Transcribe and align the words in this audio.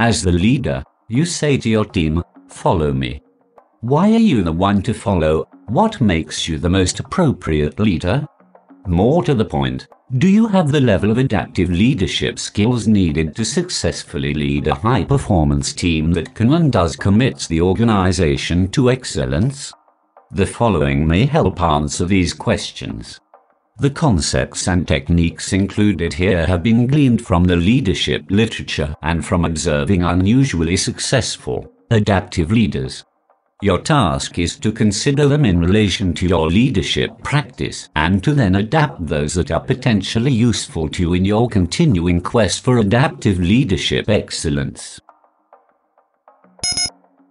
As 0.00 0.22
the 0.22 0.32
leader, 0.32 0.82
you 1.08 1.26
say 1.26 1.58
to 1.58 1.68
your 1.68 1.84
team, 1.84 2.22
follow 2.48 2.90
me. 2.90 3.20
Why 3.82 4.10
are 4.12 4.26
you 4.32 4.42
the 4.42 4.50
one 4.50 4.80
to 4.84 4.94
follow? 4.94 5.46
What 5.66 6.00
makes 6.00 6.48
you 6.48 6.56
the 6.56 6.70
most 6.70 7.00
appropriate 7.00 7.78
leader? 7.78 8.26
More 8.86 9.22
to 9.24 9.34
the 9.34 9.44
point, 9.44 9.88
do 10.16 10.26
you 10.26 10.46
have 10.46 10.72
the 10.72 10.80
level 10.80 11.10
of 11.10 11.18
adaptive 11.18 11.68
leadership 11.68 12.38
skills 12.38 12.88
needed 12.88 13.36
to 13.36 13.44
successfully 13.44 14.32
lead 14.32 14.68
a 14.68 14.74
high 14.74 15.04
performance 15.04 15.74
team 15.74 16.14
that 16.14 16.34
can 16.34 16.54
and 16.54 16.72
does 16.72 16.96
commits 16.96 17.46
the 17.46 17.60
organization 17.60 18.70
to 18.70 18.90
excellence? 18.90 19.70
The 20.30 20.46
following 20.46 21.06
may 21.06 21.26
help 21.26 21.60
answer 21.60 22.06
these 22.06 22.32
questions. 22.32 23.20
The 23.80 23.88
concepts 23.88 24.68
and 24.68 24.86
techniques 24.86 25.54
included 25.54 26.12
here 26.12 26.44
have 26.44 26.62
been 26.62 26.86
gleaned 26.86 27.24
from 27.24 27.44
the 27.44 27.56
leadership 27.56 28.26
literature 28.28 28.94
and 29.00 29.24
from 29.24 29.46
observing 29.46 30.02
unusually 30.02 30.76
successful, 30.76 31.72
adaptive 31.90 32.52
leaders. 32.52 33.06
Your 33.62 33.80
task 33.80 34.38
is 34.38 34.58
to 34.58 34.70
consider 34.70 35.26
them 35.28 35.46
in 35.46 35.60
relation 35.60 36.12
to 36.16 36.28
your 36.28 36.50
leadership 36.50 37.10
practice 37.22 37.88
and 37.96 38.22
to 38.22 38.34
then 38.34 38.56
adapt 38.56 39.06
those 39.06 39.32
that 39.32 39.50
are 39.50 39.64
potentially 39.64 40.32
useful 40.32 40.86
to 40.90 41.02
you 41.02 41.14
in 41.14 41.24
your 41.24 41.48
continuing 41.48 42.20
quest 42.20 42.62
for 42.62 42.80
adaptive 42.80 43.38
leadership 43.38 44.10
excellence. 44.10 45.00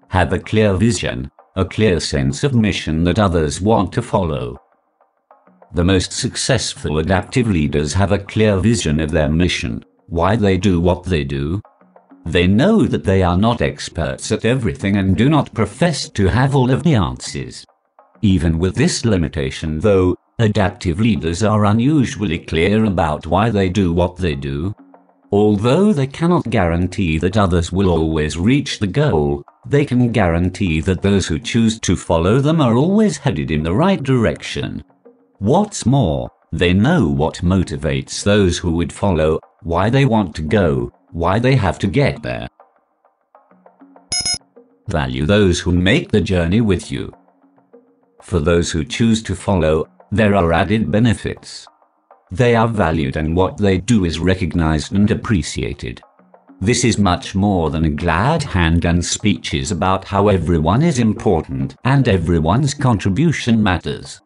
Have 0.07 0.34
a 0.34 0.40
clear 0.40 0.73
vision, 0.73 1.29
a 1.55 1.63
clear 1.63 1.99
sense 1.99 2.43
of 2.43 2.55
mission 2.55 3.04
that 3.04 3.20
others 3.20 3.62
want 3.62 3.93
to 3.93 4.02
follow. 4.02 4.60
The 5.73 5.84
most 5.84 6.12
successful 6.12 6.98
adaptive 6.98 7.48
leaders 7.48 7.93
have 7.93 8.12
a 8.12 8.20
clear 8.20 8.57
vision 8.57 8.99
of 8.99 9.12
their 9.12 9.29
mission, 9.29 9.85
why 10.07 10.35
they 10.35 10.57
do 10.57 10.81
what 10.81 11.03
they 11.03 11.23
do, 11.23 11.61
they 12.26 12.48
know 12.48 12.85
that 12.85 13.03
they 13.03 13.23
are 13.23 13.37
not 13.37 13.61
experts 13.61 14.31
at 14.31 14.45
everything 14.45 14.98
and 14.98 15.15
do 15.15 15.29
not 15.29 15.53
profess 15.53 16.09
to 16.09 16.27
have 16.27 16.55
all 16.55 16.70
of 16.70 16.84
the 16.84 16.93
answers. 16.93 17.65
Even 18.21 18.59
with 18.59 18.76
this 18.76 19.05
limitation, 19.05 19.79
though, 19.79 20.15
adaptive 20.39 20.99
leaders 20.99 21.43
are 21.43 21.65
unusually 21.65 22.39
clear 22.39 22.85
about 22.85 23.26
why 23.26 23.49
they 23.49 23.70
do 23.70 23.93
what 23.93 24.17
they 24.17 24.35
do. 24.35 24.76
Although 25.31 25.93
they 25.93 26.07
cannot 26.07 26.49
guarantee 26.49 27.17
that 27.20 27.37
others 27.37 27.71
will 27.71 27.89
always 27.89 28.37
reach 28.37 28.79
the 28.79 28.87
goal, 28.87 29.43
they 29.67 29.85
can 29.85 30.11
guarantee 30.11 30.81
that 30.81 31.01
those 31.01 31.27
who 31.27 31.39
choose 31.39 31.79
to 31.81 31.95
follow 31.95 32.39
them 32.39 32.59
are 32.59 32.76
always 32.76 33.17
headed 33.17 33.51
in 33.51 33.63
the 33.63 33.73
right 33.73 34.01
direction. 34.01 34.83
What's 35.40 35.85
more, 35.85 36.29
they 36.51 36.73
know 36.73 37.07
what 37.07 37.35
motivates 37.35 38.26
those 38.26 38.57
who 38.57 38.73
would 38.73 38.91
follow, 38.91 39.40
why 39.63 39.90
they 39.90 40.04
want 40.04 40.35
to 40.35 40.41
go, 40.41 40.91
why 41.12 41.40
they 41.40 41.55
have 41.55 41.79
to 41.79 41.87
get 41.87 42.21
there. 42.21 42.49
Value 44.90 45.26
those 45.26 45.62
who 45.62 45.71
make 45.71 46.12
the 46.12 46.20
journey 46.20 46.60
with 46.60 46.91
you. 46.91 47.13
For 48.21 48.41
those 48.41 48.70
who 48.70 48.84
choose 48.84 49.23
to 49.23 49.34
follow, 49.34 49.87
there 50.12 50.35
are 50.35 50.51
added 50.51 50.91
benefits. 50.91 51.65
They 52.32 52.54
are 52.54 52.67
valued 52.67 53.15
and 53.15 53.34
what 53.34 53.55
they 53.55 53.77
do 53.77 54.04
is 54.04 54.20
recognized 54.20 54.91
and 54.91 55.10
appreciated. 55.10 56.01
This 56.60 56.84
is 56.84 56.98
much 56.98 57.34
more 57.34 57.70
than 57.70 57.85
a 57.85 57.90
glad 57.90 58.43
hand 58.43 58.84
and 58.84 59.05
speeches 59.05 59.71
about 59.71 60.04
how 60.04 60.27
everyone 60.27 60.82
is 60.82 60.99
important 60.99 61.77
and 61.85 62.10
everyone's 62.10 62.73
contribution 62.73 63.63
matters. 63.63 64.19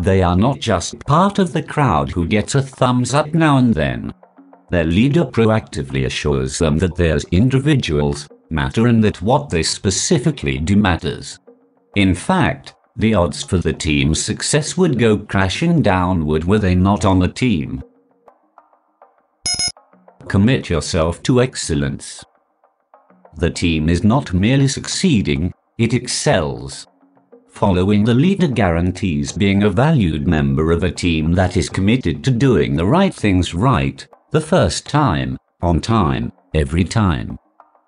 They 0.00 0.22
are 0.22 0.36
not 0.36 0.60
just 0.60 0.98
part 1.00 1.38
of 1.38 1.52
the 1.52 1.62
crowd 1.62 2.10
who 2.10 2.26
gets 2.26 2.54
a 2.54 2.62
thumbs 2.62 3.12
up 3.12 3.34
now 3.34 3.58
and 3.58 3.74
then. 3.74 4.14
Their 4.70 4.84
leader 4.84 5.24
proactively 5.26 6.06
assures 6.06 6.58
them 6.58 6.78
that 6.78 6.96
they 6.96 7.10
as 7.10 7.24
individuals 7.32 8.26
matter 8.48 8.86
and 8.86 9.04
that 9.04 9.20
what 9.20 9.50
they 9.50 9.62
specifically 9.62 10.56
do 10.56 10.76
matters. 10.76 11.38
In 11.96 12.14
fact, 12.14 12.74
the 12.96 13.12
odds 13.12 13.42
for 13.42 13.58
the 13.58 13.74
team's 13.74 14.22
success 14.22 14.74
would 14.74 14.98
go 14.98 15.18
crashing 15.18 15.82
downward 15.82 16.44
were 16.44 16.58
they 16.58 16.74
not 16.74 17.04
on 17.04 17.18
the 17.18 17.28
team. 17.28 17.82
Commit 20.28 20.70
yourself 20.70 21.22
to 21.24 21.42
excellence. 21.42 22.24
The 23.36 23.50
team 23.50 23.90
is 23.90 24.02
not 24.02 24.32
merely 24.32 24.68
succeeding, 24.68 25.52
it 25.76 25.92
excels. 25.92 26.86
Following 27.50 28.04
the 28.04 28.14
leader 28.14 28.48
guarantees 28.48 29.32
being 29.32 29.62
a 29.62 29.70
valued 29.70 30.26
member 30.26 30.72
of 30.72 30.82
a 30.82 30.90
team 30.90 31.32
that 31.32 31.56
is 31.56 31.68
committed 31.68 32.24
to 32.24 32.30
doing 32.30 32.74
the 32.74 32.86
right 32.86 33.12
things 33.12 33.52
right 33.52 34.06
the 34.30 34.40
first 34.40 34.86
time, 34.86 35.36
on 35.60 35.80
time, 35.80 36.32
every 36.54 36.84
time. 36.84 37.38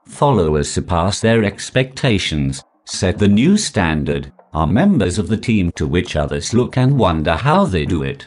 Followers 0.07 0.71
surpass 0.71 1.21
their 1.21 1.45
expectations, 1.45 2.63
set 2.85 3.19
the 3.19 3.29
new 3.29 3.57
standard, 3.57 4.33
are 4.53 4.67
members 4.67 5.19
of 5.19 5.29
the 5.29 5.37
team 5.39 5.73
to 5.73 5.87
which 5.87 6.17
others 6.17 6.53
look 6.53 6.77
and 6.77 6.99
wonder 6.99 7.35
how 7.35 7.65
they 7.65 7.87
do 7.87 8.03
it. 8.03 8.27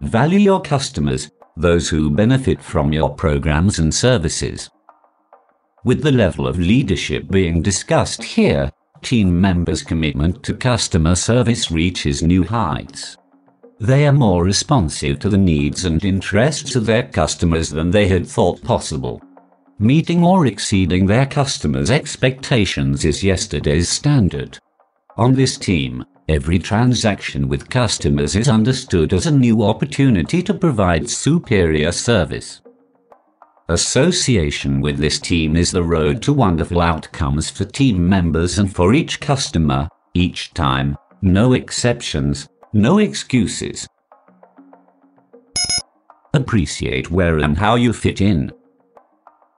Value 0.00 0.38
your 0.38 0.62
customers, 0.62 1.30
those 1.56 1.88
who 1.88 2.10
benefit 2.10 2.62
from 2.62 2.92
your 2.92 3.14
programs 3.14 3.78
and 3.78 3.94
services. 3.94 4.70
With 5.84 6.02
the 6.02 6.12
level 6.12 6.46
of 6.46 6.58
leadership 6.58 7.28
being 7.28 7.60
discussed 7.60 8.22
here, 8.22 8.70
team 9.04 9.40
members' 9.40 9.82
commitment 9.82 10.42
to 10.42 10.54
customer 10.54 11.14
service 11.14 11.70
reaches 11.70 12.22
new 12.22 12.42
heights. 12.42 13.16
They 13.78 14.06
are 14.06 14.12
more 14.12 14.42
responsive 14.42 15.18
to 15.18 15.28
the 15.28 15.38
needs 15.38 15.84
and 15.84 16.04
interests 16.04 16.74
of 16.74 16.86
their 16.86 17.02
customers 17.02 17.68
than 17.68 17.90
they 17.90 18.08
had 18.08 18.26
thought 18.26 18.62
possible. 18.62 19.20
Meeting 19.78 20.24
or 20.24 20.46
exceeding 20.46 21.06
their 21.06 21.26
customers' 21.26 21.90
expectations 21.90 23.04
is 23.04 23.22
yesterday's 23.22 23.88
standard. 23.88 24.58
On 25.16 25.34
this 25.34 25.58
team, 25.58 26.04
every 26.28 26.58
transaction 26.58 27.48
with 27.48 27.68
customers 27.68 28.34
is 28.34 28.48
understood 28.48 29.12
as 29.12 29.26
a 29.26 29.30
new 29.30 29.62
opportunity 29.62 30.42
to 30.42 30.54
provide 30.54 31.10
superior 31.10 31.92
service. 31.92 32.62
Association 33.70 34.82
with 34.82 34.98
this 34.98 35.18
team 35.18 35.56
is 35.56 35.70
the 35.70 35.82
road 35.82 36.20
to 36.20 36.34
wonderful 36.34 36.82
outcomes 36.82 37.48
for 37.48 37.64
team 37.64 38.06
members 38.06 38.58
and 38.58 38.74
for 38.74 38.92
each 38.92 39.20
customer, 39.20 39.88
each 40.12 40.52
time, 40.52 40.94
no 41.22 41.54
exceptions, 41.54 42.46
no 42.74 42.98
excuses. 42.98 43.88
Appreciate 46.34 47.10
where 47.10 47.38
and 47.38 47.56
how 47.56 47.76
you 47.76 47.94
fit 47.94 48.20
in. 48.20 48.52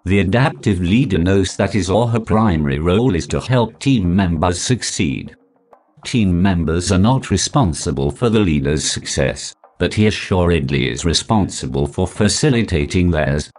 The 0.05 0.21
adaptive 0.21 0.79
leader 0.79 1.19
knows 1.19 1.57
that 1.57 1.73
his 1.73 1.91
or 1.91 2.07
her 2.07 2.21
primary 2.21 2.79
role 2.79 3.17
is 3.17 3.27
to 3.29 3.41
help 3.41 3.81
team 3.81 4.15
members 4.15 4.63
succeed. 4.63 5.35
Team 6.05 6.41
members 6.41 6.93
are 6.93 6.99
not 6.99 7.33
responsible 7.33 8.13
for 8.13 8.31
the 8.31 8.39
leader's 8.39 8.89
success, 8.89 9.53
but 9.81 9.95
he 9.95 10.07
assuredly 10.07 10.89
is 10.89 11.05
responsible 11.05 11.89
for 11.89 12.07
facilitating 12.07 13.11
theirs. 13.11 13.51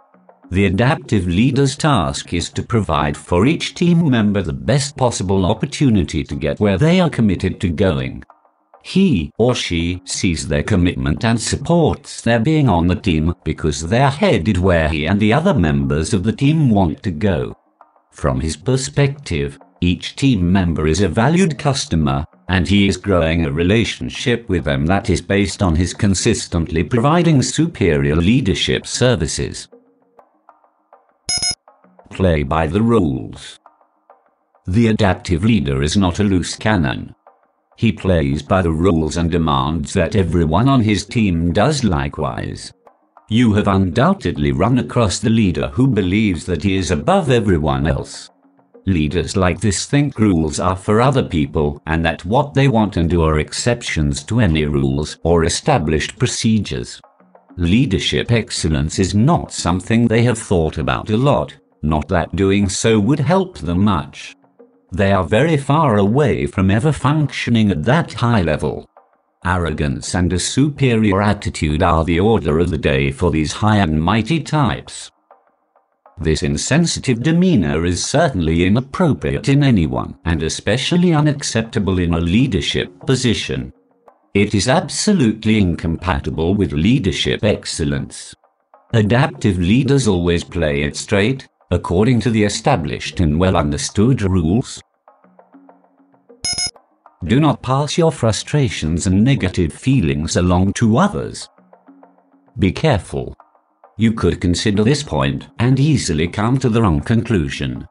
The 0.50 0.64
adaptive 0.64 1.26
leader's 1.26 1.76
task 1.76 2.32
is 2.32 2.48
to 2.50 2.62
provide 2.62 3.18
for 3.18 3.46
each 3.46 3.74
team 3.74 4.08
member 4.08 4.40
the 4.40 4.54
best 4.54 4.96
possible 4.96 5.44
opportunity 5.44 6.24
to 6.24 6.34
get 6.34 6.58
where 6.58 6.78
they 6.78 7.00
are 7.00 7.10
committed 7.10 7.60
to 7.60 7.68
going. 7.68 8.24
He 8.82 9.30
or 9.38 9.54
she 9.54 10.00
sees 10.06 10.48
their 10.48 10.62
commitment 10.62 11.22
and 11.22 11.38
supports 11.38 12.22
their 12.22 12.40
being 12.40 12.66
on 12.66 12.86
the 12.86 12.94
team 12.94 13.34
because 13.44 13.86
they're 13.86 14.08
headed 14.08 14.56
where 14.56 14.88
he 14.88 15.06
and 15.06 15.20
the 15.20 15.34
other 15.34 15.52
members 15.52 16.14
of 16.14 16.22
the 16.22 16.32
team 16.32 16.70
want 16.70 17.02
to 17.02 17.10
go. 17.10 17.54
From 18.10 18.40
his 18.40 18.56
perspective, 18.56 19.58
each 19.82 20.16
team 20.16 20.50
member 20.50 20.86
is 20.86 21.02
a 21.02 21.08
valued 21.08 21.58
customer, 21.58 22.24
and 22.48 22.66
he 22.66 22.88
is 22.88 22.96
growing 22.96 23.44
a 23.44 23.52
relationship 23.52 24.48
with 24.48 24.64
them 24.64 24.86
that 24.86 25.10
is 25.10 25.20
based 25.20 25.62
on 25.62 25.76
his 25.76 25.92
consistently 25.92 26.82
providing 26.82 27.42
superior 27.42 28.16
leadership 28.16 28.86
services. 28.86 29.68
Play 32.18 32.42
by 32.42 32.66
the 32.66 32.82
rules. 32.82 33.60
The 34.66 34.88
adaptive 34.88 35.44
leader 35.44 35.84
is 35.84 35.96
not 35.96 36.18
a 36.18 36.24
loose 36.24 36.56
cannon. 36.56 37.14
He 37.76 37.92
plays 37.92 38.42
by 38.42 38.60
the 38.60 38.72
rules 38.72 39.16
and 39.16 39.30
demands 39.30 39.92
that 39.92 40.16
everyone 40.16 40.68
on 40.68 40.80
his 40.80 41.06
team 41.06 41.52
does 41.52 41.84
likewise. 41.84 42.72
You 43.28 43.52
have 43.52 43.68
undoubtedly 43.68 44.50
run 44.50 44.80
across 44.80 45.20
the 45.20 45.30
leader 45.30 45.68
who 45.68 45.86
believes 45.86 46.44
that 46.46 46.64
he 46.64 46.74
is 46.74 46.90
above 46.90 47.30
everyone 47.30 47.86
else. 47.86 48.30
Leaders 48.84 49.36
like 49.36 49.60
this 49.60 49.86
think 49.86 50.18
rules 50.18 50.58
are 50.58 50.74
for 50.74 51.00
other 51.00 51.22
people 51.22 51.80
and 51.86 52.04
that 52.04 52.24
what 52.24 52.52
they 52.52 52.66
want 52.66 52.96
and 52.96 53.08
do 53.08 53.22
are 53.22 53.38
exceptions 53.38 54.24
to 54.24 54.40
any 54.40 54.64
rules 54.64 55.18
or 55.22 55.44
established 55.44 56.18
procedures. 56.18 57.00
Leadership 57.56 58.32
excellence 58.32 58.98
is 58.98 59.14
not 59.14 59.52
something 59.52 60.08
they 60.08 60.24
have 60.24 60.38
thought 60.38 60.78
about 60.78 61.10
a 61.10 61.16
lot, 61.16 61.54
not 61.82 62.08
that 62.08 62.34
doing 62.34 62.68
so 62.68 62.98
would 62.98 63.20
help 63.20 63.58
them 63.58 63.84
much. 63.84 64.34
They 64.92 65.12
are 65.12 65.24
very 65.24 65.56
far 65.56 65.96
away 65.96 66.46
from 66.46 66.70
ever 66.70 66.92
functioning 66.92 67.70
at 67.70 67.84
that 67.84 68.14
high 68.14 68.42
level. 68.42 68.88
Arrogance 69.44 70.14
and 70.14 70.32
a 70.32 70.38
superior 70.38 71.22
attitude 71.22 71.82
are 71.82 72.04
the 72.04 72.18
order 72.18 72.58
of 72.58 72.70
the 72.70 72.78
day 72.78 73.12
for 73.12 73.30
these 73.30 73.52
high 73.52 73.76
and 73.76 74.02
mighty 74.02 74.40
types. 74.40 75.10
This 76.20 76.42
insensitive 76.42 77.22
demeanor 77.22 77.84
is 77.84 78.04
certainly 78.04 78.64
inappropriate 78.64 79.48
in 79.48 79.62
anyone, 79.62 80.18
and 80.24 80.42
especially 80.42 81.14
unacceptable 81.14 82.00
in 82.00 82.14
a 82.14 82.20
leadership 82.20 82.90
position. 83.06 83.72
It 84.34 84.54
is 84.54 84.68
absolutely 84.68 85.58
incompatible 85.58 86.54
with 86.54 86.72
leadership 86.72 87.44
excellence. 87.44 88.34
Adaptive 88.92 89.58
leaders 89.58 90.08
always 90.08 90.42
play 90.42 90.82
it 90.82 90.96
straight, 90.96 91.46
according 91.70 92.18
to 92.18 92.30
the 92.30 92.44
established 92.44 93.20
and 93.20 93.38
well 93.38 93.54
understood 93.54 94.22
rules. 94.22 94.82
Do 97.24 97.40
not 97.40 97.62
pass 97.62 97.98
your 97.98 98.10
frustrations 98.10 99.06
and 99.06 99.22
negative 99.22 99.72
feelings 99.72 100.36
along 100.36 100.72
to 100.74 100.96
others. 100.96 101.48
Be 102.58 102.72
careful. 102.72 103.34
You 103.98 104.12
could 104.12 104.40
consider 104.40 104.82
this 104.82 105.02
point 105.02 105.48
and 105.58 105.78
easily 105.78 106.26
come 106.26 106.58
to 106.60 106.70
the 106.70 106.80
wrong 106.80 107.00
conclusion. 107.00 107.86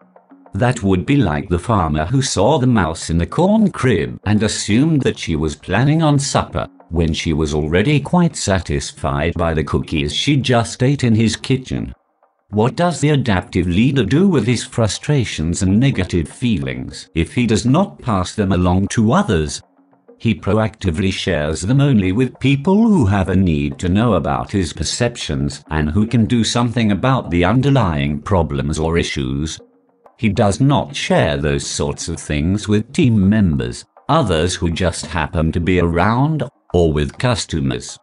That 0.54 0.82
would 0.82 1.06
be 1.06 1.18
like 1.18 1.48
the 1.50 1.60
farmer 1.60 2.06
who 2.06 2.24
saw 2.24 2.58
the 2.58 2.66
mouse 2.66 3.12
in 3.12 3.20
the 3.20 3.28
corn 3.28 3.70
crib 3.70 4.20
and 4.26 4.42
assumed 4.42 5.04
that 5.04 5.20
she 5.20 5.36
was 5.36 5.56
planning 5.56 6.02
on 6.02 6.18
supper 6.18 6.68
when 6.90 7.14
she 7.14 7.34
was 7.34 7.54
already 7.54 8.00
quite 8.00 8.36
satisfied 8.36 9.34
by 9.36 9.54
the 9.54 9.64
cookies 9.64 10.16
she 10.16 10.38
just 10.38 10.82
ate 10.82 11.04
in 11.04 11.14
his 11.14 11.36
kitchen. 11.36 11.94
What 12.50 12.78
does 12.78 13.02
the 13.02 13.10
adaptive 13.10 13.68
leader 13.68 14.06
do 14.06 14.30
with 14.30 14.48
his 14.48 14.64
frustrations 14.64 15.64
and 15.64 15.78
negative 15.78 16.30
feelings 16.30 17.10
if 17.14 17.34
he 17.34 17.46
does 17.46 17.66
not 17.66 18.02
pass 18.02 18.36
them 18.36 18.54
along 18.54 18.88
to 18.92 19.12
others? 19.12 19.62
He 20.18 20.34
proactively 20.34 21.12
shares 21.12 21.62
them 21.62 21.82
only 21.82 22.14
with 22.14 22.40
people 22.40 22.88
who 22.88 23.06
have 23.06 23.28
a 23.28 23.36
need 23.36 23.78
to 23.80 23.90
know 23.90 24.14
about 24.14 24.50
his 24.50 24.72
perceptions 24.72 25.62
and 25.70 25.90
who 25.90 26.08
can 26.08 26.26
do 26.26 26.46
something 26.46 26.94
about 26.94 27.30
the 27.30 27.44
underlying 27.44 28.22
problems 28.22 28.80
or 28.80 28.98
issues. 28.98 29.60
He 30.18 30.30
does 30.30 30.62
not 30.62 30.96
share 30.96 31.36
those 31.36 31.68
sorts 31.68 32.08
of 32.08 32.18
things 32.18 32.70
with 32.70 32.94
team 32.94 33.30
members, 33.30 33.84
others 34.08 34.56
who 34.56 34.72
just 34.72 35.06
happen 35.06 35.52
to 35.52 35.60
be 35.60 35.82
around, 35.82 36.44
or 36.74 36.94
with 36.94 37.18
customers. 37.18 38.00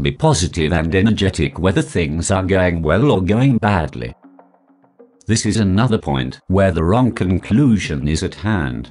Be 0.00 0.10
positive 0.10 0.72
and 0.72 0.94
energetic 0.94 1.58
whether 1.58 1.82
things 1.82 2.30
are 2.30 2.42
going 2.42 2.80
well 2.80 3.10
or 3.10 3.20
going 3.20 3.58
badly. 3.58 4.14
This 5.26 5.44
is 5.44 5.58
another 5.58 5.98
point 5.98 6.40
where 6.48 6.72
the 6.72 6.82
wrong 6.82 7.12
conclusion 7.12 8.08
is 8.08 8.22
at 8.22 8.34
hand. 8.34 8.90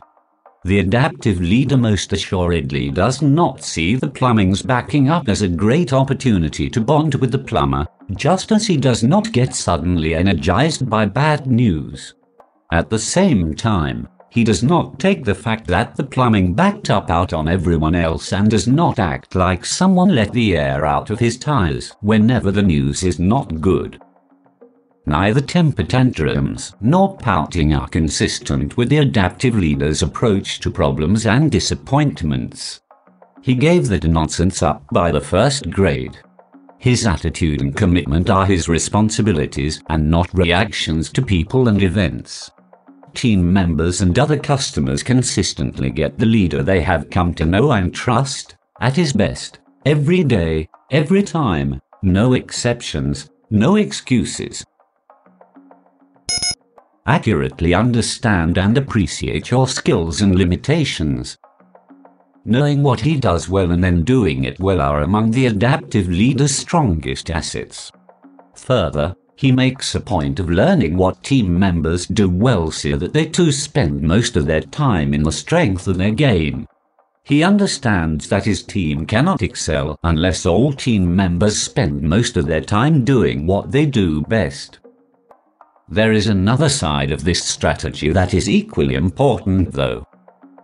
The 0.64 0.78
adaptive 0.78 1.42
leader 1.42 1.76
most 1.76 2.14
assuredly 2.14 2.92
does 2.92 3.24
not 3.24 3.64
see 3.64 3.96
the 3.96 4.10
plumbing's 4.10 4.62
backing 4.62 5.10
up 5.10 5.28
as 5.28 5.42
a 5.42 5.48
great 5.48 5.92
opportunity 5.92 6.70
to 6.70 6.80
bond 6.80 7.16
with 7.16 7.32
the 7.32 7.40
plumber, 7.40 7.88
just 8.16 8.52
as 8.52 8.68
he 8.68 8.78
does 8.78 9.04
not 9.04 9.32
get 9.32 9.56
suddenly 9.56 10.14
energized 10.14 10.88
by 10.88 11.06
bad 11.06 11.48
news. 11.48 12.14
At 12.72 12.92
the 12.92 13.00
same 13.00 13.56
time, 13.56 14.08
he 14.32 14.46
does 14.46 14.64
not 14.64 14.98
take 14.98 15.26
the 15.26 15.36
fact 15.36 15.68
that 15.68 15.94
the 15.98 16.04
plumbing 16.04 16.54
backed 16.54 16.90
up 16.90 17.10
out 17.12 17.34
on 17.34 17.50
everyone 17.50 17.94
else 17.94 18.32
and 18.32 18.50
does 18.50 18.66
not 18.66 18.98
act 18.98 19.36
like 19.36 19.66
someone 19.66 20.16
let 20.16 20.32
the 20.32 20.56
air 20.56 20.86
out 20.86 21.10
of 21.10 21.20
his 21.20 21.38
tires 21.38 21.94
whenever 22.00 22.50
the 22.50 22.62
news 22.62 23.04
is 23.04 23.20
not 23.20 23.60
good. 23.60 24.02
Neither 25.06 25.42
temper 25.42 25.84
tantrums 25.84 26.74
nor 26.80 27.18
pouting 27.18 27.74
are 27.74 27.90
consistent 27.90 28.78
with 28.78 28.88
the 28.88 29.00
adaptive 29.00 29.56
leader's 29.56 30.02
approach 30.02 30.62
to 30.62 30.72
problems 30.72 31.26
and 31.26 31.52
disappointments. 31.52 32.80
He 33.42 33.54
gave 33.54 33.90
that 33.90 34.06
nonsense 34.06 34.64
up 34.64 34.86
by 34.94 35.12
the 35.12 35.20
first 35.20 35.70
grade. 35.70 36.18
His 36.78 37.06
attitude 37.06 37.60
and 37.60 37.76
commitment 37.76 38.30
are 38.30 38.46
his 38.46 38.70
responsibilities 38.70 39.84
and 39.90 40.10
not 40.10 40.34
reactions 40.34 41.12
to 41.12 41.22
people 41.22 41.68
and 41.68 41.84
events. 41.84 42.50
Team 43.14 43.52
members 43.52 44.02
and 44.02 44.18
other 44.18 44.38
customers 44.38 45.04
consistently 45.04 45.90
get 45.90 46.18
the 46.18 46.26
leader 46.26 46.64
they 46.64 46.82
have 46.82 47.10
come 47.10 47.34
to 47.36 47.46
know 47.46 47.72
and 47.72 47.94
trust 47.94 48.56
at 48.80 48.96
his 48.96 49.14
best, 49.14 49.60
every 49.86 50.24
day, 50.24 50.68
every 50.90 51.22
time, 51.22 51.80
no 52.02 52.34
exceptions, 52.34 53.30
no 53.50 53.76
excuses, 53.76 54.66
accurately 57.06 57.74
understand 57.74 58.58
and 58.58 58.78
appreciate 58.78 59.52
your 59.52 59.68
skills 59.68 60.22
and 60.22 60.36
limitations. 60.36 61.38
Knowing 62.46 62.82
what 62.82 63.02
he 63.02 63.18
does 63.18 63.50
well 63.50 63.72
and 63.72 63.84
then 63.84 64.04
doing 64.04 64.46
it 64.46 64.60
well 64.60 64.82
are 64.82 65.02
among 65.02 65.32
the 65.32 65.46
adaptive 65.46 66.08
leader's 66.08 66.56
strongest 66.56 67.30
assets. 67.30 67.92
Further, 68.56 69.16
he 69.42 69.52
makes 69.52 69.96
a 69.96 70.00
point 70.00 70.40
of 70.40 70.52
learning 70.52 70.96
what 70.96 71.24
team 71.24 71.58
members 71.58 72.06
do 72.06 72.30
well 72.30 72.70
so 72.70 72.96
that 72.96 73.12
they 73.12 73.26
too 73.26 73.52
spend 73.52 74.00
most 74.00 74.38
of 74.38 74.46
their 74.46 74.62
time 74.62 75.16
in 75.16 75.24
the 75.24 75.32
strength 75.32 75.88
of 75.88 75.98
their 75.98 76.12
game. 76.12 76.68
He 77.24 77.44
understands 77.44 78.30
that 78.30 78.46
his 78.46 78.62
team 78.62 79.04
cannot 79.08 79.42
excel 79.42 79.98
unless 80.04 80.46
all 80.46 80.72
team 80.72 81.16
members 81.16 81.60
spend 81.60 82.04
most 82.04 82.38
of 82.38 82.46
their 82.46 82.62
time 82.62 83.04
doing 83.04 83.48
what 83.48 83.72
they 83.72 83.88
do 83.88 84.22
best. 84.22 84.78
There 85.90 86.12
is 86.12 86.28
another 86.28 86.70
side 86.70 87.12
of 87.12 87.24
this 87.24 87.44
strategy 87.44 88.12
that 88.12 88.36
is 88.36 88.48
equally 88.48 88.94
important 88.94 89.72
though. 89.72 90.06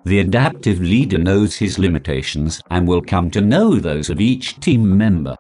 The 0.06 0.20
adaptive 0.20 0.80
leader 0.80 1.18
knows 1.18 1.56
his 1.56 1.80
limitations 1.80 2.62
and 2.70 2.88
will 2.88 3.02
come 3.02 3.32
to 3.32 3.42
know 3.42 3.80
those 3.80 4.12
of 4.12 4.22
each 4.22 4.60
team 4.60 4.96
member. 4.96 5.36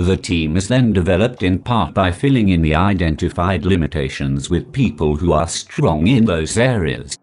The 0.00 0.16
team 0.16 0.56
is 0.56 0.66
then 0.66 0.94
developed 0.94 1.42
in 1.42 1.58
part 1.58 1.92
by 1.92 2.10
filling 2.10 2.48
in 2.48 2.62
the 2.62 2.74
identified 2.74 3.66
limitations 3.66 4.48
with 4.48 4.72
people 4.72 5.14
who 5.14 5.32
are 5.32 5.46
strong 5.46 6.06
in 6.06 6.24
those 6.24 6.56
areas. 6.56 7.18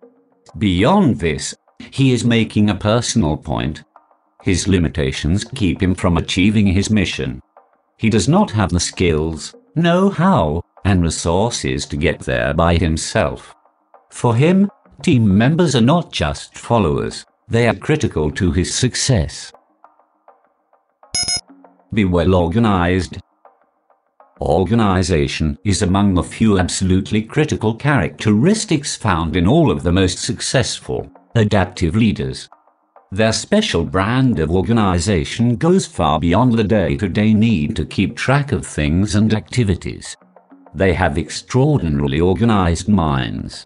Beyond 0.60 1.20
this, 1.20 1.56
he 1.90 2.14
is 2.14 2.24
making 2.24 2.70
a 2.70 2.76
personal 2.76 3.36
point. 3.36 3.84
His 4.44 4.68
limitations 4.68 5.44
keep 5.44 5.82
him 5.82 5.96
from 5.96 6.18
achieving 6.18 6.68
his 6.68 6.92
mission. 6.92 7.42
He 7.98 8.12
does 8.12 8.28
not 8.28 8.52
have 8.52 8.70
the 8.70 8.80
skills, 8.80 9.56
know 9.74 10.12
how, 10.12 10.62
and 10.86 11.02
resources 11.02 11.88
to 11.88 11.98
get 11.98 12.20
there 12.20 12.54
by 12.54 12.76
himself. 12.76 13.56
For 14.12 14.36
him, 14.36 14.70
team 15.02 15.36
members 15.36 15.76
are 15.76 15.82
not 15.82 16.12
just 16.12 16.56
followers, 16.56 17.26
they 17.48 17.68
are 17.68 17.76
critical 17.76 18.30
to 18.32 18.52
his 18.52 18.72
success. 18.72 19.52
Be 21.94 22.04
well 22.04 22.36
organized. 22.36 23.18
Organization 24.42 25.58
is 25.64 25.82
among 25.82 26.16
the 26.16 26.24
few 26.24 26.60
absolutely 26.60 27.22
critical 27.22 27.74
characteristics 27.74 28.98
found 28.98 29.38
in 29.38 29.48
all 29.48 29.72
of 29.72 29.84
the 29.84 29.92
most 29.94 30.20
successful, 30.20 31.10
adaptive 31.36 31.96
leaders. 31.96 32.50
Their 33.14 33.32
special 33.32 33.86
brand 33.86 34.40
of 34.40 34.52
organization 34.52 35.56
goes 35.56 35.86
far 35.86 36.20
beyond 36.20 36.58
the 36.58 36.64
day 36.66 36.98
to 36.98 37.08
day 37.08 37.34
need 37.34 37.78
to 37.78 37.86
keep 37.86 38.18
track 38.18 38.52
of 38.52 38.68
things 38.68 39.16
and 39.16 39.34
activities. 39.34 40.14
They 40.76 40.94
have 40.94 41.18
extraordinarily 41.18 42.20
organized 42.20 42.90
minds. 42.90 43.66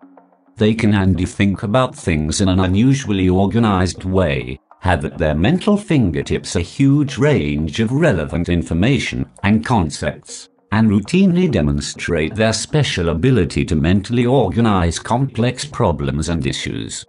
They 0.57 0.75
can 0.75 0.93
and 0.93 1.27
think 1.27 1.63
about 1.63 1.95
things 1.95 2.39
in 2.39 2.49
an 2.49 2.59
unusually 2.59 3.29
organized 3.29 4.03
way, 4.03 4.59
have 4.81 5.05
at 5.05 5.17
their 5.17 5.33
mental 5.33 5.77
fingertips 5.77 6.55
a 6.55 6.61
huge 6.61 7.17
range 7.17 7.79
of 7.79 7.91
relevant 7.91 8.49
information 8.49 9.25
and 9.43 9.65
concepts, 9.65 10.49
and 10.71 10.89
routinely 10.89 11.49
demonstrate 11.49 12.35
their 12.35 12.53
special 12.53 13.09
ability 13.09 13.65
to 13.65 13.75
mentally 13.75 14.25
organize 14.25 14.99
complex 14.99 15.65
problems 15.65 16.29
and 16.29 16.45
issues. 16.45 17.05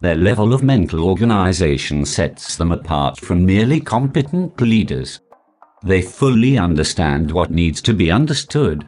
Their 0.00 0.16
level 0.16 0.52
of 0.52 0.62
mental 0.62 1.04
organization 1.04 2.04
sets 2.04 2.56
them 2.56 2.72
apart 2.72 3.20
from 3.20 3.44
merely 3.44 3.80
competent 3.80 4.60
leaders. 4.60 5.20
They 5.84 6.02
fully 6.02 6.58
understand 6.58 7.30
what 7.30 7.50
needs 7.50 7.80
to 7.82 7.94
be 7.94 8.10
understood 8.10 8.86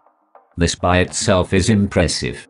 this 0.57 0.75
by 0.75 0.99
itself 0.99 1.53
is 1.53 1.71
impressive. 1.71 2.47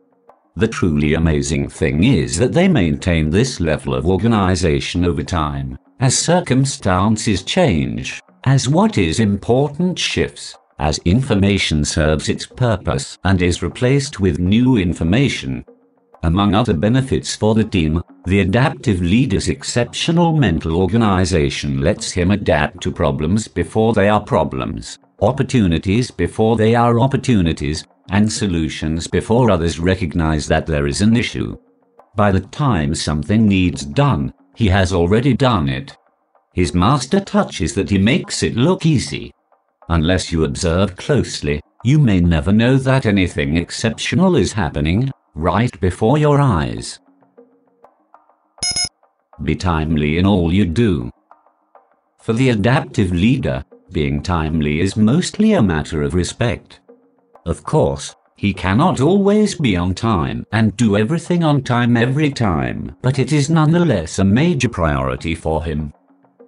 The 0.55 0.67
truly 0.67 1.15
amazing 1.15 1.67
thing 1.69 2.03
is 2.03 2.37
that 2.37 2.53
they 2.53 2.67
maintain 2.67 3.31
this 3.31 3.59
level 3.59 3.95
of 3.95 4.05
organization 4.05 5.03
over 5.03 5.23
time, 5.23 5.79
as 5.99 6.15
circumstances 6.15 7.41
change, 7.41 8.21
as 8.43 8.69
what 8.69 8.99
is 8.99 9.19
important 9.19 9.97
shifts, 9.97 10.55
as 10.77 10.99
information 11.05 11.83
serves 11.83 12.29
its 12.29 12.45
purpose 12.45 13.17
and 13.23 13.41
is 13.41 13.63
replaced 13.63 14.19
with 14.19 14.37
new 14.37 14.77
information. 14.77 15.65
Among 16.21 16.53
other 16.53 16.75
benefits 16.75 17.35
for 17.35 17.55
the 17.55 17.63
team, 17.63 18.01
the 18.25 18.41
adaptive 18.41 19.01
leader's 19.01 19.49
exceptional 19.49 20.37
mental 20.37 20.77
organization 20.77 21.81
lets 21.81 22.11
him 22.11 22.29
adapt 22.29 22.79
to 22.83 22.91
problems 22.91 23.47
before 23.47 23.93
they 23.93 24.07
are 24.07 24.21
problems, 24.21 24.99
opportunities 25.19 26.11
before 26.11 26.57
they 26.57 26.75
are 26.75 26.99
opportunities, 26.99 27.83
and 28.09 28.31
solutions 28.31 29.07
before 29.07 29.49
others 29.49 29.79
recognize 29.79 30.47
that 30.47 30.65
there 30.65 30.87
is 30.87 31.01
an 31.01 31.15
issue. 31.15 31.57
By 32.15 32.31
the 32.31 32.41
time 32.41 32.93
something 32.93 33.47
needs 33.47 33.85
done, 33.85 34.33
he 34.55 34.67
has 34.67 34.93
already 34.93 35.33
done 35.33 35.69
it. 35.69 35.97
His 36.53 36.73
master 36.73 37.19
touch 37.19 37.61
is 37.61 37.73
that 37.75 37.89
he 37.89 37.97
makes 37.97 38.43
it 38.43 38.55
look 38.55 38.85
easy. 38.85 39.33
Unless 39.89 40.31
you 40.31 40.43
observe 40.43 40.95
closely, 40.95 41.61
you 41.83 41.99
may 41.99 42.19
never 42.19 42.51
know 42.51 42.77
that 42.77 43.05
anything 43.05 43.57
exceptional 43.57 44.35
is 44.35 44.53
happening 44.53 45.11
right 45.33 45.77
before 45.81 46.17
your 46.17 46.39
eyes. 46.39 46.99
Be 49.43 49.55
timely 49.55 50.17
in 50.19 50.25
all 50.25 50.53
you 50.53 50.65
do. 50.65 51.09
For 52.19 52.33
the 52.33 52.51
adaptive 52.51 53.11
leader, 53.11 53.65
being 53.91 54.21
timely 54.21 54.79
is 54.79 54.95
mostly 54.95 55.53
a 55.53 55.61
matter 55.61 56.03
of 56.03 56.13
respect. 56.13 56.79
Of 57.45 57.63
course, 57.63 58.15
he 58.37 58.53
cannot 58.53 59.01
always 59.01 59.55
be 59.55 59.75
on 59.75 59.93
time 59.93 60.45
and 60.51 60.75
do 60.77 60.97
everything 60.97 61.43
on 61.43 61.61
time 61.61 61.97
every 61.97 62.31
time, 62.31 62.95
but 63.01 63.19
it 63.19 63.31
is 63.31 63.49
nonetheless 63.49 64.19
a 64.19 64.23
major 64.23 64.69
priority 64.69 65.35
for 65.35 65.63
him. 65.63 65.93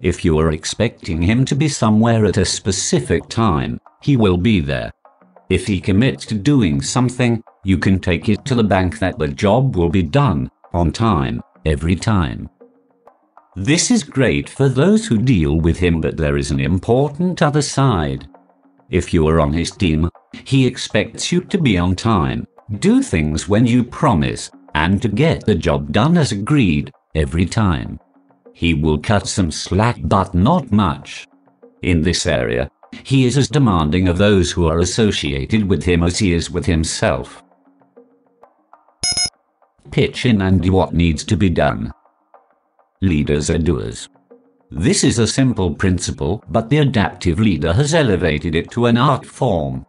If 0.00 0.24
you 0.24 0.38
are 0.38 0.52
expecting 0.52 1.22
him 1.22 1.44
to 1.46 1.54
be 1.54 1.68
somewhere 1.68 2.26
at 2.26 2.36
a 2.36 2.44
specific 2.44 3.28
time, 3.28 3.80
he 4.02 4.16
will 4.16 4.36
be 4.36 4.60
there. 4.60 4.92
If 5.48 5.66
he 5.66 5.80
commits 5.80 6.26
to 6.26 6.34
doing 6.34 6.82
something, 6.82 7.42
you 7.64 7.78
can 7.78 7.98
take 7.98 8.28
it 8.28 8.44
to 8.46 8.54
the 8.54 8.64
bank 8.64 8.98
that 8.98 9.18
the 9.18 9.28
job 9.28 9.76
will 9.76 9.90
be 9.90 10.02
done 10.02 10.50
on 10.72 10.92
time 10.92 11.42
every 11.64 11.96
time. 11.96 12.48
This 13.54 13.90
is 13.90 14.02
great 14.02 14.48
for 14.48 14.68
those 14.68 15.06
who 15.06 15.16
deal 15.18 15.60
with 15.60 15.78
him, 15.78 16.00
but 16.00 16.16
there 16.16 16.36
is 16.36 16.50
an 16.50 16.60
important 16.60 17.40
other 17.40 17.62
side. 17.62 18.28
If 18.90 19.12
you 19.12 19.26
are 19.28 19.40
on 19.40 19.52
his 19.52 19.70
team, 19.70 20.08
he 20.44 20.66
expects 20.66 21.32
you 21.32 21.40
to 21.42 21.58
be 21.58 21.76
on 21.76 21.96
time, 21.96 22.46
do 22.78 23.02
things 23.02 23.48
when 23.48 23.66
you 23.66 23.82
promise, 23.82 24.50
and 24.74 25.02
to 25.02 25.08
get 25.08 25.44
the 25.44 25.54
job 25.54 25.92
done 25.92 26.16
as 26.16 26.32
agreed 26.32 26.92
every 27.14 27.46
time. 27.46 27.98
He 28.52 28.74
will 28.74 28.98
cut 28.98 29.26
some 29.26 29.50
slack, 29.50 29.98
but 30.04 30.34
not 30.34 30.70
much. 30.70 31.26
In 31.82 32.02
this 32.02 32.26
area, 32.26 32.70
he 33.02 33.24
is 33.24 33.36
as 33.36 33.48
demanding 33.48 34.08
of 34.08 34.18
those 34.18 34.52
who 34.52 34.66
are 34.66 34.78
associated 34.78 35.68
with 35.68 35.84
him 35.84 36.02
as 36.02 36.18
he 36.18 36.32
is 36.32 36.50
with 36.50 36.66
himself. 36.66 37.42
Pitch 39.90 40.26
in 40.26 40.42
and 40.42 40.62
do 40.62 40.72
what 40.72 40.94
needs 40.94 41.24
to 41.24 41.36
be 41.36 41.50
done. 41.50 41.92
Leaders 43.00 43.50
are 43.50 43.58
doers. 43.58 44.08
This 44.70 45.04
is 45.04 45.20
a 45.20 45.28
simple 45.28 45.72
principle, 45.72 46.42
but 46.50 46.68
the 46.68 46.78
adaptive 46.78 47.38
leader 47.38 47.72
has 47.72 47.94
elevated 47.94 48.56
it 48.56 48.68
to 48.72 48.86
an 48.86 48.96
art 48.96 49.24
form. 49.24 49.86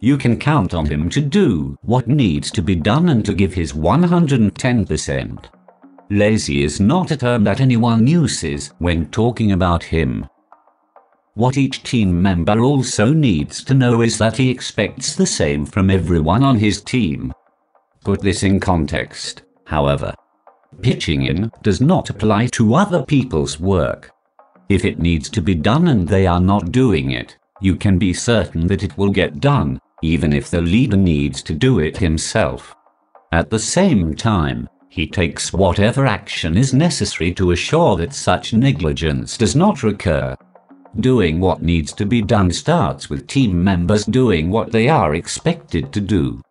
You 0.00 0.18
can 0.18 0.36
count 0.36 0.74
on 0.74 0.86
him 0.86 1.08
to 1.10 1.20
do 1.20 1.76
what 1.82 2.08
needs 2.08 2.50
to 2.52 2.62
be 2.62 2.74
done 2.74 3.08
and 3.10 3.24
to 3.24 3.32
give 3.32 3.54
his 3.54 3.72
110%. 3.72 5.44
Lazy 6.10 6.64
is 6.64 6.80
not 6.80 7.12
a 7.12 7.16
term 7.16 7.44
that 7.44 7.60
anyone 7.60 8.06
uses 8.06 8.72
when 8.78 9.06
talking 9.10 9.52
about 9.52 9.84
him. 9.84 10.26
What 11.34 11.56
each 11.56 11.84
team 11.84 12.20
member 12.20 12.60
also 12.60 13.12
needs 13.12 13.62
to 13.64 13.74
know 13.74 14.00
is 14.00 14.18
that 14.18 14.36
he 14.36 14.50
expects 14.50 15.14
the 15.14 15.26
same 15.26 15.64
from 15.64 15.88
everyone 15.88 16.42
on 16.42 16.58
his 16.58 16.82
team. 16.82 17.32
Put 18.02 18.22
this 18.22 18.42
in 18.42 18.58
context, 18.58 19.42
however. 19.66 20.14
Pitching 20.82 21.22
in 21.26 21.52
does 21.62 21.80
not 21.80 22.10
apply 22.10 22.48
to 22.48 22.74
other 22.74 23.04
people's 23.04 23.60
work. 23.60 24.10
If 24.68 24.84
it 24.84 24.98
needs 24.98 25.30
to 25.30 25.40
be 25.40 25.54
done 25.54 25.88
and 25.88 26.08
they 26.08 26.26
are 26.26 26.40
not 26.40 26.72
doing 26.72 27.12
it, 27.12 27.36
you 27.60 27.76
can 27.76 27.98
be 27.98 28.12
certain 28.12 28.66
that 28.66 28.82
it 28.82 28.98
will 28.98 29.10
get 29.10 29.40
done, 29.40 29.80
even 30.02 30.32
if 30.32 30.50
the 30.50 30.60
leader 30.60 30.96
needs 30.96 31.40
to 31.42 31.54
do 31.54 31.78
it 31.78 31.96
himself. 31.96 32.74
At 33.32 33.48
the 33.48 33.58
same 33.58 34.14
time, 34.14 34.68
he 34.88 35.06
takes 35.06 35.52
whatever 35.52 36.06
action 36.06 36.56
is 36.56 36.74
necessary 36.74 37.32
to 37.34 37.52
assure 37.52 37.96
that 37.96 38.12
such 38.12 38.52
negligence 38.52 39.36
does 39.36 39.54
not 39.54 39.82
recur. 39.82 40.34
Doing 40.98 41.38
what 41.38 41.62
needs 41.62 41.92
to 41.92 42.06
be 42.06 42.22
done 42.22 42.50
starts 42.50 43.08
with 43.08 43.26
team 43.26 43.62
members 43.62 44.04
doing 44.04 44.50
what 44.50 44.72
they 44.72 44.88
are 44.88 45.14
expected 45.14 45.92
to 45.92 46.00
do. 46.00 46.42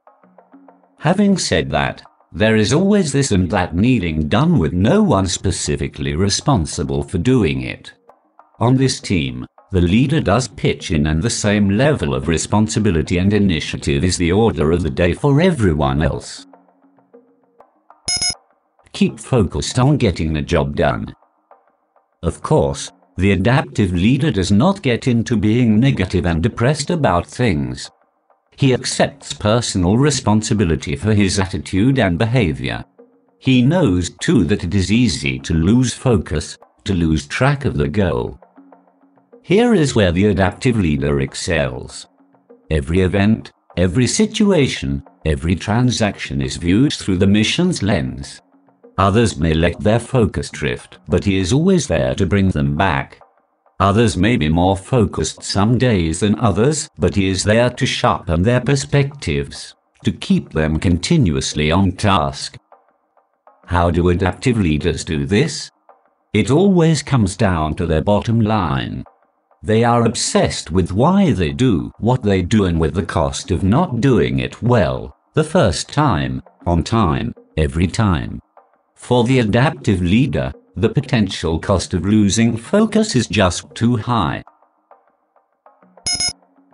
Having 1.00 1.38
said 1.38 1.70
that, 1.72 2.02
there 2.32 2.56
is 2.56 2.74
always 2.74 3.12
this 3.12 3.32
and 3.32 3.50
that 3.52 3.76
needing 3.76 4.28
done 4.28 4.58
with 4.58 4.74
no 4.74 5.02
one 5.04 5.28
specifically 5.28 6.16
responsible 6.16 7.04
for 7.04 7.18
doing 7.18 7.62
it. 7.62 7.94
On 8.58 8.78
this 8.78 9.02
team, 9.02 9.46
the 9.72 9.82
leader 9.82 10.22
does 10.22 10.48
pitch 10.48 10.92
in 10.92 11.08
and 11.08 11.22
the 11.22 11.30
same 11.30 11.72
level 11.72 12.16
of 12.16 12.30
responsibility 12.30 13.18
and 13.18 13.34
initiative 13.34 14.02
is 14.06 14.18
the 14.18 14.32
order 14.32 14.72
of 14.72 14.82
the 14.82 14.90
day 14.90 15.12
for 15.12 15.42
everyone 15.42 16.02
else. 16.02 16.48
Keep 18.94 19.20
focused 19.20 19.78
on 19.78 19.98
getting 19.98 20.32
the 20.32 20.42
job 20.42 20.78
done. 20.78 21.14
Of 22.24 22.42
course, 22.42 22.94
the 23.18 23.34
adaptive 23.34 23.92
leader 23.92 24.32
does 24.32 24.54
not 24.54 24.82
get 24.82 25.06
into 25.06 25.36
being 25.36 25.78
negative 25.78 26.26
and 26.26 26.42
depressed 26.42 26.90
about 26.90 27.28
things. 27.28 27.92
He 28.56 28.74
accepts 28.74 29.34
personal 29.34 29.98
responsibility 29.98 30.96
for 30.96 31.14
his 31.14 31.40
attitude 31.40 32.00
and 32.00 32.18
behavior. 32.18 32.86
He 33.38 33.62
knows 33.62 34.12
too 34.22 34.46
that 34.46 34.64
it 34.64 34.74
is 34.74 34.94
easy 34.94 35.40
to 35.40 35.54
lose 35.54 35.94
focus, 35.94 36.58
to 36.86 36.94
lose 36.94 37.28
track 37.28 37.66
of 37.66 37.76
the 37.76 37.90
goal. 37.90 38.40
Here 39.46 39.76
is 39.76 39.94
where 39.94 40.12
the 40.12 40.26
adaptive 40.26 40.76
leader 40.76 41.20
excels. 41.20 42.08
Every 42.72 43.02
event, 43.02 43.52
every 43.78 44.08
situation, 44.08 45.04
every 45.24 45.56
transaction 45.56 46.42
is 46.42 46.58
viewed 46.58 46.94
through 46.94 47.18
the 47.18 47.28
mission's 47.28 47.84
lens. 47.84 48.42
Others 48.98 49.38
may 49.38 49.54
let 49.54 49.80
their 49.80 50.00
focus 50.00 50.50
drift, 50.50 50.98
but 51.08 51.26
he 51.26 51.38
is 51.38 51.54
always 51.54 51.86
there 51.86 52.16
to 52.16 52.26
bring 52.26 52.50
them 52.50 52.76
back. 52.76 53.22
Others 53.80 54.18
may 54.18 54.36
be 54.36 54.50
more 54.50 54.76
focused 54.76 55.44
some 55.44 55.78
days 55.78 56.22
than 56.22 56.40
others, 56.40 56.90
but 56.98 57.14
he 57.14 57.30
is 57.30 57.44
there 57.44 57.70
to 57.70 57.86
sharpen 57.86 58.42
their 58.42 58.62
perspectives, 58.62 59.76
to 60.04 60.12
keep 60.12 60.54
them 60.54 60.80
continuously 60.80 61.70
on 61.70 61.92
task. 61.92 62.58
How 63.68 63.92
do 63.92 64.10
adaptive 64.10 64.58
leaders 64.58 65.06
do 65.06 65.28
this? 65.28 65.70
It 66.34 66.50
always 66.50 67.04
comes 67.04 67.38
down 67.38 67.76
to 67.76 67.86
their 67.86 68.02
bottom 68.02 68.42
line. 68.42 69.04
They 69.66 69.84
are 69.84 70.06
obsessed 70.06 70.70
with 70.70 70.92
why 70.92 71.32
they 71.32 71.52
do 71.52 71.92
what 71.98 72.22
they 72.22 72.44
do 72.44 72.66
and 72.66 72.80
with 72.80 72.94
the 72.94 73.02
cost 73.02 73.50
of 73.50 73.64
not 73.64 74.00
doing 74.00 74.38
it 74.38 74.62
well, 74.62 75.18
the 75.34 75.44
first 75.44 75.90
time, 75.90 76.44
on 76.68 76.84
time, 76.84 77.34
every 77.58 77.88
time. 77.88 78.40
For 78.94 79.24
the 79.24 79.40
adaptive 79.40 80.04
leader, 80.04 80.54
the 80.76 80.90
potential 80.90 81.58
cost 81.58 81.96
of 81.96 82.06
losing 82.06 82.56
focus 82.56 83.16
is 83.16 83.26
just 83.26 83.74
too 83.74 83.98
high. 83.98 84.44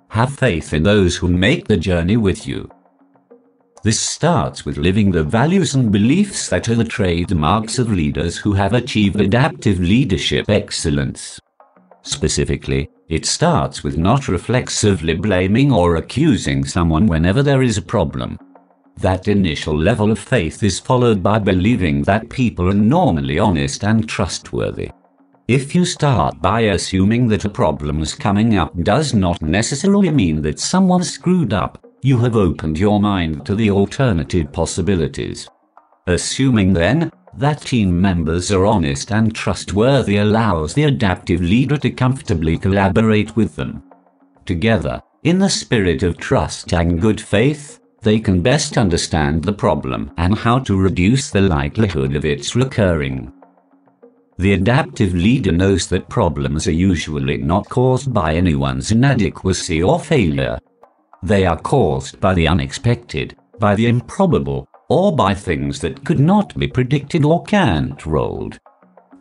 Have 0.09 0.37
faith 0.37 0.73
in 0.73 0.83
those 0.83 1.15
who 1.15 1.29
make 1.29 1.69
the 1.69 1.77
journey 1.77 2.17
with 2.17 2.45
you. 2.45 2.69
This 3.83 4.01
starts 4.01 4.65
with 4.65 4.75
living 4.75 5.11
the 5.11 5.23
values 5.23 5.75
and 5.75 5.93
beliefs 5.93 6.49
that 6.49 6.67
are 6.67 6.75
the 6.75 6.83
trademarks 6.83 7.79
of 7.79 7.89
leaders 7.89 8.35
who 8.35 8.51
have 8.51 8.73
achieved 8.73 9.21
adaptive 9.21 9.79
leadership 9.79 10.49
excellence. 10.49 11.39
Specifically, 12.03 12.89
it 13.09 13.25
starts 13.25 13.83
with 13.83 13.97
not 13.97 14.27
reflexively 14.27 15.13
blaming 15.13 15.71
or 15.71 15.97
accusing 15.97 16.65
someone 16.65 17.05
whenever 17.05 17.43
there 17.43 17.61
is 17.61 17.77
a 17.77 17.81
problem. 17.81 18.37
That 18.97 19.27
initial 19.27 19.77
level 19.77 20.11
of 20.11 20.19
faith 20.19 20.63
is 20.63 20.79
followed 20.79 21.23
by 21.23 21.39
believing 21.39 22.03
that 22.03 22.29
people 22.29 22.69
are 22.69 22.73
normally 22.73 23.39
honest 23.39 23.83
and 23.83 24.07
trustworthy. 24.07 24.91
If 25.47 25.75
you 25.75 25.85
start 25.85 26.41
by 26.41 26.61
assuming 26.61 27.27
that 27.29 27.45
a 27.45 27.49
problem 27.49 28.01
is 28.01 28.13
coming 28.13 28.57
up 28.57 28.77
does 28.83 29.13
not 29.13 29.41
necessarily 29.41 30.09
mean 30.09 30.41
that 30.43 30.59
someone 30.59 31.03
screwed 31.03 31.51
up, 31.51 31.85
you 32.03 32.17
have 32.19 32.35
opened 32.35 32.79
your 32.79 32.99
mind 32.99 33.45
to 33.45 33.55
the 33.55 33.69
alternative 33.69 34.51
possibilities. 34.51 35.47
Assuming 36.07 36.73
then 36.73 37.11
that 37.37 37.61
team 37.61 37.99
members 37.99 38.51
are 38.51 38.65
honest 38.65 39.11
and 39.11 39.33
trustworthy 39.33 40.17
allows 40.17 40.73
the 40.73 40.83
adaptive 40.83 41.41
leader 41.41 41.77
to 41.77 41.89
comfortably 41.89 42.57
collaborate 42.57 43.35
with 43.35 43.55
them. 43.55 43.83
Together, 44.45 45.01
in 45.23 45.39
the 45.39 45.49
spirit 45.49 46.03
of 46.03 46.17
trust 46.17 46.73
and 46.73 46.99
good 46.99 47.21
faith, 47.21 47.79
they 48.01 48.19
can 48.19 48.41
best 48.41 48.77
understand 48.77 49.43
the 49.43 49.53
problem 49.53 50.11
and 50.17 50.35
how 50.35 50.57
to 50.59 50.79
reduce 50.79 51.29
the 51.29 51.41
likelihood 51.41 52.15
of 52.15 52.25
its 52.25 52.55
recurring. 52.55 53.31
The 54.37 54.53
adaptive 54.53 55.13
leader 55.13 55.51
knows 55.51 55.87
that 55.87 56.09
problems 56.09 56.67
are 56.67 56.71
usually 56.71 57.37
not 57.37 57.69
caused 57.69 58.11
by 58.11 58.33
anyone's 58.33 58.91
inadequacy 58.91 59.83
or 59.83 59.99
failure. 59.99 60.57
They 61.21 61.45
are 61.45 61.59
caused 61.59 62.19
by 62.19 62.33
the 62.33 62.47
unexpected, 62.47 63.37
by 63.59 63.75
the 63.75 63.85
improbable, 63.85 64.67
or 64.91 65.15
by 65.15 65.33
things 65.33 65.79
that 65.79 66.03
could 66.05 66.19
not 66.19 66.57
be 66.59 66.67
predicted 66.67 67.23
or 67.25 67.43
can't 67.43 67.91
controlled. 67.91 68.59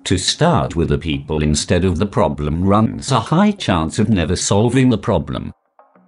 To 0.04 0.18
start 0.18 0.76
with 0.76 0.88
the 0.88 0.98
people 0.98 1.42
instead 1.42 1.84
of 1.84 1.98
the 1.98 2.12
problem 2.18 2.64
runs 2.64 3.12
a 3.12 3.20
high 3.20 3.52
chance 3.52 3.98
of 3.98 4.08
never 4.08 4.36
solving 4.36 4.90
the 4.90 4.98
problem 5.10 5.52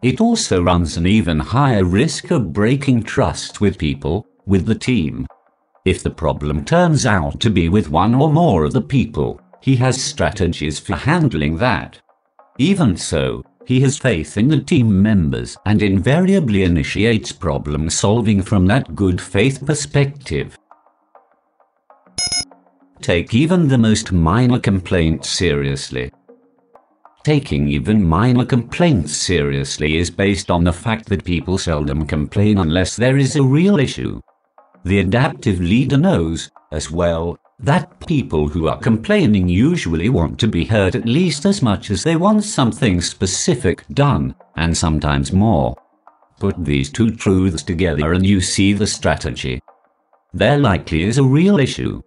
it 0.03 0.21
also 0.21 0.61
runs 0.61 0.97
an 0.97 1.07
even 1.07 1.39
higher 1.39 1.85
risk 1.85 2.33
of 2.33 2.53
breaking 2.53 3.05
trust 3.05 3.61
with 3.61 3.79
people, 3.79 4.27
with 4.47 4.67
the 4.67 4.75
team. 4.75 5.29
If 5.85 6.03
the 6.03 6.11
problem 6.11 6.65
turns 6.65 7.07
out 7.07 7.39
to 7.41 7.51
be 7.51 7.69
with 7.69 7.89
one 7.89 8.13
or 8.17 8.33
more 8.33 8.65
of 8.65 8.73
the 8.73 8.83
people, 8.83 9.41
he 9.61 9.77
has 9.77 10.03
strategies 10.03 10.81
for 10.81 10.97
handling 10.97 11.57
that. 11.59 12.01
Even 12.59 12.97
so, 12.97 13.45
He 13.65 13.81
has 13.81 13.97
faith 13.99 14.37
in 14.37 14.49
the 14.49 14.61
team 14.61 15.03
members 15.03 15.57
and 15.67 15.83
invariably 15.83 16.65
initiates 16.65 17.33
problem 17.33 17.89
solving 17.91 18.43
from 18.43 18.67
that 18.67 18.95
good 18.95 19.21
faith 19.21 19.65
perspective. 19.65 20.59
Take 23.01 23.35
even 23.35 23.69
the 23.69 23.79
most 23.79 24.13
minor 24.13 24.59
complaint 24.59 25.25
seriously. 25.25 26.11
Taking 27.25 27.69
even 27.69 28.05
minor 28.05 28.45
complaints 28.45 29.17
seriously 29.17 29.97
is 29.97 30.11
based 30.11 30.51
on 30.51 30.65
the 30.65 30.73
fact 30.73 31.09
that 31.09 31.25
people 31.25 31.57
seldom 31.57 32.05
complain 32.07 32.59
unless 32.59 32.97
there 32.97 33.17
is 33.17 33.37
a 33.37 33.43
real 33.43 33.79
issue. 33.79 34.21
The 34.85 34.99
adaptive 34.99 35.61
leader 35.61 35.97
knows, 35.97 36.51
as 36.73 36.91
well, 36.91 37.39
that 37.59 38.07
people 38.07 38.49
who 38.49 38.69
are 38.69 38.79
complaining 38.79 39.49
usually 39.49 40.09
want 40.09 40.39
to 40.41 40.49
be 40.49 40.65
heard 40.65 40.97
at 40.97 41.05
least 41.07 41.45
as 41.45 41.63
much 41.63 41.91
as 41.91 42.03
they 42.03 42.17
want 42.17 42.45
something 42.45 43.01
specific 43.01 43.85
done, 43.93 44.35
and 44.57 44.77
sometimes 44.77 45.33
more. 45.33 45.77
Put 46.41 46.65
these 46.65 46.91
two 46.91 47.11
truths 47.11 47.63
together 47.63 48.13
and 48.15 48.27
you 48.27 48.41
see 48.41 48.73
the 48.73 48.87
strategy. 48.87 49.61
There 50.35 50.59
likely 50.59 51.05
is 51.05 51.19
a 51.19 51.25
real 51.25 51.61
issue. 51.61 52.03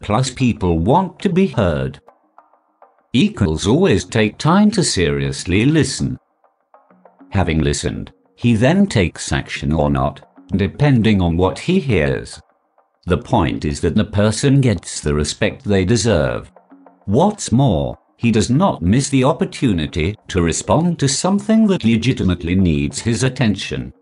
Plus 0.00 0.30
people 0.30 0.80
want 0.80 1.20
to 1.20 1.28
be 1.28 1.46
heard 1.46 2.00
equals 3.14 3.66
always 3.66 4.06
take 4.06 4.38
time 4.38 4.70
to 4.70 4.82
seriously 4.82 5.66
listen. 5.66 6.18
Having 7.30 7.60
listened, 7.60 8.12
he 8.36 8.54
then 8.54 8.86
takes 8.86 9.32
action 9.32 9.70
or 9.70 9.90
not, 9.90 10.26
depending 10.56 11.20
on 11.20 11.36
what 11.36 11.58
he 11.58 11.78
hears. 11.78 12.40
The 13.06 13.18
point 13.18 13.64
is 13.64 13.80
that 13.80 13.94
the 13.94 14.04
person 14.04 14.60
gets 14.60 15.00
the 15.00 15.14
respect 15.14 15.64
they 15.64 15.84
deserve. 15.84 16.50
What's 17.06 17.50
more, 17.50 17.98
he 18.16 18.30
does 18.30 18.48
not 18.48 18.82
miss 18.82 19.08
the 19.08 19.24
opportunity 19.24 20.14
to 20.28 20.42
respond 20.42 20.98
to 21.00 21.08
something 21.08 21.66
that 21.66 21.84
legitimately 21.84 22.54
needs 22.54 23.00
his 23.00 23.24
attention. 23.24 23.92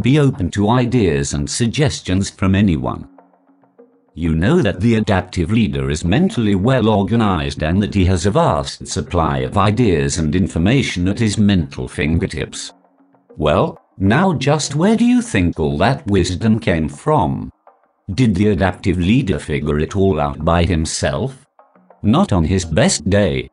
Be 0.00 0.18
open 0.18 0.50
to 0.50 0.68
ideas 0.70 1.32
and 1.32 1.48
suggestions 1.48 2.28
from 2.30 2.54
anyone 2.54 3.08
you 4.16 4.34
know 4.34 4.62
that 4.62 4.80
the 4.80 4.94
adaptive 4.94 5.52
leader 5.52 5.90
is 5.90 6.02
mentally 6.02 6.54
well 6.54 6.88
organized 6.88 7.62
and 7.62 7.82
that 7.82 7.92
he 7.92 8.06
has 8.06 8.24
a 8.24 8.30
vast 8.30 8.86
supply 8.88 9.40
of 9.40 9.58
ideas 9.58 10.16
and 10.16 10.34
information 10.34 11.06
at 11.06 11.18
his 11.18 11.36
mental 11.36 11.86
fingertips. 11.86 12.72
Well, 13.36 13.78
now 13.98 14.32
just 14.32 14.74
where 14.74 14.96
do 14.96 15.04
you 15.04 15.22
think 15.22 15.58
all 15.58 15.78
that 15.78 16.06
wisdom 16.06 16.58
came 16.58 16.88
from? 16.88 17.52
Did 18.14 18.34
the 18.34 18.48
adaptive 18.48 18.98
leader 18.98 19.38
figure 19.38 19.78
it 19.78 19.96
all 19.96 20.20
out 20.20 20.44
by 20.44 20.64
himself? 20.64 21.44
Not 22.02 22.32
on 22.32 22.44
his 22.44 22.64
best 22.64 23.08
day. 23.10 23.50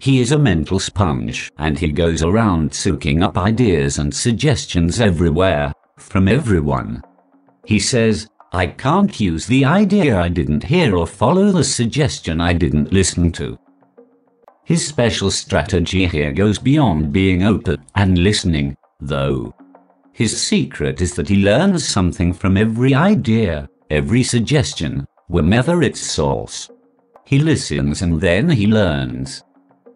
He 0.00 0.20
is 0.20 0.32
a 0.32 0.38
mental 0.38 0.78
sponge, 0.78 1.50
and 1.58 1.78
he 1.78 1.92
goes 1.92 2.22
around 2.22 2.74
soaking 2.74 3.22
up 3.22 3.38
ideas 3.38 3.98
and 3.98 4.12
suggestions 4.12 5.00
everywhere, 5.00 5.72
from 5.96 6.28
everyone. 6.28 7.02
He 7.64 7.78
says, 7.78 8.28
I 8.52 8.66
can't 8.66 9.20
use 9.20 9.46
the 9.46 9.64
idea 9.64 10.18
I 10.18 10.28
didn't 10.28 10.64
hear 10.64 10.96
or 10.96 11.06
follow 11.06 11.52
the 11.52 11.64
suggestion 11.64 12.40
I 12.40 12.54
didn't 12.54 12.92
listen 12.92 13.30
to. 13.32 13.58
His 14.64 14.86
special 14.86 15.30
strategy 15.30 16.06
here 16.06 16.32
goes 16.32 16.58
beyond 16.58 17.12
being 17.12 17.42
open 17.42 17.84
and 17.94 18.18
listening, 18.18 18.76
though. 19.00 19.54
His 20.12 20.40
secret 20.40 21.00
is 21.00 21.14
that 21.14 21.28
he 21.28 21.36
learns 21.36 21.86
something 21.86 22.32
from 22.32 22.56
every 22.56 22.94
idea, 22.94 23.68
every 23.90 24.22
suggestion, 24.22 25.06
wherever 25.28 25.82
its 25.82 26.00
source. 26.00 26.70
He 27.24 27.38
listens 27.38 28.02
and 28.02 28.20
then 28.20 28.50
he 28.50 28.66
learns. 28.66 29.44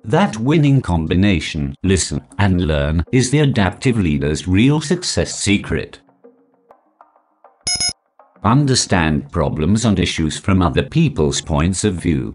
That 0.04 0.36
winning 0.36 0.80
combination, 0.80 1.74
listen 1.82 2.20
and 2.38 2.66
learn, 2.66 3.04
is 3.12 3.30
the 3.30 3.40
adaptive 3.40 3.98
leader's 3.98 4.48
real 4.48 4.80
success 4.80 5.38
secret 5.38 6.00
understand 8.44 9.30
problems 9.30 9.84
and 9.84 9.98
issues 9.98 10.38
from 10.38 10.62
other 10.62 10.82
people's 10.82 11.40
points 11.40 11.84
of 11.84 11.94
view. 11.94 12.34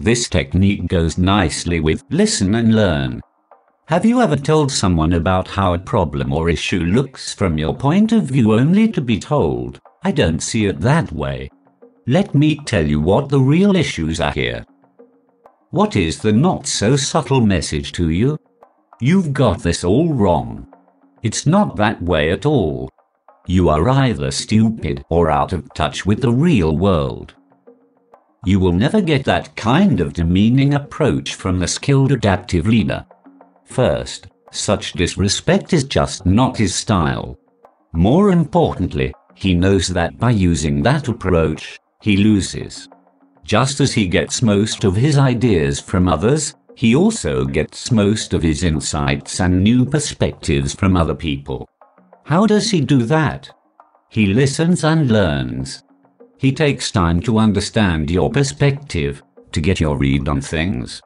This 0.00 0.28
technique 0.28 0.86
goes 0.88 1.18
nicely 1.18 1.80
with 1.80 2.04
listen 2.10 2.54
and 2.54 2.74
learn. 2.74 3.20
Have 3.88 4.04
you 4.04 4.20
ever 4.20 4.36
told 4.36 4.70
someone 4.70 5.14
about 5.14 5.48
how 5.48 5.72
a 5.72 5.78
problem 5.78 6.32
or 6.32 6.50
issue 6.50 6.80
looks 6.80 7.32
from 7.32 7.56
your 7.56 7.74
point 7.74 8.12
of 8.12 8.24
view 8.24 8.52
only 8.52 8.86
to 8.92 9.00
be 9.00 9.18
told, 9.18 9.80
I 10.04 10.12
don't 10.12 10.42
see 10.42 10.66
it 10.66 10.80
that 10.80 11.10
way? 11.10 11.48
Let 12.06 12.34
me 12.34 12.56
tell 12.66 12.86
you 12.86 13.00
what 13.00 13.30
the 13.30 13.40
real 13.40 13.74
issues 13.74 14.20
are 14.20 14.32
here. 14.32 14.66
What 15.70 15.96
is 15.96 16.20
the 16.20 16.32
not 16.32 16.66
so 16.66 16.96
subtle 16.96 17.40
message 17.40 17.92
to 17.92 18.10
you? 18.10 18.36
You've 19.00 19.32
got 19.32 19.62
this 19.62 19.84
all 19.84 20.12
wrong. 20.12 20.66
It's 21.22 21.46
not 21.46 21.76
that 21.76 22.02
way 22.02 22.30
at 22.30 22.44
all 22.44 22.90
you 23.48 23.70
are 23.70 23.88
either 23.88 24.30
stupid 24.30 25.02
or 25.08 25.30
out 25.30 25.54
of 25.54 25.72
touch 25.72 26.04
with 26.04 26.20
the 26.20 26.30
real 26.30 26.76
world. 26.76 27.34
You 28.44 28.60
will 28.60 28.72
never 28.72 29.00
get 29.00 29.24
that 29.24 29.56
kind 29.56 30.00
of 30.00 30.12
demeaning 30.12 30.74
approach 30.74 31.34
from 31.34 31.58
the 31.58 31.66
skilled 31.66 32.12
adaptive 32.12 32.66
leader. 32.66 33.06
First, 33.68 34.28
such 34.50 34.94
disrespect 34.94 35.72
is 35.72 35.84
just 35.84 36.24
not 36.24 36.56
his 36.56 36.74
style. 36.74 37.38
More 37.92 38.30
importantly, 38.30 39.14
he 39.34 39.54
knows 39.54 39.88
that 39.88 40.18
by 40.18 40.30
using 40.30 40.82
that 40.82 41.06
approach, 41.06 41.78
he 42.00 42.16
loses. 42.16 42.88
Just 43.44 43.80
as 43.80 43.92
he 43.92 44.08
gets 44.08 44.42
most 44.42 44.84
of 44.84 44.96
his 44.96 45.16
ideas 45.16 45.80
from 45.80 46.08
others, 46.08 46.54
he 46.74 46.94
also 46.94 47.44
gets 47.44 47.92
most 47.92 48.32
of 48.34 48.42
his 48.42 48.62
insights 48.62 49.40
and 49.40 49.62
new 49.62 49.84
perspectives 49.84 50.74
from 50.74 50.96
other 50.96 51.14
people. 51.14 51.68
How 52.24 52.46
does 52.46 52.70
he 52.70 52.80
do 52.80 53.02
that? 53.04 53.50
He 54.08 54.26
listens 54.26 54.84
and 54.84 55.10
learns. 55.10 55.82
He 56.38 56.52
takes 56.52 56.90
time 56.90 57.20
to 57.22 57.38
understand 57.38 58.10
your 58.10 58.30
perspective, 58.30 59.22
to 59.52 59.60
get 59.60 59.80
your 59.80 59.98
read 59.98 60.28
on 60.28 60.40
things. 60.40 61.02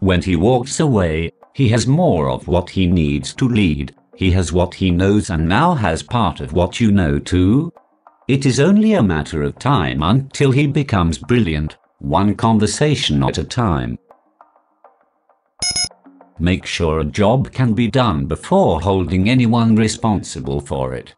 When 0.00 0.22
he 0.22 0.36
walks 0.36 0.80
away, 0.80 1.32
he 1.54 1.68
has 1.68 1.86
more 1.86 2.30
of 2.30 2.48
what 2.48 2.70
he 2.70 2.86
needs 2.86 3.34
to 3.34 3.48
lead. 3.48 3.94
He 4.16 4.30
has 4.32 4.52
what 4.52 4.74
he 4.74 4.90
knows 4.90 5.30
and 5.30 5.48
now 5.48 5.74
has 5.74 6.02
part 6.02 6.40
of 6.40 6.52
what 6.52 6.80
you 6.80 6.92
know 6.92 7.18
too. 7.18 7.72
It 8.28 8.46
is 8.46 8.60
only 8.60 8.92
a 8.94 9.02
matter 9.02 9.42
of 9.42 9.58
time 9.58 10.02
until 10.02 10.52
he 10.52 10.66
becomes 10.66 11.18
brilliant, 11.18 11.76
one 11.98 12.34
conversation 12.34 13.22
at 13.24 13.38
a 13.38 13.44
time. 13.44 13.98
Make 16.38 16.64
sure 16.64 17.00
a 17.00 17.04
job 17.04 17.52
can 17.52 17.74
be 17.74 17.88
done 17.88 18.26
before 18.26 18.80
holding 18.80 19.28
anyone 19.28 19.76
responsible 19.76 20.60
for 20.60 20.94
it. 20.94 21.14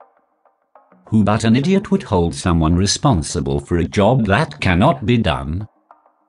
Who 1.06 1.22
but 1.22 1.44
an 1.44 1.54
idiot 1.54 1.90
would 1.90 2.02
hold 2.02 2.34
someone 2.34 2.74
responsible 2.74 3.60
for 3.60 3.76
a 3.76 3.84
job 3.84 4.26
that 4.26 4.60
cannot 4.60 5.04
be 5.04 5.18
done? 5.18 5.68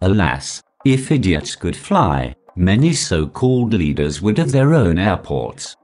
Alas, 0.01 0.61
if 0.83 1.11
idiots 1.11 1.55
could 1.55 1.75
fly, 1.75 2.35
many 2.55 2.93
so-called 2.93 3.73
leaders 3.73 4.21
would 4.21 4.37
have 4.37 4.51
their 4.51 4.73
own 4.73 4.97
airports. 4.97 5.75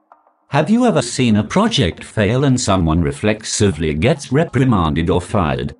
Have 0.49 0.69
you 0.69 0.85
ever 0.85 1.01
seen 1.01 1.35
a 1.35 1.43
project 1.43 2.03
fail 2.03 2.43
and 2.43 2.59
someone 2.59 3.01
reflexively 3.01 3.93
gets 3.93 4.31
reprimanded 4.31 5.09
or 5.09 5.21
fired? 5.21 5.75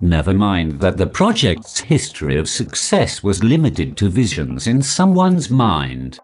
Never 0.00 0.32
mind 0.32 0.80
that 0.80 0.96
the 0.96 1.06
project's 1.06 1.80
history 1.80 2.36
of 2.36 2.48
success 2.48 3.22
was 3.22 3.42
limited 3.42 3.96
to 3.96 4.08
visions 4.08 4.66
in 4.66 4.82
someone's 4.82 5.50
mind. 5.50 6.18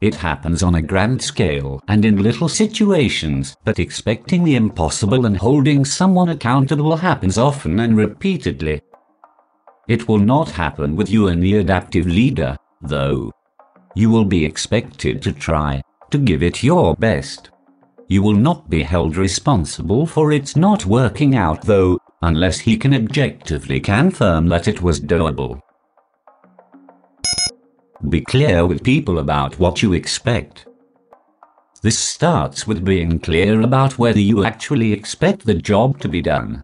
It 0.00 0.16
happens 0.16 0.64
on 0.64 0.74
a 0.74 0.82
grand 0.82 1.22
scale 1.22 1.80
and 1.86 2.04
in 2.04 2.22
little 2.22 2.48
situations, 2.48 3.56
but 3.64 3.78
expecting 3.78 4.42
the 4.42 4.56
impossible 4.56 5.26
and 5.26 5.36
holding 5.36 5.84
someone 5.84 6.30
accountable 6.30 6.96
happens 6.96 7.38
often 7.38 7.78
and 7.78 7.96
repeatedly. 7.96 8.82
It 9.88 10.08
will 10.08 10.18
not 10.18 10.50
happen 10.50 10.96
with 10.96 11.08
you 11.08 11.28
and 11.28 11.40
the 11.40 11.58
adaptive 11.58 12.06
leader, 12.06 12.56
though. 12.80 13.30
You 13.94 14.10
will 14.10 14.24
be 14.24 14.44
expected 14.44 15.22
to 15.22 15.32
try, 15.32 15.82
to 16.10 16.18
give 16.18 16.42
it 16.42 16.62
your 16.62 16.94
best. 16.96 17.50
You 18.08 18.22
will 18.22 18.34
not 18.34 18.70
be 18.70 18.82
held 18.82 19.16
responsible 19.16 20.06
for 20.06 20.32
its 20.32 20.56
not 20.56 20.86
working 20.86 21.34
out 21.34 21.62
though, 21.62 21.98
unless 22.22 22.58
he 22.60 22.76
can 22.76 22.94
objectively 22.94 23.80
confirm 23.80 24.48
that 24.48 24.68
it 24.68 24.82
was 24.82 25.00
doable. 25.00 25.60
Be 28.08 28.20
clear 28.20 28.66
with 28.66 28.82
people 28.82 29.18
about 29.18 29.58
what 29.58 29.82
you 29.82 29.92
expect. 29.92 30.66
This 31.82 31.98
starts 31.98 32.66
with 32.66 32.84
being 32.84 33.18
clear 33.18 33.60
about 33.60 33.98
whether 33.98 34.20
you 34.20 34.44
actually 34.44 34.92
expect 34.92 35.44
the 35.44 35.54
job 35.54 35.98
to 36.00 36.08
be 36.08 36.22
done. 36.22 36.62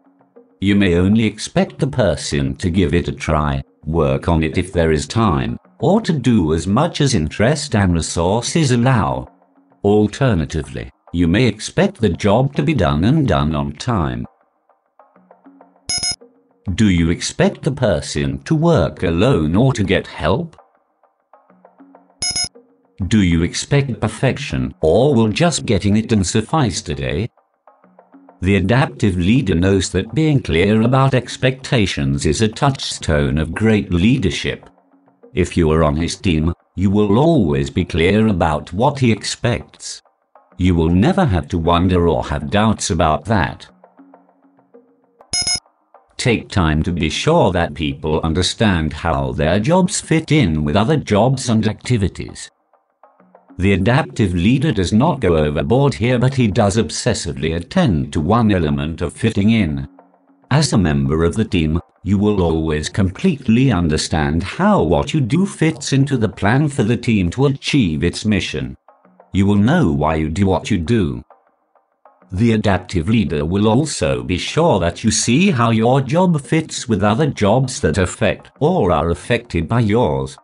You 0.60 0.74
may 0.74 0.96
only 0.96 1.24
expect 1.24 1.78
the 1.78 1.86
person 1.86 2.56
to 2.56 2.70
give 2.70 2.94
it 2.94 3.08
a 3.08 3.12
try, 3.12 3.62
work 3.84 4.28
on 4.28 4.42
it 4.42 4.58
if 4.58 4.72
there 4.72 4.92
is 4.92 5.06
time, 5.06 5.58
or 5.80 6.00
to 6.00 6.12
do 6.12 6.54
as 6.54 6.66
much 6.66 7.00
as 7.00 7.14
interest 7.14 7.74
and 7.74 7.94
resources 7.94 8.70
allow. 8.70 9.28
Alternatively, 9.84 10.90
you 11.12 11.28
may 11.28 11.46
expect 11.46 12.00
the 12.00 12.08
job 12.08 12.54
to 12.54 12.62
be 12.62 12.74
done 12.74 13.04
and 13.04 13.26
done 13.28 13.54
on 13.54 13.72
time. 13.72 14.26
Do 16.74 16.90
you 16.90 17.10
expect 17.10 17.62
the 17.62 17.72
person 17.72 18.42
to 18.42 18.54
work 18.54 19.02
alone 19.02 19.56
or 19.56 19.72
to 19.72 19.84
get 19.84 20.06
help? 20.06 20.56
Do 23.06 23.22
you 23.22 23.42
expect 23.42 24.00
perfection, 24.00 24.74
or 24.82 25.14
will 25.14 25.28
just 25.28 25.64
getting 25.64 25.96
it 25.96 26.08
done 26.08 26.24
suffice 26.24 26.82
today? 26.82 27.30
The 28.40 28.56
adaptive 28.56 29.16
leader 29.16 29.54
knows 29.54 29.90
that 29.90 30.14
being 30.14 30.42
clear 30.42 30.82
about 30.82 31.14
expectations 31.14 32.26
is 32.26 32.42
a 32.42 32.48
touchstone 32.48 33.38
of 33.38 33.54
great 33.54 33.92
leadership. 33.92 34.68
If 35.38 35.57
you 35.57 35.70
are 35.70 35.85
on 35.85 35.94
his 35.94 36.16
team, 36.16 36.53
you 36.74 36.90
will 36.90 37.16
always 37.16 37.70
be 37.70 37.85
clear 37.85 38.27
about 38.27 38.72
what 38.72 38.98
he 38.98 39.12
expects. 39.12 40.03
You 40.57 40.74
will 40.74 40.88
never 40.88 41.24
have 41.24 41.46
to 41.51 41.59
wonder 41.59 42.09
or 42.09 42.24
have 42.24 42.51
doubts 42.51 42.90
about 42.90 43.24
that. 43.27 43.68
Take 46.16 46.48
time 46.48 46.83
to 46.83 46.90
be 46.90 47.09
sure 47.09 47.53
that 47.53 47.74
people 47.74 48.20
understand 48.22 48.92
how 48.92 49.31
their 49.31 49.61
jobs 49.61 50.01
fit 50.01 50.33
in 50.33 50.64
with 50.64 50.74
other 50.74 50.96
jobs 50.96 51.48
and 51.48 51.68
activities. 51.68 52.51
The 53.59 53.74
adaptive 53.74 54.35
leader 54.35 54.72
does 54.72 54.92
not 54.92 55.20
go 55.20 55.37
overboard 55.37 55.94
here, 55.94 56.18
but 56.18 56.35
he 56.35 56.48
does 56.48 56.77
obsessively 56.77 57.55
attend 57.55 58.12
to 58.12 58.20
one 58.20 58.51
element 58.51 59.03
of 59.03 59.12
fitting 59.12 59.51
in. 59.51 59.87
As 60.51 60.72
a 60.72 60.79
member 60.79 61.22
of 61.22 61.37
the 61.37 61.44
team, 61.44 61.81
you 62.02 62.18
will 62.18 62.42
always 62.42 62.88
completely 62.88 63.72
understand 63.72 64.42
how 64.42 64.82
what 64.82 65.12
you 65.12 65.20
do 65.20 65.44
fits 65.44 65.92
into 65.92 66.16
the 66.16 66.28
plan 66.28 66.68
for 66.68 66.82
the 66.82 66.96
team 66.96 67.28
to 67.30 67.46
achieve 67.46 68.04
its 68.04 68.24
mission. 68.24 68.76
You 69.32 69.46
will 69.46 69.56
know 69.56 69.92
why 69.92 70.14
you 70.14 70.28
do 70.28 70.46
what 70.46 70.70
you 70.70 70.78
do. 70.78 71.22
The 72.30 72.52
adaptive 72.52 73.08
leader 73.08 73.44
will 73.44 73.66
also 73.66 74.22
be 74.22 74.37
sure 74.37 74.78
that 74.80 75.02
you 75.02 75.11
see 75.11 75.50
how 75.50 75.70
your 75.70 76.00
job 76.00 76.40
fits 76.40 76.88
with 76.88 77.02
other 77.02 77.26
jobs 77.26 77.80
that 77.80 77.98
affect 77.98 78.50
or 78.61 78.92
are 78.92 79.11
affected 79.11 79.66
by 79.66 79.80
yours. 79.80 80.37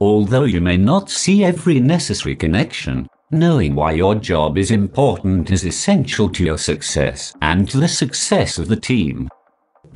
Although 0.00 0.44
you 0.44 0.60
may 0.60 0.76
not 0.76 1.10
see 1.10 1.44
every 1.44 1.80
necessary 1.80 2.36
connection, 2.36 3.08
knowing 3.30 3.74
why 3.74 3.92
your 3.92 4.14
job 4.14 4.56
is 4.56 4.70
important 4.70 5.50
is 5.50 5.64
essential 5.64 6.28
to 6.30 6.44
your 6.44 6.58
success 6.58 7.34
and 7.42 7.68
to 7.70 7.78
the 7.78 7.88
success 7.88 8.58
of 8.58 8.68
the 8.68 8.76
team. 8.76 9.28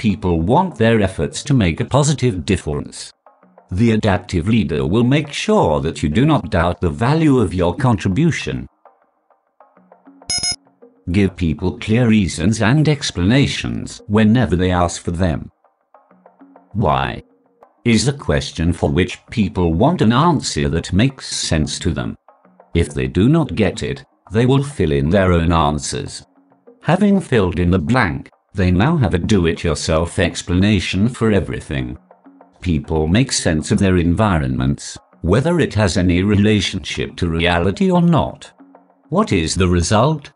People 0.00 0.40
want 0.40 0.76
their 0.76 1.00
efforts 1.02 1.44
to 1.44 1.54
make 1.54 1.78
a 1.78 1.84
positive 1.84 2.46
difference. 2.46 3.12
The 3.70 3.92
adaptive 3.92 4.48
leader 4.48 4.86
will 4.86 5.04
make 5.04 5.30
sure 5.30 5.80
that 5.80 6.02
you 6.02 6.08
do 6.08 6.24
not 6.24 6.50
doubt 6.50 6.80
the 6.80 6.90
value 6.90 7.38
of 7.38 7.54
your 7.54 7.76
contribution 7.76 8.66
Give 11.12 11.34
people 11.34 11.78
clear 11.78 12.08
reasons 12.08 12.62
and 12.62 12.88
explanations 12.88 14.00
whenever 14.06 14.54
they 14.54 14.70
ask 14.70 15.02
for 15.02 15.10
them. 15.10 15.50
Why? 16.72 17.22
Is 17.84 18.04
the 18.04 18.12
question 18.12 18.72
for 18.72 18.90
which 18.90 19.18
people 19.30 19.74
want 19.74 20.02
an 20.02 20.12
answer 20.12 20.68
that 20.68 20.92
makes 20.92 21.34
sense 21.34 21.78
to 21.80 21.90
them. 21.92 22.16
If 22.74 22.94
they 22.94 23.08
do 23.08 23.28
not 23.28 23.56
get 23.56 23.82
it, 23.82 24.04
they 24.30 24.46
will 24.46 24.62
fill 24.62 24.92
in 24.92 25.10
their 25.10 25.32
own 25.32 25.52
answers. 25.52 26.24
Having 26.82 27.20
filled 27.22 27.58
in 27.58 27.70
the 27.72 27.78
blank, 27.78 28.30
they 28.54 28.70
now 28.70 28.96
have 28.96 29.14
a 29.14 29.18
do-it-yourself 29.18 30.18
explanation 30.18 31.08
for 31.08 31.30
everything. 31.30 31.96
People 32.60 33.06
make 33.06 33.32
sense 33.32 33.70
of 33.70 33.78
their 33.78 33.96
environments, 33.96 34.98
whether 35.22 35.60
it 35.60 35.74
has 35.74 35.96
any 35.96 36.22
relationship 36.22 37.16
to 37.16 37.28
reality 37.28 37.90
or 37.90 38.02
not. 38.02 38.50
What 39.08 39.32
is 39.32 39.54
the 39.54 39.68
result? 39.68 40.30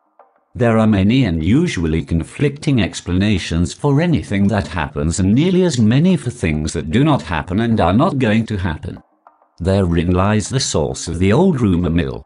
There 0.54 0.78
are 0.78 0.86
many 0.86 1.24
and 1.24 1.42
usually 1.42 2.04
conflicting 2.04 2.80
explanations 2.80 3.72
for 3.72 4.00
anything 4.00 4.46
that 4.48 4.68
happens 4.68 5.18
and 5.18 5.34
nearly 5.34 5.64
as 5.64 5.80
many 5.80 6.16
for 6.16 6.30
things 6.30 6.72
that 6.74 6.92
do 6.92 7.02
not 7.02 7.22
happen 7.22 7.60
and 7.60 7.80
are 7.80 7.92
not 7.92 8.18
going 8.18 8.46
to 8.46 8.56
happen. 8.56 9.02
Therein 9.58 10.12
lies 10.12 10.48
the 10.48 10.60
source 10.60 11.08
of 11.08 11.18
the 11.18 11.32
old 11.32 11.60
rumour 11.60 11.90
mill. 11.90 12.24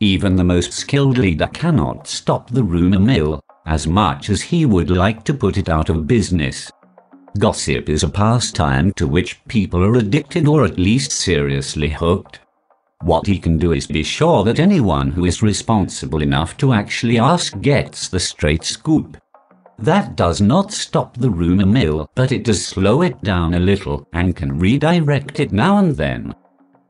Even 0.00 0.36
the 0.36 0.44
most 0.44 0.72
skilled 0.72 1.16
leader 1.16 1.46
cannot 1.46 2.06
stop 2.06 2.50
the 2.50 2.62
rumour 2.62 2.98
mill, 2.98 3.40
as 3.66 3.86
much 3.86 4.30
as 4.30 4.42
he 4.42 4.66
would 4.66 4.90
like 4.90 5.24
to 5.24 5.34
put 5.34 5.56
it 5.56 5.68
out 5.68 5.88
of 5.88 6.06
business. 6.06 6.70
Gossip 7.38 7.88
is 7.88 8.02
a 8.02 8.08
pastime 8.08 8.92
to 8.92 9.06
which 9.06 9.44
people 9.48 9.82
are 9.82 9.96
addicted 9.96 10.46
or 10.46 10.64
at 10.64 10.78
least 10.78 11.10
seriously 11.10 11.88
hooked. 11.88 12.40
What 13.02 13.26
he 13.26 13.38
can 13.38 13.58
do 13.58 13.72
is 13.72 13.86
be 13.86 14.02
sure 14.02 14.44
that 14.44 14.60
anyone 14.60 15.10
who 15.10 15.24
is 15.24 15.42
responsible 15.42 16.22
enough 16.22 16.56
to 16.58 16.72
actually 16.72 17.18
ask 17.18 17.60
gets 17.60 18.08
the 18.08 18.20
straight 18.20 18.64
scoop. 18.64 19.16
That 19.78 20.16
does 20.16 20.40
not 20.40 20.72
stop 20.72 21.16
the 21.16 21.30
rumour 21.30 21.66
mill, 21.66 22.08
but 22.14 22.30
it 22.30 22.44
does 22.44 22.64
slow 22.64 23.02
it 23.02 23.20
down 23.22 23.54
a 23.54 23.58
little 23.58 24.06
and 24.12 24.36
can 24.36 24.58
redirect 24.58 25.40
it 25.40 25.52
now 25.52 25.78
and 25.78 25.96
then. 25.96 26.34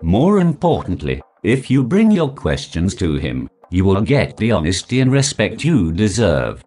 More 0.03 0.39
importantly, 0.39 1.23
if 1.43 1.71
you 1.71 1.83
bring 1.83 2.11
your 2.11 2.29
questions 2.29 2.95
to 2.97 3.15
him, 3.15 3.49
you 3.75 3.85
will 3.85 4.01
get 4.01 4.37
the 4.37 4.53
honesty 4.53 5.01
and 5.01 5.11
respect 5.11 5.65
you 5.65 5.91
deserve. 5.91 6.63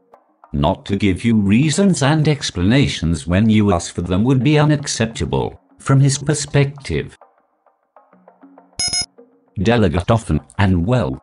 Not 0.52 0.86
to 0.88 0.98
give 0.98 1.24
you 1.24 1.36
reasons 1.36 2.04
and 2.04 2.28
explanations 2.28 3.26
when 3.26 3.50
you 3.50 3.72
ask 3.72 3.96
for 3.96 4.02
them 4.02 4.26
would 4.26 4.44
be 4.44 4.60
unacceptable, 4.60 5.60
from 5.80 6.02
his 6.02 6.18
perspective 6.18 7.18
delegate 9.64 10.12
often 10.12 10.40
and 10.60 10.86
well. 10.86 11.22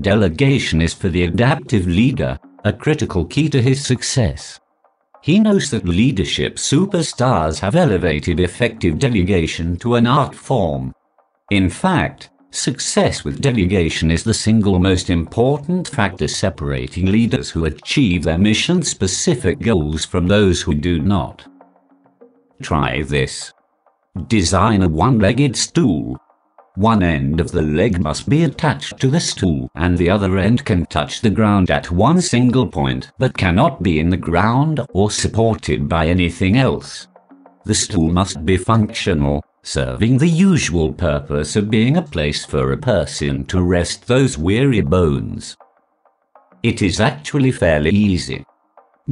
Delegation 0.00 0.82
is 0.82 0.92
for 0.92 1.08
the 1.08 1.24
adaptive 1.24 1.86
leader 1.86 2.38
a 2.64 2.72
critical 2.72 3.24
key 3.24 3.48
to 3.48 3.62
his 3.62 3.84
success. 3.84 4.58
He 5.22 5.38
knows 5.38 5.70
that 5.70 5.88
leadership 5.88 6.56
superstars 6.56 7.60
have 7.60 7.76
elevated 7.76 8.40
effective 8.40 8.98
delegation 8.98 9.76
to 9.76 9.94
an 9.94 10.06
art 10.06 10.34
form. 10.34 10.92
In 11.50 11.70
fact, 11.70 12.30
success 12.54 13.24
with 13.24 13.40
delegation 13.40 14.10
is 14.10 14.24
the 14.24 14.34
single 14.34 14.78
most 14.78 15.10
important 15.10 15.88
factor 15.88 16.28
separating 16.28 17.06
leaders 17.06 17.50
who 17.50 17.64
achieve 17.64 18.22
their 18.22 18.38
mission 18.38 18.82
specific 18.82 19.58
goals 19.60 20.04
from 20.04 20.26
those 20.26 20.62
who 20.62 20.74
do 20.74 21.00
not. 21.00 21.46
Try 22.62 23.02
this. 23.02 23.52
Design 24.28 24.82
a 24.82 24.88
one 24.88 25.18
legged 25.18 25.56
stool 25.56 26.18
one 26.76 27.04
end 27.04 27.40
of 27.40 27.52
the 27.52 27.62
leg 27.62 28.00
must 28.00 28.28
be 28.28 28.42
attached 28.42 28.98
to 28.98 29.08
the 29.08 29.20
stool 29.20 29.70
and 29.76 29.96
the 29.96 30.10
other 30.10 30.38
end 30.38 30.64
can 30.64 30.84
touch 30.86 31.20
the 31.20 31.30
ground 31.30 31.70
at 31.70 31.88
one 31.92 32.20
single 32.20 32.66
point 32.66 33.12
but 33.16 33.38
cannot 33.38 33.80
be 33.80 34.00
in 34.00 34.10
the 34.10 34.16
ground 34.16 34.80
or 34.92 35.08
supported 35.08 35.88
by 35.88 36.08
anything 36.08 36.56
else. 36.56 37.06
The 37.64 37.76
stool 37.76 38.10
must 38.10 38.44
be 38.44 38.56
functional, 38.56 39.40
serving 39.64 40.18
the 40.18 40.28
usual 40.28 40.92
purpose 40.92 41.56
of 41.56 41.70
being 41.70 41.96
a 41.96 42.02
place 42.02 42.44
for 42.44 42.72
a 42.72 42.76
person 42.76 43.44
to 43.46 43.62
rest 43.62 44.06
those 44.06 44.36
weary 44.36 44.82
bones. 44.82 45.56
It 46.62 46.82
is 46.82 47.00
actually 47.00 47.50
fairly 47.50 47.90
easy. 47.90 48.44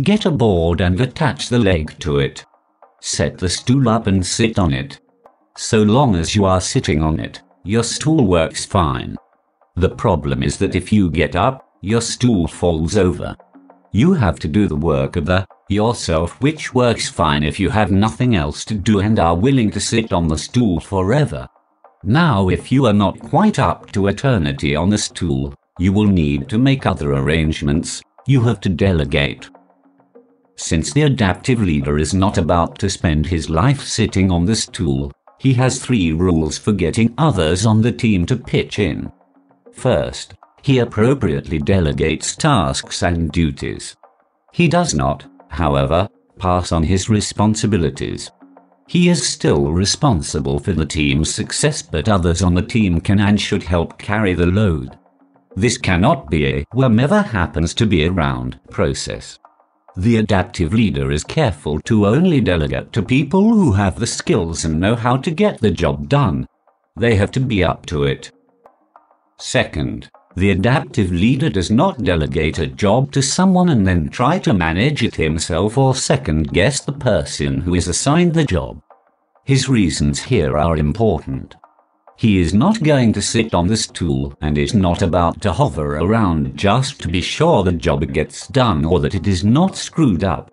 Get 0.03 0.27
a 0.27 0.31
board 0.31 0.83
and 0.83 1.01
attach 1.01 1.49
the 1.49 1.59
leg 1.59 1.99
to 2.01 2.19
it. 2.19 2.45
Set 3.01 3.39
the 3.39 3.49
stool 3.49 3.89
up 3.89 4.07
and 4.07 4.25
sit 4.25 4.59
on 4.59 4.73
it. 4.75 5.01
So 5.57 5.83
long 5.83 6.17
as 6.17 6.37
you 6.37 6.45
are 6.45 6.61
sitting 6.61 7.03
on 7.03 7.19
it, 7.19 7.41
your 7.65 7.83
stool 7.83 8.27
works 8.27 8.65
fine. 8.65 9.17
The 9.77 9.91
problem 9.91 10.43
is 10.43 10.59
that 10.59 10.75
if 10.75 10.93
you 10.93 11.11
get 11.11 11.35
up, 11.35 11.67
your 11.81 12.03
stool 12.03 12.47
falls 12.47 12.97
over. 12.97 13.35
You 13.93 14.13
have 14.13 14.39
to 14.41 14.49
do 14.49 14.69
the 14.69 14.77
work 14.77 15.17
of 15.17 15.27
the 15.27 15.47
yourself 15.73 16.41
which 16.41 16.75
works 16.75 17.09
fine 17.09 17.43
if 17.43 17.59
you 17.59 17.71
have 17.71 17.91
nothing 17.91 18.37
else 18.37 18.65
to 18.67 18.75
do 18.75 19.01
and 19.01 19.19
are 19.19 19.35
willing 19.35 19.71
to 19.71 19.81
sit 19.81 20.13
on 20.13 20.29
the 20.29 20.39
stool 20.39 20.79
forever. 20.79 21.49
Now 22.05 22.49
if 22.49 22.71
you 22.71 22.87
are 22.87 22.93
not 22.93 23.19
quite 23.21 23.59
up 23.59 23.91
to 23.93 24.09
eternity 24.09 24.77
on 24.77 24.91
the 24.91 24.99
stool, 24.99 25.55
you 25.79 25.93
will 25.93 26.07
need 26.07 26.49
to 26.49 26.59
make 26.59 26.87
other 26.87 27.13
arrangements, 27.13 28.03
you 28.27 28.43
have 28.43 28.61
to 28.61 28.69
delegate. 28.69 29.49
Since 30.57 30.93
the 30.93 31.03
adaptive 31.03 31.61
leader 31.61 31.99
is 31.99 32.15
not 32.15 32.39
about 32.39 32.79
to 32.79 32.91
spend 32.91 33.27
his 33.27 33.49
life 33.49 33.83
sitting 33.83 34.31
on 34.31 34.45
the 34.45 34.55
stool, 34.55 35.11
he 35.39 35.55
has 35.55 35.83
three 35.83 36.13
rules 36.13 36.59
for 36.59 36.73
getting 36.73 37.15
others 37.19 37.67
on 37.67 37.83
the 37.83 37.91
team 37.91 38.27
to 38.27 38.37
pitch 38.37 38.79
in. 38.79 39.11
First, 39.73 40.35
he 40.63 40.79
appropriately 40.79 41.59
delegates 41.59 42.37
tasks 42.37 43.03
and 43.03 43.33
duties. 43.33 43.97
He 44.53 44.69
does 44.69 44.95
not, 44.95 45.27
however, 45.53 46.09
pass 46.39 46.73
on 46.73 46.83
his 46.83 47.09
responsibilities. 47.09 48.31
He 48.89 49.09
is 49.09 49.27
still 49.27 49.73
responsible 49.73 50.59
for 50.59 50.73
the 50.73 50.85
team's 50.85 51.33
success, 51.33 51.83
but 51.83 52.09
others 52.09 52.43
on 52.43 52.55
the 52.55 52.63
team 52.63 53.01
can 53.01 53.21
and 53.21 53.41
should 53.41 53.63
help 53.63 53.97
carry 53.99 54.35
the 54.35 54.47
load. 54.47 54.99
This 55.55 55.79
cannot 55.79 56.31
be 56.31 56.47
a 56.47 56.65
whatever 56.73 57.23
happens 57.23 57.75
to 57.75 57.87
be 57.87 58.07
around 58.07 58.59
process. 58.71 59.39
The 59.97 60.17
adaptive 60.17 60.73
leader 60.73 61.13
is 61.13 61.23
careful 61.23 61.79
to 61.83 62.07
only 62.07 62.41
delegate 62.41 62.93
to 62.95 63.03
people 63.03 63.43
who 63.43 63.73
have 63.73 63.99
the 63.99 64.07
skills 64.07 64.65
and 64.65 64.81
know 64.81 64.97
how 64.97 65.19
to 65.19 65.31
get 65.31 65.61
the 65.61 65.71
job 65.71 66.09
done. 66.09 66.47
They 66.97 67.15
have 67.17 67.31
to 67.33 67.41
be 67.41 67.63
up 67.63 67.85
to 67.87 68.05
it. 68.05 68.33
Second, 69.39 70.11
the 70.37 70.51
adaptive 70.51 71.13
leader 71.13 71.51
does 71.51 71.71
not 71.71 72.03
delegate 72.03 72.59
a 72.59 72.67
job 72.67 73.13
to 73.13 73.23
someone 73.23 73.69
and 73.69 73.87
then 73.87 74.09
try 74.09 74.39
to 74.39 74.55
manage 74.55 75.03
it 75.03 75.15
himself 75.15 75.77
or 75.77 75.95
second 75.95 76.53
guess 76.53 76.81
the 76.81 76.93
person 76.93 77.61
who 77.61 77.75
is 77.75 77.89
assigned 77.89 78.33
the 78.35 78.45
job. 78.45 78.81
His 79.45 79.69
reasons 79.69 80.23
here 80.23 80.57
are 80.57 80.77
important. 80.77 81.57
He 82.17 82.39
is 82.39 82.55
not 82.55 82.83
going 82.83 83.13
to 83.15 83.23
sit 83.23 83.53
on 83.53 83.67
the 83.67 83.77
stool 83.77 84.35
and 84.41 84.57
is 84.57 84.75
not 84.75 85.03
about 85.03 85.41
to 85.43 85.53
hover 85.53 85.97
around 85.97 86.57
just 86.57 87.01
to 87.01 87.09
be 87.09 87.21
sure 87.21 87.63
the 87.63 87.73
job 87.73 88.11
gets 88.13 88.47
done 88.47 88.85
or 88.85 89.01
that 89.01 89.15
it 89.15 89.27
is 89.27 89.45
not 89.45 89.77
screwed 89.77 90.23
up. 90.23 90.51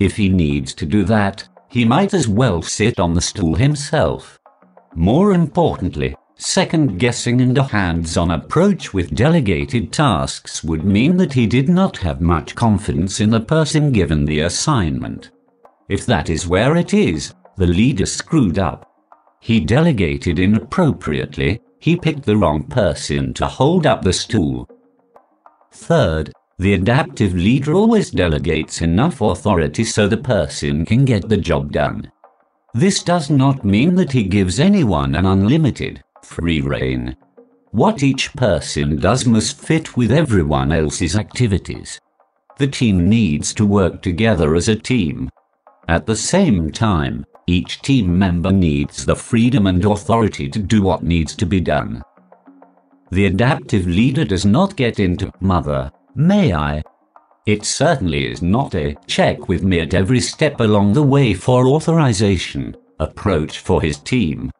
If 0.00 0.16
he 0.16 0.28
needs 0.28 0.74
to 0.74 0.86
do 0.86 1.04
that, 1.04 1.46
he 1.68 1.84
might 1.84 2.14
as 2.14 2.26
well 2.26 2.62
sit 2.62 2.98
on 2.98 3.14
the 3.14 3.20
stool 3.20 3.54
himself. 3.54 4.38
More 4.94 5.32
importantly, 5.32 6.16
second 6.44 6.98
guessing 6.98 7.40
and 7.40 7.56
a 7.56 7.62
hands 7.62 8.18
on 8.18 8.30
approach 8.30 8.92
with 8.92 9.14
delegated 9.14 9.90
tasks 9.90 10.62
would 10.62 10.84
mean 10.84 11.16
that 11.16 11.32
he 11.32 11.46
did 11.46 11.70
not 11.70 11.96
have 11.96 12.20
much 12.20 12.54
confidence 12.54 13.18
in 13.18 13.30
the 13.30 13.40
person 13.40 13.90
given 13.90 14.26
the 14.26 14.40
assignment. 14.40 15.30
If 15.88 16.04
that 16.04 16.28
is 16.28 16.46
where 16.46 16.76
it 16.76 16.92
is, 16.92 17.32
the 17.56 17.66
leader 17.66 18.04
screwed 18.04 18.58
up. 18.58 18.92
He 19.40 19.58
delegated 19.58 20.38
inappropriately, 20.38 21.62
he 21.78 21.96
picked 21.96 22.24
the 22.24 22.36
wrong 22.36 22.64
person 22.64 23.32
to 23.34 23.46
hold 23.46 23.86
up 23.86 24.02
the 24.02 24.12
stool. 24.12 24.68
Third, 25.72 26.30
the 26.58 26.74
adaptive 26.74 27.34
leader 27.34 27.72
always 27.72 28.10
delegates 28.10 28.82
enough 28.82 29.22
authority 29.22 29.82
so 29.82 30.06
the 30.06 30.18
person 30.18 30.84
can 30.84 31.06
get 31.06 31.26
the 31.26 31.38
job 31.38 31.72
done. 31.72 32.12
This 32.74 33.02
does 33.02 33.30
not 33.30 33.64
mean 33.64 33.94
that 33.94 34.12
he 34.12 34.24
gives 34.24 34.60
anyone 34.60 35.14
an 35.14 35.24
unlimited, 35.24 36.03
free 36.24 36.60
reign. 36.60 37.16
What 37.70 38.02
each 38.02 38.32
person 38.34 39.00
does 39.00 39.26
must 39.26 39.58
fit 39.58 39.96
with 39.96 40.12
everyone 40.12 40.72
else's 40.72 41.16
activities. 41.16 42.00
The 42.58 42.68
team 42.68 43.08
needs 43.08 43.52
to 43.54 43.66
work 43.66 44.00
together 44.00 44.54
as 44.54 44.68
a 44.68 44.76
team. 44.76 45.28
At 45.88 46.06
the 46.06 46.16
same 46.16 46.70
time, 46.70 47.24
each 47.46 47.82
team 47.82 48.18
member 48.18 48.52
needs 48.52 49.04
the 49.04 49.16
freedom 49.16 49.66
and 49.66 49.84
authority 49.84 50.48
to 50.48 50.58
do 50.58 50.82
what 50.82 51.02
needs 51.02 51.34
to 51.36 51.46
be 51.46 51.60
done. 51.60 52.02
The 53.10 53.26
adaptive 53.26 53.86
leader 53.86 54.24
does 54.24 54.46
not 54.46 54.76
get 54.76 54.98
into 54.98 55.32
mother, 55.40 55.90
may 56.14 56.54
I? 56.54 56.82
It 57.46 57.64
certainly 57.64 58.30
is 58.30 58.40
not 58.40 58.74
a 58.74 58.96
check 59.06 59.48
with 59.48 59.62
me 59.62 59.80
at 59.80 59.92
every 59.94 60.20
step 60.20 60.60
along 60.60 60.94
the 60.94 61.02
way 61.02 61.34
for 61.34 61.66
authorization 61.66 62.76
approach 62.98 63.58
for 63.58 63.82
his 63.82 63.98
team. 63.98 64.50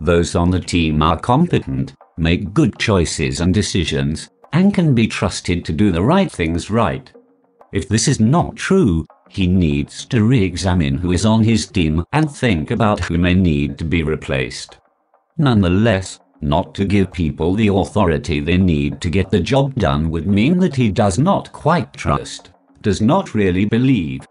Those 0.00 0.34
on 0.34 0.50
the 0.50 0.60
team 0.60 1.02
are 1.02 1.18
competent, 1.18 1.94
make 2.16 2.52
good 2.52 2.78
choices 2.78 3.40
and 3.40 3.54
decisions, 3.54 4.28
and 4.52 4.74
can 4.74 4.94
be 4.94 5.06
trusted 5.06 5.64
to 5.64 5.72
do 5.72 5.90
the 5.90 6.02
right 6.02 6.30
things 6.30 6.70
right. 6.70 7.12
If 7.72 7.88
this 7.88 8.06
is 8.06 8.20
not 8.20 8.56
true, 8.56 9.06
he 9.28 9.46
needs 9.46 10.04
to 10.06 10.22
re-examine 10.22 10.98
who 10.98 11.12
is 11.12 11.26
on 11.26 11.42
his 11.42 11.66
team 11.66 12.04
and 12.12 12.30
think 12.30 12.70
about 12.70 13.00
who 13.00 13.18
may 13.18 13.34
need 13.34 13.78
to 13.78 13.84
be 13.84 14.02
replaced. 14.02 14.78
Nonetheless, 15.38 16.20
not 16.40 16.74
to 16.74 16.84
give 16.84 17.10
people 17.10 17.54
the 17.54 17.68
authority 17.68 18.38
they 18.38 18.58
need 18.58 19.00
to 19.00 19.10
get 19.10 19.30
the 19.30 19.40
job 19.40 19.74
done 19.74 20.10
would 20.10 20.26
mean 20.26 20.58
that 20.58 20.76
he 20.76 20.90
does 20.90 21.18
not 21.18 21.50
quite 21.52 21.92
trust, 21.94 22.50
does 22.82 23.00
not 23.00 23.34
really 23.34 23.64
believe. 23.64 24.26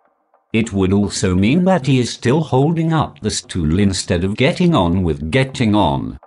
It 0.53 0.71
would 0.71 0.93
also 0.93 1.33
mean 1.33 1.65
that 1.65 1.87
he 1.87 1.99
is 1.99 2.13
still 2.13 2.41
holding 2.41 2.93
up 2.93 3.19
the 3.19 3.31
stool 3.31 3.79
instead 3.79 4.23
of 4.23 4.37
getting 4.37 4.75
on 4.75 5.01
with 5.01 5.31
getting 5.31 5.73
on. 5.73 6.19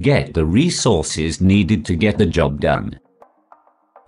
Get 0.00 0.32
the 0.32 0.46
resources 0.46 1.42
needed 1.42 1.84
to 1.84 1.94
get 1.94 2.16
the 2.16 2.24
job 2.24 2.60
done. 2.60 2.98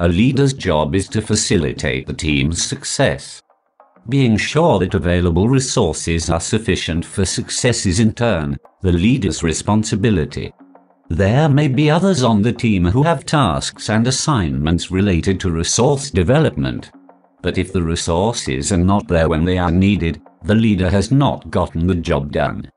A 0.00 0.08
leader's 0.08 0.54
job 0.54 0.94
is 0.94 1.08
to 1.08 1.20
facilitate 1.20 2.06
the 2.06 2.14
team's 2.14 2.64
success. 2.64 3.42
Being 4.08 4.38
sure 4.38 4.78
that 4.78 4.94
available 4.94 5.48
resources 5.50 6.30
are 6.30 6.40
sufficient 6.40 7.04
for 7.04 7.26
success 7.26 7.84
is 7.84 8.00
in 8.00 8.14
turn 8.14 8.56
the 8.80 8.92
leader's 8.92 9.42
responsibility. 9.42 10.54
There 11.10 11.50
may 11.50 11.68
be 11.68 11.90
others 11.90 12.22
on 12.22 12.40
the 12.40 12.52
team 12.52 12.86
who 12.86 13.02
have 13.02 13.26
tasks 13.26 13.90
and 13.90 14.06
assignments 14.06 14.90
related 14.90 15.38
to 15.40 15.50
resource 15.50 16.10
development. 16.10 16.90
But 17.44 17.58
if 17.58 17.74
the 17.74 17.82
resources 17.82 18.72
are 18.72 18.78
not 18.78 19.06
there 19.06 19.28
when 19.28 19.44
they 19.44 19.58
are 19.58 19.70
needed, 19.70 20.22
the 20.44 20.54
leader 20.54 20.88
has 20.88 21.12
not 21.12 21.50
gotten 21.50 21.86
the 21.86 21.94
job 21.94 22.32
done. 22.32 22.70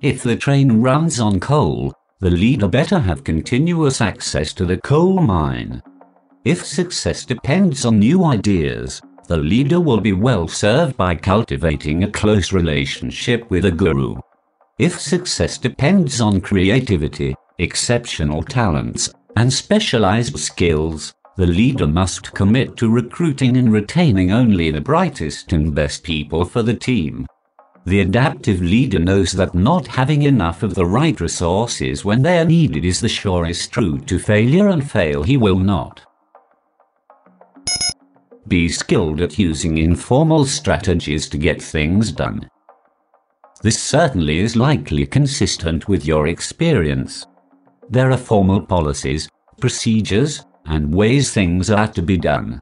If 0.00 0.22
the 0.22 0.36
train 0.36 0.80
runs 0.80 1.20
on 1.20 1.38
coal, 1.38 1.92
the 2.20 2.30
leader 2.30 2.66
better 2.66 2.98
have 2.98 3.24
continuous 3.24 4.00
access 4.00 4.54
to 4.54 4.64
the 4.64 4.78
coal 4.78 5.20
mine. 5.20 5.82
If 6.46 6.64
success 6.64 7.26
depends 7.26 7.84
on 7.84 7.98
new 7.98 8.24
ideas, 8.24 9.02
the 9.26 9.36
leader 9.36 9.80
will 9.80 10.00
be 10.00 10.14
well 10.14 10.48
served 10.48 10.96
by 10.96 11.14
cultivating 11.14 12.04
a 12.04 12.10
close 12.10 12.54
relationship 12.54 13.50
with 13.50 13.66
a 13.66 13.70
guru. 13.70 14.16
If 14.78 14.98
success 14.98 15.58
depends 15.58 16.22
on 16.22 16.40
creativity, 16.40 17.34
exceptional 17.58 18.42
talents, 18.42 19.12
and 19.36 19.52
specialized 19.52 20.38
skills, 20.38 21.12
the 21.38 21.46
leader 21.46 21.86
must 21.86 22.34
commit 22.34 22.76
to 22.76 22.90
recruiting 22.90 23.56
and 23.56 23.72
retaining 23.72 24.32
only 24.32 24.72
the 24.72 24.80
brightest 24.80 25.52
and 25.52 25.72
best 25.72 26.02
people 26.02 26.44
for 26.44 26.64
the 26.64 26.74
team. 26.74 27.24
The 27.84 28.00
adaptive 28.00 28.60
leader 28.60 28.98
knows 28.98 29.30
that 29.32 29.54
not 29.54 29.86
having 29.86 30.22
enough 30.22 30.64
of 30.64 30.74
the 30.74 30.84
right 30.84 31.18
resources 31.20 32.04
when 32.04 32.22
they 32.22 32.40
are 32.40 32.44
needed 32.44 32.84
is 32.84 33.00
the 33.00 33.08
surest 33.08 33.76
route 33.76 34.08
to 34.08 34.18
failure 34.18 34.66
and 34.66 34.90
fail 34.90 35.22
he 35.22 35.36
will 35.36 35.60
not. 35.60 36.04
Be 38.48 38.68
skilled 38.68 39.20
at 39.20 39.38
using 39.38 39.78
informal 39.78 40.44
strategies 40.44 41.28
to 41.28 41.38
get 41.38 41.62
things 41.62 42.10
done. 42.10 42.50
This 43.62 43.80
certainly 43.80 44.40
is 44.40 44.56
likely 44.56 45.06
consistent 45.06 45.86
with 45.86 46.04
your 46.04 46.26
experience. 46.26 47.28
There 47.88 48.10
are 48.10 48.16
formal 48.16 48.60
policies, 48.60 49.28
procedures, 49.60 50.44
and 50.68 50.94
ways 50.94 51.32
things 51.32 51.70
are 51.70 51.88
to 51.88 52.02
be 52.02 52.16
done. 52.16 52.60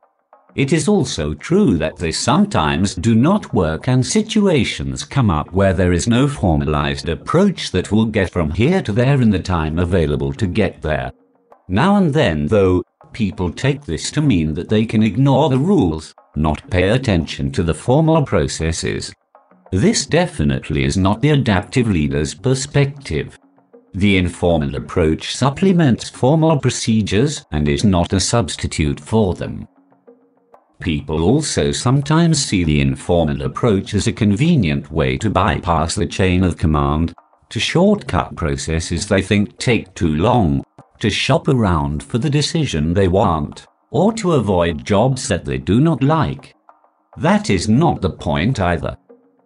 It 0.55 0.73
is 0.73 0.89
also 0.89 1.35
true 1.35 1.77
that 1.77 1.99
they 1.99 2.13
sometimes 2.13 2.95
do 2.95 3.15
not 3.15 3.53
work 3.53 3.89
and 3.89 4.05
situations 4.05 5.05
come 5.05 5.29
up 5.29 5.53
where 5.53 5.75
there 5.75 5.93
is 5.93 6.09
no 6.09 6.27
formalized 6.27 7.11
approach 7.11 7.73
that 7.73 7.93
will 7.93 8.07
get 8.07 8.31
from 8.31 8.51
here 8.51 8.81
to 8.81 8.93
there 8.93 9.21
in 9.21 9.29
the 9.29 9.39
time 9.39 9.79
available 9.79 10.33
to 10.33 10.47
get 10.47 10.81
there. 10.81 11.13
Now 11.69 11.97
and 11.97 12.15
then, 12.15 12.47
though, 12.47 12.83
people 13.13 13.53
take 13.53 13.83
this 13.83 14.11
to 14.13 14.23
mean 14.23 14.55
that 14.55 14.71
they 14.71 14.87
can 14.87 15.03
ignore 15.03 15.51
the 15.51 15.59
rules, 15.59 16.15
not 16.37 16.71
pay 16.71 16.89
attention 16.89 17.53
to 17.53 17.63
the 17.63 17.75
formal 17.75 18.23
processes. 18.23 19.13
This 19.73 20.07
definitely 20.07 20.85
is 20.85 20.97
not 20.97 21.21
the 21.21 21.31
adaptive 21.31 21.89
leader's 21.89 22.35
perspective. 22.35 23.39
The 23.97 24.19
informal 24.19 24.75
approach 24.75 25.35
supplements 25.35 26.11
formal 26.11 26.59
procedures 26.59 27.47
and 27.51 27.67
is 27.67 27.83
not 27.83 28.13
a 28.13 28.21
substitute 28.21 29.01
for 29.01 29.35
them. 29.35 29.67
People 30.81 31.23
also 31.23 31.73
sometimes 31.73 32.45
see 32.45 32.63
the 32.63 32.83
informal 32.83 33.41
approach 33.41 33.95
as 33.95 34.07
a 34.07 34.13
convenient 34.13 34.93
way 34.93 35.17
to 35.17 35.31
bypass 35.31 35.95
the 35.95 36.05
chain 36.05 36.45
of 36.45 36.59
command, 36.59 37.15
to 37.49 37.59
shortcut 37.59 38.37
processes 38.37 39.09
they 39.09 39.23
think 39.23 39.57
take 39.57 39.95
too 39.95 40.15
long 40.17 40.63
to 41.01 41.09
shop 41.09 41.49
around 41.49 42.03
for 42.03 42.19
the 42.19 42.29
decision 42.29 42.93
they 42.93 43.09
want, 43.09 43.67
or 43.91 44.13
to 44.13 44.33
avoid 44.33 44.85
jobs 44.85 45.27
that 45.29 45.47
they 45.47 45.57
do 45.57 45.81
not 45.81 46.03
like. 46.03 46.55
That 47.17 47.49
is 47.49 47.67
not 47.67 48.03
the 48.03 48.11
point 48.11 48.61
either. 48.61 48.95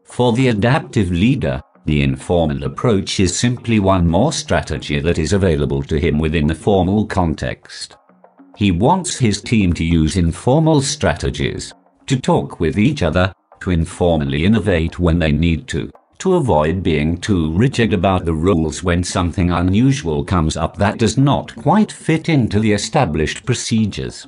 For 0.05 0.33
the 0.33 0.49
adaptive 0.49 1.13
leader, 1.13 1.63
the 1.85 2.03
informal 2.03 2.65
approach 2.65 3.21
is 3.21 3.39
simply 3.39 3.81
one 3.81 4.07
more 4.07 4.33
strategy 4.33 5.01
that 5.01 5.19
is 5.19 5.33
available 5.33 5.83
to 5.85 5.99
him 5.99 6.19
within 6.19 6.47
the 6.47 6.55
formal 6.55 7.07
context. 7.07 7.97
He 8.57 8.71
wants 8.71 9.19
his 9.19 9.41
team 9.41 9.73
to 9.75 9.85
use 9.85 10.17
informal 10.17 10.83
strategies, 10.83 11.73
to 12.07 12.21
talk 12.21 12.61
with 12.61 12.79
each 12.79 13.03
other, 13.03 13.33
to 13.61 13.71
informally 13.71 14.45
innovate 14.45 14.99
when 14.99 15.19
they 15.19 15.33
need 15.33 15.67
to 15.69 15.91
to 16.21 16.35
avoid 16.35 16.83
being 16.83 17.17
too 17.17 17.51
rigid 17.53 17.95
about 17.95 18.27
the 18.27 18.35
rules 18.35 18.83
when 18.83 19.03
something 19.03 19.51
unusual 19.51 20.23
comes 20.23 20.55
up 20.55 20.77
that 20.77 20.99
does 20.99 21.17
not 21.17 21.57
quite 21.57 21.91
fit 21.91 22.29
into 22.29 22.61
the 22.61 22.73
established 22.73 23.47
procedures. 23.47 24.27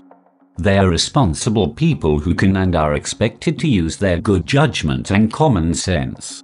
They 0.58 0.78
are 0.78 0.88
responsible 0.88 1.68
people 1.68 2.18
who 2.18 2.34
can 2.34 2.56
and 2.56 2.74
are 2.74 2.94
expected 2.94 3.58
to 3.58 3.68
use 3.68 3.98
their 3.98 4.18
good 4.20 4.46
judgment 4.46 5.10
and 5.10 5.30
common 5.30 5.74
sense. 5.74 6.42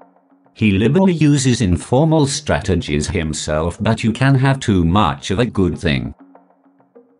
He 0.58 0.72
liberally 0.72 1.12
uses 1.12 1.60
informal 1.60 2.26
strategies 2.26 3.06
himself, 3.06 3.78
but 3.80 4.02
you 4.02 4.10
can 4.10 4.34
have 4.34 4.58
too 4.58 4.84
much 4.84 5.30
of 5.30 5.38
a 5.38 5.46
good 5.46 5.78
thing. 5.78 6.12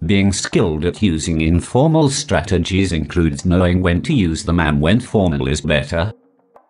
Being 0.05 0.33
skilled 0.33 0.85
at 0.85 1.03
using 1.03 1.43
informal 1.43 2.11
strategies 2.11 2.91
includes 2.91 3.45
knowing 3.45 3.81
when 3.81 4.03
to 4.03 4.13
use 4.13 4.43
them 4.43 4.59
and 4.59 4.81
when 4.81 4.99
formal 4.99 5.47
is 5.47 5.61
better, 5.61 6.13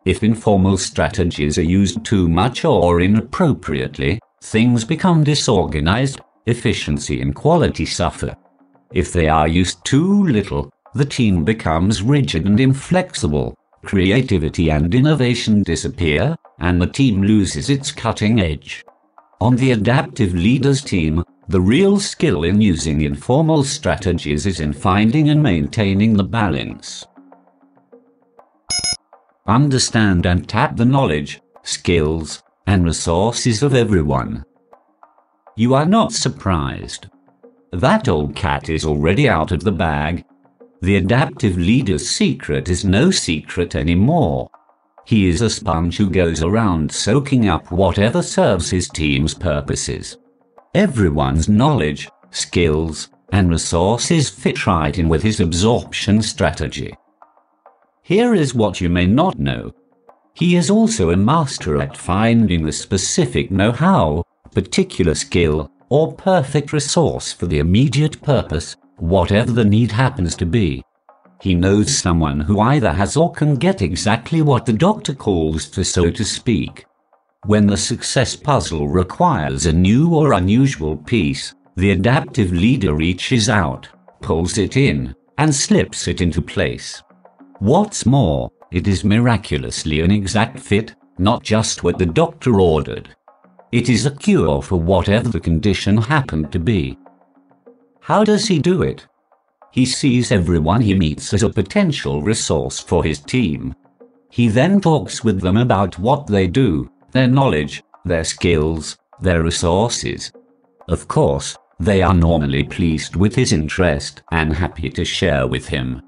if 0.04 0.22
informal 0.22 0.76
strategies 0.76 1.56
are 1.56 1.62
used 1.62 2.04
too 2.04 2.28
much 2.28 2.66
or 2.66 3.00
inappropriately, 3.00 4.20
things 4.42 4.84
become 4.84 5.24
disorganized, 5.24 6.20
efficiency 6.44 7.22
and 7.22 7.34
quality 7.34 7.86
suffer. 7.86 8.36
If 8.92 9.14
they 9.14 9.26
are 9.30 9.48
used 9.48 9.82
too 9.86 10.24
little, 10.24 10.68
the 10.94 11.06
team 11.06 11.44
becomes 11.44 12.02
rigid 12.02 12.44
and 12.44 12.60
inflexible, 12.60 13.54
creativity 13.86 14.70
and 14.70 14.94
innovation 14.94 15.62
disappear, 15.62 16.36
and 16.58 16.80
the 16.80 16.86
team 16.86 17.22
loses 17.22 17.70
its 17.70 17.92
cutting 17.92 18.40
edge. 18.40 18.84
On 19.40 19.56
the 19.56 19.70
adaptive 19.70 20.34
leaders 20.34 20.82
team, 20.82 21.22
the 21.48 21.60
real 21.60 21.98
skill 21.98 22.44
in 22.44 22.60
using 22.60 23.02
informal 23.02 23.64
strategies 23.64 24.46
is 24.46 24.60
in 24.60 24.72
finding 24.72 25.30
and 25.30 25.42
maintaining 25.42 26.16
the 26.16 26.24
balance. 26.24 27.06
Understand 29.46 30.26
and 30.26 30.46
tap 30.46 30.76
the 30.76 30.84
knowledge, 30.84 31.40
skills, 31.62 32.42
and 32.66 32.84
resources 32.84 33.62
of 33.62 33.74
everyone. 33.74 34.44
You 35.56 35.74
are 35.74 35.86
not 35.86 36.12
surprised. 36.12 37.06
That 37.72 38.08
old 38.08 38.36
cat 38.36 38.68
is 38.68 38.84
already 38.84 39.28
out 39.28 39.50
of 39.52 39.64
the 39.64 39.72
bag. 39.72 40.24
The 40.82 40.96
adaptive 40.96 41.56
leader's 41.56 42.08
secret 42.08 42.68
is 42.68 42.84
no 42.84 43.10
secret 43.10 43.74
anymore. 43.74 44.50
He 45.08 45.26
is 45.30 45.40
a 45.40 45.48
sponge 45.48 45.96
who 45.96 46.10
goes 46.10 46.42
around 46.42 46.92
soaking 46.92 47.48
up 47.48 47.72
whatever 47.72 48.20
serves 48.20 48.68
his 48.68 48.90
team's 48.90 49.32
purposes. 49.32 50.18
Everyone's 50.74 51.48
knowledge, 51.48 52.10
skills, 52.30 53.08
and 53.32 53.48
resources 53.48 54.28
fit 54.28 54.66
right 54.66 54.98
in 54.98 55.08
with 55.08 55.22
his 55.22 55.40
absorption 55.40 56.20
strategy. 56.20 56.94
Here 58.02 58.34
is 58.34 58.54
what 58.54 58.82
you 58.82 58.90
may 58.90 59.06
not 59.06 59.38
know. 59.38 59.72
He 60.34 60.56
is 60.56 60.68
also 60.68 61.08
a 61.08 61.16
master 61.16 61.80
at 61.80 61.96
finding 61.96 62.66
the 62.66 62.72
specific 62.72 63.50
know-how, 63.50 64.24
particular 64.52 65.14
skill, 65.14 65.70
or 65.88 66.12
perfect 66.12 66.74
resource 66.74 67.32
for 67.32 67.46
the 67.46 67.60
immediate 67.60 68.20
purpose, 68.20 68.76
whatever 68.98 69.52
the 69.52 69.64
need 69.64 69.90
happens 69.90 70.36
to 70.36 70.44
be. 70.44 70.82
He 71.40 71.54
knows 71.54 71.96
someone 71.96 72.40
who 72.40 72.60
either 72.60 72.92
has 72.92 73.16
or 73.16 73.30
can 73.32 73.54
get 73.54 73.80
exactly 73.80 74.42
what 74.42 74.66
the 74.66 74.72
doctor 74.72 75.14
calls 75.14 75.66
for 75.66 75.84
so 75.84 76.10
to 76.10 76.24
speak. 76.24 76.84
When 77.46 77.66
the 77.66 77.76
success 77.76 78.34
puzzle 78.34 78.88
requires 78.88 79.66
a 79.66 79.72
new 79.72 80.12
or 80.14 80.32
unusual 80.32 80.96
piece, 80.96 81.54
the 81.76 81.92
adaptive 81.92 82.52
leader 82.52 82.94
reaches 82.94 83.48
out, 83.48 83.88
pulls 84.20 84.58
it 84.58 84.76
in, 84.76 85.14
and 85.38 85.54
slips 85.54 86.08
it 86.08 86.20
into 86.20 86.42
place. 86.42 87.02
What's 87.60 88.04
more, 88.04 88.50
it 88.72 88.88
is 88.88 89.04
miraculously 89.04 90.00
an 90.00 90.10
exact 90.10 90.58
fit, 90.58 90.96
not 91.18 91.44
just 91.44 91.84
what 91.84 91.98
the 91.98 92.06
doctor 92.06 92.60
ordered. 92.60 93.14
It 93.70 93.88
is 93.88 94.06
a 94.06 94.10
cure 94.10 94.60
for 94.60 94.80
whatever 94.80 95.28
the 95.28 95.40
condition 95.40 95.98
happened 95.98 96.50
to 96.52 96.58
be. 96.58 96.98
How 98.00 98.24
does 98.24 98.48
he 98.48 98.58
do 98.58 98.82
it? 98.82 99.06
He 99.70 99.84
sees 99.84 100.32
everyone 100.32 100.80
he 100.80 100.94
meets 100.94 101.34
as 101.34 101.42
a 101.42 101.50
potential 101.50 102.22
resource 102.22 102.78
for 102.78 103.04
his 103.04 103.20
team. 103.20 103.74
He 104.30 104.48
then 104.48 104.80
talks 104.80 105.22
with 105.22 105.40
them 105.40 105.56
about 105.56 105.98
what 105.98 106.26
they 106.26 106.46
do, 106.46 106.90
their 107.12 107.26
knowledge, 107.26 107.82
their 108.04 108.24
skills, 108.24 108.96
their 109.20 109.42
resources. 109.42 110.32
Of 110.88 111.06
course, 111.08 111.56
they 111.78 112.02
are 112.02 112.14
normally 112.14 112.64
pleased 112.64 113.14
with 113.14 113.34
his 113.34 113.52
interest 113.52 114.22
and 114.32 114.52
happy 114.52 114.90
to 114.90 115.04
share 115.04 115.46
with 115.46 115.68
him. 115.68 116.02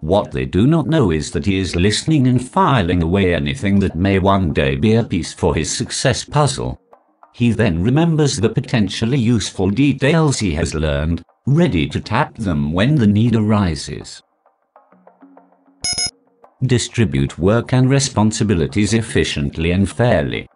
What 0.00 0.32
they 0.32 0.46
do 0.46 0.66
not 0.66 0.88
know 0.88 1.12
is 1.12 1.30
that 1.30 1.46
he 1.46 1.58
is 1.58 1.76
listening 1.76 2.26
and 2.26 2.44
filing 2.44 3.02
away 3.02 3.34
anything 3.34 3.78
that 3.80 3.94
may 3.94 4.18
one 4.18 4.52
day 4.52 4.74
be 4.74 4.94
a 4.94 5.04
piece 5.04 5.32
for 5.32 5.54
his 5.54 5.70
success 5.70 6.24
puzzle. 6.24 6.80
He 7.34 7.52
then 7.52 7.82
remembers 7.82 8.36
the 8.36 8.48
potentially 8.48 9.18
useful 9.18 9.70
details 9.70 10.40
he 10.40 10.54
has 10.54 10.74
learned 10.74 11.22
ready 11.46 11.88
to 11.88 12.00
tap 12.00 12.36
them 12.36 12.72
when 12.72 12.94
the 12.94 13.06
need 13.06 13.34
arises. 13.34 14.22
Distribute 16.62 17.36
work 17.36 17.72
and 17.72 17.90
responsibilities 17.90 18.94
efficiently 18.94 19.72
and 19.72 19.90
fairly. 19.90 20.48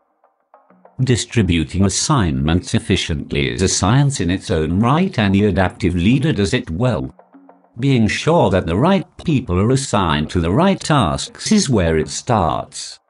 Distributing 1.00 1.84
assignments 1.84 2.72
efficiently 2.74 3.52
is 3.52 3.62
a 3.62 3.68
science 3.68 4.20
in 4.20 4.30
its 4.30 4.50
own 4.50 4.78
right 4.78 5.18
and 5.18 5.34
the 5.34 5.46
adaptive 5.46 5.96
leader 5.96 6.32
does 6.32 6.54
it 6.54 6.70
well. 6.70 7.12
Being 7.80 8.06
sure 8.06 8.48
that 8.50 8.66
the 8.66 8.76
right 8.76 9.04
people 9.24 9.58
are 9.58 9.70
assigned 9.70 10.30
to 10.30 10.40
the 10.40 10.52
right 10.52 10.78
tasks 10.78 11.50
is 11.50 11.68
where 11.68 11.98
it 11.98 12.08
starts. 12.08 13.00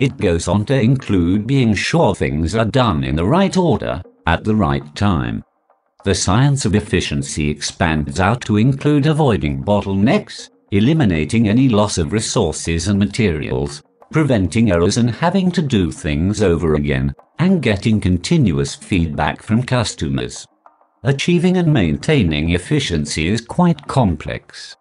It 0.00 0.16
goes 0.16 0.48
on 0.48 0.64
to 0.66 0.80
include 0.80 1.46
being 1.46 1.74
sure 1.74 2.14
things 2.14 2.56
are 2.56 2.64
done 2.64 3.04
in 3.04 3.14
the 3.14 3.24
right 3.24 3.56
order, 3.56 4.02
at 4.26 4.42
the 4.42 4.56
right 4.56 4.94
time. 4.96 5.44
The 6.02 6.14
science 6.14 6.64
of 6.64 6.74
efficiency 6.74 7.50
expands 7.50 8.20
out 8.20 8.40
to 8.42 8.56
include 8.56 9.06
avoiding 9.06 9.62
bottlenecks, 9.62 10.48
eliminating 10.70 11.46
any 11.48 11.68
loss 11.68 11.98
of 11.98 12.12
resources 12.12 12.88
and 12.88 12.98
materials, 12.98 13.82
preventing 14.10 14.70
errors 14.70 14.96
and 14.96 15.10
having 15.10 15.50
to 15.52 15.60
do 15.60 15.92
things 15.92 16.42
over 16.42 16.74
again, 16.74 17.14
and 17.38 17.62
getting 17.62 18.00
continuous 18.00 18.74
feedback 18.74 19.42
from 19.42 19.62
customers. 19.62 20.46
Achieving 21.04 21.58
and 21.58 21.72
maintaining 21.72 22.50
efficiency 22.50 23.28
is 23.28 23.42
quite 23.42 23.86
complex. 23.86 24.76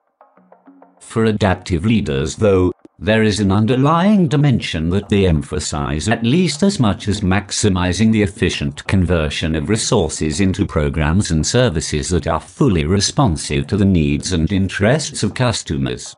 For 1.00 1.26
adaptive 1.26 1.86
leaders, 1.86 2.38
though, 2.38 2.72
there 3.02 3.24
is 3.24 3.40
an 3.40 3.50
underlying 3.50 4.28
dimension 4.28 4.90
that 4.90 5.08
they 5.08 5.26
emphasize 5.26 6.10
at 6.10 6.22
least 6.24 6.64
as 6.64 6.82
much 6.82 7.08
as 7.08 7.22
maximizing 7.22 8.12
the 8.12 8.22
efficient 8.22 8.86
conversion 8.88 9.56
of 9.56 9.70
resources 9.70 10.42
into 10.42 10.66
programs 10.66 11.32
and 11.32 11.46
services 11.48 12.10
that 12.10 12.28
are 12.28 12.42
fully 12.42 12.86
responsive 12.86 13.66
to 13.66 13.78
the 13.78 13.86
needs 13.86 14.34
and 14.34 14.52
interests 14.52 15.24
of 15.24 15.34
customers. 15.34 16.14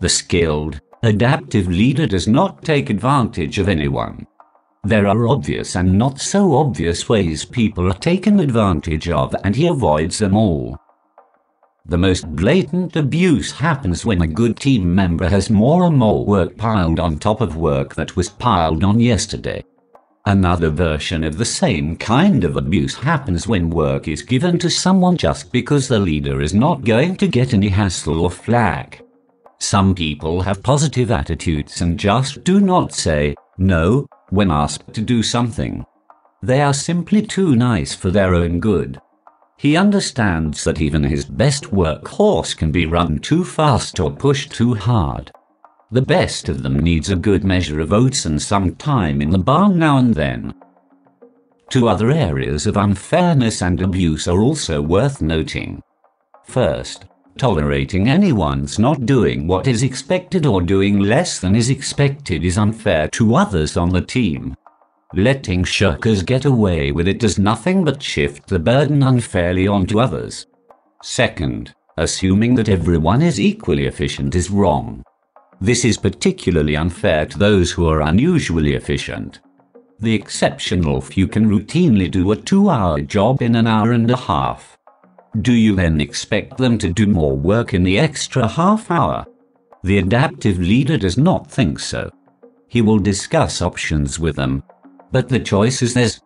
The 0.00 0.08
skilled, 0.08 0.80
adaptive 1.04 1.68
leader 1.68 2.06
does 2.08 2.26
not 2.26 2.64
take 2.64 2.90
advantage 2.90 3.60
of 3.60 3.68
anyone. 3.68 4.26
There 4.82 5.06
are 5.06 5.28
obvious 5.28 5.76
and 5.76 5.96
not 5.96 6.18
so 6.18 6.56
obvious 6.56 7.08
ways 7.08 7.44
people 7.44 7.88
are 7.88 7.98
taken 7.98 8.40
advantage 8.40 9.08
of 9.08 9.36
and 9.44 9.54
he 9.54 9.68
avoids 9.68 10.18
them 10.18 10.36
all. 10.36 10.78
The 11.88 11.96
most 11.96 12.36
blatant 12.36 12.96
abuse 12.96 13.50
happens 13.50 14.04
when 14.04 14.20
a 14.20 14.26
good 14.26 14.58
team 14.58 14.94
member 14.94 15.26
has 15.26 15.48
more 15.48 15.84
and 15.84 15.96
more 15.96 16.22
work 16.22 16.54
piled 16.58 17.00
on 17.00 17.16
top 17.16 17.40
of 17.40 17.56
work 17.56 17.94
that 17.94 18.14
was 18.14 18.28
piled 18.28 18.84
on 18.84 19.00
yesterday. 19.00 19.64
Another 20.26 20.68
version 20.68 21.24
of 21.24 21.38
the 21.38 21.46
same 21.46 21.96
kind 21.96 22.44
of 22.44 22.58
abuse 22.58 22.94
happens 22.94 23.48
when 23.48 23.70
work 23.70 24.06
is 24.06 24.20
given 24.20 24.58
to 24.58 24.68
someone 24.68 25.16
just 25.16 25.50
because 25.50 25.88
the 25.88 25.98
leader 25.98 26.42
is 26.42 26.52
not 26.52 26.84
going 26.84 27.16
to 27.16 27.26
get 27.26 27.54
any 27.54 27.70
hassle 27.70 28.20
or 28.20 28.30
flack. 28.30 29.02
Some 29.58 29.94
people 29.94 30.42
have 30.42 30.62
positive 30.62 31.10
attitudes 31.10 31.80
and 31.80 31.98
just 31.98 32.44
do 32.44 32.60
not 32.60 32.92
say 32.92 33.34
no 33.56 34.06
when 34.28 34.50
asked 34.50 34.92
to 34.92 35.00
do 35.00 35.22
something. 35.22 35.86
They 36.42 36.60
are 36.60 36.74
simply 36.74 37.22
too 37.22 37.56
nice 37.56 37.94
for 37.94 38.10
their 38.10 38.34
own 38.34 38.60
good. 38.60 39.00
He 39.58 39.76
understands 39.76 40.62
that 40.62 40.80
even 40.80 41.02
his 41.02 41.24
best 41.24 41.64
workhorse 41.72 42.56
can 42.56 42.70
be 42.70 42.86
run 42.86 43.18
too 43.18 43.44
fast 43.44 43.98
or 43.98 44.12
pushed 44.12 44.52
too 44.52 44.74
hard. 44.74 45.32
The 45.90 46.00
best 46.00 46.48
of 46.48 46.62
them 46.62 46.78
needs 46.78 47.10
a 47.10 47.16
good 47.16 47.42
measure 47.42 47.80
of 47.80 47.92
oats 47.92 48.24
and 48.24 48.40
some 48.40 48.76
time 48.76 49.20
in 49.20 49.30
the 49.30 49.38
barn 49.38 49.76
now 49.76 49.98
and 49.98 50.14
then. 50.14 50.54
Two 51.70 51.88
other 51.88 52.12
areas 52.12 52.68
of 52.68 52.76
unfairness 52.76 53.60
and 53.60 53.82
abuse 53.82 54.28
are 54.28 54.40
also 54.40 54.80
worth 54.80 55.20
noting. 55.20 55.82
First, 56.44 57.06
tolerating 57.36 58.08
anyone's 58.08 58.78
not 58.78 59.06
doing 59.06 59.48
what 59.48 59.66
is 59.66 59.82
expected 59.82 60.46
or 60.46 60.62
doing 60.62 61.00
less 61.00 61.40
than 61.40 61.56
is 61.56 61.68
expected 61.68 62.44
is 62.44 62.58
unfair 62.58 63.08
to 63.08 63.34
others 63.34 63.76
on 63.76 63.88
the 63.88 64.02
team. 64.02 64.54
Letting 65.14 65.64
shirkers 65.64 66.24
get 66.24 66.44
away 66.44 66.92
with 66.92 67.08
it 67.08 67.18
does 67.18 67.38
nothing 67.38 67.82
but 67.82 68.02
shift 68.02 68.46
the 68.46 68.58
burden 68.58 69.02
unfairly 69.02 69.66
onto 69.66 70.00
others. 70.00 70.46
Second, 71.02 71.74
assuming 71.96 72.54
that 72.56 72.68
everyone 72.68 73.22
is 73.22 73.40
equally 73.40 73.86
efficient 73.86 74.34
is 74.34 74.50
wrong. 74.50 75.02
This 75.62 75.86
is 75.86 75.96
particularly 75.96 76.76
unfair 76.76 77.24
to 77.24 77.38
those 77.38 77.70
who 77.72 77.88
are 77.88 78.02
unusually 78.02 78.74
efficient. 78.74 79.40
The 79.98 80.14
exceptional 80.14 81.00
few 81.00 81.26
can 81.26 81.48
routinely 81.48 82.10
do 82.10 82.30
a 82.30 82.36
two-hour 82.36 83.00
job 83.00 83.40
in 83.40 83.56
an 83.56 83.66
hour 83.66 83.92
and 83.92 84.10
a 84.10 84.16
half. 84.16 84.76
Do 85.40 85.54
you 85.54 85.74
then 85.74 86.02
expect 86.02 86.58
them 86.58 86.76
to 86.78 86.92
do 86.92 87.06
more 87.06 87.34
work 87.34 87.72
in 87.72 87.82
the 87.82 87.98
extra 87.98 88.46
half 88.46 88.90
hour? 88.90 89.24
The 89.82 89.98
adaptive 89.98 90.58
leader 90.58 90.98
does 90.98 91.16
not 91.16 91.50
think 91.50 91.78
so. 91.78 92.10
He 92.68 92.82
will 92.82 92.98
discuss 92.98 93.62
options 93.62 94.20
with 94.20 94.36
them, 94.36 94.62
but 95.10 95.28
the 95.28 95.40
choice 95.40 95.82
is 95.82 95.94
theirs. 95.94 96.20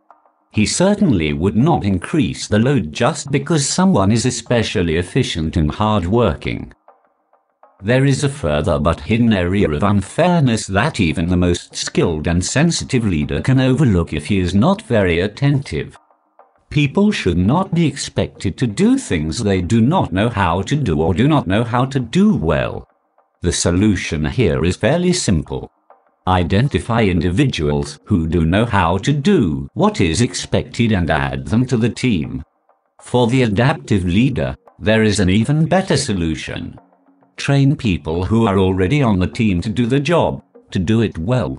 He 0.50 0.66
certainly 0.66 1.32
would 1.32 1.56
not 1.56 1.84
increase 1.84 2.46
the 2.46 2.58
load 2.58 2.92
just 2.92 3.30
because 3.30 3.66
someone 3.66 4.12
is 4.12 4.26
especially 4.26 4.96
efficient 4.96 5.56
and 5.56 5.70
hard-working. 5.70 6.74
There 7.82 8.04
is 8.04 8.22
a 8.22 8.28
further 8.28 8.78
but 8.78 9.00
hidden 9.00 9.32
area 9.32 9.68
of 9.68 9.82
unfairness 9.82 10.66
that 10.68 11.00
even 11.00 11.28
the 11.28 11.36
most 11.36 11.74
skilled 11.74 12.28
and 12.28 12.44
sensitive 12.44 13.04
leader 13.04 13.40
can 13.40 13.58
overlook 13.58 14.12
if 14.12 14.26
he 14.26 14.38
is 14.38 14.54
not 14.54 14.82
very 14.82 15.20
attentive. 15.20 15.98
People 16.70 17.10
should 17.10 17.38
not 17.38 17.74
be 17.74 17.86
expected 17.86 18.56
to 18.58 18.66
do 18.66 18.96
things 18.96 19.38
they 19.42 19.60
do 19.60 19.80
not 19.80 20.12
know 20.12 20.28
how 20.28 20.62
to 20.62 20.76
do 20.76 21.02
or 21.02 21.12
do 21.12 21.26
not 21.26 21.46
know 21.46 21.64
how 21.64 21.84
to 21.86 21.98
do 21.98 22.36
well. 22.36 22.86
The 23.40 23.52
solution 23.52 24.26
here 24.26 24.64
is 24.64 24.76
fairly 24.76 25.12
simple. 25.12 25.72
Identify 26.28 27.02
individuals 27.02 27.98
who 28.04 28.28
do 28.28 28.44
know 28.44 28.64
how 28.64 28.96
to 28.98 29.12
do 29.12 29.68
what 29.74 30.00
is 30.00 30.20
expected 30.20 30.92
and 30.92 31.10
add 31.10 31.46
them 31.46 31.66
to 31.66 31.76
the 31.76 31.88
team. 31.88 32.44
For 33.00 33.26
the 33.26 33.42
adaptive 33.42 34.04
leader, 34.04 34.54
there 34.78 35.02
is 35.02 35.18
an 35.18 35.28
even 35.28 35.66
better 35.66 35.96
solution. 35.96 36.78
Train 37.36 37.74
people 37.74 38.24
who 38.24 38.46
are 38.46 38.58
already 38.58 39.02
on 39.02 39.18
the 39.18 39.26
team 39.26 39.60
to 39.62 39.68
do 39.68 39.84
the 39.86 39.98
job, 39.98 40.44
to 40.70 40.78
do 40.78 41.00
it 41.00 41.18
well. 41.18 41.58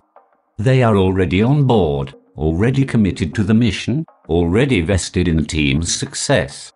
They 0.57 0.81
are 0.81 0.95
already 0.95 1.41
on 1.41 1.65
board, 1.65 2.13
already 2.37 2.85
committed 2.85 3.35
to 3.35 3.43
the 3.43 3.53
mission, 3.53 4.05
already 4.29 4.79
vested 4.79 5.27
in 5.27 5.35
the 5.35 5.43
team's 5.43 5.93
success. 5.93 6.71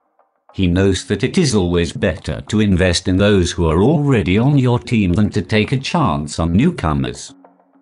He 0.53 0.67
knows 0.67 1.05
that 1.05 1.23
it 1.23 1.37
is 1.37 1.55
always 1.55 1.93
better 1.93 2.41
to 2.49 2.59
invest 2.59 3.07
in 3.07 3.15
those 3.15 3.51
who 3.51 3.67
are 3.67 3.81
already 3.81 4.37
on 4.37 4.57
your 4.57 4.79
team 4.79 5.13
than 5.13 5.29
to 5.29 5.41
take 5.41 5.71
a 5.71 5.77
chance 5.77 6.39
on 6.39 6.51
newcomers. 6.51 7.33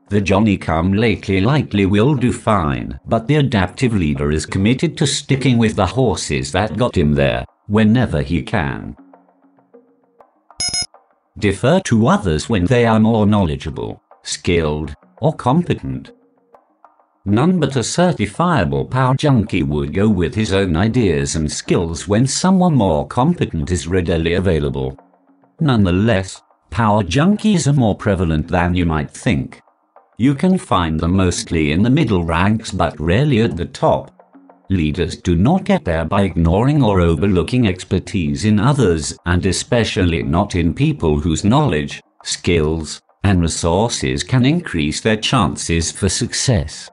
The 0.08 0.22
Johnny 0.22 0.58
come 0.58 0.94
lately 0.94 1.42
likely 1.42 1.88
will 1.88 2.14
do 2.14 2.32
fine, 2.32 3.00
but 3.08 3.26
the 3.28 3.38
adaptive 3.38 3.96
leader 3.96 4.32
is 4.32 4.46
committed 4.46 4.98
to 4.98 5.08
sticking 5.08 5.58
with 5.58 5.76
the 5.76 5.86
horses 5.88 6.52
that 6.52 6.78
got 6.78 6.96
him 6.96 7.14
there, 7.14 7.44
whenever 7.66 8.22
he 8.22 8.44
can. 8.44 8.96
Defer 11.40 11.80
to 11.82 12.08
others 12.08 12.48
when 12.48 12.66
they 12.66 12.86
are 12.86 13.00
more 13.00 13.26
knowledgeable, 13.26 14.02
skilled, 14.22 14.94
or 15.22 15.34
competent. 15.34 16.12
None 17.26 17.60
but 17.60 17.76
a 17.76 17.80
certifiable 17.80 18.90
power 18.90 19.16
junkie 19.16 19.64
would 19.64 19.92
go 19.92 20.08
with 20.08 20.36
his 20.36 20.54
own 20.54 20.78
ideas 20.78 21.36
and 21.36 21.52
skills 21.52 22.08
when 22.08 22.28
someone 22.28 22.76
more 22.76 23.08
competent 23.08 23.72
is 23.72 23.88
readily 23.88 24.36
available. 24.36 25.00
Nonetheless, 25.60 26.44
power 26.70 27.02
junkies 27.02 27.66
are 27.66 27.74
more 27.74 27.96
prevalent 27.96 28.48
than 28.50 28.76
you 28.76 28.86
might 28.86 29.10
think. 29.10 29.62
You 30.18 30.34
can 30.34 30.58
find 30.58 31.00
them 31.00 31.18
mostly 31.18 31.72
in 31.72 31.84
the 31.84 31.90
middle 31.90 32.24
ranks 32.24 32.72
but 32.72 32.98
rarely 33.00 33.42
at 33.42 33.58
the 33.58 33.66
top. 33.66 34.12
Leaders 34.70 35.18
do 35.18 35.36
not 35.36 35.66
get 35.66 35.84
there 35.84 36.06
by 36.06 36.24
ignoring 36.24 36.82
or 36.82 37.02
overlooking 37.02 37.68
expertise 37.68 38.46
in 38.46 38.60
others, 38.60 39.18
and 39.26 39.46
especially 39.46 40.24
not 40.24 40.56
in 40.56 40.74
people 40.74 41.20
whose 41.20 41.44
knowledge, 41.44 42.02
skills, 42.24 43.02
and 43.24 43.42
resources 43.42 44.24
can 44.24 44.46
increase 44.46 45.02
their 45.02 45.18
chances 45.18 45.92
for 45.92 46.08
success. 46.08 46.90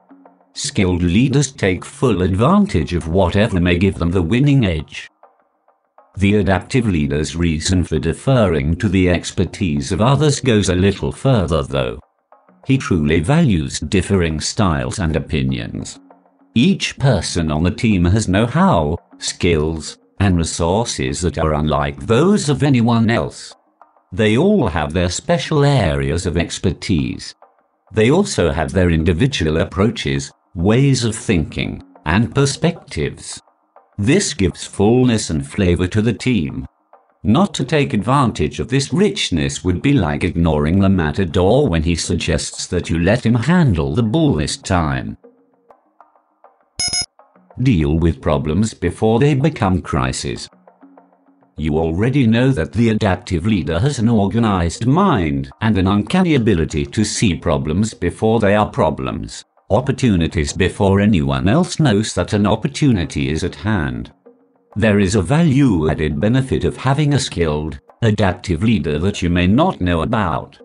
Skilled 0.53 1.01
leaders 1.01 1.51
take 1.51 1.85
full 1.85 2.21
advantage 2.21 2.93
of 2.93 3.07
whatever 3.07 3.59
may 3.59 3.77
give 3.77 3.95
them 3.95 4.11
the 4.11 4.21
winning 4.21 4.65
edge. 4.65 5.09
The 6.17 6.35
adaptive 6.35 6.87
leader's 6.87 7.35
reason 7.35 7.85
for 7.85 7.97
deferring 7.97 8.75
to 8.75 8.89
the 8.89 9.09
expertise 9.09 9.91
of 9.91 10.01
others 10.01 10.39
goes 10.41 10.69
a 10.69 10.75
little 10.75 11.11
further 11.11 11.63
though. 11.63 11.99
He 12.65 12.77
truly 12.77 13.19
values 13.19 13.79
differing 13.79 14.39
styles 14.39 14.99
and 14.99 15.15
opinions. 15.15 15.99
Each 16.55 16.97
person 16.97 17.51
on 17.51 17.63
the 17.63 17.71
team 17.71 18.05
has 18.05 18.27
know-how, 18.27 18.97
skills, 19.17 19.97
and 20.19 20.37
resources 20.37 21.21
that 21.21 21.37
are 21.37 21.53
unlike 21.53 21.99
those 22.05 22.47
of 22.47 22.63
anyone 22.63 23.09
else. 23.09 23.53
They 24.11 24.37
all 24.37 24.67
have 24.67 24.93
their 24.93 25.09
special 25.09 25.65
areas 25.65 26.25
of 26.25 26.37
expertise. 26.37 27.33
They 27.91 28.11
also 28.11 28.51
have 28.51 28.71
their 28.71 28.91
individual 28.91 29.57
approaches, 29.57 30.31
ways 30.55 31.03
of 31.03 31.15
thinking, 31.15 31.83
and 32.05 32.33
perspectives. 32.33 33.41
This 33.97 34.33
gives 34.33 34.65
fullness 34.65 35.29
and 35.29 35.45
flavor 35.45 35.87
to 35.87 36.01
the 36.01 36.13
team. 36.13 36.65
Not 37.25 37.53
to 37.53 37.63
take 37.63 37.93
advantage 37.93 38.59
of 38.59 38.67
this 38.67 38.91
richness 38.91 39.63
would 39.63 39.81
be 39.81 39.93
like 39.93 40.25
ignoring 40.25 40.79
the 40.79 40.89
matador 40.89 41.69
when 41.69 41.81
he 41.81 41.95
suggests 41.95 42.67
that 42.67 42.89
you 42.89 42.99
let 42.99 43.25
him 43.25 43.35
handle 43.35 43.95
the 43.95 44.03
bull 44.03 44.33
this 44.33 44.57
time. 44.57 45.15
Deal 47.61 47.97
with 47.97 48.21
problems 48.21 48.73
before 48.73 49.19
they 49.19 49.35
become 49.35 49.81
crises. 49.81 50.49
You 51.55 51.77
already 51.77 52.27
know 52.27 52.51
that 52.51 52.73
the 52.73 52.89
adaptive 52.89 53.45
leader 53.45 53.79
has 53.79 53.99
an 53.99 54.09
organized 54.09 54.85
mind 54.85 55.49
and 55.61 55.77
an 55.77 55.87
uncanny 55.87 56.35
ability 56.35 56.85
to 56.87 57.05
see 57.05 57.35
problems 57.35 57.93
before 57.93 58.41
they 58.41 58.53
are 58.53 58.69
problems, 58.69 59.45
opportunities 59.69 60.51
before 60.51 60.99
anyone 60.99 61.47
else 61.47 61.79
knows 61.79 62.13
that 62.15 62.33
an 62.33 62.45
opportunity 62.45 63.29
is 63.29 63.45
at 63.45 63.55
hand. 63.55 64.11
There 64.75 64.99
is 64.99 65.13
a 65.13 65.21
value 65.21 65.87
added 65.87 66.19
benefit 66.19 66.63
of 66.63 66.77
having 66.77 67.13
a 67.13 67.19
skilled, 67.19 67.79
adaptive 68.01 68.63
leader 68.63 68.97
that 68.99 69.21
you 69.21 69.29
may 69.29 69.45
not 69.45 69.81
know 69.81 70.01
about. 70.01 70.57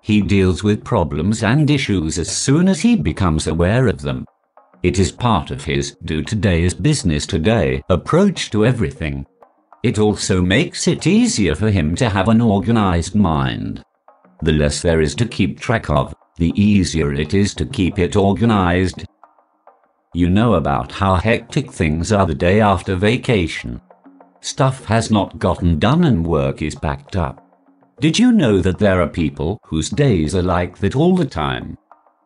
He 0.00 0.22
deals 0.22 0.62
with 0.62 0.84
problems 0.84 1.42
and 1.42 1.68
issues 1.68 2.18
as 2.18 2.34
soon 2.34 2.68
as 2.68 2.80
he 2.80 2.94
becomes 2.94 3.48
aware 3.48 3.88
of 3.88 4.00
them. 4.00 4.24
It 4.84 5.00
is 5.00 5.10
part 5.10 5.50
of 5.50 5.64
his 5.64 5.96
do 6.04 6.22
today's 6.22 6.72
business 6.72 7.26
today 7.26 7.82
approach 7.90 8.52
to 8.52 8.64
everything. 8.64 9.26
It 9.82 9.98
also 9.98 10.40
makes 10.40 10.86
it 10.86 11.08
easier 11.08 11.56
for 11.56 11.68
him 11.68 11.96
to 11.96 12.08
have 12.08 12.28
an 12.28 12.40
organized 12.40 13.16
mind. 13.16 13.82
The 14.42 14.52
less 14.52 14.82
there 14.82 15.00
is 15.00 15.16
to 15.16 15.26
keep 15.26 15.58
track 15.58 15.90
of, 15.90 16.14
the 16.36 16.52
easier 16.54 17.12
it 17.12 17.34
is 17.34 17.54
to 17.56 17.66
keep 17.66 17.98
it 17.98 18.14
organized 18.14 19.04
you 20.14 20.30
know 20.30 20.54
about 20.54 20.92
how 20.92 21.16
hectic 21.16 21.70
things 21.70 22.12
are 22.12 22.26
the 22.26 22.34
day 22.34 22.60
after 22.60 22.94
vacation. 22.94 23.80
Stuff 24.40 24.84
has 24.86 25.10
not 25.10 25.38
gotten 25.38 25.78
done 25.78 26.04
and 26.04 26.26
work 26.26 26.62
is 26.62 26.74
backed 26.74 27.16
up. 27.16 27.44
Did 28.00 28.18
you 28.18 28.32
know 28.32 28.60
that 28.60 28.78
there 28.78 29.02
are 29.02 29.08
people 29.08 29.58
whose 29.64 29.90
days 29.90 30.34
are 30.34 30.42
like 30.42 30.78
that 30.78 30.96
all 30.96 31.16
the 31.16 31.26
time? 31.26 31.76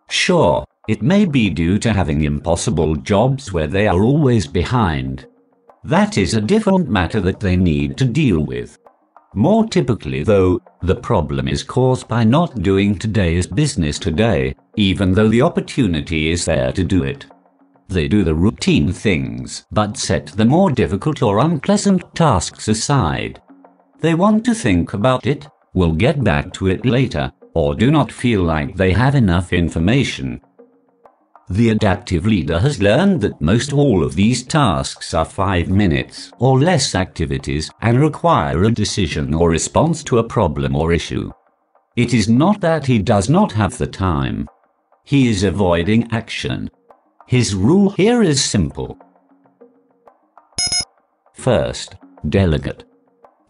Sure, 0.08 0.64
it 0.88 1.02
may 1.02 1.24
be 1.24 1.48
due 1.48 1.78
to 1.78 1.92
having 1.92 2.22
impossible 2.22 2.94
jobs 2.96 3.52
where 3.52 3.66
they 3.66 3.88
are 3.88 4.02
always 4.02 4.46
behind. 4.46 5.26
That 5.82 6.18
is 6.18 6.34
a 6.34 6.40
different 6.40 6.88
matter 6.88 7.20
that 7.22 7.40
they 7.40 7.56
need 7.56 7.96
to 7.98 8.04
deal 8.04 8.40
with. 8.40 8.78
More 9.34 9.66
typically, 9.66 10.22
though, 10.22 10.60
the 10.82 10.94
problem 10.94 11.48
is 11.48 11.64
caused 11.64 12.06
by 12.06 12.22
not 12.22 12.62
doing 12.62 12.98
today's 12.98 13.46
business 13.46 13.98
today, 13.98 14.54
even 14.76 15.12
though 15.12 15.28
the 15.28 15.42
opportunity 15.42 16.30
is 16.30 16.44
there 16.44 16.70
to 16.72 16.84
do 16.84 17.02
it. 17.02 17.24
They 17.92 18.08
do 18.08 18.24
the 18.24 18.34
routine 18.34 18.90
things, 18.90 19.66
but 19.70 19.98
set 19.98 20.28
the 20.28 20.46
more 20.46 20.70
difficult 20.70 21.22
or 21.22 21.40
unpleasant 21.40 22.02
tasks 22.14 22.68
aside. 22.68 23.42
They 24.00 24.14
want 24.14 24.46
to 24.46 24.54
think 24.54 24.94
about 24.94 25.26
it, 25.26 25.46
will 25.74 25.92
get 25.92 26.24
back 26.24 26.54
to 26.54 26.68
it 26.68 26.86
later, 26.86 27.30
or 27.52 27.74
do 27.74 27.90
not 27.90 28.10
feel 28.10 28.42
like 28.42 28.76
they 28.76 28.92
have 28.92 29.14
enough 29.14 29.52
information. 29.52 30.40
The 31.50 31.68
adaptive 31.68 32.24
leader 32.24 32.58
has 32.60 32.80
learned 32.80 33.20
that 33.20 33.42
most 33.42 33.74
all 33.74 34.02
of 34.02 34.14
these 34.14 34.42
tasks 34.42 35.12
are 35.12 35.26
five 35.26 35.68
minutes 35.68 36.32
or 36.38 36.58
less 36.58 36.94
activities 36.94 37.70
and 37.82 38.00
require 38.00 38.64
a 38.64 38.70
decision 38.70 39.34
or 39.34 39.50
response 39.50 40.02
to 40.04 40.16
a 40.16 40.24
problem 40.24 40.74
or 40.74 40.92
issue. 40.92 41.30
It 41.94 42.14
is 42.14 42.26
not 42.26 42.62
that 42.62 42.86
he 42.86 43.00
does 43.00 43.28
not 43.28 43.52
have 43.52 43.76
the 43.76 43.86
time. 43.86 44.48
He 45.04 45.28
is 45.28 45.42
avoiding 45.42 46.10
action 46.10 46.70
his 47.32 47.54
rule 47.54 47.88
here 47.88 48.22
is 48.22 48.44
simple. 48.44 48.98
First, 51.32 51.94
delegate. 52.28 52.84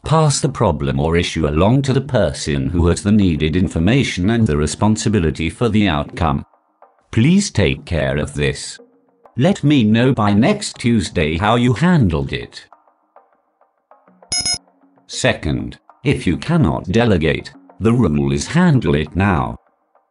Pass 0.04 0.40
the 0.40 0.48
problem 0.48 1.00
or 1.00 1.16
issue 1.16 1.48
along 1.48 1.82
to 1.82 1.92
the 1.92 2.08
person 2.20 2.68
who 2.68 2.86
has 2.86 3.02
the 3.02 3.10
needed 3.10 3.56
information 3.56 4.30
and 4.30 4.46
the 4.46 4.56
responsibility 4.56 5.50
for 5.50 5.68
the 5.68 5.88
outcome. 5.88 6.46
Please 7.10 7.50
take 7.50 7.84
care 7.84 8.18
of 8.18 8.34
this. 8.34 8.78
Let 9.36 9.64
me 9.64 9.82
know 9.82 10.14
by 10.14 10.32
next 10.32 10.76
Tuesday 10.76 11.36
how 11.36 11.56
you 11.56 11.72
handled 11.72 12.32
it. 12.32 12.64
Second, 15.08 15.80
if 16.04 16.24
you 16.24 16.36
cannot 16.36 16.84
delegate, 16.84 17.52
the 17.80 17.92
rule 17.92 18.30
is 18.30 18.46
handle 18.46 18.94
it 18.94 19.16
now. 19.16 19.56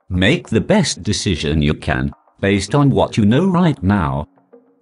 Make 0.10 0.50
the 0.50 0.60
best 0.60 1.04
decision 1.04 1.62
you 1.62 1.74
can 1.74 2.12
based 2.42 2.76
on 2.76 2.90
what 2.90 3.16
you 3.16 3.26
know 3.26 3.48
right 3.48 3.82
now. 3.82 4.28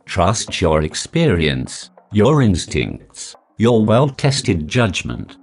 Trust 0.05 0.59
your 0.59 0.81
experience, 0.81 1.91
your 2.11 2.41
instincts, 2.41 3.35
your 3.57 3.85
well-tested 3.85 4.67
judgment. 4.67 5.37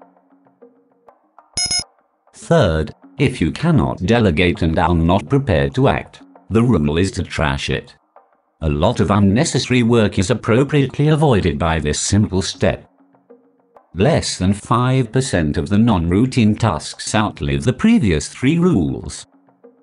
Third, 2.34 2.92
if 3.18 3.40
you 3.40 3.52
cannot 3.52 3.98
delegate 3.98 4.62
and 4.62 4.78
are 4.78 4.94
not 4.94 5.28
prepared 5.28 5.74
to 5.74 5.88
act, 5.88 6.22
the 6.50 6.62
rule 6.62 6.98
is 6.98 7.10
to 7.12 7.22
trash 7.22 7.70
it. 7.70 7.94
A 8.62 8.68
lot 8.68 9.00
of 9.00 9.10
unnecessary 9.10 9.82
work 9.82 10.18
is 10.18 10.30
appropriately 10.30 11.08
avoided 11.08 11.58
by 11.58 11.78
this 11.78 12.00
simple 12.00 12.42
step. 12.42 12.90
Less 13.94 14.38
than 14.38 14.52
5% 14.52 15.56
of 15.56 15.68
the 15.68 15.78
non-routine 15.78 16.54
tasks 16.54 17.14
outlive 17.14 17.64
the 17.64 17.72
previous 17.72 18.28
three 18.28 18.58
rules. 18.58 19.26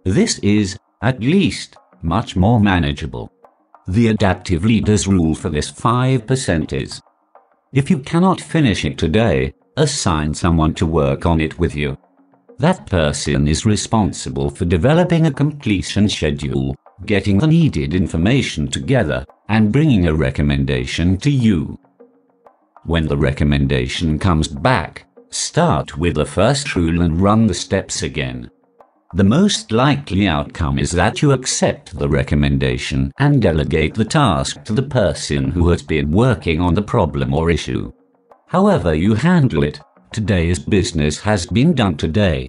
This 0.03 0.39
is, 0.39 0.77
at 1.01 1.19
least, 1.19 1.77
much 2.03 2.35
more 2.35 2.59
manageable. 2.59 3.31
The 3.87 4.07
adaptive 4.07 4.63
leader's 4.63 5.07
rule 5.07 5.35
for 5.35 5.49
this 5.49 5.71
5% 5.71 6.73
is 6.73 7.01
if 7.73 7.89
you 7.89 7.99
cannot 7.99 8.39
finish 8.39 8.85
it 8.85 8.97
today, 8.97 9.53
assign 9.77 10.33
someone 10.33 10.75
to 10.75 10.85
work 10.85 11.25
on 11.25 11.41
it 11.41 11.57
with 11.57 11.75
you. 11.75 11.97
That 12.59 12.85
person 12.85 13.47
is 13.47 13.65
responsible 13.65 14.51
for 14.51 14.65
developing 14.65 15.25
a 15.25 15.31
completion 15.31 16.07
schedule, 16.07 16.75
getting 17.05 17.39
the 17.39 17.47
needed 17.47 17.95
information 17.95 18.67
together, 18.67 19.25
and 19.49 19.71
bringing 19.71 20.07
a 20.07 20.13
recommendation 20.13 21.17
to 21.17 21.31
you. 21.31 21.79
When 22.85 23.07
the 23.07 23.17
recommendation 23.17 24.19
comes 24.19 24.47
back, 24.47 25.05
start 25.31 25.97
with 25.97 26.15
the 26.15 26.25
first 26.25 26.75
rule 26.75 27.01
and 27.01 27.19
run 27.19 27.47
the 27.47 27.53
steps 27.53 28.03
again. 28.03 28.51
The 29.15 29.23
most 29.23 29.71
likely 29.71 30.27
outcome 30.27 30.79
is 30.79 30.89
that 30.91 31.21
you 31.21 31.33
accept 31.33 31.99
the 31.99 32.09
recommendation 32.09 33.11
and 33.19 33.39
delegate 33.39 33.93
the 33.93 34.05
task 34.05 34.63
to 34.63 34.73
the 34.73 34.81
person 34.81 35.51
who 35.51 35.69
has 35.69 35.83
been 35.83 36.09
working 36.09 36.59
on 36.59 36.73
the 36.73 36.81
problem 36.81 37.31
or 37.31 37.51
issue. 37.51 37.93
However 38.47 38.95
you 38.95 39.13
handle 39.13 39.61
it, 39.61 39.79
today's 40.11 40.57
business 40.57 41.19
has 41.19 41.45
been 41.45 41.73
done 41.73 41.95
today. 41.95 42.47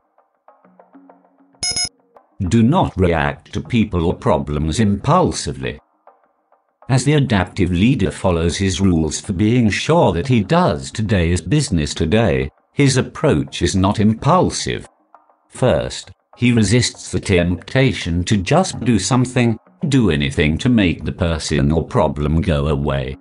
Do 2.48 2.62
not 2.62 2.96
react 2.96 3.52
to 3.52 3.60
people 3.60 4.06
or 4.06 4.14
problems 4.14 4.80
impulsively. 4.80 5.78
As 6.88 7.04
the 7.04 7.14
adaptive 7.14 7.72
leader 7.72 8.10
follows 8.10 8.56
his 8.56 8.80
rules 8.80 9.20
for 9.20 9.34
being 9.34 9.68
sure 9.68 10.12
that 10.12 10.28
he 10.28 10.42
does 10.42 10.90
today's 10.90 11.42
business 11.42 11.92
today, 11.92 12.50
his 12.72 12.96
approach 12.96 13.60
is 13.60 13.76
not 13.76 14.00
impulsive. 14.00 14.88
First, 15.50 16.10
he 16.36 16.52
resists 16.52 17.10
the 17.10 17.20
temptation 17.20 18.24
to 18.24 18.36
just 18.36 18.80
do 18.80 18.98
something, 18.98 19.58
do 19.88 20.10
anything 20.10 20.58
to 20.58 20.68
make 20.68 21.04
the 21.04 21.12
person 21.12 21.70
or 21.70 21.86
problem 21.86 22.40
go 22.40 22.68
away. 22.68 23.16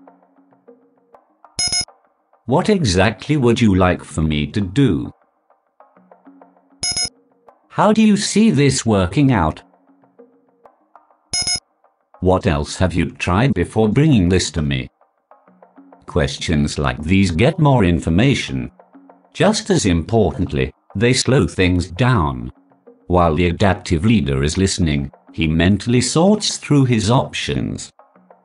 What 2.46 2.70
exactly 2.70 3.38
would 3.38 3.62
you 3.62 3.76
like 3.76 4.04
for 4.04 4.22
me 4.22 4.48
to 4.48 4.62
do? 4.62 5.12
How 7.70 7.94
do 7.94 8.02
you 8.02 8.18
see 8.18 8.52
this 8.52 8.86
working 8.86 9.32
out? 9.32 9.62
What 12.20 12.48
else 12.48 12.76
have 12.78 12.94
you 12.94 13.12
tried 13.12 13.54
before 13.54 13.90
bringing 13.90 14.30
this 14.30 14.52
to 14.52 14.62
me? 14.62 14.90
Questions 16.06 16.78
like 16.78 17.02
these 17.02 17.32
get 17.32 17.60
more 17.60 17.84
information. 17.84 18.72
Just 19.34 19.70
as 19.70 19.86
importantly, 19.86 20.74
they 20.96 21.14
slow 21.14 21.48
things 21.48 21.90
down. 21.90 22.52
While 23.08 23.36
the 23.36 23.48
adaptive 23.48 24.06
leader 24.06 24.44
is 24.44 24.58
listening, 24.58 25.12
he 25.34 25.48
mentally 25.48 26.02
sorts 26.02 26.58
through 26.58 26.86
his 26.86 27.10
options. 27.10 27.92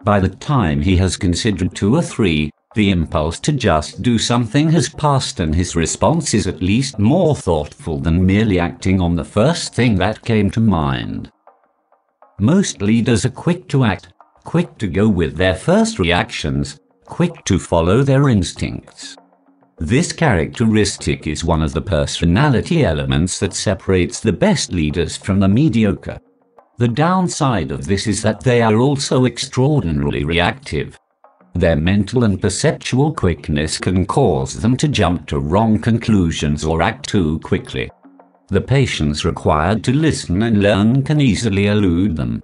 By 0.04 0.20
the 0.20 0.28
time 0.28 0.82
he 0.82 0.96
has 0.96 1.16
considered 1.16 1.74
two 1.74 1.94
or 1.94 2.02
three, 2.02 2.50
the 2.74 2.90
impulse 2.90 3.40
to 3.40 3.52
just 3.52 4.02
do 4.02 4.18
something 4.18 4.70
has 4.70 4.88
passed 4.88 5.40
and 5.40 5.54
his 5.54 5.74
response 5.74 6.34
is 6.34 6.46
at 6.46 6.62
least 6.62 6.98
more 6.98 7.34
thoughtful 7.34 7.98
than 7.98 8.24
merely 8.24 8.58
acting 8.58 9.00
on 9.00 9.16
the 9.16 9.24
first 9.24 9.74
thing 9.74 9.96
that 9.96 10.22
came 10.22 10.50
to 10.50 10.60
mind. 10.60 11.30
Most 12.38 12.80
leaders 12.80 13.24
are 13.24 13.30
quick 13.30 13.68
to 13.68 13.84
act, 13.84 14.12
quick 14.44 14.78
to 14.78 14.86
go 14.86 15.08
with 15.08 15.36
their 15.36 15.54
first 15.54 15.98
reactions, 15.98 16.78
quick 17.04 17.44
to 17.46 17.58
follow 17.58 18.02
their 18.02 18.28
instincts. 18.28 19.16
This 19.80 20.12
characteristic 20.12 21.28
is 21.28 21.44
one 21.44 21.62
of 21.62 21.72
the 21.72 21.80
personality 21.80 22.84
elements 22.84 23.38
that 23.38 23.54
separates 23.54 24.18
the 24.18 24.32
best 24.32 24.72
leaders 24.72 25.16
from 25.16 25.38
the 25.38 25.46
mediocre. 25.46 26.18
The 26.78 26.88
downside 26.88 27.70
of 27.70 27.86
this 27.86 28.08
is 28.08 28.20
that 28.22 28.40
they 28.40 28.60
are 28.60 28.76
also 28.76 29.24
extraordinarily 29.24 30.24
reactive. 30.24 30.98
Their 31.54 31.76
mental 31.76 32.24
and 32.24 32.42
perceptual 32.42 33.14
quickness 33.14 33.78
can 33.78 34.04
cause 34.04 34.60
them 34.60 34.76
to 34.78 34.88
jump 34.88 35.28
to 35.28 35.38
wrong 35.38 35.78
conclusions 35.78 36.64
or 36.64 36.82
act 36.82 37.08
too 37.08 37.38
quickly. 37.40 37.88
The 38.48 38.60
patience 38.60 39.24
required 39.24 39.84
to 39.84 39.92
listen 39.92 40.42
and 40.42 40.60
learn 40.60 41.04
can 41.04 41.20
easily 41.20 41.66
elude 41.66 42.16
them. 42.16 42.42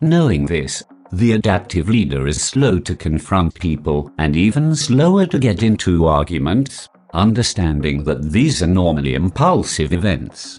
Knowing 0.00 0.46
this, 0.46 0.84
the 1.12 1.32
adaptive 1.32 1.88
leader 1.88 2.28
is 2.28 2.40
slow 2.40 2.78
to 2.78 2.94
confront 2.94 3.54
people 3.54 4.12
and 4.18 4.36
even 4.36 4.74
slower 4.76 5.26
to 5.26 5.38
get 5.38 5.62
into 5.62 6.06
arguments, 6.06 6.88
understanding 7.12 8.04
that 8.04 8.30
these 8.30 8.62
are 8.62 8.68
normally 8.68 9.14
impulsive 9.14 9.92
events. 9.92 10.58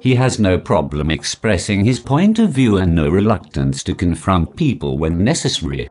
He 0.00 0.14
has 0.14 0.38
no 0.38 0.58
problem 0.58 1.10
expressing 1.10 1.84
his 1.84 1.98
point 1.98 2.38
of 2.38 2.50
view 2.50 2.76
and 2.76 2.94
no 2.94 3.08
reluctance 3.08 3.82
to 3.84 3.94
confront 3.94 4.54
people 4.54 4.98
when 4.98 5.24
necessary. 5.24 5.88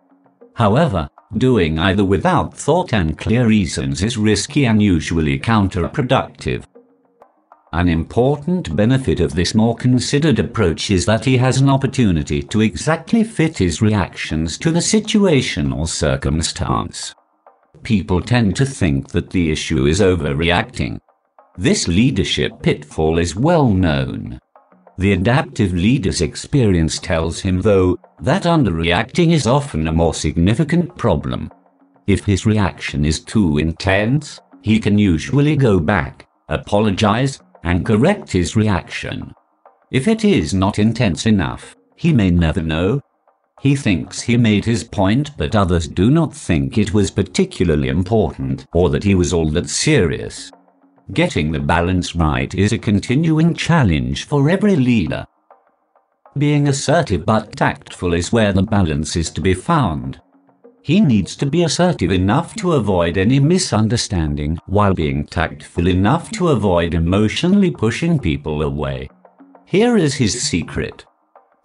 However, 0.54 1.10
doing 1.38 1.78
either 1.80 2.06
without 2.06 2.54
thought 2.54 2.94
and 2.94 3.18
clear 3.18 3.48
reasons 3.48 4.04
is 4.04 4.18
risky 4.18 4.66
and 4.66 4.82
usually 4.82 5.40
counterproductive. 5.40 6.64
An 7.74 7.90
important 7.90 8.74
benefit 8.78 9.20
of 9.20 9.36
this 9.36 9.54
more 9.54 9.76
considered 9.76 10.40
approach 10.40 10.90
is 10.90 11.06
that 11.06 11.26
he 11.26 11.38
has 11.38 11.60
an 11.60 11.70
opportunity 11.70 12.42
to 12.44 12.62
exactly 12.62 13.26
fit 13.26 13.58
his 13.58 13.82
reactions 13.82 14.58
to 14.60 14.72
the 14.72 14.82
situation 14.82 15.74
or 15.74 15.86
circumstance. 15.86 17.14
People 17.84 18.22
tend 18.22 18.56
to 18.56 18.66
think 18.66 19.10
that 19.10 19.30
the 19.30 19.52
issue 19.52 19.86
is 19.86 20.00
overreacting. 20.00 20.98
This 21.58 21.90
leadership 21.90 22.62
pitfall 22.62 23.20
is 23.20 23.36
well 23.36 23.68
known. 23.68 24.40
The 24.98 25.12
adaptive 25.12 25.74
leader's 25.74 26.22
experience 26.22 27.00
tells 27.00 27.42
him, 27.42 27.62
though, 27.62 27.98
that 28.22 28.44
underreacting 28.44 29.32
is 29.34 29.46
often 29.46 29.88
a 29.88 29.92
more 29.92 30.14
significant 30.14 30.98
problem. 30.98 31.52
If 32.08 32.26
his 32.26 32.46
reaction 32.46 33.04
is 33.04 33.20
too 33.20 33.58
intense, 33.58 34.40
he 34.62 34.80
can 34.80 34.98
usually 34.98 35.56
go 35.56 35.80
back, 35.80 36.28
apologize, 36.50 37.40
and 37.68 37.86
correct 37.86 38.32
his 38.32 38.56
reaction. 38.56 39.34
If 39.92 40.08
it 40.08 40.24
is 40.24 40.54
not 40.54 40.80
intense 40.80 41.26
enough, 41.26 41.76
he 41.98 42.14
may 42.14 42.32
never 42.32 42.62
know. 42.62 43.02
He 43.60 43.76
thinks 43.76 44.22
he 44.22 44.38
made 44.38 44.64
his 44.64 44.86
point, 44.86 45.32
but 45.38 45.54
others 45.54 45.86
do 45.86 46.10
not 46.10 46.34
think 46.34 46.78
it 46.78 46.94
was 46.94 47.12
particularly 47.12 47.90
important 47.90 48.66
or 48.74 48.90
that 48.92 49.04
he 49.04 49.16
was 49.16 49.34
all 49.34 49.50
that 49.50 49.70
serious. 49.70 50.50
Getting 51.12 51.52
the 51.52 51.60
balance 51.60 52.16
right 52.16 52.54
is 52.56 52.72
a 52.72 52.78
continuing 52.78 53.54
challenge 53.54 54.28
for 54.28 54.50
every 54.50 54.78
leader. 54.78 55.26
Being 56.38 56.70
assertive 56.70 57.26
but 57.26 57.58
tactful 57.58 58.14
is 58.14 58.32
where 58.32 58.54
the 58.54 58.64
balance 58.64 59.18
is 59.18 59.30
to 59.32 59.42
be 59.42 59.54
found. 59.54 60.22
He 60.88 61.02
needs 61.02 61.36
to 61.36 61.46
be 61.46 61.64
assertive 61.64 62.14
enough 62.14 62.56
to 62.56 62.72
avoid 62.72 63.18
any 63.18 63.42
misunderstanding 63.42 64.58
while 64.68 64.94
being 64.94 65.26
tactful 65.26 65.86
enough 65.86 66.32
to 66.32 66.48
avoid 66.48 66.94
emotionally 66.94 67.72
pushing 67.72 68.18
people 68.18 68.62
away. 68.62 69.10
Here 69.66 69.98
is 69.98 70.16
his 70.16 70.42
secret. 70.42 71.04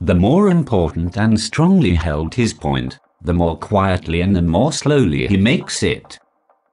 The 0.00 0.16
more 0.16 0.48
important 0.48 1.16
and 1.16 1.38
strongly 1.38 1.94
held 1.94 2.34
his 2.34 2.52
point, 2.52 2.98
the 3.22 3.32
more 3.32 3.56
quietly 3.56 4.22
and 4.22 4.34
the 4.34 4.42
more 4.42 4.72
slowly 4.72 5.28
he 5.28 5.36
makes 5.36 5.84
it. 5.84 6.18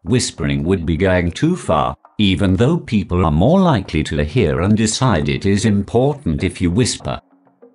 Whispering 0.01 0.63
would 0.63 0.87
be 0.87 0.97
going 0.97 1.29
too 1.29 1.55
far, 1.55 1.95
even 2.17 2.55
though 2.55 2.79
people 2.79 3.25
are 3.25 3.31
more 3.45 3.59
likely 3.59 4.01
to 4.05 4.23
hear 4.23 4.61
and 4.61 4.75
decide 4.75 5.29
it 5.29 5.45
is 5.45 5.65
important 5.65 6.43
if 6.43 6.59
you 6.59 6.71
whisper. 6.71 7.21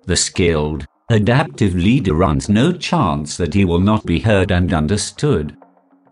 The 0.05 0.17
skilled, 0.17 0.85
adaptive 1.09 1.75
leader 1.75 2.13
runs 2.13 2.49
no 2.49 2.71
chance 2.71 3.37
that 3.37 3.53
he 3.53 3.65
will 3.65 3.79
not 3.79 4.05
be 4.05 4.19
heard 4.19 4.51
and 4.51 4.73
understood. 4.73 5.55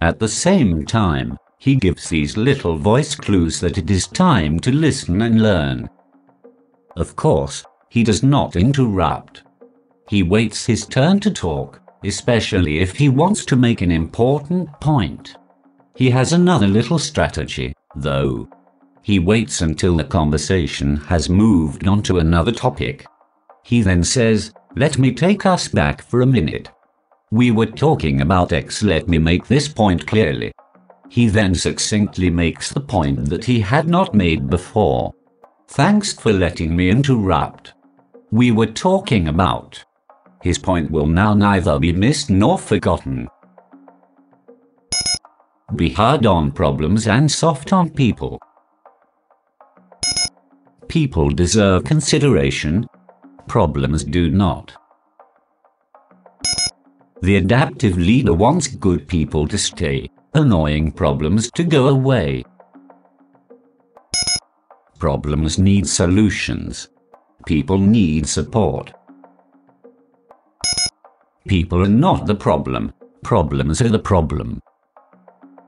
At 0.02 0.20
the 0.20 0.28
same 0.28 0.86
time, 0.86 1.38
he 1.58 1.76
gives 1.76 2.10
these 2.10 2.38
little 2.38 2.78
voice 2.78 3.16
clues 3.16 3.60
that 3.62 3.78
it 3.78 3.90
is 3.90 4.08
time 4.08 4.60
to 4.60 4.72
listen 4.72 5.22
and 5.22 5.42
learn. 5.42 5.90
Of 6.98 7.16
course, 7.16 7.64
he 7.90 8.04
does 8.04 8.22
not 8.22 8.56
interrupt. 8.56 9.44
He 10.10 10.24
waits 10.24 10.66
his 10.66 10.86
turn 10.86 11.20
to 11.22 11.32
talk, 11.32 11.80
especially 12.04 12.80
if 12.80 12.98
he 12.98 13.10
wants 13.10 13.46
to 13.46 13.56
make 13.56 13.82
an 13.82 13.92
important 13.92 14.70
point. 14.82 15.38
He 15.96 16.10
has 16.10 16.34
another 16.34 16.68
little 16.68 17.00
strategy, 17.00 17.74
though. 17.96 18.50
He 19.02 19.20
waits 19.20 19.62
until 19.62 19.96
the 19.96 20.04
conversation 20.04 20.98
has 20.98 21.30
moved 21.30 21.88
on 21.88 22.04
to 22.04 22.20
another 22.20 22.52
topic. 22.52 23.06
He 23.64 23.82
then 23.82 24.04
says, 24.04 24.54
let 24.76 24.98
me 24.98 25.12
take 25.12 25.46
us 25.46 25.68
back 25.68 26.02
for 26.02 26.22
a 26.22 26.26
minute. 26.26 26.70
We 27.32 27.52
were 27.52 27.68
talking 27.68 28.22
about 28.22 28.54
X. 28.54 28.82
Let 28.84 29.08
me 29.08 29.18
make 29.18 29.48
this 29.48 29.68
point 29.68 30.08
clearly. 30.08 30.52
He 31.10 31.28
then 31.28 31.54
succinctly 31.54 32.30
makes 32.30 32.72
the 32.72 32.82
point 32.82 33.30
that 33.30 33.46
he 33.46 33.60
had 33.60 33.88
not 33.88 34.16
made 34.16 34.50
before. 34.50 35.14
Thanks 35.68 36.14
for 36.14 36.34
letting 36.34 36.76
me 36.76 36.90
interrupt. 36.90 37.74
We 38.32 38.52
were 38.52 38.68
talking 38.68 39.28
about. 39.28 39.84
His 40.42 40.58
point 40.58 40.90
will 40.90 41.08
now 41.08 41.34
neither 41.34 41.78
be 41.78 41.94
missed 41.94 42.30
nor 42.30 42.58
forgotten. 42.58 43.28
Be 45.76 45.90
hard 45.90 46.26
on 46.26 46.52
problems 46.52 47.08
and 47.08 47.32
soft 47.32 47.74
on 47.74 47.90
people. 47.90 48.40
People 50.88 51.30
deserve 51.30 51.84
consideration, 51.84 52.86
Problems 53.48 54.04
do 54.04 54.30
not. 54.30 54.74
The 57.22 57.38
adaptive 57.38 57.98
leader 57.98 58.34
wants 58.34 58.68
good 58.68 59.08
people 59.08 59.48
to 59.48 59.58
stay, 59.58 60.10
annoying 60.34 60.92
problems 60.92 61.50
to 61.52 61.64
go 61.64 61.88
away. 61.88 62.44
Problems 65.00 65.58
need 65.60 65.88
solutions. 65.88 66.90
People 67.46 67.78
need 67.78 68.28
support. 68.28 68.94
People 71.48 71.82
are 71.84 71.88
not 71.88 72.26
the 72.26 72.36
problem. 72.36 72.94
Problems 73.24 73.82
are 73.82 73.90
the 73.90 74.00
problem. 74.00 74.62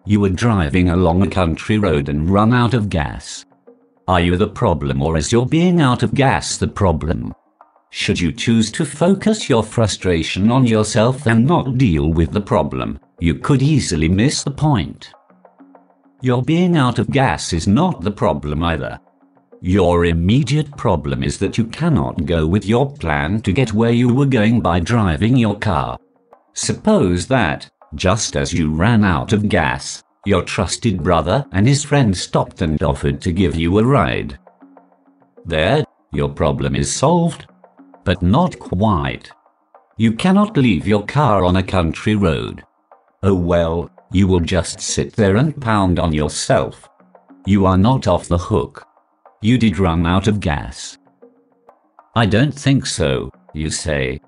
You 0.06 0.24
are 0.26 0.30
driving 0.30 0.90
along 0.90 1.22
a 1.22 1.30
country 1.30 1.78
road 1.78 2.10
and 2.10 2.30
run 2.30 2.54
out 2.54 2.74
of 2.74 2.90
gas. 2.90 3.46
Are 4.08 4.22
you 4.22 4.38
the 4.38 4.48
problem 4.48 5.02
or 5.02 5.18
is 5.18 5.32
your 5.32 5.46
being 5.46 5.82
out 5.82 6.04
of 6.04 6.14
gas 6.14 6.58
the 6.58 6.68
problem? 6.68 7.34
Should 7.98 8.20
you 8.20 8.34
choose 8.34 8.72
to 8.72 8.86
focus 8.86 9.48
your 9.48 9.64
frustration 9.64 10.52
on 10.52 10.68
yourself 10.68 11.28
and 11.28 11.48
not 11.48 11.78
deal 11.78 12.12
with 12.12 12.34
the 12.34 12.42
problem, 12.42 13.00
you 13.22 13.36
could 13.36 13.62
easily 13.62 14.10
miss 14.10 14.44
the 14.44 14.52
point. 14.52 15.12
Your 16.22 16.44
being 16.44 16.76
out 16.76 17.00
of 17.00 17.10
gas 17.10 17.54
is 17.54 17.70
not 17.70 18.02
the 18.02 18.12
problem 18.12 18.64
either. 18.64 19.00
Your 19.62 20.04
immediate 20.04 20.76
problem 20.76 21.24
is 21.24 21.40
that 21.40 21.58
you 21.58 21.68
cannot 21.68 22.26
go 22.26 22.46
with 22.46 22.66
your 22.66 22.92
plan 22.92 23.42
to 23.44 23.54
get 23.54 23.72
where 23.72 23.94
you 23.94 24.14
were 24.14 24.26
going 24.26 24.60
by 24.60 24.82
driving 24.82 25.38
your 25.38 25.58
car. 25.58 25.98
Suppose 26.54 27.28
that, 27.28 27.70
just 27.96 28.36
as 28.36 28.52
you 28.52 28.74
ran 28.74 29.06
out 29.06 29.32
of 29.32 29.48
gas, 29.48 30.04
your 30.26 30.44
trusted 30.44 31.02
brother 31.02 31.46
and 31.54 31.66
his 31.66 31.86
friend 31.86 32.16
stopped 32.16 32.62
and 32.62 32.84
offered 32.84 33.22
to 33.22 33.32
give 33.32 33.56
you 33.56 33.80
a 33.80 33.86
ride. 33.86 34.38
There, 35.46 35.86
your 36.12 36.28
problem 36.30 36.76
is 36.76 36.94
solved, 36.94 37.48
but 38.06 38.22
not 38.22 38.58
quite. 38.60 39.30
You 39.98 40.14
cannot 40.14 40.56
leave 40.56 40.88
your 40.88 41.06
car 41.06 41.44
on 41.44 41.58
a 41.58 41.64
country 41.64 42.16
road. 42.16 42.64
Oh 43.24 43.36
well, 43.36 43.90
you 44.12 44.28
will 44.28 44.40
just 44.40 44.80
sit 44.80 45.14
there 45.14 45.36
and 45.36 45.60
pound 45.62 46.00
on 46.00 46.14
yourself. 46.14 46.88
You 47.46 47.66
are 47.66 47.78
not 47.78 48.08
off 48.08 48.28
the 48.28 48.38
hook. 48.38 48.86
You 49.42 49.58
did 49.58 49.80
run 49.80 50.06
out 50.06 50.28
of 50.28 50.40
gas. 50.40 50.98
I 52.16 52.26
don't 52.26 52.54
think 52.54 52.86
so, 52.86 53.30
you 53.54 53.70
say. 53.70 54.22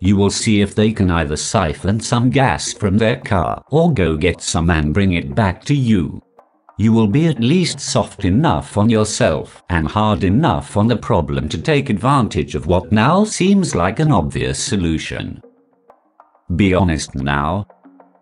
You 0.00 0.16
will 0.16 0.30
see 0.30 0.60
if 0.60 0.74
they 0.74 0.92
can 0.92 1.10
either 1.10 1.36
siphon 1.36 1.98
some 2.00 2.30
gas 2.30 2.72
from 2.72 2.98
their 2.98 3.16
car 3.16 3.62
or 3.70 3.92
go 3.92 4.16
get 4.16 4.42
some 4.42 4.70
and 4.70 4.92
bring 4.92 5.14
it 5.14 5.34
back 5.34 5.64
to 5.64 5.74
you. 5.74 6.22
You 6.76 6.92
will 6.92 7.06
be 7.06 7.26
at 7.26 7.38
least 7.38 7.78
soft 7.78 8.24
enough 8.24 8.76
on 8.76 8.90
yourself 8.90 9.62
and 9.70 9.86
hard 9.86 10.24
enough 10.24 10.76
on 10.76 10.88
the 10.88 10.96
problem 10.96 11.48
to 11.50 11.62
take 11.62 11.88
advantage 11.88 12.56
of 12.56 12.66
what 12.66 12.90
now 12.90 13.24
seems 13.24 13.76
like 13.76 14.00
an 14.00 14.10
obvious 14.10 14.58
solution. 14.58 15.40
Be 16.56 16.74
honest 16.74 17.14
now. 17.14 17.66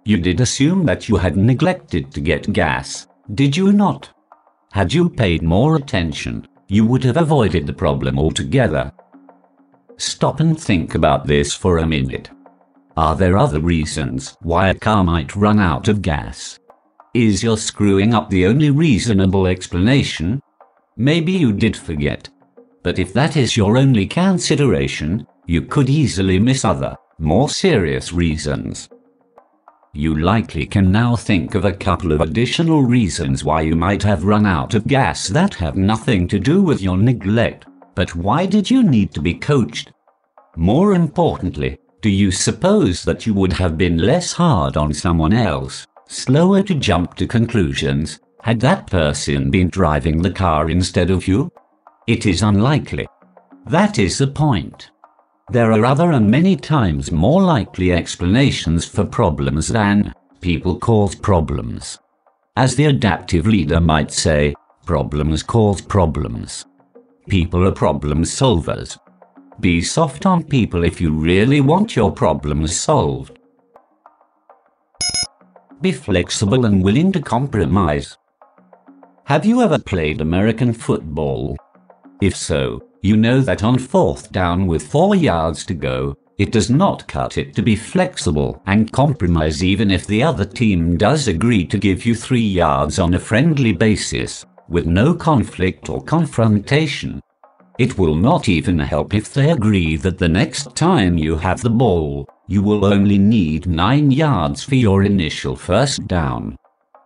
You 0.04 0.18
did 0.18 0.40
assume 0.40 0.84
that 0.84 1.08
you 1.08 1.16
had 1.16 1.36
neglected 1.36 2.12
to 2.12 2.20
get 2.20 2.52
gas, 2.52 3.06
did 3.34 3.56
you 3.56 3.72
not? 3.72 4.10
Had 4.72 4.92
you 4.92 5.08
paid 5.08 5.42
more 5.42 5.76
attention, 5.76 6.46
you 6.68 6.84
would 6.84 7.04
have 7.04 7.16
avoided 7.16 7.66
the 7.66 7.72
problem 7.72 8.18
altogether. 8.18 8.92
Stop 9.96 10.40
and 10.40 10.60
think 10.60 10.94
about 10.94 11.26
this 11.26 11.54
for 11.54 11.78
a 11.78 11.86
minute. 11.86 12.30
Are 12.96 13.16
there 13.16 13.38
other 13.38 13.60
reasons 13.60 14.36
why 14.42 14.68
a 14.68 14.74
car 14.74 15.04
might 15.04 15.36
run 15.36 15.58
out 15.58 15.88
of 15.88 16.02
gas? 16.02 16.58
Is 17.14 17.42
your 17.42 17.58
screwing 17.58 18.14
up 18.14 18.30
the 18.30 18.46
only 18.46 18.70
reasonable 18.70 19.46
explanation? 19.46 20.40
Maybe 20.96 21.32
you 21.32 21.52
did 21.52 21.76
forget. 21.76 22.30
But 22.82 22.98
if 22.98 23.12
that 23.12 23.36
is 23.36 23.54
your 23.54 23.76
only 23.76 24.06
consideration, 24.06 25.26
you 25.46 25.60
could 25.60 25.90
easily 25.90 26.38
miss 26.38 26.64
other, 26.64 26.96
more 27.18 27.50
serious 27.50 28.14
reasons. 28.14 28.88
You 29.92 30.16
likely 30.16 30.64
can 30.64 30.90
now 30.90 31.14
think 31.14 31.54
of 31.54 31.66
a 31.66 31.72
couple 31.72 32.12
of 32.12 32.22
additional 32.22 32.82
reasons 32.82 33.44
why 33.44 33.60
you 33.60 33.76
might 33.76 34.02
have 34.04 34.24
run 34.24 34.46
out 34.46 34.72
of 34.72 34.86
gas 34.86 35.28
that 35.28 35.52
have 35.56 35.76
nothing 35.76 36.26
to 36.28 36.38
do 36.38 36.62
with 36.62 36.80
your 36.80 36.96
neglect. 36.96 37.66
But 37.94 38.14
why 38.16 38.46
did 38.46 38.70
you 38.70 38.82
need 38.82 39.12
to 39.12 39.20
be 39.20 39.34
coached? 39.34 39.92
More 40.56 40.94
importantly, 40.94 41.78
do 42.00 42.08
you 42.08 42.30
suppose 42.30 43.04
that 43.04 43.26
you 43.26 43.34
would 43.34 43.52
have 43.52 43.76
been 43.76 43.98
less 43.98 44.32
hard 44.32 44.78
on 44.78 44.94
someone 44.94 45.34
else, 45.34 45.86
slower 46.12 46.62
to 46.62 46.74
jump 46.74 47.14
to 47.14 47.26
conclusions, 47.26 48.20
had 48.42 48.60
that 48.60 48.86
person 48.86 49.50
been 49.50 49.68
driving 49.68 50.20
the 50.20 50.30
car 50.30 50.68
instead 50.68 51.10
of 51.10 51.26
you? 51.26 51.50
It 52.06 52.26
is 52.26 52.42
unlikely. 52.42 53.06
That 53.66 53.98
is 53.98 54.18
the 54.18 54.26
point. 54.26 54.90
There 55.50 55.72
are 55.72 55.84
other 55.84 56.12
and 56.12 56.30
many 56.30 56.56
times 56.56 57.10
more 57.10 57.42
likely 57.42 57.92
explanations 57.92 58.84
for 58.84 59.04
problems 59.04 59.68
than 59.68 60.12
people 60.40 60.78
cause 60.78 61.14
problems. 61.14 61.98
As 62.56 62.76
the 62.76 62.86
adaptive 62.86 63.46
leader 63.46 63.80
might 63.80 64.10
say, 64.10 64.54
problems 64.84 65.42
cause 65.42 65.80
problems. 65.80 66.66
People 67.28 67.66
are 67.66 67.72
problem 67.72 68.24
solvers. 68.24 68.98
Be 69.60 69.80
soft 69.80 70.26
on 70.26 70.42
people 70.42 70.84
if 70.84 71.00
you 71.00 71.12
really 71.12 71.60
want 71.60 71.96
your 71.96 72.10
problems 72.10 72.76
solved. 72.76 73.38
Be 75.82 75.90
flexible 75.90 76.64
and 76.64 76.80
willing 76.80 77.10
to 77.10 77.20
compromise. 77.20 78.16
Have 79.24 79.44
you 79.44 79.62
ever 79.62 79.80
played 79.80 80.20
American 80.20 80.72
football? 80.72 81.56
If 82.20 82.36
so, 82.36 82.88
you 83.02 83.16
know 83.16 83.40
that 83.40 83.64
on 83.64 83.80
fourth 83.80 84.30
down 84.30 84.68
with 84.68 84.86
four 84.86 85.16
yards 85.16 85.66
to 85.66 85.74
go, 85.74 86.14
it 86.38 86.52
does 86.52 86.70
not 86.70 87.08
cut 87.08 87.36
it 87.36 87.52
to 87.56 87.62
be 87.62 87.74
flexible 87.74 88.62
and 88.66 88.92
compromise 88.92 89.64
even 89.64 89.90
if 89.90 90.06
the 90.06 90.22
other 90.22 90.44
team 90.44 90.96
does 90.96 91.26
agree 91.26 91.66
to 91.66 91.78
give 91.78 92.06
you 92.06 92.14
three 92.14 92.46
yards 92.46 93.00
on 93.00 93.14
a 93.14 93.18
friendly 93.18 93.72
basis, 93.72 94.46
with 94.68 94.86
no 94.86 95.12
conflict 95.12 95.90
or 95.90 96.00
confrontation. 96.00 97.20
It 97.80 97.98
will 97.98 98.14
not 98.14 98.48
even 98.48 98.78
help 98.78 99.14
if 99.14 99.34
they 99.34 99.50
agree 99.50 99.96
that 99.96 100.18
the 100.18 100.28
next 100.28 100.76
time 100.76 101.18
you 101.18 101.34
have 101.38 101.60
the 101.60 101.70
ball, 101.70 102.28
you 102.52 102.62
will 102.62 102.84
only 102.84 103.16
need 103.16 103.66
nine 103.66 104.10
yards 104.10 104.62
for 104.62 104.74
your 104.74 105.04
initial 105.04 105.56
first 105.56 106.06
down. 106.06 106.54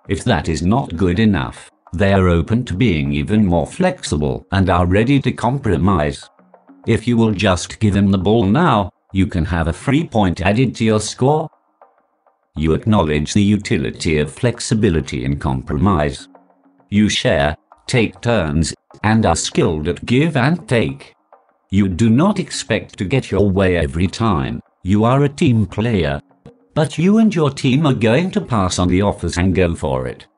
If 0.08 0.24
that 0.24 0.48
is 0.48 0.62
not 0.62 0.96
good 0.96 1.20
enough, 1.20 1.70
they 1.92 2.12
are 2.12 2.28
open 2.28 2.64
to 2.64 2.74
being 2.74 3.12
even 3.12 3.46
more 3.46 3.68
flexible 3.68 4.44
and 4.50 4.68
are 4.68 4.86
ready 4.86 5.20
to 5.20 5.30
compromise. 5.30 6.28
If 6.88 7.06
you 7.06 7.16
will 7.16 7.30
just 7.30 7.78
give 7.78 7.94
them 7.94 8.10
the 8.10 8.18
ball 8.18 8.44
now, 8.44 8.90
you 9.12 9.28
can 9.28 9.44
have 9.44 9.68
a 9.68 9.72
free 9.72 10.04
point 10.08 10.40
added 10.40 10.74
to 10.76 10.84
your 10.84 10.98
score. 10.98 11.48
You 12.56 12.74
acknowledge 12.74 13.32
the 13.32 13.48
utility 13.58 14.18
of 14.18 14.32
flexibility 14.32 15.24
and 15.24 15.40
compromise. 15.40 16.26
You 16.90 17.08
share, 17.08 17.56
take 17.86 18.20
turns, 18.20 18.74
and 19.04 19.24
are 19.24 19.36
skilled 19.36 19.86
at 19.86 20.04
give 20.06 20.36
and 20.36 20.68
take. 20.68 21.14
You 21.70 21.86
do 21.86 22.10
not 22.10 22.40
expect 22.40 22.98
to 22.98 23.04
get 23.04 23.30
your 23.30 23.48
way 23.48 23.76
every 23.76 24.08
time. 24.08 24.60
You 24.86 25.02
are 25.02 25.24
a 25.24 25.28
team 25.28 25.66
player. 25.66 26.20
But 26.72 26.96
you 26.96 27.18
and 27.18 27.34
your 27.34 27.50
team 27.50 27.86
are 27.86 27.92
going 27.92 28.30
to 28.30 28.40
pass 28.40 28.78
on 28.78 28.86
the 28.86 29.02
offers 29.02 29.36
and 29.36 29.52
go 29.52 29.74
for 29.74 30.06
it. 30.06 30.28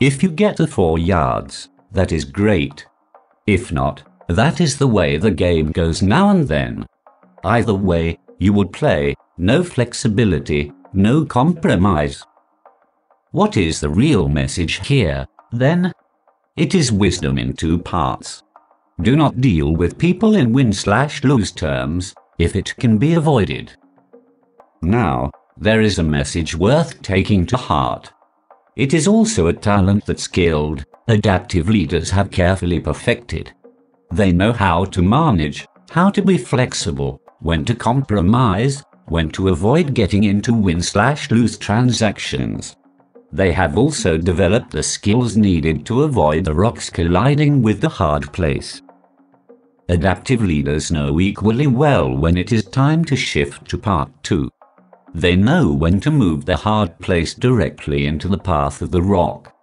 If 0.00 0.22
you 0.22 0.30
get 0.30 0.56
the 0.56 0.66
four 0.66 0.98
yards, 0.98 1.68
that 1.92 2.10
is 2.10 2.24
great. 2.24 2.86
If 3.46 3.70
not, 3.70 4.02
that 4.26 4.58
is 4.58 4.78
the 4.78 4.86
way 4.86 5.18
the 5.18 5.30
game 5.30 5.70
goes 5.70 6.00
now 6.00 6.30
and 6.30 6.48
then. 6.48 6.86
Either 7.44 7.74
way, 7.74 8.18
you 8.38 8.54
would 8.54 8.72
play, 8.72 9.14
no 9.36 9.62
flexibility, 9.62 10.72
no 10.94 11.26
compromise. 11.26 12.24
What 13.32 13.58
is 13.58 13.80
the 13.80 13.90
real 13.90 14.30
message 14.30 14.86
here, 14.88 15.26
then? 15.52 15.92
It 16.56 16.74
is 16.74 16.90
wisdom 16.90 17.36
in 17.36 17.52
two 17.52 17.78
parts. 17.78 18.44
Do 19.02 19.14
not 19.14 19.42
deal 19.42 19.76
with 19.76 19.98
people 19.98 20.36
in 20.36 20.54
win 20.54 20.72
slash 20.72 21.22
lose 21.22 21.52
terms, 21.52 22.14
if 22.38 22.56
it 22.56 22.74
can 22.76 22.96
be 22.96 23.12
avoided. 23.12 23.76
Now, 24.82 25.30
there 25.58 25.82
is 25.82 25.98
a 25.98 26.02
message 26.02 26.56
worth 26.56 27.02
taking 27.02 27.44
to 27.46 27.56
heart. 27.56 28.10
It 28.76 28.94
is 28.94 29.06
also 29.06 29.46
a 29.46 29.52
talent 29.52 30.06
that 30.06 30.18
skilled, 30.18 30.84
adaptive 31.06 31.68
leaders 31.68 32.10
have 32.10 32.30
carefully 32.30 32.80
perfected. 32.80 33.52
They 34.10 34.32
know 34.32 34.52
how 34.52 34.86
to 34.86 35.02
manage, 35.02 35.66
how 35.90 36.08
to 36.10 36.22
be 36.22 36.38
flexible, 36.38 37.20
when 37.40 37.64
to 37.66 37.74
compromise, 37.74 38.82
when 39.06 39.28
to 39.32 39.48
avoid 39.48 39.92
getting 39.92 40.24
into 40.24 40.54
win 40.54 40.80
slash 40.80 41.30
lose 41.30 41.58
transactions. 41.58 42.74
They 43.32 43.52
have 43.52 43.76
also 43.76 44.16
developed 44.16 44.70
the 44.70 44.82
skills 44.82 45.36
needed 45.36 45.84
to 45.86 46.04
avoid 46.04 46.44
the 46.44 46.54
rocks 46.54 46.88
colliding 46.88 47.60
with 47.60 47.82
the 47.82 47.88
hard 47.88 48.32
place. 48.32 48.80
Adaptive 49.90 50.42
leaders 50.42 50.90
know 50.90 51.20
equally 51.20 51.66
well 51.66 52.16
when 52.16 52.36
it 52.36 52.50
is 52.50 52.64
time 52.64 53.04
to 53.04 53.16
shift 53.16 53.68
to 53.68 53.76
part 53.76 54.10
2. 54.22 54.48
They 55.14 55.36
know 55.36 55.72
when 55.72 56.00
to 56.00 56.10
move 56.10 56.44
the 56.44 56.56
hard 56.56 56.98
place 56.98 57.34
directly 57.34 58.06
into 58.06 58.28
the 58.28 58.38
path 58.38 58.80
of 58.80 58.90
the 58.90 59.02
rock. 59.02 59.54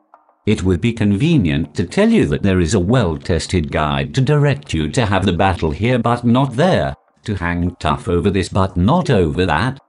It 0.46 0.64
would 0.64 0.82
be 0.82 0.94
convenient 0.94 1.76
to 1.76 1.86
tell 1.86 2.10
you 2.10 2.26
that 2.28 2.44
there 2.44 2.60
is 2.60 2.74
a 2.74 2.80
well-tested 2.80 3.72
guide 3.72 4.14
to 4.16 4.22
direct 4.22 4.74
you 4.74 4.90
to 4.92 5.06
have 5.06 5.26
the 5.26 5.34
battle 5.34 5.72
here 5.72 6.00
but 6.00 6.24
not 6.24 6.56
there, 6.56 6.96
to 7.24 7.36
hang 7.36 7.76
tough 7.80 8.08
over 8.08 8.30
this 8.30 8.50
but 8.50 8.78
not 8.78 9.10
over 9.10 9.46
that. 9.46 9.80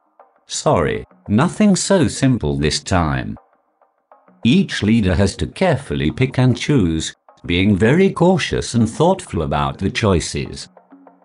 Sorry, 0.46 1.04
nothing 1.28 1.76
so 1.76 2.08
simple 2.08 2.56
this 2.56 2.80
time. 2.80 3.36
Each 4.44 4.82
leader 4.82 5.14
has 5.14 5.36
to 5.36 5.46
carefully 5.46 6.10
pick 6.10 6.38
and 6.38 6.56
choose, 6.56 7.14
being 7.46 7.76
very 7.76 8.10
cautious 8.10 8.74
and 8.74 8.88
thoughtful 8.88 9.42
about 9.42 9.78
the 9.78 9.90
choices. 9.90 10.68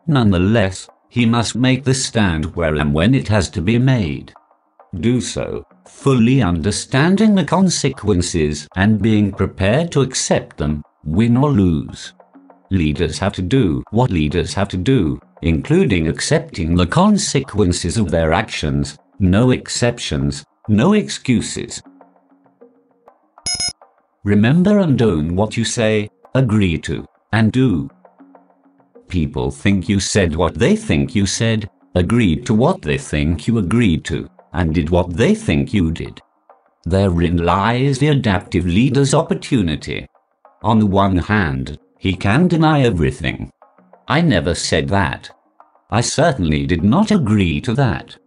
Nonetheless, 0.05 0.87
he 1.13 1.27
must 1.27 1.53
make 1.53 1.83
the 1.83 1.93
stand 1.93 2.43
where 2.55 2.73
and 2.77 2.91
when 2.91 3.13
it 3.13 3.27
has 3.27 3.47
to 3.47 3.61
be 3.61 3.77
made. 3.77 4.33
Do 4.99 5.21
so, 5.21 5.63
fully 5.85 6.41
understanding 6.41 7.35
the 7.35 7.45
consequences 7.45 8.67
and 8.75 8.99
being 8.99 9.31
prepared 9.31 9.91
to 9.91 10.01
accept 10.01 10.57
them, 10.57 10.81
win 11.03 11.37
or 11.37 11.51
lose. 11.51 12.13
Leaders 12.71 13.19
have 13.19 13.33
to 13.33 13.43
do 13.43 13.83
what 13.91 14.09
leaders 14.09 14.55
have 14.55 14.69
to 14.69 14.77
do, 14.77 15.19
including 15.43 16.07
accepting 16.07 16.73
the 16.73 16.87
consequences 16.87 17.97
of 17.97 18.09
their 18.09 18.33
actions, 18.33 18.97
no 19.19 19.51
exceptions, 19.51 20.43
no 20.67 20.93
excuses. 20.93 21.79
Remember 24.23 24.79
and 24.79 24.99
own 24.99 25.35
what 25.35 25.57
you 25.57 25.63
say, 25.63 26.09
agree 26.33 26.79
to, 26.79 27.05
and 27.31 27.51
do. 27.51 27.87
People 29.13 29.51
think 29.51 29.87
you 29.87 29.99
said 29.99 30.35
what 30.35 30.55
they 30.55 30.75
think 30.75 31.13
you 31.13 31.27
said, 31.27 31.69
agreed 31.93 32.47
to 32.47 32.55
what 32.55 32.81
they 32.81 32.97
think 32.97 33.47
you 33.47 33.59
agreed 33.59 34.03
to, 34.05 34.27
and 34.53 34.73
did 34.73 34.89
what 34.89 35.13
they 35.13 35.35
think 35.35 35.71
you 35.71 35.91
did. 35.91 36.19
Therein 36.85 37.37
lies 37.37 37.99
the 37.99 38.07
adaptive 38.07 38.65
leader's 38.65 39.13
opportunity. 39.13 40.07
On 40.63 40.79
the 40.79 40.87
one 40.87 41.17
hand, 41.17 41.77
he 41.99 42.15
can 42.15 42.47
deny 42.47 42.81
everything. 42.81 43.51
I 44.07 44.21
never 44.21 44.55
said 44.55 44.89
that. 44.89 45.29
I 45.91 46.01
certainly 46.01 46.65
did 46.65 46.83
not 46.83 47.11
agree 47.11 47.61
to 47.61 47.75
that. 47.75 48.17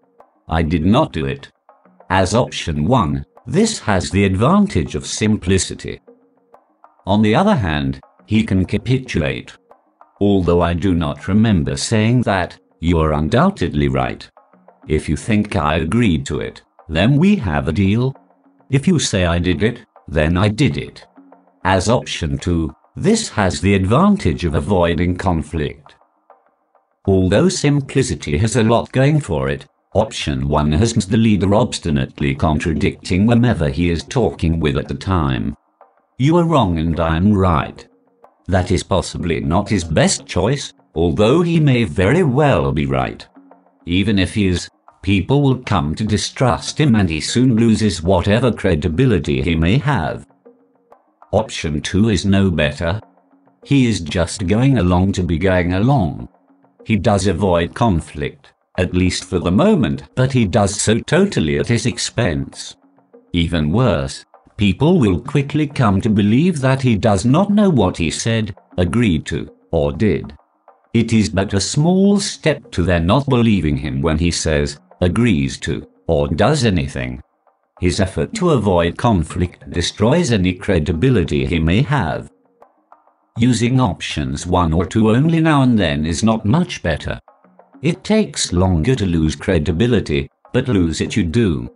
I 0.48 0.62
did 0.62 0.86
not 0.86 1.12
do 1.12 1.26
it. 1.26 1.50
As 2.10 2.32
option 2.32 2.84
1, 2.84 3.24
this 3.44 3.80
has 3.80 4.12
the 4.12 4.24
advantage 4.24 4.94
of 4.94 5.04
simplicity. 5.04 6.00
On 7.06 7.22
the 7.22 7.34
other 7.34 7.56
hand, 7.56 7.98
he 8.26 8.44
can 8.44 8.64
capitulate. 8.64 9.56
Although 10.20 10.62
I 10.62 10.74
do 10.74 10.94
not 10.94 11.28
remember 11.28 11.76
saying 11.76 12.22
that, 12.22 12.58
you 12.80 12.98
are 13.00 13.12
undoubtedly 13.12 13.88
right. 13.88 14.28
If 14.88 15.08
you 15.08 15.16
think 15.16 15.56
I 15.56 15.76
agreed 15.76 16.24
to 16.26 16.40
it, 16.40 16.62
then 16.88 17.16
we 17.16 17.36
have 17.36 17.68
a 17.68 17.72
deal. 17.72 18.14
If 18.70 18.86
you 18.86 18.98
say 18.98 19.26
I 19.26 19.38
did 19.38 19.62
it, 19.62 19.84
then 20.08 20.36
I 20.36 20.48
did 20.48 20.76
it. 20.76 21.04
As 21.64 21.88
option 21.88 22.38
2, 22.38 22.74
this 22.94 23.28
has 23.30 23.60
the 23.60 23.74
advantage 23.74 24.44
of 24.44 24.54
avoiding 24.54 25.16
conflict. 25.16 25.96
Although 27.06 27.48
simplicity 27.48 28.38
has 28.38 28.56
a 28.56 28.62
lot 28.62 28.90
going 28.92 29.20
for 29.20 29.48
it, 29.48 29.66
option 29.94 30.48
1 30.48 30.72
has 30.72 30.94
the 30.94 31.16
leader 31.16 31.54
obstinately 31.54 32.34
contradicting 32.34 33.28
whomever 33.28 33.68
he 33.68 33.90
is 33.90 34.02
talking 34.04 34.60
with 34.60 34.76
at 34.76 34.88
the 34.88 34.94
time. 34.94 35.56
You 36.18 36.36
are 36.38 36.44
wrong 36.44 36.78
and 36.78 36.98
I 36.98 37.16
am 37.16 37.34
right. 37.34 37.86
That 38.48 38.70
is 38.70 38.82
possibly 38.82 39.40
not 39.40 39.68
his 39.68 39.84
best 39.84 40.26
choice, 40.26 40.72
although 40.94 41.42
he 41.42 41.58
may 41.58 41.84
very 41.84 42.22
well 42.22 42.72
be 42.72 42.86
right. 42.86 43.26
Even 43.86 44.18
if 44.18 44.34
he 44.34 44.46
is, 44.46 44.68
people 45.02 45.42
will 45.42 45.58
come 45.58 45.94
to 45.94 46.04
distrust 46.04 46.80
him 46.80 46.94
and 46.94 47.08
he 47.08 47.20
soon 47.20 47.56
loses 47.56 48.02
whatever 48.02 48.52
credibility 48.52 49.42
he 49.42 49.56
may 49.56 49.78
have. 49.78 50.26
Option 51.32 51.80
2 51.80 52.08
is 52.10 52.24
no 52.24 52.50
better. 52.50 53.00
He 53.64 53.86
is 53.86 54.00
just 54.00 54.46
going 54.46 54.78
along 54.78 55.12
to 55.12 55.24
be 55.24 55.38
going 55.38 55.74
along. 55.74 56.28
He 56.84 56.96
does 56.96 57.26
avoid 57.26 57.74
conflict, 57.74 58.52
at 58.78 58.94
least 58.94 59.24
for 59.24 59.40
the 59.40 59.50
moment, 59.50 60.04
but 60.14 60.32
he 60.32 60.44
does 60.44 60.80
so 60.80 61.00
totally 61.00 61.58
at 61.58 61.66
his 61.66 61.84
expense. 61.84 62.76
Even 63.32 63.72
worse, 63.72 64.24
people 64.56 64.98
will 64.98 65.20
quickly 65.20 65.66
come 65.66 66.00
to 66.00 66.10
believe 66.10 66.60
that 66.60 66.82
he 66.82 66.96
does 66.96 67.24
not 67.24 67.50
know 67.50 67.70
what 67.70 67.96
he 67.96 68.10
said, 68.10 68.54
agreed 68.78 69.26
to, 69.26 69.50
or 69.70 69.92
did. 69.92 70.34
It 70.94 71.12
is 71.12 71.28
but 71.28 71.52
a 71.52 71.60
small 71.60 72.18
step 72.18 72.70
to 72.72 72.82
their 72.82 73.00
not 73.00 73.26
believing 73.28 73.76
him 73.76 74.00
when 74.00 74.18
he 74.18 74.30
says, 74.30 74.78
agrees 75.00 75.58
to, 75.58 75.86
or 76.06 76.28
does 76.28 76.64
anything. 76.64 77.22
His 77.80 78.00
effort 78.00 78.32
to 78.34 78.50
avoid 78.50 78.96
conflict 78.96 79.68
destroys 79.70 80.32
any 80.32 80.54
credibility 80.54 81.44
he 81.44 81.58
may 81.58 81.82
have. 81.82 82.30
Using 83.36 83.78
options 83.78 84.46
1 84.46 84.72
or 84.72 84.86
2 84.86 85.10
only 85.10 85.40
now 85.40 85.60
and 85.60 85.78
then 85.78 86.06
is 86.06 86.22
not 86.22 86.46
much 86.46 86.82
better. 86.82 87.20
It 87.82 88.02
takes 88.02 88.54
longer 88.54 88.94
to 88.94 89.04
lose 89.04 89.36
credibility, 89.36 90.30
but 90.54 90.68
lose 90.68 91.02
it 91.02 91.14
you 91.14 91.24
do. 91.24 91.70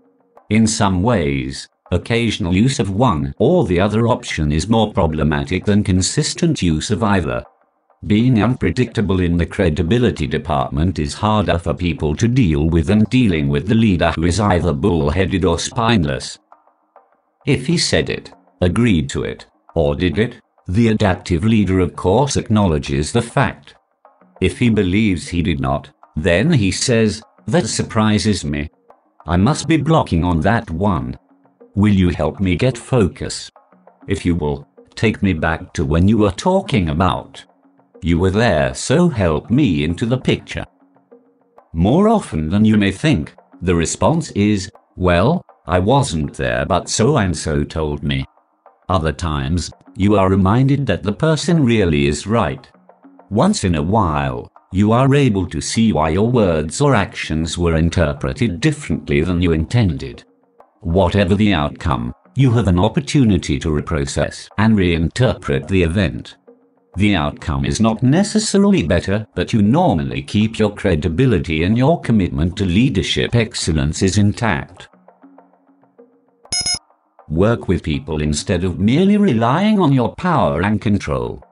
In 0.49 0.67
some 0.67 1.03
ways, 1.03 1.69
occasional 1.91 2.55
use 2.55 2.79
of 2.79 2.91
one 2.91 3.35
or 3.39 3.65
the 3.67 3.81
other 3.81 4.09
option 4.09 4.53
is 4.53 4.69
more 4.69 4.93
problematic 4.93 5.65
than 5.65 5.85
consistent 5.85 6.63
use 6.63 6.91
of 6.91 7.03
either. 7.03 7.45
Being 8.07 8.43
unpredictable 8.43 9.21
in 9.21 9.37
the 9.37 9.45
credibility 9.45 10.27
department 10.27 10.99
is 10.99 11.15
harder 11.15 11.59
for 11.59 11.75
people 11.75 12.17
to 12.17 12.27
deal 12.27 12.69
with 12.69 12.87
than 12.87 13.05
dealing 13.05 13.49
with 13.49 13.69
the 13.69 13.75
leader 13.75 14.13
who 14.13 14.25
is 14.25 14.41
either 14.41 14.73
bullheaded 14.73 15.45
or 15.45 15.59
spineless. 15.59 16.39
If 17.47 17.67
he 17.67 17.77
said 17.77 18.09
it, 18.09 18.33
agreed 18.63 19.11
to 19.11 19.25
it, 19.25 19.45
or 19.75 19.95
did 19.95 20.19
it, 20.19 20.41
the 20.67 20.89
adaptive 20.89 21.45
leader 21.45 21.81
of 21.81 21.95
course 21.95 22.37
acknowledges 22.37 23.13
the 23.13 23.23
fact. 23.23 23.75
If 24.41 24.59
he 24.59 24.71
believes 24.71 25.29
he 25.29 25.43
did 25.43 25.61
not, 25.61 25.91
then 26.17 26.53
he 26.53 26.71
says, 26.71 27.23
that 27.47 27.67
surprises 27.67 28.45
me. 28.45 28.71
I 29.27 29.37
must 29.37 29.69
be 29.69 29.77
blocking 29.77 30.25
on 30.25 30.41
that 30.41 30.71
one. 30.71 31.19
Will 31.77 31.95
you 31.95 32.09
help 32.09 32.41
me 32.41 32.57
get 32.57 32.77
focus? 32.77 33.49
If 34.09 34.27
you 34.27 34.35
will, 34.35 34.67
take 34.97 35.23
me 35.23 35.33
back 35.33 35.73
to 35.75 35.85
when 35.85 36.09
you 36.09 36.19
were 36.19 36.33
talking 36.33 36.89
about. 36.89 37.45
You 38.03 38.19
were 38.19 38.31
there, 38.31 38.75
so 38.75 39.09
help 39.09 39.51
me 39.51 39.85
into 39.85 40.05
the 40.05 40.19
picture. 40.19 40.65
More 41.73 42.09
often 42.09 42.49
than 42.49 42.65
you 42.65 42.77
may 42.77 42.91
think, 42.91 43.37
the 43.63 43.77
response 43.77 44.33
is, 44.33 44.69
well, 44.97 45.45
I 45.67 45.79
wasn't 45.79 46.35
there 46.35 46.67
but 46.67 46.89
so 46.89 47.19
and 47.19 47.37
so 47.37 47.63
told 47.63 48.03
me. 48.03 48.25
Other 48.89 49.13
times, 49.13 49.71
you 49.97 50.17
are 50.17 50.29
reminded 50.29 50.87
that 50.87 51.05
the 51.05 51.13
person 51.13 51.65
really 51.65 52.09
is 52.09 52.27
right. 52.27 52.67
Once 53.31 53.63
in 53.63 53.77
a 53.77 53.83
while, 53.83 54.51
you 54.73 54.91
are 54.91 55.15
able 55.15 55.47
to 55.47 55.61
see 55.61 55.93
why 55.93 56.09
your 56.09 56.29
words 56.29 56.81
or 56.81 56.97
actions 56.97 57.57
were 57.57 57.77
interpreted 57.77 58.61
differently 58.61 59.21
than 59.21 59.41
you 59.41 59.53
intended. 59.53 60.25
Whatever 60.83 61.35
the 61.35 61.53
outcome, 61.53 62.15
you 62.35 62.51
have 62.53 62.67
an 62.67 62.79
opportunity 62.79 63.59
to 63.59 63.69
reprocess 63.69 64.49
and 64.57 64.79
reinterpret 64.79 65.69
the 65.69 65.83
event. 65.83 66.39
The 66.97 67.15
outcome 67.15 67.67
is 67.67 67.83
not 67.83 68.03
necessarily 68.03 68.83
better, 68.83 69.27
but 69.35 69.53
you 69.53 69.61
normally 69.61 70.23
keep 70.23 70.59
your 70.59 70.75
credibility 70.75 71.65
and 71.65 71.77
your 71.77 72.01
commitment 72.01 72.57
to 72.57 72.65
leadership 72.65 73.35
excellence 73.35 74.03
is 74.03 74.17
intact. 74.17 74.89
Work 77.29 77.69
with 77.69 77.83
people 77.83 78.23
instead 78.23 78.65
of 78.65 78.81
merely 78.81 79.19
relying 79.19 79.81
on 79.81 79.93
your 79.93 80.15
power 80.15 80.63
and 80.63 80.81
control. 80.81 81.45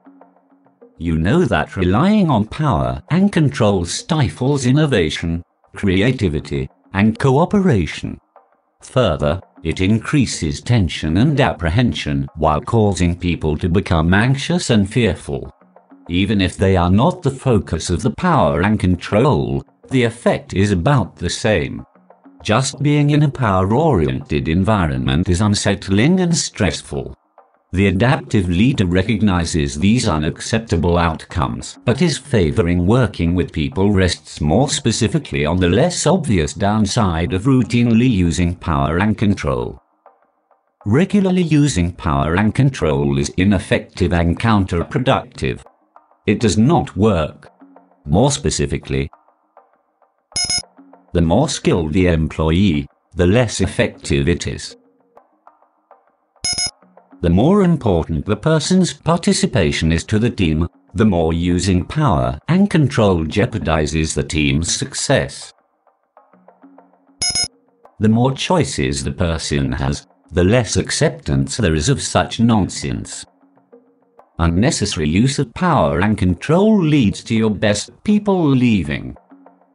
You 0.97 1.19
know 1.19 1.45
that 1.45 1.77
relying 1.77 2.31
on 2.31 2.47
power 2.47 3.03
and 3.11 3.31
control 3.31 3.85
stifles 3.85 4.65
innovation, 4.65 5.43
creativity, 5.75 6.67
and 6.93 7.17
cooperation. 7.19 8.19
Further, 8.81 9.41
it 9.63 9.81
increases 9.81 10.61
tension 10.61 11.17
and 11.17 11.39
apprehension 11.39 12.27
while 12.35 12.61
causing 12.61 13.17
people 13.17 13.57
to 13.57 13.69
become 13.69 14.13
anxious 14.13 14.69
and 14.69 14.91
fearful. 14.91 15.53
Even 16.07 16.41
if 16.41 16.57
they 16.57 16.75
are 16.75 16.89
not 16.89 17.21
the 17.21 17.31
focus 17.31 17.89
of 17.89 18.01
the 18.01 18.15
power 18.15 18.61
and 18.61 18.79
control, 18.79 19.63
the 19.89 20.03
effect 20.03 20.53
is 20.53 20.71
about 20.71 21.15
the 21.15 21.29
same. 21.29 21.85
Just 22.41 22.81
being 22.81 23.09
in 23.09 23.23
a 23.23 23.29
power-oriented 23.29 24.47
environment 24.47 25.27
is 25.27 25.41
unsettling 25.41 26.21
and 26.21 26.35
stressful. 26.35 27.15
The 27.71 27.85
adaptive 27.85 28.49
leader 28.49 28.87
recognizes 28.87 29.77
these 29.77 30.07
unacceptable 30.07 30.97
outcomes, 30.97 31.77
but 31.85 31.99
his 31.99 32.17
favoring 32.17 32.87
working 32.87 33.35
with 33.35 33.51
people 33.51 33.91
rests 33.91 34.41
more 34.41 34.69
specifically 34.69 35.45
on 35.45 35.57
the 35.57 35.69
less 35.69 36.07
obvious 36.07 36.55
downside 36.55 37.31
of 37.31 37.43
routinely 37.43 38.09
using 38.09 38.55
power 38.55 38.97
and 38.97 39.15
control. 39.15 39.79
Regularly 40.83 41.43
using 41.43 41.91
power 41.91 42.35
and 42.37 42.55
control 42.55 43.19
is 43.19 43.29
ineffective 43.37 44.13
and 44.13 44.39
counterproductive. 44.39 45.61
It 46.25 46.39
does 46.39 46.57
not 46.57 46.97
work. 46.97 47.51
More 48.03 48.31
specifically, 48.31 49.11
the 51.13 51.21
more 51.21 51.49
skilled 51.49 51.93
the 51.93 52.07
employee, 52.07 52.87
the 53.13 53.27
less 53.27 53.61
effective 53.61 54.27
it 54.27 54.47
is 54.47 54.75
the 57.21 57.29
more 57.29 57.63
important 57.63 58.25
the 58.25 58.35
person's 58.35 58.93
participation 58.93 59.91
is 59.91 60.05
to 60.05 60.19
the 60.19 60.29
team, 60.29 60.67
the 60.93 61.05
more 61.05 61.33
using 61.33 61.83
power 61.83 62.39
and 62.47 62.69
control 62.69 63.25
jeopardizes 63.25 64.13
the 64.13 64.23
team's 64.23 64.73
success. 64.73 65.53
The 67.99 68.07
more 68.07 68.31
choices 68.31 69.03
the 69.03 69.11
person 69.11 69.73
has, 69.73 70.07
the 70.31 70.45
less 70.45 70.77
acceptance 70.77 71.57
there 71.57 71.75
is 71.75 71.89
of 71.89 72.01
such 72.01 72.39
nonsense. 72.39 73.25
Unnecessary 74.37 75.09
use 75.09 75.37
of 75.39 75.53
power 75.53 75.99
and 75.99 76.17
control 76.17 76.81
leads 76.81 77.21
to 77.25 77.35
your 77.35 77.49
best 77.49 77.91
people 78.05 78.47
leaving. 78.47 79.17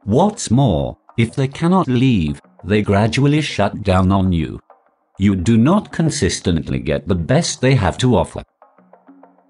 What's 0.05 0.49
more, 0.49 0.97
if 1.17 1.35
they 1.35 1.47
cannot 1.47 1.87
leave, 1.87 2.41
they 2.63 2.81
gradually 2.81 3.41
shut 3.41 3.83
down 3.83 4.11
on 4.11 4.31
you. 4.31 4.59
You 5.17 5.35
do 5.35 5.57
not 5.57 5.91
consistently 5.91 6.79
get 6.79 7.07
the 7.07 7.15
best 7.15 7.61
they 7.61 7.75
have 7.75 7.97
to 7.99 8.15
offer. 8.17 8.43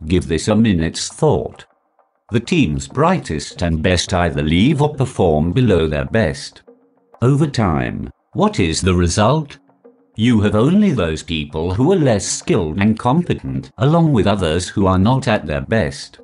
Give 0.05 0.27
this 0.27 0.47
a 0.47 0.55
minute's 0.55 1.07
thought. 1.07 1.65
The 2.31 2.39
team's 2.39 2.87
brightest 2.87 3.61
and 3.63 3.81
best 3.81 4.13
either 4.13 4.43
leave 4.43 4.81
or 4.81 4.93
perform 4.93 5.51
below 5.51 5.87
their 5.87 6.05
best. 6.05 6.61
Over 7.21 7.47
time, 7.47 8.11
what 8.33 8.59
is 8.59 8.81
the 8.81 8.93
result? 8.93 9.57
You 10.15 10.41
have 10.41 10.55
only 10.55 10.91
those 10.91 11.23
people 11.23 11.73
who 11.73 11.91
are 11.91 11.97
less 11.97 12.25
skilled 12.25 12.79
and 12.79 12.97
competent, 12.97 13.71
along 13.77 14.13
with 14.13 14.27
others 14.27 14.69
who 14.69 14.85
are 14.85 14.99
not 14.99 15.27
at 15.27 15.45
their 15.45 15.61
best. 15.61 16.19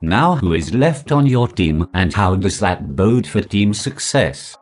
Now 0.00 0.36
who 0.36 0.54
is 0.54 0.74
left 0.74 1.12
on 1.12 1.26
your 1.26 1.48
team 1.48 1.88
and 1.92 2.14
how 2.14 2.36
does 2.36 2.58
that 2.60 2.96
bode 2.96 3.26
for 3.26 3.40
team 3.42 3.74
success? 3.74 4.56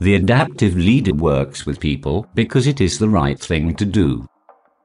The 0.00 0.16
adaptive 0.16 0.76
leader 0.76 1.14
works 1.14 1.64
with 1.64 1.80
people 1.80 2.26
because 2.34 2.66
it 2.66 2.80
is 2.80 2.98
the 2.98 3.08
right 3.08 3.38
thing 3.38 3.74
to 3.76 3.84
do. 3.84 4.26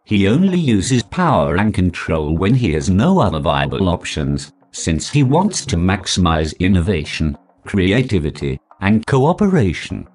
He 0.03 0.28
only 0.28 0.60
uses 0.60 1.03
power 1.03 1.57
and 1.57 1.74
control 1.74 2.38
when 2.38 2.55
he 2.55 2.74
has 2.74 2.89
no 2.89 3.20
other 3.20 3.39
viable 3.39 3.89
options, 3.89 4.51
since 4.72 5.10
he 5.10 5.24
wants 5.24 5.66
to 5.66 5.76
maximize 5.76 6.57
innovation, 6.60 7.38
creativity, 7.66 8.60
and 8.82 9.05
cooperation. 9.05 10.07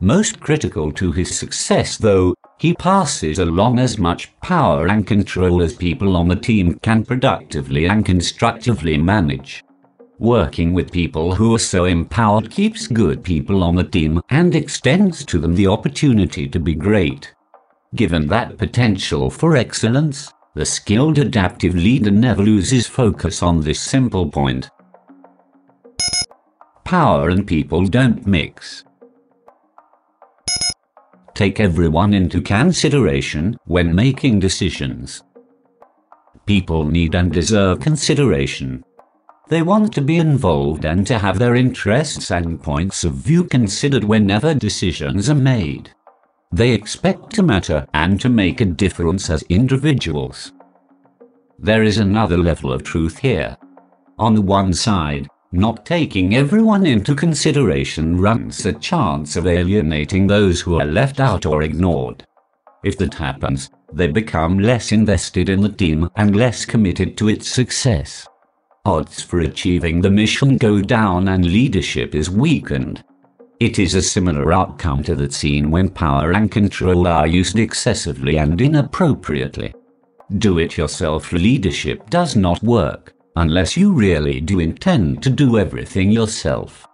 Most 0.00 0.40
critical 0.40 0.92
to 0.92 1.10
his 1.12 1.36
success, 1.36 1.96
though, 1.96 2.34
he 2.58 2.74
passes 2.74 3.38
along 3.38 3.78
as 3.78 3.98
much 3.98 4.38
power 4.40 4.88
and 4.88 5.06
control 5.06 5.62
as 5.62 5.74
people 5.74 6.16
on 6.16 6.28
the 6.28 6.36
team 6.36 6.78
can 6.80 7.04
productively 7.04 7.86
and 7.86 8.04
constructively 8.04 8.96
manage. 8.96 9.62
Working 10.18 10.72
with 10.72 10.90
people 10.90 11.34
who 11.34 11.54
are 11.54 11.58
so 11.58 11.84
empowered 11.84 12.50
keeps 12.50 12.86
good 12.86 13.22
people 13.22 13.62
on 13.62 13.76
the 13.76 13.84
team 13.84 14.20
and 14.30 14.54
extends 14.54 15.24
to 15.26 15.38
them 15.38 15.54
the 15.54 15.66
opportunity 15.66 16.48
to 16.48 16.58
be 16.58 16.74
great. 16.74 17.34
Given 17.94 18.26
that 18.28 18.58
potential 18.58 19.30
for 19.30 19.56
excellence, 19.56 20.32
the 20.54 20.64
skilled 20.66 21.18
adaptive 21.18 21.74
leader 21.74 22.10
never 22.10 22.42
loses 22.42 22.86
focus 22.86 23.42
on 23.42 23.60
this 23.60 23.80
simple 23.80 24.30
point. 24.30 24.70
Power 26.84 27.28
and 27.28 27.46
people 27.46 27.86
don't 27.86 28.26
mix 28.26 28.84
take 31.36 31.60
everyone 31.60 32.14
into 32.14 32.40
consideration 32.40 33.54
when 33.66 33.94
making 33.94 34.40
decisions. 34.40 35.22
People 36.46 36.86
need 36.86 37.14
and 37.14 37.30
deserve 37.30 37.78
consideration. 37.80 38.82
They 39.48 39.62
want 39.62 39.92
to 39.94 40.00
be 40.00 40.16
involved 40.16 40.84
and 40.84 41.06
to 41.06 41.18
have 41.18 41.38
their 41.38 41.54
interests 41.54 42.32
and 42.32 42.60
points 42.60 43.04
of 43.04 43.12
view 43.12 43.44
considered 43.44 44.02
whenever 44.02 44.54
decisions 44.54 45.30
are 45.30 45.36
made. 45.36 45.90
They 46.50 46.72
expect 46.72 47.30
to 47.34 47.44
matter 47.44 47.86
and 47.94 48.20
to 48.20 48.28
make 48.28 48.60
a 48.60 48.64
difference 48.64 49.30
as 49.30 49.42
individuals. 49.44 50.52
There 51.58 51.84
is 51.84 51.98
another 51.98 52.36
level 52.36 52.72
of 52.72 52.82
truth 52.82 53.18
here. 53.18 53.56
On 54.18 54.34
the 54.34 54.42
one 54.42 54.72
side, 54.72 55.28
not 55.52 55.86
taking 55.86 56.34
everyone 56.34 56.84
into 56.84 57.14
consideration 57.14 58.20
runs 58.20 58.66
a 58.66 58.72
chance 58.72 59.36
of 59.36 59.46
alienating 59.46 60.26
those 60.26 60.60
who 60.60 60.80
are 60.80 60.84
left 60.84 61.20
out 61.20 61.46
or 61.46 61.62
ignored. 61.62 62.26
If 62.84 62.98
that 62.98 63.14
happens, 63.14 63.70
they 63.92 64.08
become 64.08 64.58
less 64.58 64.90
invested 64.90 65.48
in 65.48 65.60
the 65.60 65.68
team 65.68 66.10
and 66.16 66.34
less 66.34 66.64
committed 66.64 67.16
to 67.18 67.28
its 67.28 67.48
success. 67.48 68.26
Odds 68.86 69.20
for 69.20 69.40
achieving 69.40 70.00
the 70.00 70.10
mission 70.10 70.56
go 70.56 70.80
down 70.80 71.26
and 71.26 71.44
leadership 71.44 72.14
is 72.14 72.30
weakened. 72.30 73.02
It 73.58 73.80
is 73.80 73.94
a 73.94 74.00
similar 74.00 74.52
outcome 74.52 75.02
to 75.02 75.16
that 75.16 75.32
seen 75.32 75.72
when 75.72 75.88
power 75.88 76.30
and 76.30 76.52
control 76.52 77.08
are 77.08 77.26
used 77.26 77.58
excessively 77.58 78.38
and 78.38 78.60
inappropriately. 78.60 79.74
Do 80.38 80.60
it 80.60 80.76
yourself 80.76 81.32
leadership 81.32 82.08
does 82.10 82.36
not 82.36 82.62
work 82.62 83.12
unless 83.34 83.76
you 83.76 83.92
really 83.92 84.40
do 84.40 84.60
intend 84.60 85.20
to 85.24 85.30
do 85.30 85.58
everything 85.58 86.12
yourself. 86.12 86.86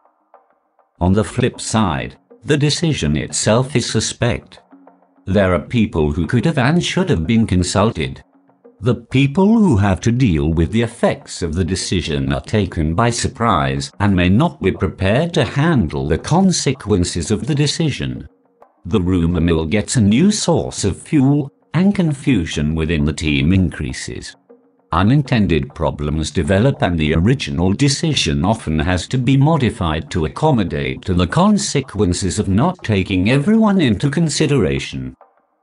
On 0.99 1.12
the 1.12 1.24
flip 1.24 1.61
side, 1.61 2.16
the 2.43 2.57
decision 2.57 3.18
itself 3.18 3.76
is 3.76 3.84
suspect. 3.84 4.61
There 5.26 5.53
are 5.53 5.61
people 5.61 6.12
who 6.12 6.26
could 6.26 6.47
have 6.47 6.57
and 6.57 6.82
should 6.82 7.11
have 7.11 7.26
been 7.26 7.47
consulted. 7.47 8.24
The 8.83 8.97
people 8.97 9.47
who 9.47 9.76
have 9.76 10.01
to 10.01 10.12
deal 10.12 10.53
with 10.53 10.72
the 10.72 10.83
effects 10.83 11.41
of 11.41 11.55
the 11.55 11.64
decision 11.64 12.33
are 12.33 12.41
taken 12.41 12.95
by 12.95 13.11
surprise 13.11 13.91
and 14.01 14.14
may 14.14 14.28
not 14.28 14.61
be 14.61 14.72
prepared 14.72 15.33
to 15.35 15.45
handle 15.45 16.07
the 16.07 16.18
consequences 16.18 17.30
of 17.30 17.47
the 17.47 17.55
decision. 17.55 18.28
The 18.85 19.01
rumor 19.01 19.41
mill 19.41 19.66
gets 19.66 19.97
a 19.97 20.01
new 20.01 20.30
source 20.33 20.85
of 20.85 21.01
fuel 21.01 21.51
and 21.72 21.95
confusion 21.95 22.74
within 22.74 23.05
the 23.05 23.12
team 23.12 23.53
increases 23.53 24.35
unintended 24.93 25.74
problems 25.74 26.30
develop 26.30 26.83
and 26.83 26.99
the 26.99 27.14
original 27.14 27.72
decision 27.72 28.45
often 28.45 28.78
has 28.78 29.09
to 29.09 29.16
be 29.16 29.37
modified 29.37 30.11
to 30.11 30.26
accommodate 30.26 31.03
to 31.03 31.14
the 31.14 31.26
consequences 31.26 32.39
of 32.39 32.47
not 32.47 32.76
taking 32.85 33.30
everyone 33.30 33.80
into 33.80 34.11
consideration. 34.11 35.14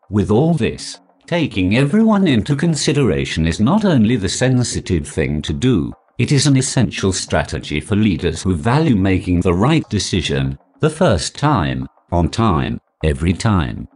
With 0.10 0.32
all 0.32 0.56
this, 0.56 1.00
taking 1.30 1.78
everyone 1.78 2.28
into 2.28 2.56
consideration 2.56 3.46
is 3.46 3.60
not 3.60 3.86
only 3.86 4.16
the 4.16 4.28
sensitive 4.28 5.08
thing 5.08 5.44
to 5.44 5.54
do, 5.54 5.94
it 6.18 6.32
is 6.32 6.48
an 6.48 6.58
essential 6.58 7.14
strategy 7.14 7.80
for 7.80 7.96
leaders 7.96 8.42
who 8.42 8.56
value 8.56 8.96
making 8.96 9.40
the 9.40 9.54
right 9.54 9.88
decision, 9.90 10.58
the 10.80 10.90
first 10.90 11.36
time, 11.36 11.88
on 12.12 12.28
time, 12.30 12.82
every 13.04 13.32
time. 13.32 13.88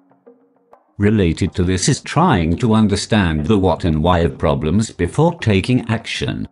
Related 1.00 1.56
to 1.56 1.64
this 1.64 1.90
is 1.90 2.02
trying 2.02 2.56
to 2.56 2.76
understand 2.76 3.48
the 3.48 3.58
what 3.58 3.84
and 3.84 4.04
why 4.04 4.20
of 4.20 4.38
problems 4.38 4.92
before 4.92 5.34
taking 5.40 5.90
action. 5.90 6.48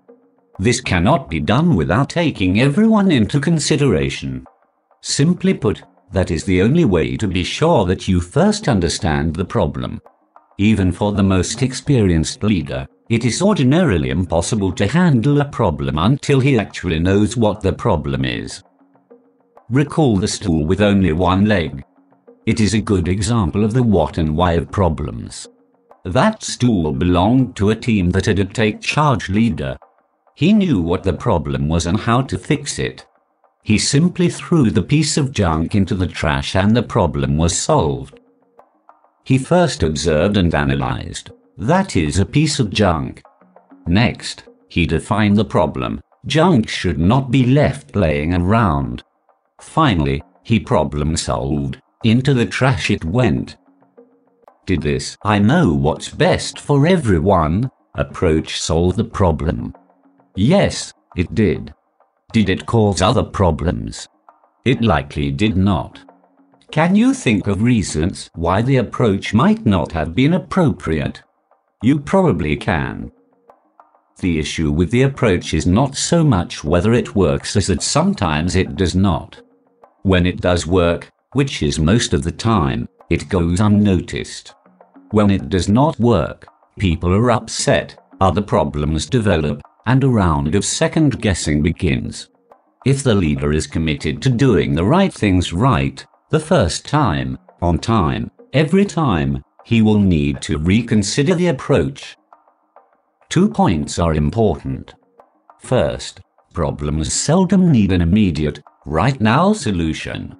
This 0.57 0.81
cannot 0.81 1.29
be 1.29 1.39
done 1.39 1.75
without 1.75 2.09
taking 2.09 2.59
everyone 2.59 3.11
into 3.11 3.39
consideration. 3.39 4.47
Simply 5.01 5.53
put, 5.53 5.83
that 6.11 6.31
is 6.31 6.43
the 6.43 6.63
only 6.63 6.85
way 6.85 7.17
to 7.17 7.27
be 7.27 7.43
sure 7.43 7.85
that 7.85 8.07
you 8.07 8.19
first 8.19 8.67
understand 8.67 9.35
the 9.35 9.45
problem. 9.45 10.01
Even 10.61 10.91
for 10.91 11.11
the 11.11 11.23
most 11.23 11.63
experienced 11.63 12.43
leader, 12.43 12.85
it 13.09 13.25
is 13.25 13.41
ordinarily 13.41 14.11
impossible 14.11 14.71
to 14.73 14.85
handle 14.85 15.41
a 15.41 15.45
problem 15.45 15.97
until 15.97 16.39
he 16.39 16.59
actually 16.59 16.99
knows 16.99 17.35
what 17.35 17.61
the 17.61 17.73
problem 17.73 18.23
is. 18.23 18.61
Recall 19.71 20.17
the 20.17 20.27
stool 20.27 20.63
with 20.63 20.79
only 20.79 21.13
one 21.13 21.45
leg. 21.45 21.83
It 22.45 22.59
is 22.59 22.75
a 22.75 22.79
good 22.79 23.07
example 23.07 23.65
of 23.65 23.73
the 23.73 23.81
what 23.81 24.19
and 24.19 24.37
why 24.37 24.51
of 24.51 24.69
problems. 24.69 25.47
That 26.05 26.43
stool 26.43 26.91
belonged 26.91 27.55
to 27.55 27.71
a 27.71 27.75
team 27.75 28.11
that 28.11 28.27
had 28.27 28.37
a 28.37 28.45
take 28.45 28.81
charge 28.81 29.29
leader. 29.29 29.75
He 30.35 30.53
knew 30.53 30.79
what 30.79 31.01
the 31.01 31.13
problem 31.13 31.69
was 31.69 31.87
and 31.87 31.99
how 31.99 32.21
to 32.21 32.37
fix 32.37 32.77
it. 32.77 33.07
He 33.63 33.79
simply 33.79 34.29
threw 34.29 34.69
the 34.69 34.83
piece 34.83 35.17
of 35.17 35.31
junk 35.31 35.73
into 35.73 35.95
the 35.95 36.05
trash 36.05 36.55
and 36.55 36.77
the 36.77 36.83
problem 36.83 37.35
was 37.35 37.57
solved. 37.57 38.20
He 39.23 39.37
first 39.37 39.83
observed 39.83 40.37
and 40.37 40.53
analyzed. 40.53 41.31
That 41.57 41.95
is 41.95 42.19
a 42.19 42.25
piece 42.25 42.59
of 42.59 42.71
junk. 42.71 43.21
Next, 43.85 44.43
he 44.69 44.85
defined 44.85 45.37
the 45.37 45.45
problem. 45.45 46.01
Junk 46.25 46.67
should 46.67 46.97
not 46.97 47.31
be 47.31 47.45
left 47.45 47.95
laying 47.95 48.33
around. 48.33 49.03
Finally, 49.59 50.23
he 50.43 50.59
problem 50.59 51.15
solved. 51.17 51.79
Into 52.03 52.33
the 52.33 52.45
trash 52.45 52.89
it 52.89 53.05
went. 53.05 53.57
Did 54.65 54.81
this 54.81 55.17
I 55.23 55.39
know 55.39 55.73
what's 55.73 56.09
best 56.09 56.59
for 56.59 56.87
everyone 56.87 57.69
approach 57.95 58.59
solve 58.59 58.95
the 58.95 59.03
problem? 59.03 59.75
Yes, 60.35 60.93
it 61.15 61.35
did. 61.35 61.73
Did 62.31 62.49
it 62.49 62.65
cause 62.65 63.01
other 63.01 63.23
problems? 63.23 64.07
It 64.63 64.81
likely 64.81 65.31
did 65.31 65.57
not. 65.57 65.99
Can 66.71 66.95
you 66.95 67.13
think 67.13 67.47
of 67.47 67.61
reasons 67.61 68.29
why 68.33 68.61
the 68.61 68.77
approach 68.77 69.33
might 69.33 69.65
not 69.65 69.91
have 69.91 70.15
been 70.15 70.35
appropriate? 70.35 71.21
You 71.83 71.99
probably 71.99 72.55
can. 72.55 73.11
The 74.21 74.39
issue 74.39 74.71
with 74.71 74.89
the 74.89 75.01
approach 75.01 75.53
is 75.53 75.67
not 75.67 75.97
so 75.97 76.23
much 76.23 76.63
whether 76.63 76.93
it 76.93 77.13
works 77.13 77.57
as 77.57 77.67
that 77.67 77.81
sometimes 77.81 78.55
it 78.55 78.77
does 78.77 78.95
not. 78.95 79.41
When 80.03 80.25
it 80.25 80.39
does 80.39 80.65
work, 80.65 81.11
which 81.33 81.61
is 81.61 81.77
most 81.77 82.13
of 82.13 82.23
the 82.23 82.31
time, 82.31 82.87
it 83.09 83.27
goes 83.27 83.59
unnoticed. 83.59 84.53
When 85.09 85.29
it 85.29 85.49
does 85.49 85.67
not 85.67 85.99
work, 85.99 86.47
people 86.79 87.13
are 87.13 87.31
upset, 87.31 88.01
other 88.21 88.41
problems 88.41 89.07
develop, 89.07 89.61
and 89.87 90.05
a 90.05 90.07
round 90.07 90.55
of 90.55 90.63
second 90.63 91.21
guessing 91.21 91.61
begins. 91.61 92.29
If 92.85 93.03
the 93.03 93.13
leader 93.13 93.51
is 93.51 93.67
committed 93.67 94.21
to 94.21 94.29
doing 94.29 94.73
the 94.73 94.85
right 94.85 95.13
things 95.13 95.51
right, 95.51 96.05
the 96.31 96.39
first 96.39 96.85
time, 96.85 97.37
on 97.61 97.77
time, 97.77 98.31
every 98.53 98.85
time, 98.85 99.43
he 99.65 99.81
will 99.81 99.99
need 99.99 100.41
to 100.41 100.57
reconsider 100.57 101.35
the 101.35 101.47
approach. 101.47 102.15
Two 103.29 103.49
points 103.49 103.99
are 103.99 104.13
important. 104.13 104.95
First, 105.59 106.21
problems 106.53 107.13
seldom 107.13 107.69
need 107.71 107.91
an 107.91 108.01
immediate, 108.01 108.61
right 108.85 109.19
now 109.19 109.51
solution. 109.51 110.35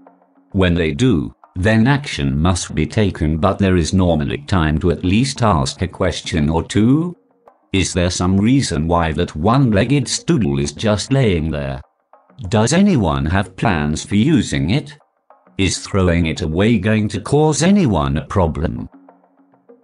When 0.54 0.74
they 0.74 0.94
do, 0.94 1.36
then 1.56 1.88
action 1.88 2.38
must 2.42 2.74
be 2.74 2.88
taken, 2.88 3.38
but 3.38 3.60
there 3.60 3.76
is 3.76 3.94
normally 3.94 4.38
time 4.40 4.80
to 4.80 4.92
at 4.92 5.04
least 5.04 5.42
ask 5.42 5.82
a 5.82 5.88
question 5.88 6.50
or 6.50 6.64
two. 6.64 7.16
Is 7.74 7.94
there 7.94 8.10
some 8.10 8.38
reason 8.40 8.88
why 8.88 9.12
that 9.14 9.36
one 9.36 9.72
legged 9.72 10.08
stool 10.08 10.60
is 10.60 10.72
just 10.72 11.12
laying 11.12 11.52
there? 11.52 11.82
Does 12.48 12.72
anyone 12.72 13.26
have 13.26 13.58
plans 13.58 14.06
for 14.06 14.16
using 14.16 14.70
it? 14.70 14.98
Is 15.58 15.80
throwing 15.80 16.26
it 16.26 16.42
away 16.42 16.80
going 16.80 17.08
to 17.10 17.22
cause 17.22 17.62
anyone 17.62 18.18
a 18.18 18.26
problem? 18.26 18.90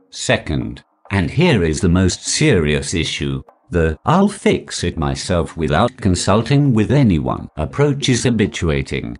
Second, 0.09 0.83
and 1.11 1.29
here 1.29 1.63
is 1.63 1.81
the 1.81 1.89
most 1.89 2.25
serious 2.25 2.93
issue, 2.93 3.43
the 3.69 3.97
I'll 4.05 4.29
fix 4.29 4.83
it 4.83 4.97
myself 4.97 5.57
without 5.57 5.95
consulting 5.97 6.73
with 6.73 6.91
anyone 6.91 7.49
approach 7.57 8.09
is 8.09 8.23
habituating. 8.23 9.17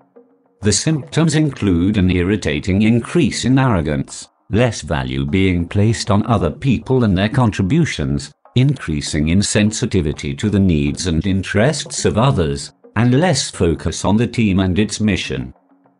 The 0.61 0.71
symptoms 0.71 1.35
include 1.35 1.97
an 1.97 2.09
irritating 2.09 2.81
increase 2.81 3.45
in 3.45 3.59
arrogance, 3.59 4.29
less 4.49 4.81
value 4.81 5.25
being 5.25 5.67
placed 5.67 6.09
on 6.09 6.25
other 6.25 6.49
people 6.49 7.03
and 7.03 7.17
their 7.17 7.29
contributions, 7.29 8.31
increasing 8.55 9.27
insensitivity 9.27 10.37
to 10.37 10.49
the 10.49 10.59
needs 10.59 11.07
and 11.07 11.27
interests 11.27 12.05
of 12.05 12.17
others, 12.17 12.73
and 12.95 13.19
less 13.19 13.51
focus 13.51 14.03
on 14.03 14.17
the 14.17 14.25
team 14.25 14.59
and 14.59 14.79
its 14.79 14.99
mission. 14.99 15.53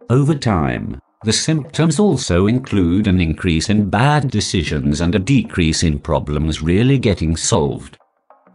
Over 0.10 0.36
time, 0.36 1.02
the 1.24 1.34
symptoms 1.34 2.00
also 2.00 2.48
include 2.48 3.08
an 3.08 3.20
increase 3.20 3.70
in 3.70 3.90
bad 3.90 4.32
decisions 4.32 5.02
and 5.02 5.14
a 5.14 5.20
decrease 5.20 5.84
in 5.84 6.00
problems 6.00 6.62
really 6.62 6.98
getting 6.98 7.36
solved. 7.36 7.98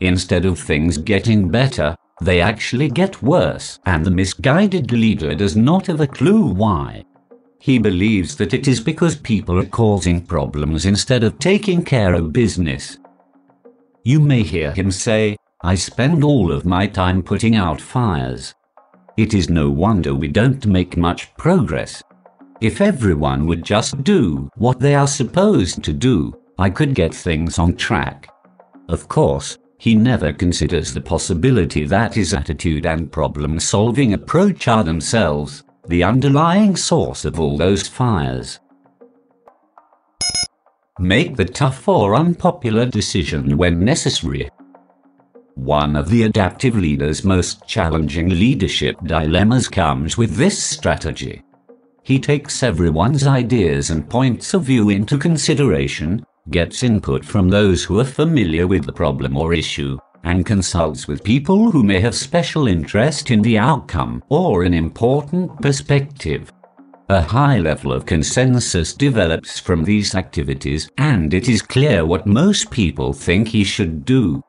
Instead 0.00 0.46
of 0.46 0.58
things 0.58 0.96
getting 0.96 1.50
better, 1.50 1.94
they 2.22 2.40
actually 2.40 2.88
get 2.88 3.22
worse, 3.22 3.78
and 3.84 4.04
the 4.04 4.10
misguided 4.10 4.92
leader 4.92 5.34
does 5.34 5.54
not 5.54 5.86
have 5.88 6.00
a 6.00 6.06
clue 6.06 6.46
why. 6.46 7.04
He 7.58 7.78
believes 7.78 8.34
that 8.36 8.54
it 8.54 8.66
is 8.66 8.80
because 8.80 9.16
people 9.16 9.58
are 9.58 9.66
causing 9.66 10.24
problems 10.24 10.86
instead 10.86 11.22
of 11.22 11.38
taking 11.38 11.84
care 11.84 12.14
of 12.14 12.32
business. 12.32 12.96
You 14.04 14.20
may 14.20 14.42
hear 14.42 14.72
him 14.72 14.90
say, 14.90 15.36
I 15.62 15.74
spend 15.74 16.24
all 16.24 16.50
of 16.50 16.64
my 16.64 16.86
time 16.86 17.22
putting 17.22 17.56
out 17.56 17.80
fires. 17.80 18.54
It 19.16 19.34
is 19.34 19.50
no 19.50 19.70
wonder 19.70 20.14
we 20.14 20.28
don't 20.28 20.64
make 20.66 20.96
much 20.96 21.34
progress. 21.36 22.02
If 22.62 22.80
everyone 22.80 23.46
would 23.46 23.62
just 23.62 24.02
do 24.04 24.48
what 24.56 24.80
they 24.80 24.94
are 24.94 25.06
supposed 25.06 25.82
to 25.84 25.92
do, 25.92 26.32
I 26.58 26.70
could 26.70 26.94
get 26.94 27.14
things 27.14 27.58
on 27.58 27.76
track. 27.76 28.28
Of 28.88 29.08
course, 29.08 29.58
he 29.78 29.94
never 29.94 30.32
considers 30.32 30.94
the 30.94 31.00
possibility 31.00 31.84
that 31.86 32.14
his 32.14 32.32
attitude 32.32 32.86
and 32.86 33.10
problem 33.10 33.58
solving 33.58 34.14
approach 34.14 34.68
are 34.68 34.84
themselves 34.84 35.64
the 35.88 36.04
underlying 36.04 36.76
source 36.76 37.24
of 37.24 37.40
all 37.40 37.58
those 37.58 37.88
fires. 37.88 38.60
Make 40.98 41.36
the 41.36 41.44
tough 41.44 41.88
or 41.88 42.14
unpopular 42.14 42.86
decision 42.86 43.56
when 43.56 43.84
necessary. 43.84 44.48
One 45.54 45.96
of 45.96 46.08
the 46.08 46.22
adaptive 46.22 46.76
leader's 46.76 47.24
most 47.24 47.66
challenging 47.66 48.28
leadership 48.30 48.96
dilemmas 49.04 49.68
comes 49.68 50.16
with 50.16 50.36
this 50.36 50.62
strategy. 50.62 51.42
He 52.02 52.18
takes 52.18 52.62
everyone's 52.62 53.26
ideas 53.26 53.90
and 53.90 54.08
points 54.08 54.54
of 54.54 54.64
view 54.64 54.88
into 54.88 55.18
consideration 55.18 56.24
gets 56.50 56.82
input 56.82 57.24
from 57.24 57.48
those 57.48 57.84
who 57.84 58.00
are 58.00 58.04
familiar 58.04 58.66
with 58.66 58.84
the 58.84 58.92
problem 58.92 59.36
or 59.36 59.54
issue, 59.54 59.98
and 60.24 60.46
consults 60.46 61.06
with 61.06 61.22
people 61.22 61.70
who 61.70 61.82
may 61.82 62.00
have 62.00 62.14
special 62.14 62.66
interest 62.66 63.30
in 63.30 63.42
the 63.42 63.58
outcome 63.58 64.22
or 64.28 64.64
an 64.64 64.74
important 64.74 65.60
perspective. 65.60 66.52
A 67.08 67.20
high 67.20 67.58
level 67.58 67.92
of 67.92 68.06
consensus 68.06 68.94
develops 68.94 69.60
from 69.60 69.84
these 69.84 70.14
activities, 70.14 70.88
and 70.98 71.34
it 71.34 71.48
is 71.48 71.62
clear 71.62 72.06
what 72.06 72.26
most 72.26 72.70
people 72.70 73.12
think 73.12 73.48
he 73.48 73.64
should 73.64 74.04
do. 74.04 74.42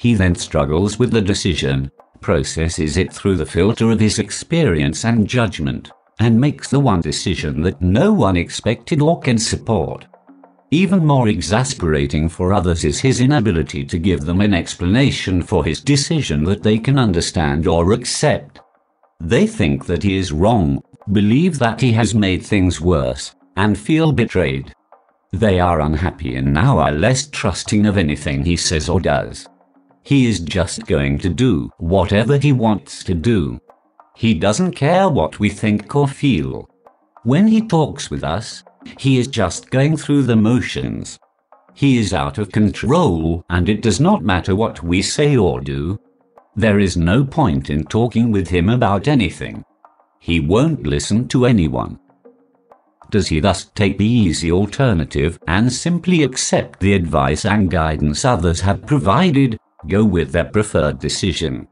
He 0.00 0.14
then 0.14 0.34
struggles 0.34 0.98
with 0.98 1.10
the 1.10 1.20
decision, 1.20 1.90
processes 2.22 2.96
it 2.96 3.12
through 3.12 3.36
the 3.36 3.44
filter 3.44 3.90
of 3.90 4.00
his 4.00 4.18
experience 4.18 5.04
and 5.04 5.28
judgment, 5.28 5.90
and 6.18 6.40
makes 6.40 6.70
the 6.70 6.80
one 6.80 7.02
decision 7.02 7.60
that 7.64 7.82
no 7.82 8.10
one 8.10 8.34
expected 8.34 9.02
or 9.02 9.20
can 9.20 9.36
support. 9.36 10.06
Even 10.70 11.04
more 11.04 11.28
exasperating 11.28 12.30
for 12.30 12.54
others 12.54 12.82
is 12.82 12.98
his 12.98 13.20
inability 13.20 13.84
to 13.84 13.98
give 13.98 14.22
them 14.22 14.40
an 14.40 14.54
explanation 14.54 15.42
for 15.42 15.66
his 15.66 15.82
decision 15.82 16.44
that 16.44 16.62
they 16.62 16.78
can 16.78 16.98
understand 16.98 17.66
or 17.66 17.92
accept. 17.92 18.58
They 19.20 19.46
think 19.46 19.84
that 19.84 20.02
he 20.02 20.16
is 20.16 20.32
wrong, 20.32 20.82
believe 21.12 21.58
that 21.58 21.78
he 21.82 21.92
has 21.92 22.14
made 22.14 22.42
things 22.42 22.80
worse, 22.80 23.34
and 23.54 23.78
feel 23.78 24.12
betrayed. 24.12 24.72
They 25.30 25.60
are 25.60 25.82
unhappy 25.82 26.36
and 26.36 26.54
now 26.54 26.78
are 26.78 26.90
less 26.90 27.26
trusting 27.26 27.84
of 27.84 27.98
anything 27.98 28.46
he 28.46 28.56
says 28.56 28.88
or 28.88 28.98
does. 28.98 29.46
He 30.02 30.26
is 30.26 30.40
just 30.40 30.86
going 30.86 31.18
to 31.18 31.28
do 31.28 31.70
whatever 31.78 32.38
he 32.38 32.52
wants 32.52 33.04
to 33.04 33.14
do. 33.14 33.60
He 34.16 34.34
doesn't 34.34 34.72
care 34.72 35.08
what 35.08 35.38
we 35.38 35.48
think 35.48 35.94
or 35.94 36.08
feel. 36.08 36.68
When 37.22 37.48
he 37.48 37.60
talks 37.60 38.10
with 38.10 38.24
us, 38.24 38.64
he 38.98 39.18
is 39.18 39.28
just 39.28 39.70
going 39.70 39.96
through 39.96 40.22
the 40.22 40.36
motions. 40.36 41.18
He 41.74 41.98
is 41.98 42.12
out 42.12 42.38
of 42.38 42.52
control, 42.52 43.44
and 43.50 43.68
it 43.68 43.82
does 43.82 44.00
not 44.00 44.22
matter 44.22 44.56
what 44.56 44.82
we 44.82 45.02
say 45.02 45.36
or 45.36 45.60
do. 45.60 45.98
There 46.56 46.78
is 46.78 46.96
no 46.96 47.24
point 47.24 47.70
in 47.70 47.84
talking 47.84 48.32
with 48.32 48.48
him 48.48 48.68
about 48.68 49.06
anything. 49.06 49.64
He 50.18 50.40
won't 50.40 50.86
listen 50.86 51.28
to 51.28 51.46
anyone. 51.46 51.98
Does 53.10 53.28
he 53.28 53.40
thus 53.40 53.64
take 53.64 53.98
the 53.98 54.06
easy 54.06 54.52
alternative 54.52 55.38
and 55.46 55.72
simply 55.72 56.22
accept 56.22 56.80
the 56.80 56.92
advice 56.94 57.44
and 57.44 57.70
guidance 57.70 58.24
others 58.24 58.60
have 58.60 58.86
provided, 58.86 59.58
go 59.88 60.04
with 60.04 60.32
their 60.32 60.44
preferred 60.44 60.98
decision? 60.98 61.68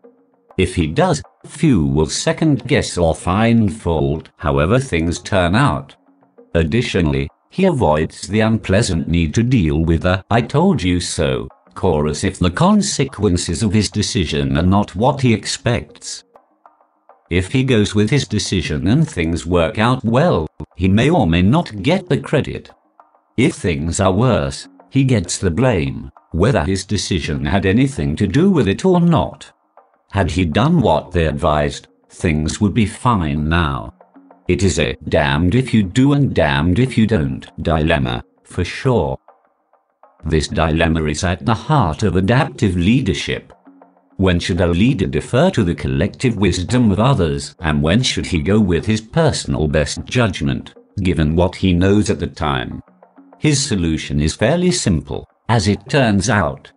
If 0.56 0.74
he 0.74 0.86
does, 0.86 1.22
few 1.46 1.86
will 1.86 2.06
second 2.06 2.66
guess 2.66 2.98
or 2.98 3.14
find 3.14 3.72
fault 3.72 4.28
however 4.36 4.78
things 4.78 5.20
turn 5.20 5.54
out. 5.54 5.94
Additionally, 6.54 7.28
he 7.50 7.64
avoids 7.64 8.28
the 8.28 8.40
unpleasant 8.40 9.08
need 9.08 9.34
to 9.34 9.42
deal 9.42 9.84
with 9.84 10.02
the 10.02 10.24
I 10.30 10.40
told 10.40 10.82
you 10.82 11.00
so 11.00 11.48
chorus 11.74 12.24
if 12.24 12.40
the 12.40 12.50
consequences 12.50 13.62
of 13.62 13.72
his 13.72 13.88
decision 13.88 14.58
are 14.58 14.62
not 14.66 14.96
what 14.96 15.20
he 15.20 15.32
expects. 15.32 16.24
If 17.30 17.52
he 17.52 17.62
goes 17.62 17.94
with 17.94 18.10
his 18.10 18.26
decision 18.26 18.88
and 18.88 19.08
things 19.08 19.46
work 19.46 19.78
out 19.78 20.04
well, 20.04 20.48
he 20.74 20.88
may 20.88 21.08
or 21.08 21.26
may 21.26 21.42
not 21.42 21.82
get 21.82 22.08
the 22.08 22.18
credit. 22.18 22.70
If 23.36 23.54
things 23.54 24.00
are 24.00 24.10
worse, 24.10 24.66
he 24.90 25.04
gets 25.04 25.38
the 25.38 25.52
blame, 25.52 26.10
whether 26.32 26.64
his 26.64 26.84
decision 26.84 27.44
had 27.44 27.64
anything 27.64 28.16
to 28.16 28.26
do 28.26 28.50
with 28.50 28.68
it 28.68 28.84
or 28.84 29.00
not. 29.00 29.50
Had 30.10 30.30
he 30.30 30.44
done 30.44 30.80
what 30.80 31.12
they 31.12 31.26
advised, 31.26 31.88
things 32.10 32.60
would 32.60 32.74
be 32.74 32.86
fine 32.86 33.48
now. 33.48 33.94
It 34.48 34.62
is 34.62 34.78
a 34.78 34.96
damned 35.08 35.54
if 35.54 35.74
you 35.74 35.82
do 35.82 36.14
and 36.14 36.34
damned 36.34 36.78
if 36.78 36.96
you 36.96 37.06
don't 37.06 37.46
dilemma, 37.62 38.24
for 38.44 38.64
sure. 38.64 39.18
This 40.24 40.48
dilemma 40.48 41.04
is 41.04 41.22
at 41.22 41.44
the 41.44 41.54
heart 41.54 42.02
of 42.02 42.16
adaptive 42.16 42.76
leadership. 42.76 43.52
When 44.16 44.40
should 44.40 44.60
a 44.60 44.66
leader 44.66 45.06
defer 45.06 45.50
to 45.50 45.62
the 45.62 45.74
collective 45.74 46.36
wisdom 46.36 46.90
of 46.90 46.98
others, 46.98 47.54
and 47.60 47.82
when 47.82 48.02
should 48.02 48.26
he 48.26 48.40
go 48.40 48.58
with 48.58 48.86
his 48.86 49.00
personal 49.00 49.68
best 49.68 50.04
judgment, 50.04 50.74
given 51.02 51.36
what 51.36 51.56
he 51.56 51.72
knows 51.72 52.10
at 52.10 52.18
the 52.18 52.26
time? 52.26 52.82
His 53.38 53.64
solution 53.64 54.20
is 54.20 54.34
fairly 54.34 54.72
simple, 54.72 55.28
as 55.48 55.68
it 55.68 55.88
turns 55.88 56.28
out. 56.28 56.70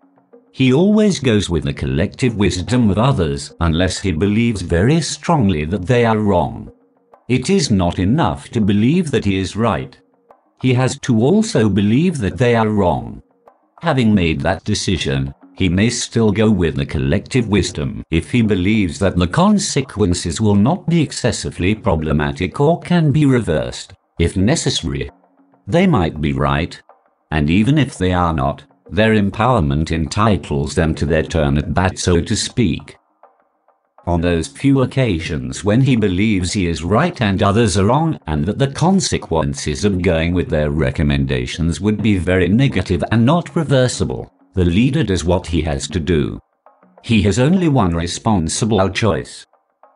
He 0.51 0.73
always 0.73 1.19
goes 1.19 1.49
with 1.49 1.63
the 1.63 1.73
collective 1.73 2.35
wisdom 2.35 2.89
of 2.89 2.97
others 2.97 3.53
unless 3.61 3.99
he 3.99 4.11
believes 4.11 4.61
very 4.61 5.01
strongly 5.01 5.65
that 5.65 5.85
they 5.85 6.05
are 6.05 6.17
wrong. 6.17 6.71
It 7.29 7.49
is 7.49 7.71
not 7.71 7.99
enough 7.99 8.49
to 8.49 8.59
believe 8.59 9.11
that 9.11 9.25
he 9.25 9.37
is 9.37 9.55
right. 9.55 9.97
He 10.61 10.73
has 10.73 10.99
to 10.99 11.21
also 11.21 11.69
believe 11.69 12.17
that 12.19 12.37
they 12.37 12.55
are 12.55 12.67
wrong. 12.67 13.21
Having 13.81 14.13
made 14.13 14.41
that 14.41 14.63
decision, 14.63 15.33
he 15.55 15.69
may 15.69 15.89
still 15.89 16.31
go 16.31 16.49
with 16.49 16.75
the 16.75 16.85
collective 16.85 17.47
wisdom 17.47 18.03
if 18.11 18.31
he 18.31 18.41
believes 18.41 18.99
that 18.99 19.15
the 19.15 19.27
consequences 19.27 20.41
will 20.41 20.55
not 20.55 20.87
be 20.87 21.01
excessively 21.01 21.73
problematic 21.73 22.59
or 22.59 22.79
can 22.79 23.11
be 23.11 23.25
reversed, 23.25 23.93
if 24.19 24.35
necessary. 24.35 25.09
They 25.67 25.87
might 25.87 26.19
be 26.19 26.33
right, 26.33 26.81
and 27.31 27.49
even 27.49 27.77
if 27.77 27.97
they 27.97 28.13
are 28.13 28.33
not, 28.33 28.63
their 28.89 29.13
empowerment 29.13 29.91
entitles 29.91 30.75
them 30.75 30.93
to 30.95 31.05
their 31.05 31.23
turn 31.23 31.57
at 31.57 31.73
bat, 31.73 31.97
so 31.97 32.21
to 32.21 32.35
speak. 32.35 32.97
On 34.07 34.19
those 34.19 34.47
few 34.47 34.81
occasions 34.81 35.63
when 35.63 35.81
he 35.81 35.95
believes 35.95 36.53
he 36.53 36.67
is 36.67 36.83
right 36.83 37.21
and 37.21 37.41
others 37.41 37.77
are 37.77 37.85
wrong, 37.85 38.19
and 38.27 38.45
that 38.45 38.57
the 38.57 38.71
consequences 38.71 39.85
of 39.85 40.01
going 40.01 40.33
with 40.33 40.49
their 40.49 40.71
recommendations 40.71 41.79
would 41.79 42.01
be 42.01 42.17
very 42.17 42.47
negative 42.47 43.03
and 43.11 43.25
not 43.25 43.55
reversible, 43.55 44.31
The 44.53 44.65
leader 44.65 45.03
does 45.03 45.23
what 45.23 45.47
he 45.47 45.61
has 45.61 45.87
to 45.89 45.99
do. 45.99 46.39
He 47.03 47.21
has 47.21 47.39
only 47.39 47.69
one 47.69 47.95
responsible 47.95 48.89
choice. 48.89 49.45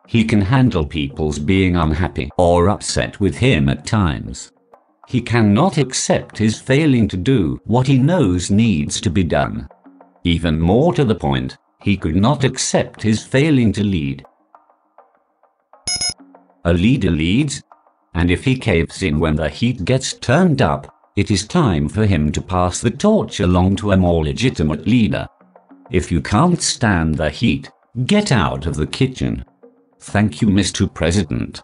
He 0.06 0.24
can 0.24 0.40
handle 0.40 0.86
people's 0.86 1.38
being 1.38 1.76
unhappy 1.76 2.30
or 2.38 2.70
upset 2.70 3.20
with 3.20 3.36
him 3.36 3.68
at 3.68 3.84
times. 3.84 4.52
He 5.06 5.20
cannot 5.20 5.78
accept 5.78 6.36
his 6.36 6.60
failing 6.60 7.06
to 7.08 7.16
do 7.16 7.60
what 7.64 7.86
he 7.86 7.98
knows 7.98 8.50
needs 8.50 9.00
to 9.02 9.10
be 9.10 9.22
done. 9.22 9.68
Even 10.24 10.60
more 10.60 10.92
to 10.94 11.04
the 11.04 11.14
point, 11.14 11.56
he 11.80 11.96
could 11.96 12.16
not 12.16 12.42
accept 12.42 13.02
his 13.02 13.24
failing 13.24 13.72
to 13.72 13.84
lead. 13.84 14.24
A 16.64 16.72
leader 16.72 17.10
leads, 17.10 17.62
and 18.14 18.30
if 18.30 18.44
he 18.44 18.58
caves 18.58 19.04
in 19.04 19.20
when 19.20 19.36
the 19.36 19.48
heat 19.48 19.84
gets 19.84 20.12
turned 20.12 20.60
up, 20.60 20.92
it 21.14 21.30
is 21.30 21.46
time 21.46 21.88
for 21.88 22.04
him 22.04 22.32
to 22.32 22.42
pass 22.42 22.80
the 22.80 22.90
torch 22.90 23.38
along 23.38 23.76
to 23.76 23.92
a 23.92 23.96
more 23.96 24.24
legitimate 24.24 24.86
leader. 24.86 25.28
If 25.90 26.10
you 26.10 26.20
can't 26.20 26.60
stand 26.60 27.14
the 27.14 27.30
heat, 27.30 27.70
get 28.06 28.32
out 28.32 28.66
of 28.66 28.74
the 28.74 28.86
kitchen. 28.86 29.44
Thank 30.00 30.42
you, 30.42 30.48
Mr. 30.48 30.92
President. 30.92 31.62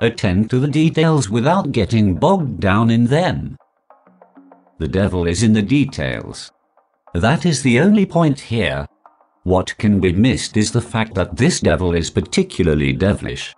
Attend 0.00 0.50
to 0.50 0.58
the 0.58 0.68
details 0.68 1.30
without 1.30 1.70
getting 1.70 2.16
bogged 2.16 2.58
down 2.58 2.90
in 2.90 3.06
them. 3.06 3.56
The 4.78 4.88
devil 4.88 5.26
is 5.28 5.44
in 5.44 5.52
the 5.52 5.62
details. 5.62 6.50
That 7.14 7.46
is 7.46 7.62
the 7.62 7.78
only 7.78 8.04
point 8.04 8.40
here. 8.40 8.86
What 9.44 9.78
can 9.78 10.00
be 10.00 10.12
missed 10.12 10.56
is 10.56 10.72
the 10.72 10.80
fact 10.80 11.14
that 11.14 11.36
this 11.36 11.60
devil 11.60 11.94
is 11.94 12.10
particularly 12.10 12.92
devilish. 12.92 13.54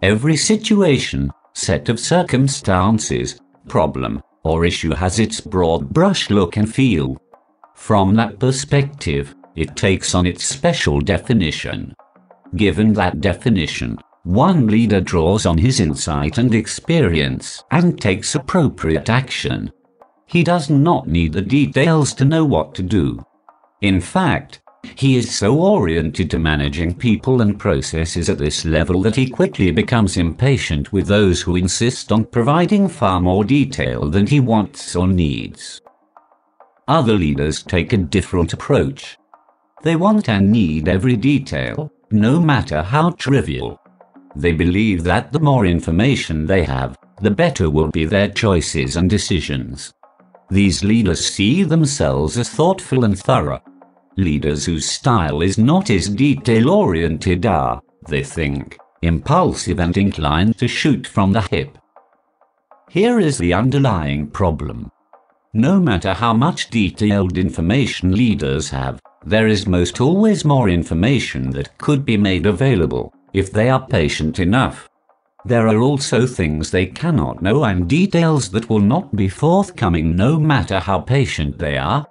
Every 0.00 0.36
situation, 0.36 1.30
set 1.52 1.90
of 1.90 2.00
circumstances, 2.00 3.38
problem, 3.68 4.22
or 4.42 4.64
issue 4.64 4.94
has 4.94 5.18
its 5.18 5.40
broad 5.40 5.90
brush 5.90 6.30
look 6.30 6.56
and 6.56 6.72
feel. 6.72 7.18
From 7.74 8.14
that 8.14 8.38
perspective, 8.38 9.34
it 9.54 9.76
takes 9.76 10.14
on 10.14 10.26
its 10.26 10.46
special 10.46 11.00
definition. 11.00 11.94
Given 12.56 12.94
that 12.94 13.20
definition, 13.20 13.98
one 14.24 14.66
leader 14.66 15.00
draws 15.00 15.44
on 15.44 15.58
his 15.58 15.80
insight 15.80 16.38
and 16.38 16.54
experience 16.54 17.62
and 17.70 18.00
takes 18.00 18.34
appropriate 18.34 19.10
action. 19.10 19.70
He 20.26 20.42
does 20.42 20.70
not 20.70 21.06
need 21.06 21.34
the 21.34 21.42
details 21.42 22.14
to 22.14 22.24
know 22.24 22.44
what 22.44 22.74
to 22.74 22.82
do. 22.82 23.24
In 23.82 24.00
fact, 24.00 24.62
he 24.96 25.16
is 25.16 25.34
so 25.34 25.58
oriented 25.58 26.30
to 26.30 26.38
managing 26.38 26.94
people 26.94 27.42
and 27.42 27.58
processes 27.58 28.28
at 28.28 28.38
this 28.38 28.64
level 28.64 29.02
that 29.02 29.16
he 29.16 29.28
quickly 29.28 29.70
becomes 29.70 30.16
impatient 30.16 30.92
with 30.92 31.06
those 31.06 31.42
who 31.42 31.56
insist 31.56 32.10
on 32.10 32.24
providing 32.24 32.88
far 32.88 33.20
more 33.20 33.44
detail 33.44 34.08
than 34.08 34.26
he 34.26 34.40
wants 34.40 34.96
or 34.96 35.06
needs. 35.06 35.80
Other 36.88 37.14
leaders 37.14 37.62
take 37.62 37.92
a 37.92 37.98
different 37.98 38.52
approach. 38.52 39.18
They 39.82 39.96
want 39.96 40.28
and 40.28 40.50
need 40.50 40.88
every 40.88 41.16
detail, 41.16 41.92
no 42.10 42.40
matter 42.40 42.82
how 42.82 43.10
trivial. 43.10 43.80
They 44.36 44.52
believe 44.52 45.04
that 45.04 45.32
the 45.32 45.38
more 45.38 45.64
information 45.64 46.46
they 46.46 46.64
have, 46.64 46.96
the 47.20 47.30
better 47.30 47.70
will 47.70 47.90
be 47.90 48.04
their 48.04 48.28
choices 48.28 48.96
and 48.96 49.08
decisions. 49.08 49.92
These 50.50 50.82
leaders 50.82 51.24
see 51.24 51.62
themselves 51.62 52.36
as 52.36 52.50
thoughtful 52.50 53.04
and 53.04 53.18
thorough. 53.18 53.62
Leaders 54.16 54.66
whose 54.66 54.86
style 54.86 55.40
is 55.40 55.56
not 55.56 55.88
as 55.90 56.08
detail 56.08 56.70
oriented 56.70 57.46
are, 57.46 57.80
they 58.08 58.22
think, 58.22 58.76
impulsive 59.02 59.78
and 59.78 59.96
inclined 59.96 60.58
to 60.58 60.68
shoot 60.68 61.06
from 61.06 61.32
the 61.32 61.42
hip. 61.42 61.78
Here 62.90 63.18
is 63.18 63.38
the 63.38 63.54
underlying 63.54 64.28
problem. 64.28 64.90
No 65.52 65.78
matter 65.80 66.12
how 66.12 66.32
much 66.32 66.70
detailed 66.70 67.38
information 67.38 68.12
leaders 68.12 68.70
have, 68.70 69.00
there 69.24 69.46
is 69.46 69.66
most 69.66 70.00
always 70.00 70.44
more 70.44 70.68
information 70.68 71.50
that 71.50 71.78
could 71.78 72.04
be 72.04 72.16
made 72.16 72.46
available 72.46 73.13
if 73.34 73.52
they 73.52 73.68
are 73.68 73.86
patient 73.86 74.38
enough. 74.38 74.88
There 75.44 75.68
are 75.68 75.78
also 75.78 76.26
things 76.26 76.70
they 76.70 76.86
cannot 76.86 77.42
know 77.42 77.64
and 77.64 77.86
details 77.86 78.48
that 78.52 78.70
will 78.70 78.80
not 78.80 79.14
be 79.14 79.28
forthcoming 79.28 80.16
no 80.16 80.38
matter 80.38 80.80
how 80.80 81.00
patient 81.00 81.58
they 81.58 81.76
are. 81.76 82.06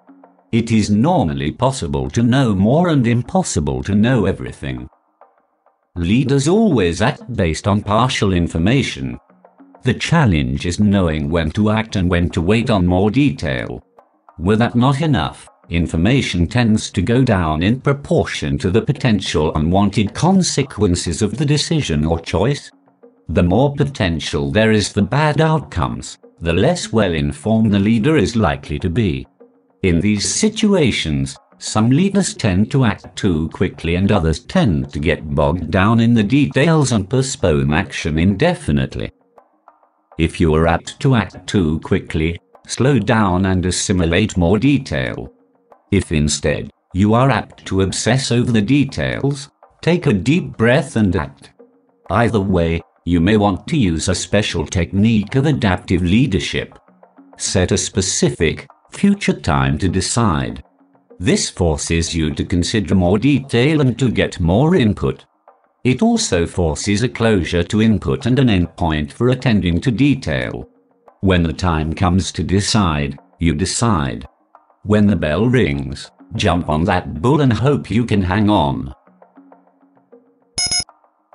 It 0.51 0.71
is 0.71 0.91
normally 0.91 1.51
possible 1.51 2.11
to 2.11 2.21
know 2.21 2.53
more 2.53 2.89
and 2.89 3.07
impossible 3.07 3.81
to 3.83 3.95
know 3.95 4.25
everything. 4.25 4.87
Leaders 5.95 6.47
always 6.47 7.01
act 7.01 7.33
based 7.35 7.67
on 7.67 7.81
partial 7.81 8.33
information. 8.33 9.17
The 9.83 9.95
challenge 9.95 10.65
is 10.65 10.79
knowing 10.79 11.29
when 11.29 11.49
to 11.51 11.71
act 11.71 11.95
and 11.95 12.09
when 12.09 12.29
to 12.31 12.41
wait 12.41 12.69
on 12.69 12.85
more 12.85 13.09
detail. 13.09 13.83
Were 14.37 14.55
that 14.57 14.75
not 14.75 15.01
enough, 15.01 15.49
information 15.73 16.47
tends 16.47 16.91
to 16.91 17.01
go 17.01 17.23
down 17.23 17.63
in 17.63 17.81
proportion 17.81 18.57
to 18.59 18.69
the 18.69 18.81
potential 18.81 19.53
unwanted 19.55 20.13
consequences 20.13 21.21
of 21.21 21.37
the 21.37 21.45
decision 21.45 22.05
or 22.05 22.19
choice. 22.19 22.71
The 23.29 23.43
more 23.43 23.73
potential 23.73 24.51
there 24.51 24.71
is 24.71 24.89
for 24.89 25.01
bad 25.01 25.41
outcomes, 25.41 26.17
the 26.39 26.53
less 26.53 26.91
well 26.91 27.13
informed 27.13 27.73
the 27.73 27.79
leader 27.79 28.17
is 28.17 28.35
likely 28.35 28.77
to 28.79 28.89
be. 28.89 29.25
In 29.81 29.99
these 29.99 30.31
situations, 30.31 31.37
some 31.57 31.89
leaders 31.89 32.33
tend 32.33 32.69
to 32.71 32.83
act 32.83 33.15
too 33.15 33.49
quickly 33.49 33.95
and 33.95 34.11
others 34.11 34.41
tend 34.41 34.91
to 34.91 34.99
get 34.99 35.33
bogged 35.33 35.71
down 35.71 35.99
in 35.99 36.13
the 36.13 36.23
details 36.23 36.91
and 36.91 37.09
postpone 37.09 37.73
action 37.73 38.19
indefinitely. 38.19 39.11
If 40.19 40.39
you 40.39 40.53
are 40.53 40.67
apt 40.67 40.99
to 40.99 41.15
act 41.15 41.47
too 41.47 41.79
quickly, 41.79 42.37
slow 42.67 42.99
down 42.99 43.45
and 43.47 43.65
assimilate 43.65 44.37
more 44.37 44.59
detail. 44.59 45.32
If 45.93 46.11
instead, 46.11 46.71
you 46.95 47.13
are 47.13 47.29
apt 47.29 47.67
to 47.67 47.81
obsess 47.81 48.31
over 48.31 48.51
the 48.51 48.63
details, 48.63 49.51
take 49.83 50.07
a 50.07 50.11
deep 50.13 50.57
breath 50.57 50.95
and 50.95 51.15
act. 51.15 51.51
Either 52.09 52.39
way, 52.39 52.81
you 53.05 53.21
may 53.21 53.37
want 53.37 53.67
to 53.67 53.77
use 53.77 54.09
a 54.09 54.15
special 54.15 54.65
technique 54.65 55.35
of 55.35 55.45
adaptive 55.45 56.01
leadership. 56.01 56.79
Set 57.37 57.71
a 57.71 57.77
specific, 57.77 58.65
future 58.89 59.39
time 59.39 59.77
to 59.77 59.87
decide. 59.87 60.63
This 61.19 61.47
forces 61.51 62.15
you 62.15 62.33
to 62.33 62.43
consider 62.43 62.95
more 62.95 63.19
detail 63.19 63.81
and 63.81 63.99
to 63.99 64.09
get 64.09 64.39
more 64.39 64.73
input. 64.73 65.25
It 65.83 66.01
also 66.01 66.47
forces 66.47 67.03
a 67.03 67.09
closure 67.09 67.63
to 67.65 67.83
input 67.83 68.25
and 68.25 68.39
an 68.39 68.47
endpoint 68.47 69.11
for 69.11 69.29
attending 69.29 69.79
to 69.81 69.91
detail. 69.91 70.67
When 71.21 71.43
the 71.43 71.53
time 71.53 71.93
comes 71.93 72.31
to 72.31 72.43
decide, 72.43 73.19
you 73.37 73.53
decide. 73.53 74.27
When 74.85 75.07
the 75.07 75.15
bell 75.15 75.47
rings, 75.47 76.11
jump 76.35 76.67
on 76.67 76.83
that 76.83 77.21
bull 77.21 77.39
and 77.39 77.53
hope 77.53 77.89
you 77.89 78.05
can 78.05 78.21
hang 78.21 78.49
on. 78.49 78.93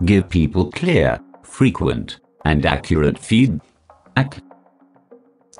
Give 0.05 0.29
people 0.29 0.71
clear, 0.71 1.19
frequent, 1.43 2.21
and 2.45 2.67
accurate 2.67 3.19
feedback. 3.19 4.43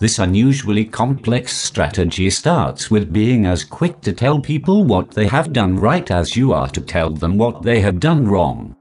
This 0.01 0.19
unusually 0.19 0.85
complex 0.85 1.57
strategy 1.57 2.29
starts 2.29 2.91
with 2.91 3.11
being 3.11 3.47
as 3.47 3.65
quick 3.65 4.03
to 4.03 4.13
tell 4.13 4.39
people 4.39 4.85
what 4.85 5.13
they 5.13 5.27
have 5.27 5.55
done 5.55 5.75
right 5.77 6.11
as 6.11 6.37
you 6.37 6.53
are 6.53 6.69
to 6.69 6.83
tell 6.83 7.09
them 7.09 7.39
what 7.39 7.63
they 7.63 7.81
have 7.81 8.01
done 8.01 8.29
wrong. 8.29 8.77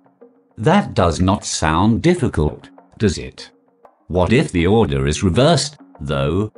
That 0.58 0.94
does 0.94 1.22
not 1.22 1.46
sound 1.46 2.02
difficult, 2.02 2.70
does 2.98 3.18
it? 3.18 3.52
What 4.08 4.34
if 4.34 4.52
the 4.52 4.68
order 4.68 5.08
is 5.08 5.24
reversed, 5.24 5.78
though? 6.02 6.52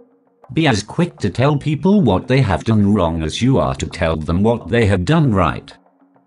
Be 0.54 0.68
as 0.68 0.82
quick 0.82 1.18
to 1.20 1.30
tell 1.30 1.58
people 1.58 2.02
what 2.02 2.28
they 2.28 2.42
have 2.42 2.64
done 2.64 2.94
wrong 2.94 3.22
as 3.22 3.42
you 3.42 3.60
are 3.60 3.76
to 3.76 3.88
tell 3.88 4.16
them 4.16 4.42
what 4.42 4.68
they 4.68 4.88
have 4.88 5.06
done 5.06 5.34
right. 5.34 5.72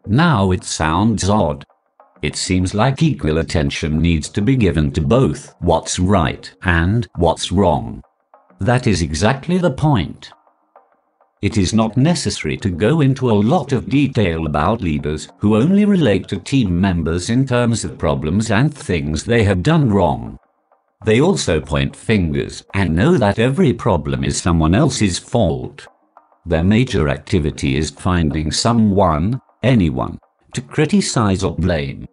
Now 0.07 0.53
it 0.53 0.62
sounds 0.62 1.28
odd. 1.28 1.65
It 2.23 2.36
seems 2.36 2.73
like 2.73 3.03
equal 3.03 3.39
attention 3.39 4.01
needs 4.01 4.28
to 4.28 4.40
be 4.40 4.55
given 4.55 4.93
to 4.93 5.01
both 5.01 5.57
what's 5.59 5.99
right 5.99 6.53
and 6.62 7.09
what's 7.16 7.51
wrong. 7.51 8.01
That 8.61 8.86
is 8.86 9.03
exactly 9.03 9.59
the 9.59 9.73
point. 9.73 10.31
It 11.43 11.59
is 11.59 11.74
not 11.74 11.97
necessary 11.97 12.57
to 12.59 12.70
go 12.70 13.01
into 13.01 13.28
a 13.28 13.32
lot 13.32 13.73
of 13.73 13.89
detail 13.89 14.47
about 14.47 14.81
leaders 14.81 15.28
who 15.39 15.57
only 15.57 15.85
relate 15.85 16.28
to 16.28 16.39
team 16.39 16.81
members 16.81 17.28
in 17.28 17.44
terms 17.44 17.82
of 17.82 17.99
problems 17.99 18.53
and 18.53 18.73
things 18.73 19.24
they 19.24 19.43
have 19.43 19.65
done 19.65 19.90
wrong. 19.90 20.39
They 21.05 21.20
also 21.20 21.61
point 21.61 21.97
fingers 21.97 22.65
and 22.74 22.95
know 22.95 23.16
that 23.19 23.39
every 23.39 23.73
problem 23.73 24.23
is 24.23 24.41
someone 24.41 24.74
else's 24.74 25.19
fault. 25.19 25.87
Their 26.47 26.62
major 26.62 27.09
activity 27.09 27.77
is 27.77 27.91
finding 27.91 28.53
someone, 28.53 29.41
anyone, 29.62 30.19
to 30.55 30.61
criticize 30.61 31.43
or 31.43 31.55
blame. 31.57 32.07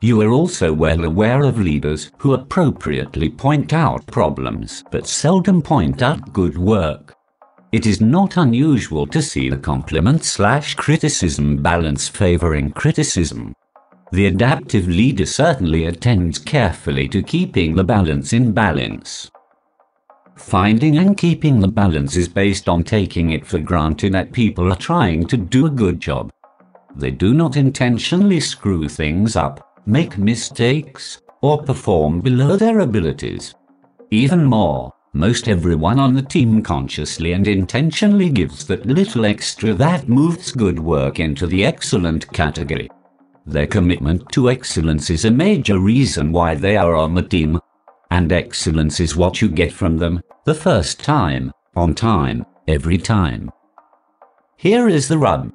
You 0.00 0.22
are 0.22 0.30
also 0.30 0.72
well 0.72 1.04
aware 1.04 1.42
of 1.42 1.60
leaders 1.60 2.10
who 2.16 2.32
appropriately 2.32 3.28
point 3.28 3.74
out 3.74 4.06
problems 4.06 4.82
but 4.90 5.06
seldom 5.06 5.60
point 5.60 6.00
out 6.00 6.32
good 6.32 6.56
work. 6.56 7.14
It 7.72 7.84
is 7.84 8.00
not 8.00 8.38
unusual 8.38 9.06
to 9.08 9.20
see 9.20 9.50
the 9.50 9.58
compliment 9.58 10.24
slash 10.24 10.74
criticism 10.74 11.62
balance 11.62 12.08
favoring 12.08 12.72
criticism. 12.72 13.54
The 14.12 14.26
adaptive 14.26 14.88
leader 14.88 15.24
certainly 15.24 15.86
attends 15.86 16.38
carefully 16.38 17.06
to 17.08 17.22
keeping 17.22 17.76
the 17.76 17.84
balance 17.84 18.32
in 18.32 18.52
balance. 18.52 19.30
Finding 20.36 20.98
and 20.98 21.16
keeping 21.16 21.60
the 21.60 21.68
balance 21.68 22.16
is 22.16 22.28
based 22.28 22.68
on 22.68 22.82
taking 22.82 23.30
it 23.30 23.46
for 23.46 23.60
granted 23.60 24.12
that 24.14 24.32
people 24.32 24.72
are 24.72 24.76
trying 24.76 25.26
to 25.26 25.36
do 25.36 25.66
a 25.66 25.70
good 25.70 26.00
job. 26.00 26.32
They 26.96 27.12
do 27.12 27.34
not 27.34 27.56
intentionally 27.56 28.40
screw 28.40 28.88
things 28.88 29.36
up, 29.36 29.80
make 29.86 30.18
mistakes, 30.18 31.20
or 31.40 31.62
perform 31.62 32.20
below 32.20 32.56
their 32.56 32.80
abilities. 32.80 33.54
Even 34.10 34.44
more, 34.44 34.92
most 35.12 35.46
everyone 35.46 36.00
on 36.00 36.14
the 36.14 36.22
team 36.22 36.62
consciously 36.62 37.32
and 37.32 37.46
intentionally 37.46 38.28
gives 38.28 38.64
that 38.66 38.86
little 38.86 39.24
extra 39.24 39.72
that 39.74 40.08
moves 40.08 40.50
good 40.50 40.80
work 40.80 41.20
into 41.20 41.46
the 41.46 41.64
excellent 41.64 42.30
category. 42.32 42.90
Their 43.46 43.66
commitment 43.66 44.28
to 44.32 44.50
excellence 44.50 45.10
is 45.10 45.24
a 45.24 45.30
major 45.30 45.78
reason 45.78 46.32
why 46.32 46.54
they 46.54 46.76
are 46.76 46.94
on 46.94 47.14
the 47.14 47.22
team. 47.22 47.58
And 48.10 48.32
excellence 48.32 49.00
is 49.00 49.16
what 49.16 49.40
you 49.40 49.48
get 49.48 49.72
from 49.72 49.98
them, 49.98 50.20
the 50.44 50.54
first 50.54 51.02
time, 51.02 51.52
on 51.74 51.94
time, 51.94 52.44
every 52.66 52.98
time. 52.98 53.50
Here 54.56 54.88
is 54.88 55.08
the 55.08 55.18
rub. 55.18 55.52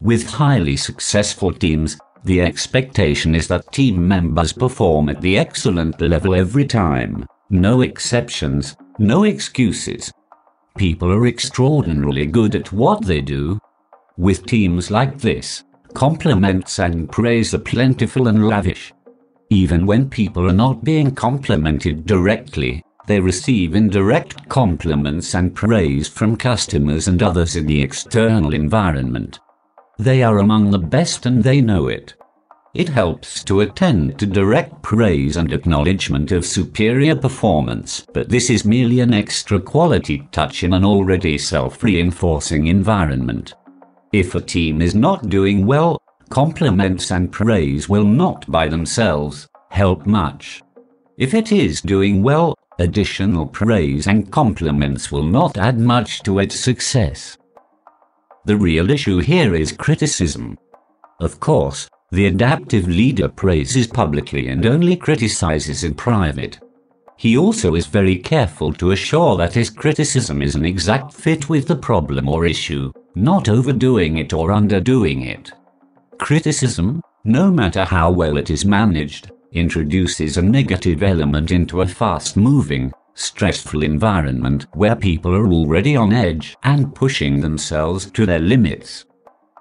With 0.00 0.30
highly 0.30 0.76
successful 0.76 1.52
teams, 1.52 1.98
the 2.24 2.42
expectation 2.42 3.34
is 3.34 3.48
that 3.48 3.72
team 3.72 4.06
members 4.06 4.52
perform 4.52 5.08
at 5.08 5.20
the 5.20 5.38
excellent 5.38 6.00
level 6.00 6.34
every 6.34 6.66
time. 6.66 7.26
No 7.50 7.80
exceptions, 7.80 8.76
no 8.98 9.24
excuses. 9.24 10.12
People 10.76 11.12
are 11.12 11.26
extraordinarily 11.26 12.26
good 12.26 12.54
at 12.54 12.72
what 12.72 13.04
they 13.06 13.20
do. 13.20 13.58
With 14.16 14.46
teams 14.46 14.90
like 14.90 15.18
this, 15.18 15.64
compliments 15.94 16.78
and 16.78 17.10
praise 17.10 17.54
are 17.54 17.58
plentiful 17.58 18.28
and 18.28 18.46
lavish. 18.46 18.92
Even 19.50 19.86
when 19.86 20.10
people 20.10 20.48
are 20.48 20.52
not 20.52 20.84
being 20.84 21.14
complimented 21.14 22.04
directly, 22.06 22.82
they 23.06 23.20
receive 23.20 23.74
indirect 23.76 24.48
compliments 24.48 25.34
and 25.34 25.54
praise 25.54 26.08
from 26.08 26.36
customers 26.36 27.06
and 27.06 27.22
others 27.22 27.54
in 27.54 27.66
the 27.66 27.80
external 27.80 28.52
environment. 28.52 29.38
They 29.98 30.22
are 30.22 30.38
among 30.38 30.70
the 30.70 30.78
best 30.78 31.24
and 31.26 31.42
they 31.42 31.60
know 31.60 31.86
it. 31.86 32.14
It 32.74 32.90
helps 32.90 33.42
to 33.44 33.60
attend 33.60 34.18
to 34.18 34.26
direct 34.26 34.82
praise 34.82 35.38
and 35.38 35.50
acknowledgement 35.50 36.30
of 36.32 36.44
superior 36.44 37.16
performance, 37.16 38.04
but 38.12 38.28
this 38.28 38.50
is 38.50 38.66
merely 38.66 39.00
an 39.00 39.14
extra 39.14 39.58
quality 39.58 40.28
touch 40.30 40.62
in 40.62 40.74
an 40.74 40.84
already 40.84 41.38
self-reinforcing 41.38 42.66
environment. 42.66 43.54
If 44.12 44.34
a 44.34 44.40
team 44.40 44.80
is 44.80 44.94
not 44.94 45.28
doing 45.28 45.66
well, 45.66 46.00
compliments 46.30 47.10
and 47.10 47.30
praise 47.30 47.88
will 47.88 48.04
not 48.04 48.50
by 48.50 48.68
themselves 48.68 49.48
help 49.70 50.06
much. 50.06 50.62
If 51.18 51.34
it 51.34 51.50
is 51.50 51.80
doing 51.80 52.22
well, 52.22 52.54
additional 52.78 53.46
praise 53.46 54.06
and 54.06 54.30
compliments 54.30 55.10
will 55.10 55.24
not 55.24 55.56
add 55.58 55.78
much 55.78 56.22
to 56.22 56.38
its 56.38 56.58
success. 56.58 57.36
The 58.44 58.56
real 58.56 58.90
issue 58.90 59.18
here 59.18 59.54
is 59.54 59.72
criticism. 59.72 60.56
Of 61.20 61.40
course, 61.40 61.88
the 62.12 62.26
adaptive 62.26 62.86
leader 62.86 63.28
praises 63.28 63.88
publicly 63.88 64.48
and 64.48 64.64
only 64.66 64.94
criticizes 64.96 65.82
in 65.82 65.94
private. 65.94 66.60
He 67.16 67.36
also 67.36 67.74
is 67.74 67.86
very 67.86 68.16
careful 68.16 68.72
to 68.74 68.92
assure 68.92 69.36
that 69.38 69.54
his 69.54 69.70
criticism 69.70 70.42
is 70.42 70.54
an 70.54 70.64
exact 70.64 71.12
fit 71.12 71.48
with 71.48 71.66
the 71.66 71.76
problem 71.76 72.28
or 72.28 72.46
issue, 72.46 72.92
not 73.16 73.48
overdoing 73.48 74.18
it 74.18 74.34
or 74.34 74.52
underdoing 74.52 75.22
it. 75.22 75.50
Criticism, 76.18 77.00
no 77.24 77.50
matter 77.50 77.84
how 77.84 78.10
well 78.10 78.36
it 78.36 78.50
is 78.50 78.64
managed, 78.64 79.30
introduces 79.52 80.36
a 80.36 80.42
negative 80.42 81.02
element 81.02 81.50
into 81.50 81.80
a 81.80 81.86
fast-moving, 81.86 82.92
stressful 83.14 83.82
environment 83.82 84.66
where 84.74 84.94
people 84.94 85.34
are 85.34 85.48
already 85.48 85.96
on 85.96 86.12
edge 86.12 86.54
and 86.64 86.94
pushing 86.94 87.40
themselves 87.40 88.10
to 88.10 88.26
their 88.26 88.38
limits. 88.38 89.06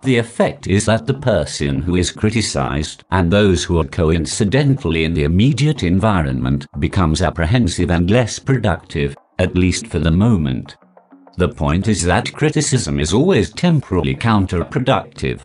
The 0.03 0.17
effect 0.17 0.67
is 0.67 0.85
that 0.85 1.05
the 1.05 1.13
person 1.13 1.81
who 1.81 1.95
is 1.95 2.11
criticized 2.11 3.05
and 3.11 3.31
those 3.31 3.63
who 3.63 3.79
are 3.79 3.85
coincidentally 3.85 5.05
in 5.05 5.13
the 5.13 5.23
immediate 5.23 5.81
environment 5.81 6.67
becomes 6.79 7.21
apprehensive 7.21 7.89
and 7.89 8.11
less 8.11 8.37
productive, 8.37 9.15
at 9.39 9.55
least 9.55 9.87
for 9.87 9.99
the 9.99 10.11
moment. 10.11 10.75
The 11.37 11.49
point 11.49 11.87
is 11.89 12.03
that 12.03 12.31
criticism 12.31 12.99
is 12.99 13.13
always 13.13 13.51
temporally 13.51 14.15
counterproductive. 14.15 15.43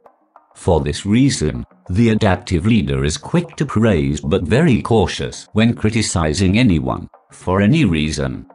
For 0.54 0.80
this 0.80 1.04
reason, 1.04 1.64
the 1.88 2.10
adaptive 2.10 2.64
leader 2.64 3.04
is 3.04 3.16
quick 3.16 3.56
to 3.56 3.66
praise 3.66 4.20
but 4.20 4.44
very 4.44 4.82
cautious 4.82 5.48
when 5.52 5.74
criticizing 5.74 6.58
anyone, 6.58 7.08
for 7.32 7.60
any 7.60 7.84
reason. 7.84 8.46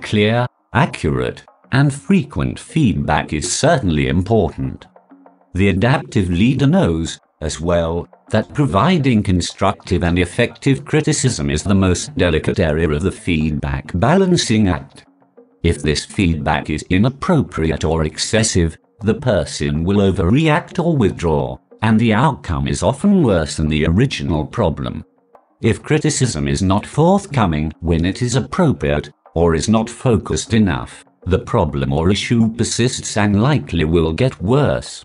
Clear, 0.00 0.46
accurate, 0.72 1.44
and 1.72 1.92
frequent 1.92 2.58
feedback 2.58 3.32
is 3.34 3.52
certainly 3.52 4.08
important. 4.08 4.86
The 5.54 5.68
adaptive 5.68 6.30
leader 6.30 6.66
knows, 6.66 7.20
as 7.42 7.60
well, 7.60 8.08
that 8.30 8.54
providing 8.54 9.22
constructive 9.22 10.02
and 10.02 10.18
effective 10.18 10.86
criticism 10.86 11.50
is 11.50 11.62
the 11.62 11.74
most 11.74 12.16
delicate 12.16 12.58
area 12.58 12.88
of 12.88 13.02
the 13.02 13.12
feedback 13.12 13.90
balancing 13.94 14.68
act. 14.68 15.04
If 15.62 15.80
this 15.80 16.04
feedback 16.04 16.70
is 16.70 16.84
inappropriate 16.90 17.84
or 17.84 18.04
excessive, 18.04 18.76
the 19.00 19.14
person 19.14 19.84
will 19.84 20.12
overreact 20.12 20.84
or 20.84 20.96
withdraw, 20.96 21.56
and 21.82 21.98
the 21.98 22.12
outcome 22.12 22.66
is 22.66 22.82
often 22.82 23.22
worse 23.22 23.56
than 23.56 23.68
the 23.68 23.86
original 23.86 24.44
problem. 24.44 25.04
If 25.60 25.82
criticism 25.82 26.48
is 26.48 26.62
not 26.62 26.84
forthcoming 26.84 27.72
when 27.80 28.04
it 28.04 28.22
is 28.22 28.34
appropriate, 28.34 29.10
or 29.34 29.54
is 29.54 29.68
not 29.68 29.88
focused 29.88 30.52
enough, 30.52 31.04
the 31.26 31.38
problem 31.38 31.92
or 31.92 32.10
issue 32.10 32.52
persists 32.54 33.16
and 33.16 33.40
likely 33.40 33.84
will 33.84 34.12
get 34.12 34.42
worse. 34.42 35.04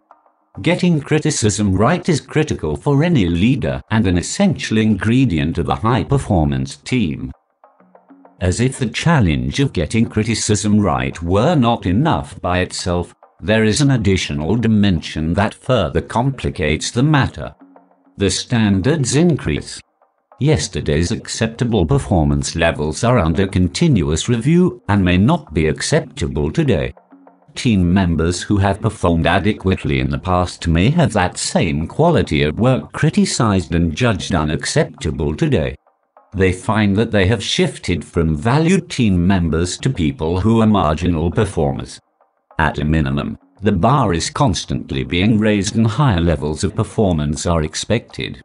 Getting 0.64 1.00
criticism 1.00 1.76
right 1.76 2.10
is 2.10 2.20
critical 2.20 2.76
for 2.76 3.04
any 3.04 3.28
leader 3.28 3.80
and 3.92 4.08
an 4.08 4.18
essential 4.18 4.80
ingredient 4.80 5.60
of 5.60 5.70
a 5.70 5.76
high-performance 5.76 6.78
team. 6.78 7.32
As 8.40 8.60
if 8.60 8.78
the 8.78 8.88
challenge 8.88 9.60
of 9.60 9.74
getting 9.74 10.06
criticism 10.06 10.80
right 10.80 11.22
were 11.22 11.56
not 11.56 11.86
enough 11.86 12.40
by 12.42 12.60
itself, 12.60 13.14
there 13.40 13.64
is 13.64 13.82
an 13.82 13.92
additional 13.92 14.56
dimension 14.56 15.34
that 15.34 15.54
further 15.54 16.02
complicates 16.02 16.92
the 16.92 17.04
matter. 17.04 17.56
The 18.18 18.30
standards 18.30 19.16
increase. 19.16 19.82
Yesterday's 20.40 21.12
acceptable 21.12 21.86
performance 21.86 22.56
levels 22.56 23.04
are 23.04 23.18
under 23.18 23.48
continuous 23.48 24.30
review 24.30 24.82
and 24.88 25.04
may 25.04 25.18
not 25.18 25.54
be 25.54 25.68
acceptable 25.68 26.52
today 26.52 26.94
team 27.58 27.92
members 27.92 28.44
who 28.44 28.58
have 28.58 28.80
performed 28.80 29.26
adequately 29.26 30.00
in 30.00 30.12
the 30.12 30.20
past 30.20 30.68
may 30.68 30.92
have 30.92 31.12
that 31.12 31.38
same 31.38 31.88
quality 31.88 32.44
of 32.44 32.60
work 32.60 32.92
criticized 32.92 33.74
and 33.74 33.96
judged 33.96 34.34
unacceptable 34.34 35.36
today. 35.36 35.76
They 36.38 36.54
find 36.54 36.96
that 36.98 37.10
they 37.10 37.26
have 37.26 37.42
shifted 37.42 38.06
from 38.06 38.36
valued 38.36 38.92
team 38.92 39.26
members 39.26 39.76
to 39.80 39.90
people 39.90 40.40
who 40.40 40.62
are 40.62 40.68
marginal 40.68 41.32
performers. 41.32 42.00
At 42.60 42.78
a 42.78 42.86
minimum, 42.86 43.40
the 43.64 43.72
bar 43.72 44.14
is 44.14 44.30
constantly 44.30 45.04
being 45.04 45.40
raised 45.40 45.76
and 45.76 45.88
higher 45.88 46.22
levels 46.22 46.64
of 46.64 46.76
performance 46.76 47.48
are 47.48 47.64
expected. 47.64 48.44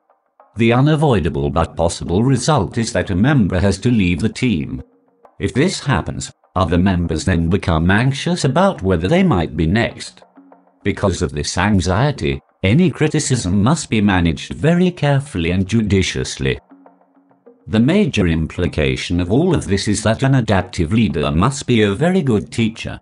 The 0.56 0.72
unavoidable 0.72 1.50
but 1.50 1.76
possible 1.76 2.22
result 2.22 2.78
is 2.78 2.94
that 2.94 3.10
a 3.10 3.14
member 3.14 3.60
has 3.60 3.76
to 3.80 3.90
leave 3.90 4.20
the 4.20 4.30
team. 4.30 4.82
If 5.38 5.52
this 5.52 5.80
happens, 5.80 6.32
other 6.56 6.78
members 6.78 7.26
then 7.26 7.50
become 7.50 7.90
anxious 7.90 8.42
about 8.46 8.80
whether 8.80 9.06
they 9.06 9.22
might 9.22 9.54
be 9.54 9.66
next. 9.66 10.22
Because 10.82 11.20
of 11.20 11.32
this 11.32 11.58
anxiety, 11.58 12.40
any 12.62 12.90
criticism 12.90 13.62
must 13.62 13.90
be 13.90 14.00
managed 14.00 14.54
very 14.54 14.90
carefully 14.90 15.50
and 15.50 15.66
judiciously. 15.66 16.58
The 17.68 17.80
major 17.80 18.26
implication 18.26 19.20
of 19.20 19.30
all 19.30 19.54
of 19.54 19.66
this 19.66 19.86
is 19.86 20.02
that 20.02 20.22
an 20.22 20.34
adaptive 20.34 20.92
leader 20.92 21.30
must 21.30 21.66
be 21.66 21.82
a 21.82 21.94
very 21.94 22.20
good 22.20 22.50
teacher. 22.50 22.98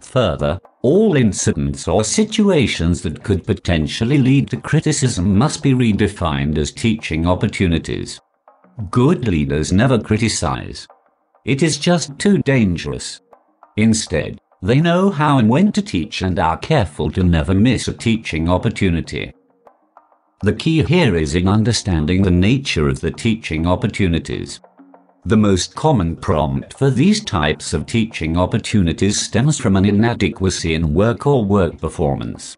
Further, 0.00 0.58
all 0.82 1.16
incidents 1.16 1.86
or 1.86 2.02
situations 2.02 3.02
that 3.02 3.22
could 3.22 3.44
potentially 3.44 4.16
lead 4.16 4.48
to 4.50 4.56
criticism 4.56 5.36
must 5.36 5.62
be 5.62 5.74
redefined 5.74 6.56
as 6.56 6.72
teaching 6.72 7.26
opportunities. 7.26 8.18
Good 8.90 9.28
leaders 9.28 9.72
never 9.72 9.98
criticize. 9.98 10.88
It 11.44 11.62
is 11.62 11.76
just 11.76 12.18
too 12.18 12.38
dangerous. 12.38 13.20
Instead, 13.76 14.40
they 14.62 14.80
know 14.80 15.10
how 15.10 15.38
and 15.38 15.48
when 15.48 15.72
to 15.72 15.82
teach 15.82 16.22
and 16.22 16.38
are 16.38 16.56
careful 16.56 17.10
to 17.10 17.22
never 17.22 17.54
miss 17.54 17.88
a 17.88 17.92
teaching 17.92 18.48
opportunity. 18.48 19.32
The 20.42 20.54
key 20.54 20.82
here 20.82 21.16
is 21.16 21.34
in 21.34 21.46
understanding 21.46 22.22
the 22.22 22.30
nature 22.30 22.88
of 22.88 23.00
the 23.00 23.10
teaching 23.10 23.66
opportunities. 23.66 24.58
The 25.26 25.36
most 25.36 25.74
common 25.74 26.16
prompt 26.16 26.72
for 26.78 26.88
these 26.88 27.22
types 27.22 27.74
of 27.74 27.84
teaching 27.84 28.38
opportunities 28.38 29.20
stems 29.20 29.58
from 29.58 29.76
an 29.76 29.84
inadequacy 29.84 30.72
in 30.72 30.94
work 30.94 31.26
or 31.26 31.44
work 31.44 31.78
performance. 31.78 32.56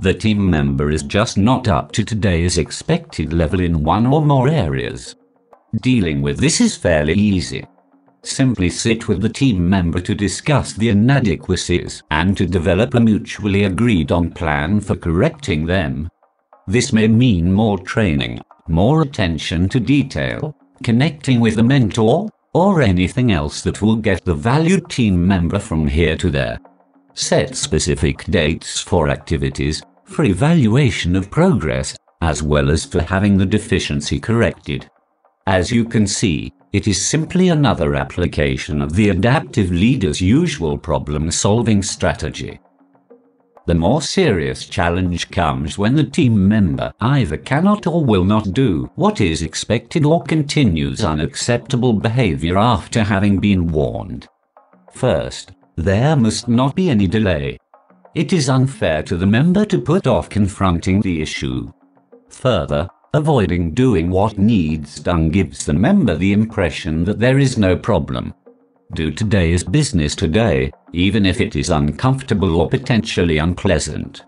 The 0.00 0.12
team 0.12 0.50
member 0.50 0.90
is 0.90 1.02
just 1.02 1.38
not 1.38 1.66
up 1.66 1.92
to 1.92 2.04
today's 2.04 2.58
expected 2.58 3.32
level 3.32 3.60
in 3.60 3.82
one 3.82 4.04
or 4.04 4.20
more 4.20 4.48
areas. 4.48 5.16
Dealing 5.80 6.20
with 6.20 6.38
this 6.38 6.60
is 6.60 6.76
fairly 6.76 7.14
easy. 7.14 7.64
Simply 8.22 8.68
sit 8.68 9.08
with 9.08 9.22
the 9.22 9.30
team 9.30 9.66
member 9.66 10.00
to 10.00 10.14
discuss 10.14 10.74
the 10.74 10.90
inadequacies 10.90 12.02
and 12.10 12.36
to 12.36 12.44
develop 12.44 12.92
a 12.92 13.00
mutually 13.00 13.64
agreed 13.64 14.12
on 14.12 14.30
plan 14.30 14.78
for 14.80 14.94
correcting 14.94 15.64
them. 15.64 16.10
This 16.66 16.92
may 16.92 17.08
mean 17.08 17.52
more 17.52 17.78
training, 17.78 18.40
more 18.68 19.02
attention 19.02 19.68
to 19.68 19.78
detail, 19.78 20.56
connecting 20.82 21.40
with 21.40 21.56
the 21.56 21.62
mentor, 21.62 22.28
or 22.54 22.80
anything 22.80 23.32
else 23.32 23.62
that 23.62 23.82
will 23.82 23.96
get 23.96 24.24
the 24.24 24.34
valued 24.34 24.88
team 24.88 25.26
member 25.26 25.58
from 25.58 25.86
here 25.86 26.16
to 26.16 26.30
there. 26.30 26.58
Set 27.12 27.54
specific 27.54 28.24
dates 28.24 28.80
for 28.80 29.08
activities, 29.08 29.82
for 30.04 30.24
evaluation 30.24 31.16
of 31.16 31.30
progress, 31.30 31.96
as 32.22 32.42
well 32.42 32.70
as 32.70 32.84
for 32.84 33.02
having 33.02 33.36
the 33.36 33.46
deficiency 33.46 34.18
corrected. 34.18 34.88
As 35.46 35.70
you 35.70 35.84
can 35.84 36.06
see, 36.06 36.52
it 36.72 36.88
is 36.88 37.04
simply 37.04 37.50
another 37.50 37.94
application 37.94 38.80
of 38.80 38.94
the 38.94 39.10
adaptive 39.10 39.70
leader's 39.70 40.20
usual 40.20 40.78
problem-solving 40.78 41.82
strategy. 41.82 42.58
The 43.66 43.74
more 43.74 44.02
serious 44.02 44.66
challenge 44.66 45.30
comes 45.30 45.78
when 45.78 45.94
the 45.94 46.04
team 46.04 46.46
member 46.46 46.92
either 47.00 47.38
cannot 47.38 47.86
or 47.86 48.04
will 48.04 48.24
not 48.24 48.52
do 48.52 48.90
what 48.94 49.22
is 49.22 49.40
expected 49.40 50.04
or 50.04 50.22
continues 50.22 51.02
unacceptable 51.02 51.94
behavior 51.94 52.58
after 52.58 53.02
having 53.02 53.38
been 53.38 53.68
warned. 53.68 54.28
First, 54.92 55.52
there 55.76 56.14
must 56.14 56.46
not 56.46 56.74
be 56.74 56.90
any 56.90 57.06
delay. 57.06 57.58
It 58.14 58.34
is 58.34 58.50
unfair 58.50 59.02
to 59.04 59.16
the 59.16 59.26
member 59.26 59.64
to 59.64 59.80
put 59.80 60.06
off 60.06 60.28
confronting 60.28 61.00
the 61.00 61.22
issue. 61.22 61.72
Further, 62.28 62.86
avoiding 63.14 63.72
doing 63.72 64.10
what 64.10 64.36
needs 64.36 65.00
done 65.00 65.30
gives 65.30 65.64
the 65.64 65.72
member 65.72 66.14
the 66.14 66.34
impression 66.34 67.02
that 67.04 67.18
there 67.18 67.38
is 67.38 67.56
no 67.56 67.76
problem. 67.76 68.34
Do 68.94 69.10
today's 69.10 69.64
business 69.64 70.14
today, 70.14 70.70
even 70.92 71.26
if 71.26 71.40
it 71.40 71.56
is 71.56 71.70
uncomfortable 71.70 72.54
or 72.54 72.68
potentially 72.68 73.38
unpleasant. 73.38 74.22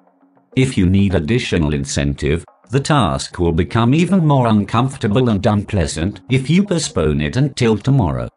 If 0.56 0.76
you 0.76 0.86
need 0.86 1.14
additional 1.14 1.72
incentive, 1.72 2.44
the 2.70 2.80
task 2.80 3.38
will 3.38 3.52
become 3.52 3.94
even 3.94 4.26
more 4.26 4.48
uncomfortable 4.48 5.28
and 5.28 5.46
unpleasant 5.46 6.20
if 6.28 6.50
you 6.50 6.64
postpone 6.64 7.20
it 7.20 7.36
until 7.36 7.78
tomorrow. 7.78 8.28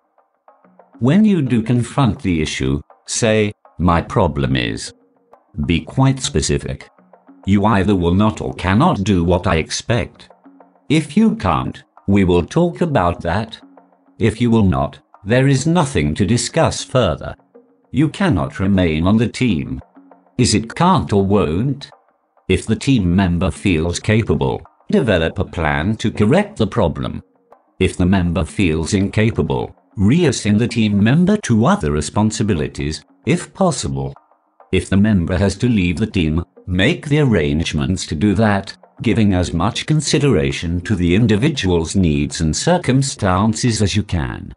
When 0.99 1.25
you 1.25 1.41
do 1.41 1.63
confront 1.63 2.21
the 2.21 2.43
issue, 2.43 2.79
say, 3.07 3.51
My 3.79 3.99
problem 3.99 4.55
is. 4.55 4.93
Be 5.65 5.81
quite 5.81 6.19
specific. 6.19 6.89
You 7.47 7.65
either 7.65 7.95
will 7.95 8.13
not 8.13 8.39
or 8.39 8.53
cannot 8.53 9.03
do 9.03 9.23
what 9.23 9.47
I 9.47 9.55
expect. 9.55 10.29
If 10.89 11.17
you 11.17 11.35
can't, 11.35 11.83
we 12.07 12.23
will 12.23 12.45
talk 12.45 12.81
about 12.81 13.19
that. 13.21 13.59
If 14.19 14.39
you 14.39 14.51
will 14.51 14.65
not, 14.65 14.99
there 15.25 15.47
is 15.47 15.67
nothing 15.67 16.15
to 16.15 16.25
discuss 16.25 16.83
further. 16.83 17.35
You 17.91 18.09
cannot 18.09 18.59
remain 18.59 19.05
on 19.05 19.17
the 19.17 19.27
team. 19.27 19.81
Is 20.37 20.53
it 20.53 20.75
can't 20.75 21.11
or 21.11 21.25
won't? 21.25 21.89
If 22.47 22.65
the 22.65 22.75
team 22.75 23.15
member 23.15 23.51
feels 23.51 23.99
capable, 23.99 24.61
develop 24.89 25.37
a 25.39 25.45
plan 25.45 25.97
to 25.97 26.11
correct 26.11 26.57
the 26.57 26.67
problem. 26.67 27.21
If 27.79 27.97
the 27.97 28.05
member 28.05 28.45
feels 28.45 28.93
incapable, 28.93 29.75
reassign 29.97 30.57
the 30.57 30.67
team 30.67 31.03
member 31.03 31.37
to 31.37 31.65
other 31.65 31.91
responsibilities, 31.91 33.03
if 33.25 33.53
possible. 33.53 34.13
If 34.71 34.89
the 34.89 34.97
member 34.97 35.37
has 35.37 35.55
to 35.57 35.67
leave 35.67 35.97
the 35.97 36.07
team, 36.07 36.43
make 36.65 37.07
the 37.07 37.19
arrangements 37.19 38.05
to 38.07 38.15
do 38.15 38.33
that, 38.35 38.75
giving 39.01 39.33
as 39.33 39.53
much 39.53 39.85
consideration 39.85 40.81
to 40.81 40.95
the 40.95 41.15
individual's 41.15 41.95
needs 41.95 42.41
and 42.41 42.55
circumstances 42.55 43.81
as 43.81 43.95
you 43.95 44.03
can. 44.03 44.53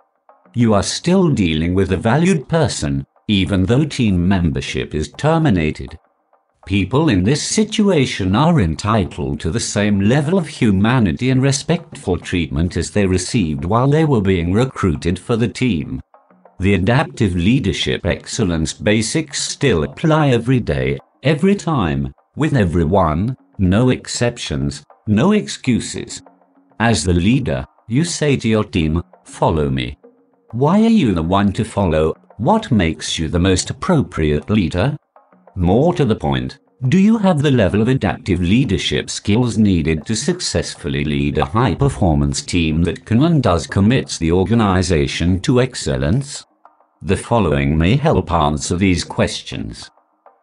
You 0.54 0.74
are 0.74 0.82
still 0.82 1.30
dealing 1.30 1.74
with 1.74 1.92
a 1.92 1.96
valued 1.96 2.48
person 2.48 3.06
even 3.28 3.64
though 3.64 3.84
team 3.84 4.28
membership 4.28 4.94
is 4.94 5.12
terminated. 5.12 5.98
People 6.66 7.08
in 7.08 7.24
this 7.24 7.42
situation 7.42 8.36
are 8.36 8.60
entitled 8.60 9.40
to 9.40 9.50
the 9.50 9.60
same 9.60 10.00
level 10.00 10.38
of 10.38 10.46
humanity 10.46 11.30
and 11.30 11.42
respectful 11.42 12.18
treatment 12.18 12.76
as 12.76 12.90
they 12.90 13.06
received 13.06 13.64
while 13.64 13.88
they 13.88 14.04
were 14.04 14.20
being 14.20 14.52
recruited 14.52 15.18
for 15.18 15.36
the 15.36 15.48
team. 15.48 16.00
The 16.60 16.74
adaptive 16.74 17.34
leadership 17.34 18.06
excellence 18.06 18.72
basics 18.72 19.42
still 19.42 19.82
apply 19.82 20.28
every 20.28 20.60
day, 20.60 20.98
every 21.22 21.56
time, 21.56 22.12
with 22.36 22.54
everyone, 22.54 23.36
no 23.58 23.88
exceptions, 23.88 24.84
no 25.06 25.32
excuses. 25.32 26.22
As 26.78 27.02
the 27.02 27.14
leader, 27.14 27.64
you 27.88 28.04
say 28.04 28.36
to 28.36 28.48
your 28.48 28.64
team, 28.64 29.02
follow 29.24 29.68
me. 29.68 29.96
Why 30.52 30.82
are 30.82 30.88
you 30.88 31.14
the 31.14 31.22
one 31.22 31.50
to 31.54 31.64
follow 31.64 32.14
what 32.36 32.70
makes 32.70 33.18
you 33.18 33.26
the 33.26 33.38
most 33.38 33.70
appropriate 33.70 34.50
leader? 34.50 34.94
More 35.56 35.94
to 35.94 36.04
the 36.04 36.14
point, 36.14 36.58
do 36.90 36.98
you 36.98 37.16
have 37.16 37.40
the 37.40 37.50
level 37.50 37.80
of 37.80 37.88
adaptive 37.88 38.38
leadership 38.42 39.08
skills 39.08 39.56
needed 39.56 40.04
to 40.04 40.14
successfully 40.14 41.04
lead 41.04 41.38
a 41.38 41.46
high 41.46 41.74
performance 41.74 42.42
team 42.42 42.82
that 42.82 43.06
can 43.06 43.22
and 43.22 43.42
does 43.42 43.66
commits 43.66 44.18
the 44.18 44.30
organization 44.30 45.40
to 45.40 45.62
excellence? 45.62 46.44
The 47.00 47.16
following 47.16 47.78
may 47.78 47.96
help 47.96 48.30
answer 48.30 48.76
these 48.76 49.04
questions. 49.04 49.90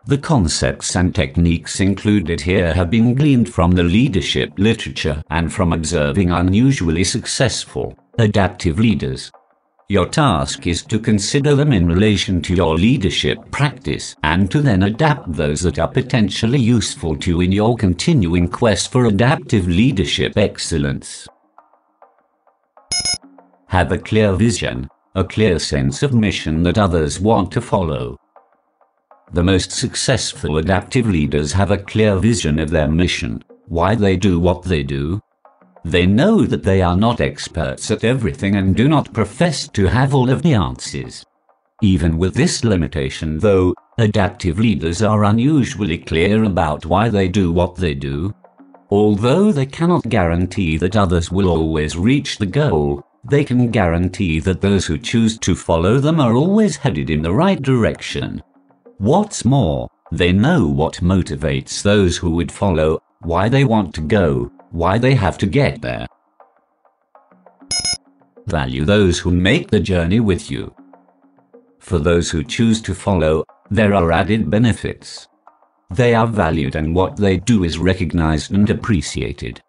The 0.07 0.18
concepts 0.18 0.95
and 0.95 1.14
techniques 1.14 1.81
included 1.81 2.41
here 2.41 2.73
have 2.73 2.90
been 2.90 3.14
gleaned 3.14 3.53
from 3.53 3.73
the 3.73 3.84
leadership 3.84 4.53
literature 4.57 5.22
and 5.30 5.53
from 5.53 5.72
observing 5.72 6.31
unusually 6.31 7.03
successful, 7.03 7.95
adaptive 8.18 8.80
leaders. 8.80 9.30
Your 9.91 10.06
task 10.07 10.68
is 10.68 10.84
to 10.84 10.99
consider 10.99 11.56
them 11.56 11.74
in 11.74 11.88
relation 11.88 12.44
to 12.44 12.53
your 12.53 12.76
leadership 12.78 13.40
practice 13.49 14.16
and 14.22 14.52
to 14.52 14.61
then 14.61 14.84
adapt 14.84 15.34
those 15.34 15.61
that 15.61 15.80
are 15.80 15.88
potentially 15.88 16.60
useful 16.60 17.16
to 17.16 17.32
you 17.32 17.41
in 17.41 17.52
your 17.52 17.76
continuing 17.76 18.48
quest 18.48 18.91
for 18.91 19.06
adaptive 19.06 19.68
leadership 19.68 20.38
excellence. 20.38 21.28
Have 23.66 23.91
a 23.91 23.98
clear 23.98 24.34
vision, 24.34 24.88
a 25.16 25.24
clear 25.24 25.57
sense 25.57 26.03
of 26.03 26.14
mission 26.14 26.61
that 26.61 26.78
others 26.78 27.20
want 27.20 27.52
to 27.53 27.60
follow. 27.60 28.20
The 29.34 29.44
most 29.44 29.72
successful 29.72 30.60
adaptive 30.60 31.07
leaders 31.07 31.52
have 31.53 31.72
a 31.72 31.80
clear 31.80 32.16
vision 32.18 32.60
of 32.60 32.70
their 32.70 32.88
mission, 32.88 33.44
why 33.66 33.95
they 33.95 34.18
do 34.18 34.40
what 34.40 34.61
they 34.61 34.84
do, 34.84 35.20
they 35.86 36.06
know 36.06 36.46
that 36.46 36.64
they 36.64 36.82
are 36.82 36.98
not 36.98 37.22
experts 37.22 37.90
at 37.92 38.04
everything 38.04 38.56
and 38.56 38.76
do 38.76 38.88
not 38.88 39.14
profess 39.14 39.68
to 39.70 39.88
have 39.88 40.14
all 40.14 40.30
of 40.30 40.42
the 40.42 40.54
answers. 40.54 41.26
Even 41.82 42.18
with 42.18 42.34
this 42.34 42.64
limitation, 42.64 43.40
though, 43.40 43.74
adaptive 43.98 44.60
leaders 44.60 45.02
are 45.02 45.24
unusually 45.24 45.98
clear 45.98 46.44
about 46.44 46.86
why 46.86 47.08
they 47.08 47.28
do 47.28 47.52
what 47.52 47.76
they 47.76 47.94
do. 47.94 48.34
Although 48.90 49.52
they 49.52 49.66
cannot 49.66 50.10
guarantee 50.10 50.78
that 50.78 50.98
others 50.98 51.32
will 51.32 51.48
always 51.48 51.98
reach 51.98 52.38
the 52.38 52.46
goal, 52.46 53.04
they 53.30 53.44
can 53.44 53.72
guarantee 53.72 54.40
that 54.40 54.62
those 54.62 54.86
who 54.86 54.98
choose 54.98 55.38
to 55.40 55.56
follow 55.56 56.00
them 56.00 56.20
are 56.20 56.36
always 56.36 56.76
headed 56.76 57.10
in 57.10 57.22
the 57.22 57.34
right 57.34 57.62
direction. 57.62 58.42
What's 58.98 59.46
more, 59.46 59.88
they 60.12 60.32
know 60.34 60.68
what 60.68 60.96
motivates 60.96 61.82
those 61.82 62.18
who 62.18 62.32
would 62.32 62.52
follow, 62.52 63.02
why 63.22 63.48
they 63.48 63.64
want 63.64 63.94
to 63.96 64.02
go, 64.02 64.52
why 64.72 64.98
they 64.98 65.16
have 65.16 65.38
to 65.40 65.46
get 65.46 65.82
there. 65.82 66.08
Value 68.48 68.86
those 68.86 69.20
who 69.20 69.32
make 69.32 69.70
the 69.70 69.80
journey 69.80 70.20
with 70.20 70.50
you. 70.50 70.74
For 71.80 72.00
those 72.00 72.30
who 72.30 72.44
choose 72.44 72.82
to 72.82 72.96
follow, 72.96 73.44
there 73.72 73.94
are 73.94 74.12
added 74.12 74.50
benefits. 74.50 75.28
They 75.91 76.14
are 76.14 76.28
valued 76.28 76.76
and 76.76 76.96
what 76.96 77.18
they 77.18 77.38
do 77.38 77.64
is 77.64 77.80
recognized 77.80 78.52
and 78.52 78.70
appreciated. 78.70 79.62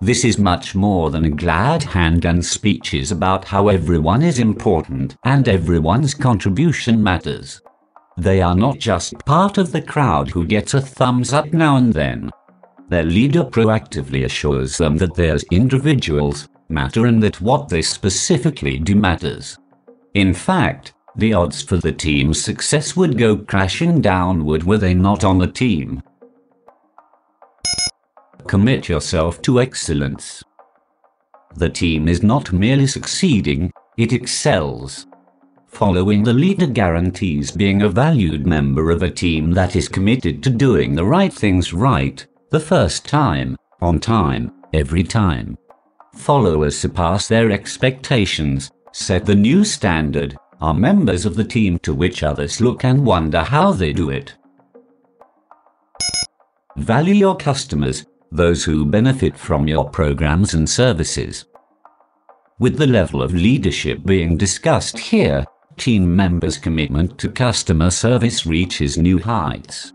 This 0.00 0.24
is 0.24 0.38
much 0.38 0.74
more 0.74 1.10
than 1.10 1.26
a 1.26 1.30
glad 1.30 1.82
hand 1.82 2.24
and 2.24 2.44
speeches 2.44 3.12
about 3.12 3.44
how 3.44 3.68
everyone 3.68 4.22
is 4.22 4.38
important 4.38 5.16
and 5.24 5.46
everyone's 5.46 6.14
contribution 6.14 7.02
matters. 7.02 7.60
They 8.16 8.40
are 8.40 8.54
not 8.54 8.78
just 8.78 9.18
part 9.26 9.58
of 9.58 9.72
the 9.72 9.82
crowd 9.82 10.30
who 10.30 10.46
gets 10.46 10.74
a 10.74 10.80
thumbs 10.80 11.32
up 11.32 11.52
now 11.52 11.76
and 11.76 11.92
then. 11.92 12.30
Their 12.90 13.04
leader 13.04 13.44
proactively 13.44 14.24
assures 14.24 14.76
them 14.76 14.96
that 14.96 15.14
they 15.14 15.30
as 15.30 15.44
individuals 15.52 16.48
matter 16.68 17.06
and 17.06 17.22
that 17.22 17.40
what 17.40 17.68
they 17.68 17.82
specifically 17.82 18.78
do 18.78 18.96
matters. 18.96 19.58
In 20.14 20.34
fact, 20.34 20.92
the 21.14 21.32
odds 21.32 21.62
for 21.62 21.76
the 21.76 21.92
team's 21.92 22.42
success 22.42 22.96
would 22.96 23.16
go 23.16 23.36
crashing 23.36 24.00
downward 24.00 24.64
were 24.64 24.76
they 24.76 24.92
not 24.92 25.22
on 25.22 25.38
the 25.38 25.46
team. 25.46 26.02
Commit 28.48 28.88
yourself 28.88 29.40
to 29.42 29.60
excellence. 29.60 30.42
The 31.54 31.68
team 31.68 32.08
is 32.08 32.24
not 32.24 32.52
merely 32.52 32.88
succeeding, 32.88 33.70
it 33.98 34.12
excels. 34.12 35.06
Following 35.68 36.24
the 36.24 36.34
leader 36.34 36.66
guarantees 36.66 37.52
being 37.52 37.82
a 37.82 37.88
valued 37.88 38.48
member 38.48 38.90
of 38.90 39.04
a 39.04 39.10
team 39.10 39.52
that 39.52 39.76
is 39.76 39.88
committed 39.88 40.42
to 40.42 40.50
doing 40.50 40.96
the 40.96 41.04
right 41.04 41.32
things 41.32 41.72
right 41.72 42.26
the 42.50 42.60
first 42.60 43.06
time, 43.06 43.56
on 43.80 44.00
time, 44.00 44.52
every 44.72 45.04
time. 45.04 45.56
Followers 46.16 46.76
surpass 46.76 47.28
their 47.28 47.50
expectations, 47.52 48.70
set 48.92 49.24
the 49.24 49.34
new 49.34 49.64
standard, 49.64 50.36
are 50.60 50.74
members 50.74 51.24
of 51.24 51.36
the 51.36 51.44
team 51.44 51.78
to 51.78 51.94
which 51.94 52.22
others 52.22 52.60
look 52.60 52.84
and 52.84 53.06
wonder 53.06 53.42
how 53.42 53.72
they 53.72 53.92
do 53.92 54.10
it. 54.10 54.34
Value 56.76 57.14
your 57.14 57.36
customers, 57.36 58.04
those 58.32 58.64
who 58.64 58.84
benefit 58.84 59.36
from 59.36 59.68
your 59.68 59.88
programs 59.88 60.54
and 60.54 60.68
services. 60.68 61.44
With 62.58 62.76
the 62.76 62.86
level 62.86 63.22
of 63.22 63.32
leadership 63.32 64.04
being 64.04 64.36
discussed 64.36 64.98
here, 64.98 65.44
team 65.76 66.14
members' 66.14 66.58
commitment 66.58 67.16
to 67.18 67.30
customer 67.30 67.90
service 67.90 68.44
reaches 68.44 68.98
new 68.98 69.18
heights. 69.18 69.92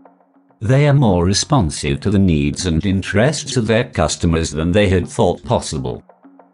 They 0.60 0.88
are 0.88 0.94
more 0.94 1.24
responsive 1.24 2.00
to 2.00 2.10
the 2.10 2.18
needs 2.18 2.64
and 2.64 2.84
interests 2.84 3.56
of 3.56 3.66
their 3.66 3.84
customers 3.84 4.50
than 4.50 4.72
they 4.72 4.88
had 4.88 5.06
thought 5.06 5.44
possible. 5.44 6.02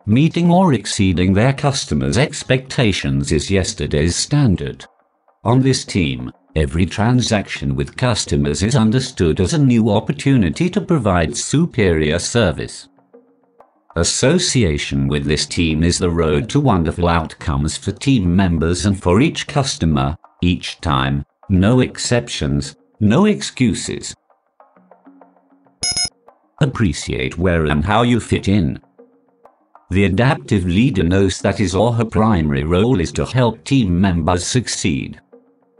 Meeting 0.07 0.51
or 0.51 0.73
exceeding 0.73 1.33
their 1.33 1.53
customers' 1.53 2.19
expectations 2.19 3.31
is 3.31 3.51
yesterday's 3.51 4.17
standard. 4.17 4.85
On 5.45 5.61
this 5.61 5.85
team, 5.85 6.33
every 6.57 6.85
transaction 6.85 7.77
with 7.77 7.97
customers 7.97 8.65
is 8.65 8.75
understood 8.75 9.41
as 9.41 9.55
a 9.55 9.65
new 9.65 9.89
opportunity 9.91 10.69
to 10.71 10.81
provide 10.81 11.37
superior 11.37 12.19
service. 12.19 12.89
Association 13.95 15.07
with 15.07 15.25
this 15.25 15.47
team 15.47 15.85
is 15.85 15.99
the 15.99 16.11
road 16.11 16.49
to 16.49 16.59
wonderful 16.59 17.07
outcomes 17.07 17.77
for 17.77 17.93
team 17.93 18.35
members 18.35 18.87
and 18.87 19.01
for 19.01 19.21
each 19.21 19.47
customer, 19.47 20.17
each 20.41 20.81
time, 20.81 21.25
no 21.49 21.81
exceptions, 21.81 22.75
no 23.03 23.25
excuses. 23.25 24.15
Appreciate 26.61 27.37
where 27.37 27.67
and 27.67 27.85
how 27.85 28.03
you 28.03 28.21
fit 28.21 28.47
in. 28.47 28.81
The 29.91 30.05
adaptive 30.05 30.65
leader 30.65 31.03
knows 31.03 31.41
that 31.41 31.59
his 31.59 31.75
or 31.75 31.93
her 31.95 32.05
primary 32.05 32.63
role 32.63 33.01
is 33.01 33.11
to 33.15 33.25
help 33.25 33.65
team 33.65 34.01
members 34.01 34.47
succeed. 34.47 35.21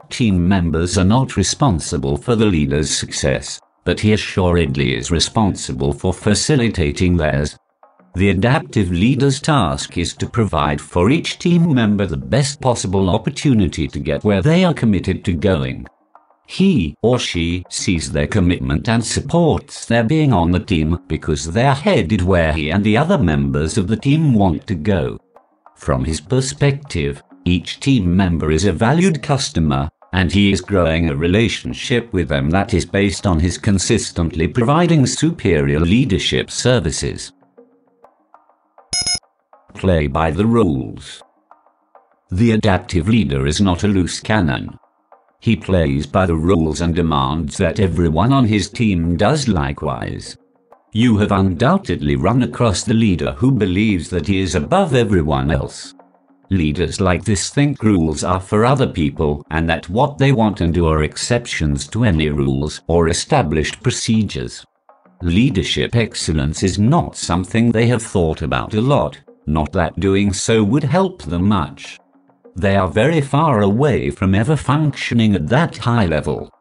Team 0.09 0.45
members 0.45 0.97
are 0.97 1.05
not 1.05 1.37
responsible 1.37 2.17
for 2.17 2.35
the 2.35 2.45
leader's 2.45 2.93
success, 2.93 3.57
but 3.85 4.01
he 4.01 4.11
assuredly 4.11 4.93
is 4.93 5.09
responsible 5.09 5.93
for 5.93 6.13
facilitating 6.13 7.15
theirs. 7.15 7.57
The 8.15 8.31
adaptive 8.31 8.91
leader's 8.91 9.39
task 9.39 9.97
is 9.97 10.13
to 10.15 10.29
provide 10.29 10.81
for 10.81 11.09
each 11.09 11.39
team 11.39 11.73
member 11.73 12.05
the 12.05 12.17
best 12.17 12.59
possible 12.59 13.09
opportunity 13.09 13.87
to 13.87 13.99
get 13.99 14.25
where 14.25 14.41
they 14.41 14.65
are 14.65 14.73
committed 14.73 15.23
to 15.23 15.31
going. 15.31 15.87
He 16.45 16.95
or 17.01 17.19
she 17.19 17.63
sees 17.69 18.11
their 18.11 18.27
commitment 18.27 18.89
and 18.89 19.03
supports 19.03 19.85
their 19.85 20.03
being 20.03 20.33
on 20.33 20.51
the 20.51 20.59
team 20.59 20.99
because 21.07 21.51
they're 21.51 21.73
headed 21.73 22.21
where 22.21 22.53
he 22.53 22.69
and 22.69 22.83
the 22.83 22.97
other 22.97 23.17
members 23.17 23.77
of 23.77 23.87
the 23.87 23.97
team 23.97 24.33
want 24.33 24.67
to 24.67 24.75
go. 24.75 25.19
From 25.75 26.05
his 26.05 26.21
perspective, 26.21 27.23
each 27.45 27.79
team 27.79 28.15
member 28.15 28.51
is 28.51 28.65
a 28.65 28.71
valued 28.71 29.23
customer, 29.23 29.89
and 30.13 30.31
he 30.31 30.51
is 30.51 30.61
growing 30.61 31.09
a 31.09 31.15
relationship 31.15 32.13
with 32.13 32.29
them 32.29 32.49
that 32.51 32.73
is 32.73 32.85
based 32.85 33.25
on 33.25 33.39
his 33.39 33.57
consistently 33.57 34.47
providing 34.47 35.05
superior 35.05 35.79
leadership 35.79 36.51
services 36.51 37.31
play 39.73 40.07
by 40.07 40.31
the 40.31 40.45
rules. 40.45 41.21
The 42.31 42.51
adaptive 42.51 43.09
leader 43.09 43.45
is 43.45 43.59
not 43.59 43.83
a 43.83 43.87
loose 43.87 44.19
cannon. 44.19 44.77
He 45.43 45.57
plays 45.57 46.07
by 46.07 46.25
the 46.25 46.37
rules 46.37 46.79
and 46.79 46.95
demands 46.95 47.57
that 47.57 47.81
everyone 47.81 48.31
on 48.31 48.45
his 48.45 48.69
team 48.69 49.17
does 49.17 49.49
likewise. 49.49 50.37
You 50.93 51.17
have 51.17 51.33
undoubtedly 51.33 52.15
run 52.15 52.43
across 52.43 52.83
the 52.83 52.93
leader 52.93 53.33
who 53.33 53.51
believes 53.51 54.09
that 54.09 54.25
he 54.25 54.39
is 54.39 54.55
above 54.55 54.95
everyone 54.95 55.51
else. 55.51 55.95
Leaders 56.49 57.01
like 57.01 57.25
this 57.25 57.49
think 57.49 57.83
rules 57.83 58.23
are 58.23 58.39
for 58.39 58.63
other 58.63 58.87
people 58.87 59.45
and 59.51 59.69
that 59.69 59.89
what 59.89 60.17
they 60.17 60.31
want 60.31 60.61
and 60.61 60.73
do 60.73 60.87
are 60.87 61.03
exceptions 61.03 61.89
to 61.89 62.05
any 62.05 62.29
rules 62.29 62.79
or 62.87 63.09
established 63.09 63.83
procedures. 63.83 64.63
Leadership 65.21 65.93
excellence 65.93 66.63
is 66.63 66.79
not 66.79 67.17
something 67.17 67.69
they 67.69 67.87
have 67.87 68.01
thought 68.01 68.43
about 68.43 68.75
a 68.75 68.79
lot. 68.79 69.19
Not 69.45 69.73
that 69.73 69.99
doing 69.99 70.31
so 70.31 70.63
would 70.63 70.85
help 70.85 71.21
them 71.23 71.49
much. 71.49 71.99
They 72.55 72.75
are 72.75 72.87
very 72.87 73.21
far 73.21 73.61
away 73.61 74.09
from 74.09 74.35
ever 74.35 74.55
functioning 74.55 75.35
at 75.35 75.47
that 75.49 75.77
high 75.77 76.05
level. 76.05 76.51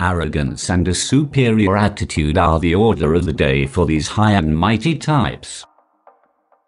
Arrogance 0.00 0.70
and 0.70 0.88
a 0.88 0.94
superior 0.94 1.76
attitude 1.76 2.36
are 2.38 2.58
the 2.58 2.74
order 2.74 3.14
of 3.14 3.26
the 3.26 3.32
day 3.32 3.66
for 3.66 3.86
these 3.86 4.08
high 4.08 4.32
and 4.32 4.56
mighty 4.56 4.96
types. 4.96 5.64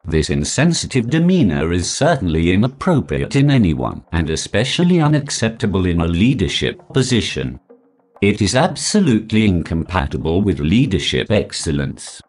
This 0.04 0.30
insensitive 0.30 1.10
demeanor 1.10 1.72
is 1.72 1.90
certainly 1.90 2.52
inappropriate 2.52 3.34
in 3.34 3.50
anyone, 3.50 4.04
and 4.12 4.30
especially 4.30 5.00
unacceptable 5.00 5.86
in 5.86 6.00
a 6.00 6.06
leadership 6.06 6.80
position. 6.92 7.58
It 8.22 8.40
is 8.40 8.54
absolutely 8.54 9.46
incompatible 9.46 10.42
with 10.42 10.60
leadership 10.60 11.30
excellence. 11.30 12.22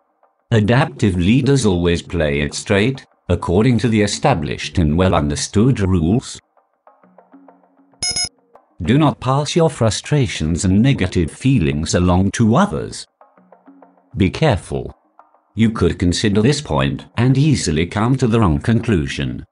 Adaptive 0.50 1.16
leaders 1.16 1.66
always 1.66 2.02
play 2.02 2.40
it 2.42 2.56
straight, 2.56 3.06
according 3.30 3.78
to 3.78 3.90
the 3.90 4.02
established 4.02 4.78
and 4.78 4.98
well 4.98 5.14
understood 5.14 5.82
rules. 5.82 6.40
Do 8.84 8.98
not 8.98 9.20
pass 9.20 9.56
your 9.56 9.70
frustrations 9.70 10.64
and 10.64 10.82
negative 10.82 11.30
feelings 11.30 11.94
along 11.96 12.32
to 12.32 12.56
others. 12.56 13.06
Be 14.16 14.30
careful. 14.30 14.96
You 15.56 15.72
could 15.72 16.00
consider 16.00 16.42
this 16.42 16.62
point 16.62 17.06
and 17.18 17.38
easily 17.38 17.86
come 17.86 18.16
to 18.18 18.28
the 18.28 18.40
wrong 18.40 18.60
conclusion. 18.60 19.46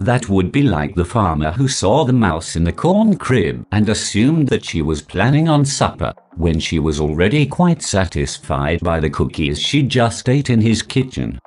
That 0.00 0.28
would 0.28 0.52
be 0.52 0.62
like 0.62 0.94
the 0.94 1.04
farmer 1.04 1.52
who 1.52 1.68
saw 1.68 2.04
the 2.04 2.12
mouse 2.12 2.56
in 2.56 2.64
the 2.64 2.72
corn 2.72 3.16
crib 3.16 3.64
and 3.72 3.88
assumed 3.88 4.48
that 4.48 4.64
she 4.64 4.82
was 4.82 5.00
planning 5.00 5.48
on 5.48 5.64
supper 5.64 6.12
when 6.36 6.58
she 6.58 6.78
was 6.78 7.00
already 7.00 7.46
quite 7.46 7.80
satisfied 7.80 8.80
by 8.80 9.00
the 9.00 9.08
cookies 9.08 9.60
she 9.60 9.82
just 9.82 10.28
ate 10.28 10.50
in 10.50 10.60
his 10.60 10.82
kitchen. 10.82 11.38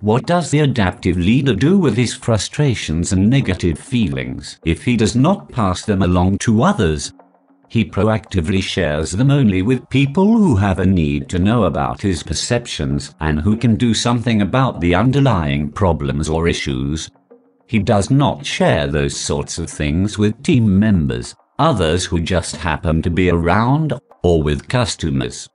What 0.00 0.26
does 0.26 0.52
the 0.52 0.60
adaptive 0.60 1.16
leader 1.16 1.56
do 1.56 1.76
with 1.76 1.96
his 1.96 2.14
frustrations 2.14 3.12
and 3.12 3.28
negative 3.28 3.80
feelings 3.80 4.60
if 4.64 4.84
he 4.84 4.96
does 4.96 5.16
not 5.16 5.50
pass 5.50 5.84
them 5.84 6.02
along 6.02 6.38
to 6.38 6.62
others? 6.62 7.12
He 7.66 7.84
proactively 7.84 8.62
shares 8.62 9.10
them 9.10 9.32
only 9.32 9.60
with 9.60 9.88
people 9.90 10.38
who 10.38 10.54
have 10.54 10.78
a 10.78 10.86
need 10.86 11.28
to 11.30 11.40
know 11.40 11.64
about 11.64 12.00
his 12.00 12.22
perceptions 12.22 13.12
and 13.18 13.40
who 13.40 13.56
can 13.56 13.74
do 13.74 13.92
something 13.92 14.40
about 14.40 14.80
the 14.80 14.94
underlying 14.94 15.68
problems 15.72 16.28
or 16.28 16.46
issues. 16.46 17.10
He 17.66 17.80
does 17.80 18.08
not 18.08 18.46
share 18.46 18.86
those 18.86 19.16
sorts 19.16 19.58
of 19.58 19.68
things 19.68 20.16
with 20.16 20.44
team 20.44 20.78
members, 20.78 21.34
others 21.58 22.04
who 22.04 22.20
just 22.20 22.54
happen 22.54 23.02
to 23.02 23.10
be 23.10 23.30
around, 23.30 23.98
or 24.22 24.44
with 24.44 24.68
customers. 24.68 25.48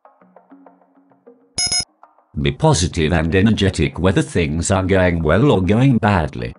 Be 2.42 2.52
positive 2.52 3.14
and 3.14 3.34
energetic 3.36 4.00
whether 4.00 4.24
things 4.24 4.72
are 4.72 4.84
going 4.84 5.22
well 5.22 5.52
or 5.52 5.62
going 5.62 6.00
badly. 6.00 6.54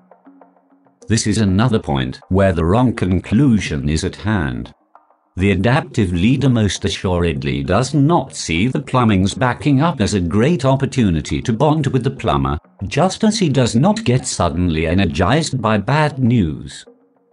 This 1.09 1.27
is 1.27 1.39
another 1.39 1.81
point 1.81 2.21
where 2.29 2.53
the 2.53 2.65
wrong 2.65 2.95
conclusion 2.95 3.89
is 3.89 4.05
at 4.05 4.17
hand. 4.17 4.73
The 5.37 5.51
adaptive 5.51 6.13
leader 6.13 6.49
most 6.49 6.85
assuredly 6.85 7.65
does 7.65 7.93
not 7.93 8.37
see 8.37 8.69
the 8.69 8.81
plumbing's 8.81 9.35
backing 9.35 9.81
up 9.83 10.01
as 10.01 10.15
a 10.15 10.21
great 10.21 10.65
opportunity 10.65 11.43
to 11.43 11.53
bond 11.53 11.89
with 11.89 12.05
the 12.05 12.11
plumber, 12.11 12.57
just 12.87 13.25
as 13.25 13.41
he 13.41 13.49
does 13.49 13.75
not 13.75 14.05
get 14.05 14.29
suddenly 14.29 14.87
energized 14.87 15.61
by 15.61 15.79
bad 15.79 16.21
news. 16.21 16.85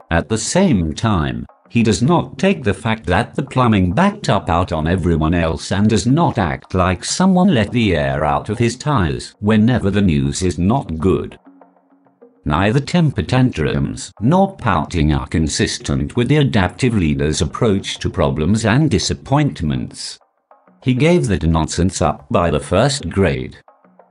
At 0.10 0.30
the 0.30 0.38
same 0.38 0.96
time, 0.96 1.46
he 1.72 1.84
does 1.84 2.02
not 2.02 2.38
take 2.38 2.66
the 2.66 2.74
fact 2.74 3.06
that 3.06 3.34
the 3.34 3.42
plumbing 3.42 3.94
backed 3.94 4.28
up 4.28 4.50
out 4.50 4.74
on 4.74 4.90
everyone 4.90 5.34
else 5.34 5.72
and 5.72 5.90
does 5.90 6.06
not 6.06 6.38
act 6.38 6.74
like 6.74 7.02
someone 7.02 7.54
let 7.54 7.72
the 7.72 7.96
air 7.96 8.26
out 8.26 8.50
of 8.50 8.58
his 8.58 8.76
tires 8.76 9.34
whenever 9.40 9.90
the 9.90 10.02
news 10.02 10.42
is 10.42 10.60
not 10.60 10.98
good. 10.98 11.40
Neither 12.44 12.82
temper 12.82 13.22
tantrums 13.22 14.12
nor 14.20 14.54
pouting 14.58 15.14
are 15.14 15.28
consistent 15.28 16.18
with 16.18 16.28
the 16.28 16.38
adaptive 16.38 16.94
leader's 16.94 17.42
approach 17.42 18.00
to 18.00 18.10
problems 18.10 18.66
and 18.66 18.92
disappointments. 18.92 20.20
He 20.84 20.94
gave 20.94 21.28
the 21.28 21.40
nonsense 21.40 22.02
up 22.02 22.28
by 22.30 22.52
the 22.52 22.60
first 22.60 23.10
grade. 23.10 23.56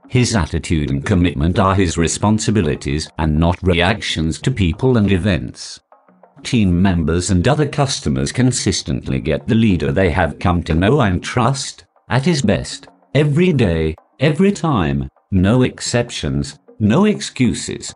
His 0.09 0.35
attitude 0.35 0.89
and 0.89 1.05
commitment 1.05 1.59
are 1.59 1.75
his 1.75 1.95
responsibilities 1.95 3.07
and 3.19 3.39
not 3.39 3.61
reactions 3.61 4.41
to 4.41 4.49
people 4.49 4.97
and 4.97 5.11
events 5.11 5.79
team 6.43 6.81
members 6.81 7.29
and 7.29 7.47
other 7.47 7.67
customers 7.67 8.31
consistently 8.31 9.19
get 9.19 9.47
the 9.47 9.55
leader 9.55 9.91
they 9.91 10.09
have 10.09 10.39
come 10.39 10.63
to 10.63 10.73
know 10.73 11.01
and 11.01 11.23
trust, 11.23 11.85
at 12.09 12.25
his 12.25 12.41
best, 12.41 12.87
every 13.15 13.53
day, 13.53 13.95
every 14.19 14.51
time, 14.51 15.07
no 15.31 15.63
exceptions, 15.63 16.59
no 16.79 17.05
excuses. 17.05 17.93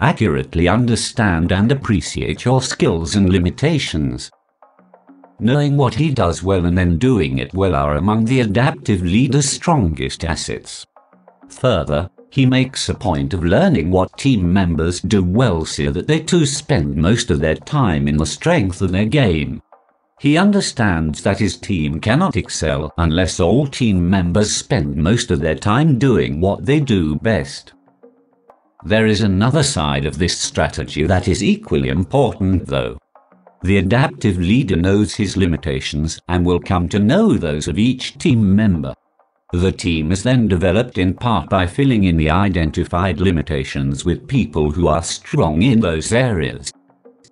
Accurately 0.00 0.68
understand 0.68 1.52
and 1.52 1.72
appreciate 1.72 2.44
your 2.44 2.60
skills 2.60 3.14
and 3.14 3.30
limitations. 3.30 4.30
Knowing 5.38 5.76
what 5.76 5.94
he 5.94 6.10
does 6.10 6.42
well 6.42 6.64
and 6.66 6.76
then 6.76 6.98
doing 6.98 7.38
it 7.38 7.52
well 7.52 7.74
are 7.74 7.96
among 7.96 8.24
the 8.24 8.40
adaptive 8.40 9.02
leader's 9.02 9.48
strongest 9.48 10.24
assets. 10.24 10.86
Further, 11.48 12.08
He 12.30 12.44
makes 12.44 12.88
a 12.88 12.94
point 12.94 13.32
of 13.34 13.44
learning 13.44 13.90
what 13.90 14.18
team 14.18 14.52
members 14.52 15.00
do 15.00 15.22
well 15.22 15.64
so 15.64 15.90
that 15.90 16.06
they 16.06 16.20
too 16.20 16.44
spend 16.44 16.96
most 16.96 17.30
of 17.30 17.40
their 17.40 17.54
time 17.54 18.08
in 18.08 18.16
the 18.16 18.26
strength 18.26 18.82
of 18.82 18.92
their 18.92 19.06
game. 19.06 19.62
He 20.18 20.38
understands 20.38 21.22
that 21.22 21.38
his 21.38 21.56
team 21.56 22.00
cannot 22.00 22.36
excel 22.36 22.92
unless 22.96 23.38
all 23.38 23.66
team 23.66 24.08
members 24.08 24.54
spend 24.54 24.96
most 24.96 25.30
of 25.30 25.40
their 25.40 25.54
time 25.54 25.98
doing 25.98 26.40
what 26.40 26.64
they 26.64 26.80
do 26.80 27.16
best. 27.16 27.74
There 28.84 29.06
is 29.06 29.20
another 29.20 29.62
side 29.62 30.06
of 30.06 30.18
this 30.18 30.38
strategy 30.38 31.04
that 31.06 31.28
is 31.28 31.42
equally 31.42 31.88
important 31.88 32.66
though. 32.66 32.98
The 33.62 33.78
adaptive 33.78 34.38
leader 34.38 34.76
knows 34.76 35.14
his 35.14 35.36
limitations 35.36 36.20
and 36.28 36.46
will 36.46 36.60
come 36.60 36.88
to 36.90 36.98
know 36.98 37.34
those 37.34 37.68
of 37.68 37.78
each 37.78 38.16
team 38.18 38.54
member. 38.54 38.94
The 39.52 39.70
team 39.70 40.10
is 40.10 40.24
then 40.24 40.48
developed 40.48 40.98
in 40.98 41.14
part 41.14 41.48
by 41.48 41.66
filling 41.66 42.04
in 42.04 42.16
the 42.16 42.30
identified 42.30 43.20
limitations 43.20 44.04
with 44.04 44.26
people 44.26 44.72
who 44.72 44.88
are 44.88 45.02
strong 45.02 45.62
in 45.62 45.80
those 45.80 46.12
areas. 46.12 46.72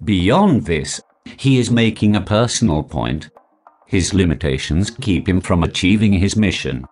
Beyond 0.04 0.64
this, 0.64 1.00
he 1.36 1.58
is 1.58 1.70
making 1.70 2.14
a 2.14 2.20
personal 2.20 2.82
point. 2.84 3.30
His 3.86 4.14
limitations 4.14 4.90
keep 4.90 5.28
him 5.28 5.40
from 5.40 5.64
achieving 5.64 6.12
his 6.12 6.36
mission. 6.36 6.84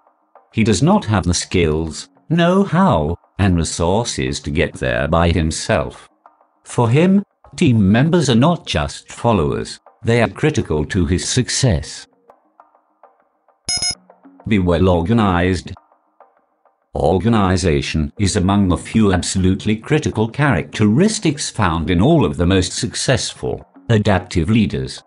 He 0.53 0.65
does 0.65 0.83
not 0.83 1.05
have 1.05 1.25
the 1.25 1.35
skills, 1.35 2.09
know-how, 2.29 3.17
and 3.39 3.57
resources 3.57 4.41
to 4.41 4.51
get 4.51 4.75
there 4.75 5.07
by 5.09 5.31
himself. 5.31 6.09
For 6.65 6.91
him, 6.91 7.23
team 7.57 7.93
members 7.93 8.29
are 8.29 8.35
not 8.35 8.67
just 8.67 9.11
followers, 9.11 9.81
they 10.05 10.21
are 10.21 10.29
critical 10.29 10.85
to 10.87 11.07
his 11.07 11.29
success. 11.29 12.07
Be 14.49 14.59
well 14.59 14.89
organized. 14.89 15.73
Organization 16.97 18.13
is 18.19 18.35
among 18.35 18.69
the 18.69 18.77
few 18.77 19.13
absolutely 19.13 19.77
critical 19.77 20.29
characteristics 20.29 21.49
found 21.49 21.91
in 21.91 22.03
all 22.03 22.25
of 22.25 22.37
the 22.37 22.47
most 22.47 22.73
successful 22.73 23.65
adaptive 23.89 24.51
leaders. 24.51 25.01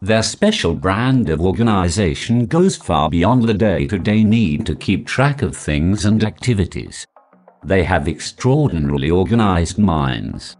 Their 0.00 0.22
special 0.22 0.74
brand 0.74 1.28
of 1.28 1.40
organization 1.40 2.46
goes 2.46 2.76
far 2.76 3.10
beyond 3.10 3.42
the 3.42 3.54
day-to-day 3.54 4.22
need 4.22 4.64
to 4.66 4.76
keep 4.76 5.08
track 5.08 5.42
of 5.42 5.56
things 5.56 6.04
and 6.04 6.22
activities. 6.22 7.04
They 7.64 7.82
have 7.82 8.06
extraordinarily 8.06 9.10
organized 9.10 9.78
minds. 9.78 10.56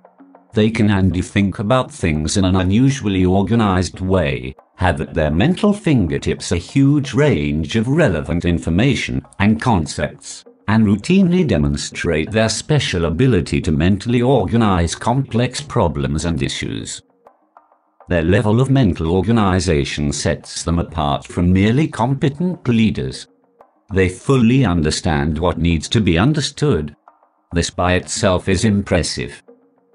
They 0.55 0.71
can 0.71 0.91
and 0.91 1.25
think 1.25 1.59
about 1.59 1.91
things 1.91 2.37
in 2.37 2.45
an 2.45 2.57
unusually 2.57 3.25
organized 3.25 4.01
way, 4.01 4.55
have 4.77 5.01
at 5.01 5.15
their 5.15 5.31
mental 5.31 5.73
fingertips 5.73 6.53
a 6.53 6.57
huge 6.57 7.13
range 7.13 7.77
of 7.77 7.89
relevant 7.89 8.45
information 8.45 9.23
and 9.39 9.61
concepts, 9.61 10.45
and 10.69 10.87
routinely 10.87 11.47
demonstrate 11.47 12.31
their 12.31 12.49
special 12.49 13.05
ability 13.05 13.61
to 13.61 13.73
mentally 13.73 14.23
organize 14.23 14.95
complex 14.95 15.61
problems 15.61 16.25
and 16.25 16.43
issues. 16.43 17.03
Their 18.09 18.23
level 18.23 18.61
of 18.61 18.71
mental 18.71 19.11
organization 19.11 20.13
sets 20.13 20.63
them 20.63 20.79
apart 20.79 21.27
from 21.27 21.53
merely 21.53 21.89
competent 21.89 22.67
leaders. 22.67 23.27
They 23.93 24.09
fully 24.09 24.65
understand 24.65 25.39
what 25.39 25.59
needs 25.59 25.89
to 25.91 26.01
be 26.01 26.19
understood. 26.19 26.97
This 27.53 27.69
by 27.71 27.95
itself 27.95 28.49
is 28.49 28.65
impressive. 28.65 29.43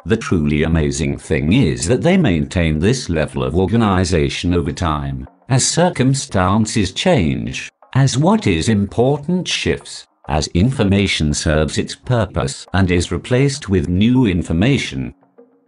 The 0.05 0.17
truly 0.17 0.63
amazing 0.63 1.17
thing 1.17 1.53
is 1.53 1.87
that 1.87 2.01
they 2.01 2.17
maintain 2.17 2.77
this 2.77 3.09
level 3.09 3.41
of 3.41 3.55
organization 3.55 4.53
over 4.53 4.73
time, 4.73 5.27
as 5.47 5.65
circumstances 5.65 6.91
change, 6.91 7.71
as 7.93 8.17
what 8.17 8.45
is 8.45 8.67
important 8.67 9.47
shifts, 9.47 10.05
as 10.27 10.47
information 10.47 11.33
serves 11.33 11.77
its 11.77 11.95
purpose 11.95 12.67
and 12.73 12.91
is 12.91 13.13
replaced 13.13 13.69
with 13.69 13.87
new 13.87 14.25
information. 14.25 15.13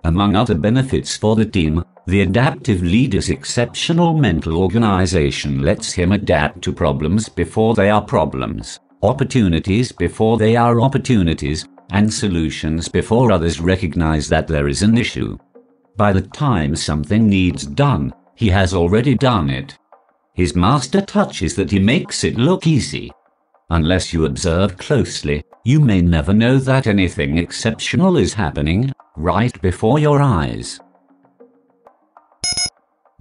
Among 0.03 0.35
other 0.35 0.55
benefits 0.55 1.15
for 1.15 1.37
the 1.37 1.45
team, 1.45 1.83
the 2.05 2.21
adaptive 2.21 2.83
leader's 2.83 3.29
exceptional 3.29 4.17
mental 4.17 4.57
organization 4.57 5.61
lets 5.61 5.93
him 5.93 6.11
adapt 6.11 6.61
to 6.63 6.73
problems 6.73 7.29
before 7.29 7.73
they 7.73 7.89
are 7.89 8.01
problems, 8.01 8.81
opportunities 9.01 9.93
before 9.93 10.37
they 10.37 10.57
are 10.57 10.81
opportunities, 10.81 11.65
and 11.91 12.13
solutions 12.13 12.87
before 12.87 13.31
others 13.31 13.59
recognize 13.59 14.27
that 14.29 14.47
there 14.47 14.67
is 14.67 14.81
an 14.81 14.97
issue. 14.97 15.37
By 15.97 16.13
the 16.13 16.21
time 16.21 16.75
something 16.75 17.29
needs 17.29 17.65
done, 17.65 18.13
he 18.35 18.49
has 18.49 18.73
already 18.73 19.15
done 19.15 19.49
it. 19.49 19.77
His 20.33 20.55
master 20.55 21.01
touch 21.01 21.41
is 21.41 21.55
that 21.55 21.71
he 21.71 21.79
makes 21.79 22.23
it 22.23 22.35
look 22.35 22.67
easy. 22.67 23.11
Unless 23.69 24.13
you 24.13 24.25
observe 24.25 24.77
closely, 24.77 25.43
you 25.63 25.79
may 25.79 26.01
never 26.01 26.33
know 26.33 26.57
that 26.59 26.87
anything 26.87 27.37
exceptional 27.37 28.17
is 28.17 28.33
happening 28.33 28.91
right 29.15 29.59
before 29.61 29.97
your 29.97 30.21
eyes. 30.21 30.79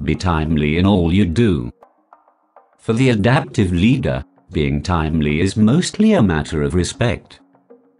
Be 0.03 0.15
timely 0.15 0.77
in 0.77 0.86
all 0.86 1.12
you 1.12 1.24
do. 1.24 1.70
For 2.78 2.93
the 2.93 3.11
adaptive 3.11 3.73
leader, 3.73 4.24
being 4.53 4.82
timely 4.82 5.41
is 5.41 5.57
mostly 5.57 6.12
a 6.12 6.23
matter 6.23 6.62
of 6.62 6.74
respect. 6.74 7.41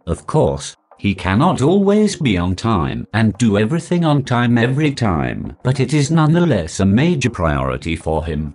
Of 0.07 0.27
course, 0.27 0.75
he 0.97 1.15
cannot 1.15 1.61
always 1.61 2.15
be 2.15 2.37
on 2.37 2.55
time 2.55 3.07
and 3.13 3.37
do 3.37 3.57
everything 3.57 4.05
on 4.05 4.23
time 4.23 4.57
every 4.57 4.93
time, 4.93 5.57
but 5.63 5.79
it 5.79 5.93
is 5.93 6.11
nonetheless 6.11 6.79
a 6.79 6.85
major 6.85 7.29
priority 7.29 7.95
for 7.95 8.23
him. 8.23 8.53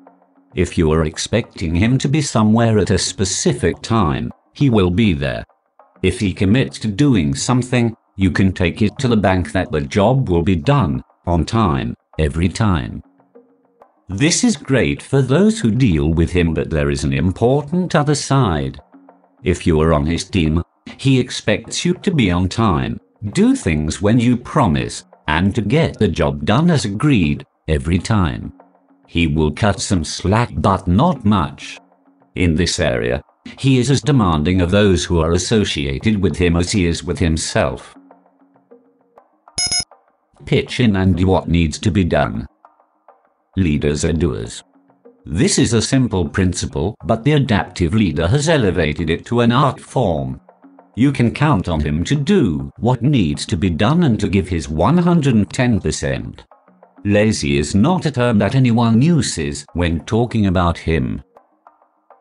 If 0.54 0.78
you 0.78 0.92
are 0.92 1.04
expecting 1.04 1.74
him 1.74 1.98
to 1.98 2.08
be 2.08 2.22
somewhere 2.22 2.78
at 2.78 2.90
a 2.90 2.98
specific 2.98 3.82
time, 3.82 4.30
he 4.52 4.70
will 4.70 4.90
be 4.90 5.12
there. 5.12 5.44
If 6.02 6.20
he 6.20 6.32
commits 6.32 6.78
to 6.80 6.88
doing 6.88 7.34
something, 7.34 7.96
you 8.16 8.30
can 8.30 8.52
take 8.52 8.80
it 8.80 8.96
to 8.98 9.08
the 9.08 9.16
bank 9.16 9.52
that 9.52 9.72
the 9.72 9.80
job 9.80 10.28
will 10.28 10.42
be 10.42 10.56
done 10.56 11.02
on 11.26 11.44
time 11.44 11.94
every 12.18 12.48
time. 12.48 13.02
This 14.08 14.44
is 14.44 14.56
great 14.56 15.02
for 15.02 15.22
those 15.22 15.60
who 15.60 15.70
deal 15.70 16.12
with 16.12 16.30
him, 16.30 16.54
but 16.54 16.70
there 16.70 16.90
is 16.90 17.04
an 17.04 17.12
important 17.12 17.94
other 17.94 18.14
side. 18.14 18.80
If 19.42 19.66
you 19.66 19.80
are 19.80 19.92
on 19.92 20.06
his 20.06 20.24
team, 20.24 20.62
he 20.98 21.18
expects 21.18 21.84
you 21.84 21.94
to 21.94 22.10
be 22.10 22.30
on 22.30 22.48
time, 22.48 23.00
do 23.32 23.54
things 23.54 24.00
when 24.00 24.18
you 24.18 24.36
promise, 24.36 25.04
and 25.28 25.54
to 25.54 25.62
get 25.62 25.98
the 25.98 26.08
job 26.08 26.44
done 26.44 26.70
as 26.70 26.84
agreed 26.84 27.46
every 27.68 27.98
time. 27.98 28.52
He 29.06 29.26
will 29.26 29.52
cut 29.52 29.80
some 29.80 30.04
slack, 30.04 30.50
but 30.56 30.86
not 30.86 31.24
much. 31.24 31.78
In 32.34 32.54
this 32.54 32.78
area, 32.78 33.22
he 33.58 33.78
is 33.78 33.90
as 33.90 34.00
demanding 34.00 34.60
of 34.60 34.70
those 34.70 35.04
who 35.04 35.20
are 35.20 35.32
associated 35.32 36.22
with 36.22 36.36
him 36.36 36.56
as 36.56 36.72
he 36.72 36.86
is 36.86 37.02
with 37.02 37.18
himself. 37.18 37.94
Pitch 40.46 40.80
in 40.80 40.96
and 40.96 41.16
do 41.16 41.26
what 41.26 41.48
needs 41.48 41.78
to 41.80 41.90
be 41.90 42.04
done 42.04 42.46
leaders 43.56 44.04
are 44.04 44.12
doers. 44.12 44.62
This 45.26 45.58
is 45.58 45.72
a 45.72 45.82
simple 45.82 46.28
principle, 46.28 46.96
but 47.04 47.24
the 47.24 47.32
adaptive 47.32 47.94
leader 47.94 48.26
has 48.28 48.48
elevated 48.48 49.10
it 49.10 49.26
to 49.26 49.40
an 49.40 49.52
art 49.52 49.80
form. 49.80 50.40
You 51.00 51.12
can 51.12 51.32
count 51.32 51.66
on 51.66 51.80
him 51.80 52.04
to 52.04 52.14
do 52.14 52.70
what 52.76 53.00
needs 53.00 53.46
to 53.46 53.56
be 53.56 53.70
done 53.70 54.02
and 54.02 54.20
to 54.20 54.28
give 54.28 54.48
his 54.48 54.66
110%. 54.66 56.40
Lazy 57.06 57.56
is 57.56 57.74
not 57.74 58.04
a 58.04 58.10
term 58.10 58.36
that 58.36 58.54
anyone 58.54 59.00
uses 59.00 59.64
when 59.72 60.04
talking 60.04 60.44
about 60.44 60.76
him. 60.76 61.22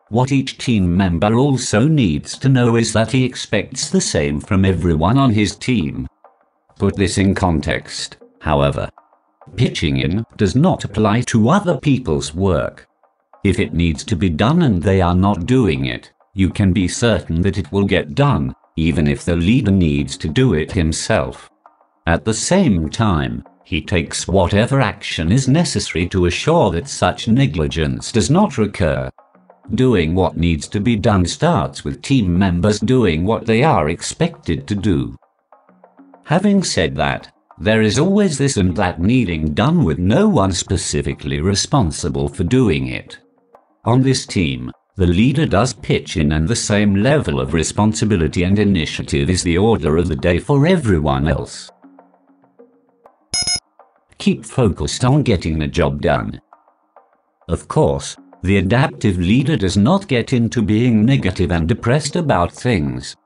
What 0.08 0.32
each 0.32 0.56
team 0.56 0.96
member 0.96 1.34
also 1.34 1.86
needs 1.86 2.38
to 2.38 2.48
know 2.48 2.76
is 2.76 2.94
that 2.94 3.12
he 3.12 3.22
expects 3.22 3.90
the 3.90 4.00
same 4.00 4.40
from 4.40 4.64
everyone 4.64 5.18
on 5.18 5.30
his 5.30 5.56
team. 5.56 6.06
Put 6.78 6.96
this 6.96 7.18
in 7.18 7.34
context, 7.34 8.16
however. 8.40 8.88
Pitching 9.56 9.98
in 9.98 10.24
does 10.38 10.56
not 10.56 10.84
apply 10.84 11.20
to 11.32 11.50
other 11.50 11.76
people's 11.76 12.34
work. 12.34 12.88
If 13.44 13.58
it 13.60 13.74
needs 13.74 14.04
to 14.04 14.16
be 14.16 14.30
done 14.30 14.62
and 14.62 14.82
they 14.82 15.02
are 15.02 15.14
not 15.14 15.44
doing 15.44 15.84
it, 15.84 16.10
you 16.32 16.48
can 16.48 16.72
be 16.72 16.88
certain 16.88 17.42
that 17.42 17.58
it 17.58 17.70
will 17.70 17.84
get 17.84 18.14
done, 18.14 18.54
even 18.76 19.06
if 19.06 19.24
the 19.24 19.36
leader 19.36 19.70
needs 19.70 20.16
to 20.16 20.28
do 20.28 20.54
it 20.54 20.72
himself. 20.72 21.50
At 22.06 22.24
the 22.24 22.34
same 22.34 22.88
time, 22.88 23.44
he 23.64 23.80
takes 23.80 24.26
whatever 24.26 24.80
action 24.80 25.30
is 25.30 25.46
necessary 25.46 26.08
to 26.08 26.26
assure 26.26 26.70
that 26.72 26.88
such 26.88 27.28
negligence 27.28 28.10
does 28.10 28.30
not 28.30 28.58
recur. 28.58 29.10
Doing 29.74 30.14
what 30.14 30.36
needs 30.36 30.66
to 30.68 30.80
be 30.80 30.96
done 30.96 31.24
starts 31.24 31.84
with 31.84 32.02
team 32.02 32.36
members 32.36 32.80
doing 32.80 33.24
what 33.24 33.46
they 33.46 33.62
are 33.62 33.88
expected 33.88 34.66
to 34.66 34.74
do. 34.74 35.16
Having 36.24 36.64
said 36.64 36.96
that, 36.96 37.32
there 37.58 37.82
is 37.82 37.98
always 37.98 38.38
this 38.38 38.56
and 38.56 38.74
that 38.76 39.00
needing 39.00 39.52
done 39.52 39.84
with 39.84 39.98
no 39.98 40.28
one 40.28 40.50
specifically 40.50 41.40
responsible 41.40 42.28
for 42.28 42.42
doing 42.42 42.88
it. 42.88 43.18
On 43.84 44.02
this 44.02 44.26
team, 44.26 44.72
the 44.96 45.06
leader 45.06 45.46
does 45.46 45.72
pitch 45.72 46.16
in 46.16 46.32
and 46.32 46.46
the 46.46 46.56
same 46.56 46.96
level 46.96 47.40
of 47.40 47.54
responsibility 47.54 48.42
and 48.42 48.58
initiative 48.58 49.30
is 49.30 49.42
the 49.42 49.56
order 49.56 49.96
of 49.96 50.08
the 50.08 50.16
day 50.16 50.38
for 50.38 50.66
everyone 50.66 51.28
else. 51.28 51.70
Keep 54.18 54.44
focused 54.44 55.04
on 55.04 55.22
getting 55.22 55.58
the 55.58 55.66
job 55.66 56.02
done. 56.02 56.40
Of 57.48 57.68
course, 57.68 58.16
the 58.42 58.58
adaptive 58.58 59.18
leader 59.18 59.56
does 59.56 59.76
not 59.76 60.08
get 60.08 60.32
into 60.32 60.62
being 60.62 61.04
negative 61.04 61.50
and 61.50 61.68
depressed 61.68 62.16
about 62.16 62.52
things. 62.52 63.16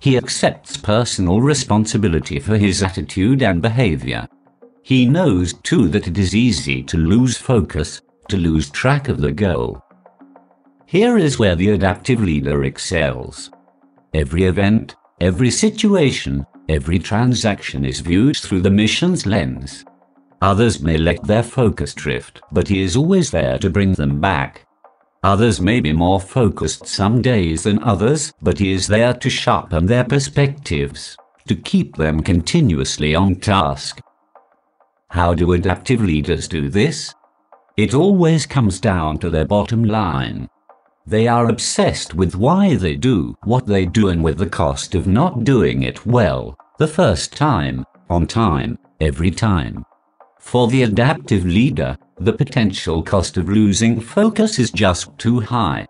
He 0.00 0.16
accepts 0.16 0.76
personal 0.76 1.40
responsibility 1.40 2.38
for 2.38 2.56
his 2.56 2.82
attitude 2.82 3.42
and 3.42 3.60
behavior. 3.60 4.28
He 4.82 5.06
knows 5.06 5.54
too 5.64 5.88
that 5.88 6.06
it 6.06 6.16
is 6.16 6.34
easy 6.34 6.82
to 6.84 6.96
lose 6.96 7.36
focus, 7.36 8.00
to 8.28 8.36
lose 8.36 8.70
track 8.70 9.08
of 9.08 9.20
the 9.20 9.32
goal. 9.32 9.82
Here 10.88 11.18
is 11.18 11.38
where 11.38 11.54
the 11.54 11.68
adaptive 11.72 12.22
leader 12.22 12.64
excels. 12.64 13.50
Every 14.14 14.44
event, 14.44 14.96
every 15.20 15.50
situation, 15.50 16.46
every 16.66 16.98
transaction 16.98 17.84
is 17.84 18.00
viewed 18.00 18.38
through 18.38 18.62
the 18.62 18.70
mission's 18.70 19.26
lens. 19.26 19.84
Others 20.40 20.80
may 20.80 20.96
let 20.96 21.22
their 21.24 21.42
focus 21.42 21.92
drift, 21.92 22.40
but 22.50 22.68
he 22.68 22.80
is 22.80 22.96
always 22.96 23.30
there 23.30 23.58
to 23.58 23.68
bring 23.68 23.92
them 23.92 24.18
back. 24.18 24.66
Others 25.22 25.60
may 25.60 25.80
be 25.80 25.92
more 25.92 26.18
focused 26.18 26.86
some 26.86 27.20
days 27.20 27.64
than 27.64 27.82
others, 27.82 28.32
but 28.40 28.58
he 28.58 28.72
is 28.72 28.86
there 28.86 29.12
to 29.12 29.28
sharpen 29.28 29.84
their 29.84 30.04
perspectives, 30.04 31.18
to 31.48 31.54
keep 31.54 31.96
them 31.96 32.22
continuously 32.22 33.14
on 33.14 33.34
task. 33.34 34.00
How 35.10 35.34
do 35.34 35.52
adaptive 35.52 36.00
leaders 36.00 36.48
do 36.48 36.70
this? 36.70 37.14
It 37.76 37.92
always 37.92 38.46
comes 38.46 38.80
down 38.80 39.18
to 39.18 39.28
their 39.28 39.44
bottom 39.44 39.84
line. 39.84 40.48
They 41.08 41.26
are 41.26 41.48
obsessed 41.48 42.12
with 42.12 42.36
why 42.36 42.74
they 42.74 42.94
do 42.94 43.34
what 43.44 43.64
they 43.64 43.86
do 43.86 44.08
and 44.08 44.22
with 44.22 44.36
the 44.36 44.46
cost 44.62 44.94
of 44.94 45.06
not 45.06 45.42
doing 45.42 45.82
it 45.82 46.04
well, 46.04 46.54
the 46.76 46.86
first 46.86 47.34
time, 47.34 47.86
on 48.10 48.26
time, 48.26 48.76
every 49.00 49.30
time. 49.30 49.86
For 50.38 50.68
the 50.68 50.82
adaptive 50.82 51.46
leader, 51.46 51.96
the 52.18 52.34
potential 52.34 53.02
cost 53.02 53.38
of 53.38 53.48
losing 53.48 54.02
focus 54.02 54.58
is 54.58 54.70
just 54.70 55.16
too 55.16 55.40
high. 55.40 55.86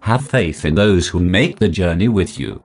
Have 0.00 0.26
faith 0.26 0.64
in 0.64 0.74
those 0.74 1.06
who 1.06 1.20
make 1.20 1.60
the 1.60 1.68
journey 1.68 2.08
with 2.08 2.36
you. 2.36 2.64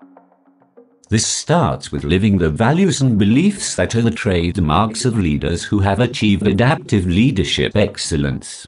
This 1.10 1.28
starts 1.28 1.92
with 1.92 2.04
living 2.04 2.40
the 2.40 2.50
values 2.50 3.02
and 3.02 3.20
beliefs 3.20 3.76
that 3.76 3.94
are 3.94 4.02
the 4.02 4.10
trademarks 4.10 5.06
of 5.06 5.16
leaders 5.16 5.64
who 5.64 5.78
have 5.78 6.00
achieved 6.00 6.48
adaptive 6.48 7.06
leadership 7.06 7.76
excellence. 7.76 8.66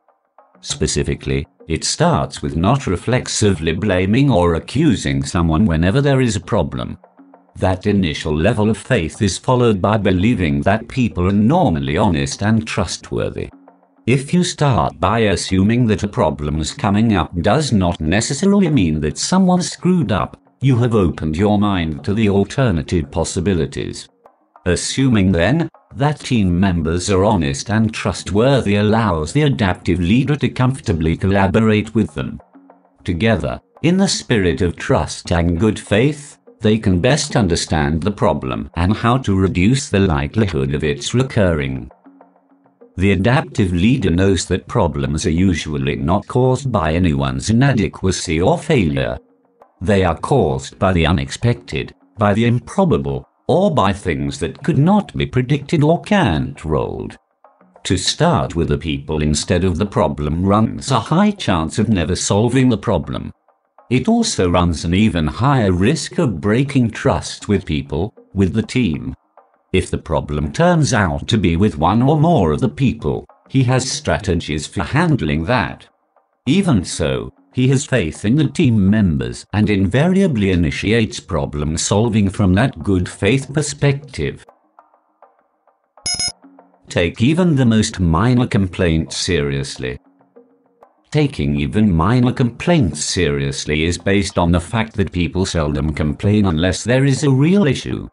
Specifically, 0.62 1.48
it 1.68 1.84
starts 1.84 2.42
with 2.42 2.56
not 2.56 2.88
reflexively 2.88 3.74
blaming 3.74 4.30
or 4.32 4.56
accusing 4.56 5.24
someone 5.24 5.66
whenever 5.66 6.02
there 6.02 6.22
is 6.22 6.36
a 6.36 6.42
problem. 6.42 6.98
That 7.56 7.88
initial 7.88 8.36
level 8.36 8.70
of 8.70 8.78
faith 8.78 9.22
is 9.22 9.38
followed 9.38 9.82
by 9.82 9.98
believing 9.98 10.62
that 10.62 10.88
people 10.88 11.28
are 11.28 11.34
normally 11.34 11.98
honest 11.98 12.42
and 12.42 12.66
trustworthy. 12.66 13.50
If 14.06 14.34
you 14.34 14.44
start 14.44 15.00
by 15.00 15.20
assuming 15.20 15.86
that 15.88 16.04
a 16.04 16.08
problem 16.08 16.60
is 16.60 16.74
coming 16.74 17.16
up 17.16 17.40
does 17.42 17.72
not 17.72 18.02
necessarily 18.02 18.70
mean 18.70 19.00
that 19.02 19.18
someone 19.18 19.62
screwed 19.62 20.12
up, 20.12 20.38
you 20.62 20.78
have 20.78 20.96
opened 20.96 21.38
your 21.38 21.60
mind 21.60 22.04
to 22.06 22.14
the 22.14 22.30
alternative 22.30 23.12
possibilities. 23.12 24.10
Assuming 24.66 25.32
then 25.32 25.70
that 25.96 26.20
team 26.20 26.60
members 26.60 27.10
are 27.10 27.24
honest 27.24 27.70
and 27.70 27.94
trustworthy 27.94 28.76
allows 28.76 29.34
the 29.34 29.42
adaptive 29.44 30.00
leader 30.00 30.36
to 30.36 30.50
comfortably 30.50 31.18
collaborate 31.18 31.94
with 31.96 32.14
them. 32.14 32.40
Together, 33.04 33.60
in 33.82 33.98
the 33.98 34.08
spirit 34.08 34.62
of 34.62 34.76
trust 34.76 35.32
and 35.32 35.60
good 35.60 35.80
faith, 35.80 36.38
they 36.60 36.78
can 36.78 37.00
best 37.00 37.36
understand 37.36 38.04
the 38.04 38.12
problem 38.12 38.70
and 38.76 38.94
how 38.94 39.18
to 39.18 39.40
reduce 39.40 39.90
the 39.90 40.00
likelihood 40.00 40.76
of 40.76 40.84
its 40.84 41.14
recurring. 41.14 41.90
The 42.98 43.14
adaptive 43.14 43.72
leader 43.72 44.10
knows 44.10 44.46
that 44.48 44.68
problems 44.68 45.26
are 45.26 45.32
usually 45.32 45.96
not 45.96 46.28
caused 46.28 46.70
by 46.70 46.94
anyone's 46.94 47.50
inadequacy 47.50 48.42
or 48.42 48.58
failure. 48.58 49.18
They 49.80 50.04
are 50.04 50.18
caused 50.18 50.78
by 50.78 50.92
the 50.92 51.06
unexpected, 51.06 51.96
by 52.18 52.34
the 52.34 52.44
improbable, 52.46 53.29
or 53.50 53.74
by 53.74 53.92
things 53.92 54.38
that 54.38 54.64
could 54.64 54.78
not 54.78 55.12
be 55.18 55.26
predicted 55.26 55.84
or 55.84 56.00
controlled. 56.04 57.18
To 57.86 57.98
start 57.98 58.56
with 58.56 58.68
the 58.68 58.78
people 58.78 59.24
instead 59.24 59.64
of 59.64 59.80
the 59.80 59.88
problem 59.88 60.46
runs 60.46 60.92
a 60.92 61.00
high 61.00 61.32
chance 61.32 61.80
of 61.80 61.90
never 61.90 62.16
solving 62.16 62.70
the 62.70 62.78
problem. 62.78 63.34
It 63.90 64.08
also 64.08 64.52
runs 64.52 64.86
an 64.86 64.94
even 64.94 65.26
higher 65.26 65.72
risk 65.72 66.20
of 66.20 66.40
breaking 66.40 66.92
trust 66.92 67.48
with 67.48 67.66
people, 67.66 68.14
with 68.36 68.54
the 68.54 68.62
team. 68.62 69.16
If 69.74 69.90
the 69.90 69.98
problem 69.98 70.52
turns 70.52 70.94
out 70.94 71.28
to 71.30 71.38
be 71.40 71.56
with 71.56 71.76
one 71.76 72.04
or 72.04 72.20
more 72.20 72.52
of 72.52 72.60
the 72.60 72.70
people, 72.70 73.26
he 73.48 73.64
has 73.64 73.90
strategies 73.90 74.68
for 74.68 74.84
handling 74.84 75.46
that. 75.46 75.88
Even 76.46 76.86
so, 76.86 77.34
he 77.54 77.68
has 77.70 77.86
faith 77.86 78.26
in 78.26 78.36
the 78.36 78.48
team 78.48 78.90
members 78.90 79.46
and 79.54 79.70
invariably 79.70 80.52
initiates 80.52 81.20
problem 81.20 81.78
solving 81.78 82.30
from 82.30 82.54
that 82.54 82.84
good 82.84 83.10
faith 83.10 83.52
perspective. 83.54 84.46
Take 86.88 87.22
even 87.22 87.56
the 87.56 87.66
most 87.66 88.00
minor 88.00 88.48
complaint 88.48 89.14
seriously. 89.14 90.00
Taking 91.12 91.60
even 91.60 91.92
minor 91.92 92.32
complaints 92.32 93.04
seriously 93.04 93.84
is 93.84 93.98
based 93.98 94.38
on 94.38 94.52
the 94.52 94.60
fact 94.60 94.96
that 94.96 95.12
people 95.12 95.46
seldom 95.46 95.94
complain 95.94 96.46
unless 96.46 96.84
there 96.84 97.06
is 97.06 97.24
a 97.24 97.32
real 97.32 97.66
issue. 97.66 98.08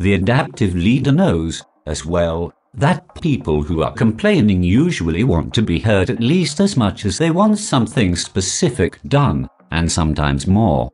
The 0.00 0.14
adaptive 0.14 0.74
leader 0.74 1.12
knows, 1.12 1.62
as 1.86 2.04
well, 2.04 2.52
that 2.76 3.20
people 3.20 3.62
who 3.62 3.82
are 3.82 3.92
complaining 3.92 4.62
usually 4.62 5.24
want 5.24 5.52
to 5.54 5.62
be 5.62 5.78
heard 5.78 6.10
at 6.10 6.20
least 6.20 6.60
as 6.60 6.76
much 6.76 7.04
as 7.04 7.18
they 7.18 7.30
want 7.30 7.58
something 7.58 8.14
specific 8.14 9.00
done, 9.08 9.48
and 9.70 9.90
sometimes 9.90 10.46
more. 10.46 10.90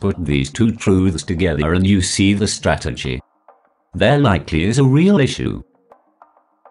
Put 0.00 0.24
these 0.24 0.50
two 0.50 0.72
truths 0.72 1.22
together 1.22 1.74
and 1.74 1.86
you 1.86 2.02
see 2.02 2.34
the 2.34 2.48
strategy. 2.48 3.20
There 3.94 4.18
likely 4.18 4.64
is 4.64 4.78
a 4.78 4.84
real 4.84 5.20
issue. 5.20 5.62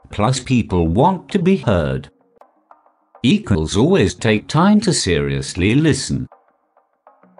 Plus 0.09 0.39
people 0.39 0.87
want 0.87 1.29
to 1.29 1.39
be 1.39 1.57
heard 1.57 2.09
equals 3.23 3.77
always 3.77 4.15
take 4.15 4.47
time 4.47 4.79
to 4.81 4.91
seriously 4.91 5.75
listen. 5.75 6.27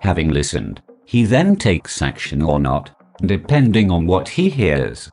Having 0.01 0.29
listened, 0.29 0.81
he 1.05 1.25
then 1.25 1.55
takes 1.55 2.01
action 2.01 2.41
or 2.41 2.59
not, 2.59 2.91
depending 3.21 3.89
on 3.89 4.05
what 4.05 4.29
he 4.29 4.49
hears. 4.49 5.09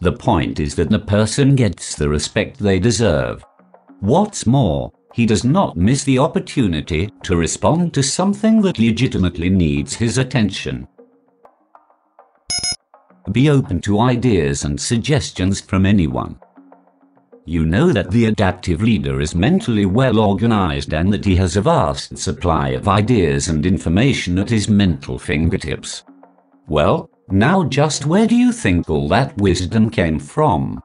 The 0.00 0.12
point 0.12 0.60
is 0.60 0.74
that 0.74 0.90
the 0.90 0.98
person 0.98 1.56
gets 1.56 1.94
the 1.94 2.08
respect 2.08 2.58
they 2.58 2.78
deserve. 2.78 3.44
What's 4.00 4.46
more, 4.46 4.92
he 5.14 5.24
does 5.24 5.44
not 5.44 5.76
miss 5.76 6.04
the 6.04 6.18
opportunity 6.18 7.10
to 7.22 7.36
respond 7.36 7.94
to 7.94 8.02
something 8.02 8.60
that 8.62 8.78
legitimately 8.78 9.48
needs 9.48 9.94
his 9.94 10.18
attention. 10.18 10.86
Be 13.32 13.48
open 13.48 13.80
to 13.80 14.00
ideas 14.00 14.64
and 14.64 14.78
suggestions 14.78 15.60
from 15.60 15.86
anyone. 15.86 16.38
You 17.46 17.64
know 17.64 17.92
that 17.92 18.10
the 18.10 18.26
adaptive 18.26 18.82
leader 18.82 19.20
is 19.20 19.34
mentally 19.34 19.86
well 19.86 20.18
organized 20.18 20.92
and 20.92 21.12
that 21.12 21.24
he 21.24 21.36
has 21.36 21.56
a 21.56 21.62
vast 21.62 22.18
supply 22.18 22.70
of 22.70 22.88
ideas 22.88 23.48
and 23.48 23.64
information 23.64 24.38
at 24.38 24.50
his 24.50 24.68
mental 24.68 25.18
fingertips. 25.18 26.04
Well, 26.68 27.08
now 27.30 27.64
just 27.64 28.06
where 28.06 28.26
do 28.26 28.36
you 28.36 28.52
think 28.52 28.88
all 28.88 29.08
that 29.08 29.36
wisdom 29.38 29.90
came 29.90 30.18
from? 30.18 30.80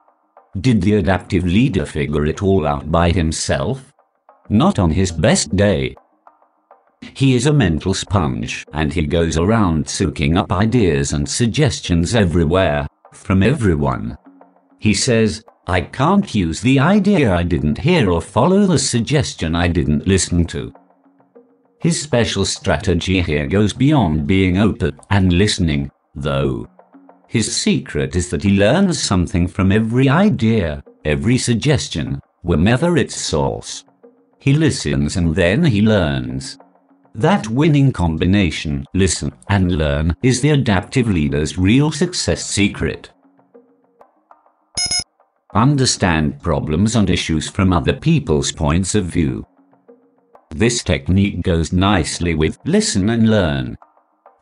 Did 0.60 0.82
the 0.82 0.94
adaptive 0.94 1.44
leader 1.44 1.86
figure 1.86 2.26
it 2.26 2.42
all 2.42 2.66
out 2.66 2.90
by 2.90 3.10
himself? 3.10 3.92
Not 4.48 4.78
on 4.78 4.90
his 4.90 5.12
best 5.12 5.56
day. 5.56 5.94
He 7.14 7.34
is 7.34 7.46
a 7.46 7.52
mental 7.52 7.94
sponge 7.94 8.66
and 8.72 8.92
he 8.92 9.06
goes 9.06 9.36
around 9.36 9.88
soaking 9.88 10.36
up 10.36 10.52
ideas 10.52 11.12
and 11.12 11.28
suggestions 11.28 12.14
everywhere, 12.14 12.86
from 13.12 13.42
everyone. 13.42 14.16
He 14.78 14.94
says, 14.94 15.44
I 15.66 15.80
can't 15.80 16.34
use 16.34 16.60
the 16.60 16.80
idea 16.80 17.32
I 17.32 17.44
didn't 17.44 17.78
hear 17.78 18.10
or 18.10 18.20
follow 18.20 18.66
the 18.66 18.78
suggestion 18.78 19.54
I 19.54 19.68
didn't 19.68 20.08
listen 20.08 20.44
to. 20.46 20.72
His 21.80 22.00
special 22.00 22.44
strategy 22.44 23.20
here 23.22 23.46
goes 23.46 23.72
beyond 23.72 24.26
being 24.26 24.58
open 24.58 24.98
and 25.10 25.32
listening, 25.32 25.90
though. 26.14 26.66
His 27.28 27.54
secret 27.54 28.14
is 28.14 28.30
that 28.30 28.42
he 28.42 28.58
learns 28.58 29.02
something 29.02 29.48
from 29.48 29.72
every 29.72 30.08
idea, 30.08 30.82
every 31.04 31.38
suggestion, 31.38 32.20
wherever 32.42 32.96
its 32.96 33.16
source. 33.16 33.84
He 34.38 34.52
listens 34.52 35.16
and 35.16 35.34
then 35.34 35.64
he 35.64 35.80
learns. 35.80 36.58
That 37.14 37.48
winning 37.48 37.92
combination, 37.92 38.84
listen 38.94 39.32
and 39.48 39.72
learn, 39.72 40.16
is 40.22 40.40
the 40.40 40.50
adaptive 40.50 41.08
leader's 41.08 41.58
real 41.58 41.90
success 41.90 42.44
secret. 42.44 43.10
Understand 45.54 46.40
problems 46.40 46.96
and 46.96 47.10
issues 47.10 47.48
from 47.48 47.72
other 47.72 47.92
people's 47.92 48.50
points 48.50 48.94
of 48.94 49.04
view. 49.04 49.46
This 50.50 50.82
technique 50.82 51.42
goes 51.42 51.72
nicely 51.72 52.34
with 52.34 52.58
listen 52.64 53.10
and 53.10 53.28
learn. 53.28 53.76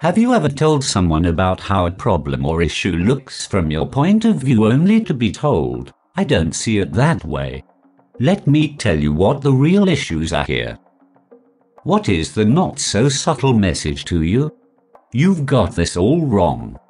Have 0.01 0.17
you 0.17 0.33
ever 0.33 0.49
told 0.49 0.83
someone 0.83 1.27
about 1.27 1.61
how 1.61 1.85
a 1.85 1.91
problem 1.91 2.47
or 2.47 2.63
issue 2.63 2.93
looks 2.93 3.47
from 3.47 3.71
your 3.71 3.87
point 3.87 4.25
of 4.25 4.37
view 4.37 4.65
only 4.65 5.05
to 5.05 5.13
be 5.13 5.31
told, 5.31 5.93
I 6.17 6.25
don't 6.25 6.55
see 6.55 6.79
it 6.79 6.95
that 6.95 7.23
way? 7.23 7.65
Let 8.19 8.47
me 8.47 8.75
tell 8.79 8.99
you 8.99 9.13
what 9.13 9.43
the 9.43 9.53
real 9.53 9.91
issues 9.91 10.33
are 10.33 10.45
here. 10.45 10.79
What 11.83 12.09
is 12.09 12.33
the 12.33 12.47
not 12.47 12.79
so 12.79 13.11
subtle 13.11 13.53
message 13.53 14.07
to 14.07 14.23
you? 14.23 14.57
You've 15.13 15.45
got 15.45 15.77
this 15.77 15.99
all 15.99 16.25
wrong. 16.25 16.81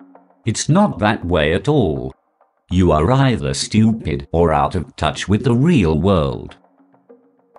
It's 0.46 0.68
not 0.68 1.00
that 1.00 1.24
way 1.24 1.52
at 1.52 1.66
all. 1.66 2.14
You 2.70 2.92
are 2.92 3.10
either 3.10 3.54
stupid 3.54 4.28
or 4.30 4.52
out 4.52 4.76
of 4.76 4.94
touch 4.94 5.26
with 5.26 5.42
the 5.42 5.54
real 5.54 6.00
world. 6.00 6.58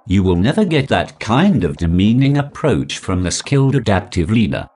You 0.07 0.23
will 0.23 0.37
never 0.37 0.63
get 0.63 0.87
that 0.87 1.19
kind 1.19 1.65
of 1.65 1.75
demeaning 1.75 2.37
approach 2.37 2.99
from 2.99 3.21
the 3.21 3.31
skilled 3.31 3.75
adaptive 3.75 4.31
leader. 4.31 4.69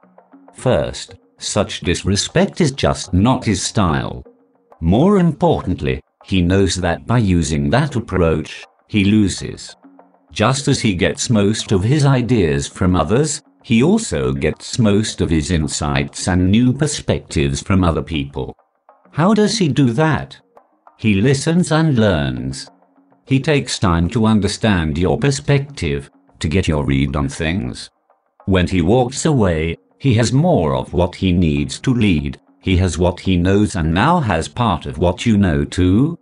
First, 0.56 1.15
such 1.38 1.82
disrespect 1.82 2.61
is 2.61 2.72
just 2.72 3.14
not 3.14 3.45
his 3.45 3.61
style. 3.61 4.23
More 4.82 5.18
importantly, 5.18 6.02
he 6.23 6.41
knows 6.41 6.76
that 6.76 7.06
by 7.06 7.19
using 7.19 7.69
that 7.69 7.95
approach, 7.95 8.65
he 8.88 9.06
loses. 9.06 9.76
Just 10.32 10.68
as 10.68 10.82
he 10.82 10.95
gets 10.95 11.30
most 11.30 11.72
of 11.72 11.84
his 11.84 12.06
ideas 12.06 12.68
from 12.68 12.95
others, 12.95 13.41
he 13.64 13.82
also 13.84 14.32
gets 14.32 14.80
most 14.80 15.22
of 15.22 15.30
his 15.30 15.52
insights 15.52 16.27
and 16.27 16.52
new 16.52 16.73
perspectives 16.73 17.61
from 17.61 17.84
other 17.84 18.02
people. 18.02 18.56
How 19.11 19.34
does 19.34 19.57
he 19.57 19.68
do 19.68 19.91
that? 19.94 20.38
He 20.98 21.15
listens 21.15 21.72
and 21.72 21.98
learns. 21.98 22.69
He 23.26 23.40
takes 23.40 23.80
time 23.80 24.10
to 24.10 24.26
understand 24.26 24.98
your 24.98 25.18
perspective, 25.18 26.11
to 26.40 26.48
get 26.48 26.68
your 26.68 26.86
read 26.86 27.15
on 27.15 27.27
things. 27.27 27.90
When 28.45 28.68
he 28.68 28.82
walks 28.82 29.26
away, 29.26 29.77
he 30.06 30.14
has 30.14 30.32
more 30.32 30.76
of 30.76 30.94
what 30.94 31.15
he 31.15 31.32
needs 31.32 31.80
to 31.80 31.91
lead. 31.91 32.40
He 32.60 32.77
has 32.77 32.95
what 32.95 33.19
he 33.19 33.38
knows 33.38 33.76
and 33.76 33.91
now 33.91 34.19
has 34.19 34.48
part 34.48 34.86
of 34.86 34.99
what 34.99 35.26
you 35.26 35.36
know 35.36 35.65
too. 35.65 36.19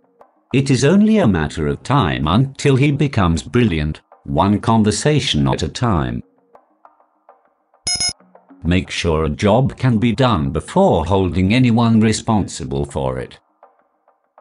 It 0.54 0.70
is 0.70 0.86
only 0.86 1.18
a 1.18 1.28
matter 1.28 1.66
of 1.66 1.82
time 1.82 2.26
until 2.26 2.76
he 2.76 2.90
becomes 2.92 3.42
brilliant, 3.42 4.00
one 4.22 4.58
conversation 4.58 5.46
at 5.46 5.62
a 5.62 5.68
time. 5.68 6.22
Make 8.62 8.88
sure 8.88 9.24
a 9.24 9.28
job 9.28 9.76
can 9.76 9.98
be 9.98 10.12
done 10.12 10.50
before 10.50 11.04
holding 11.04 11.52
anyone 11.52 12.00
responsible 12.00 12.86
for 12.86 13.18
it. 13.18 13.38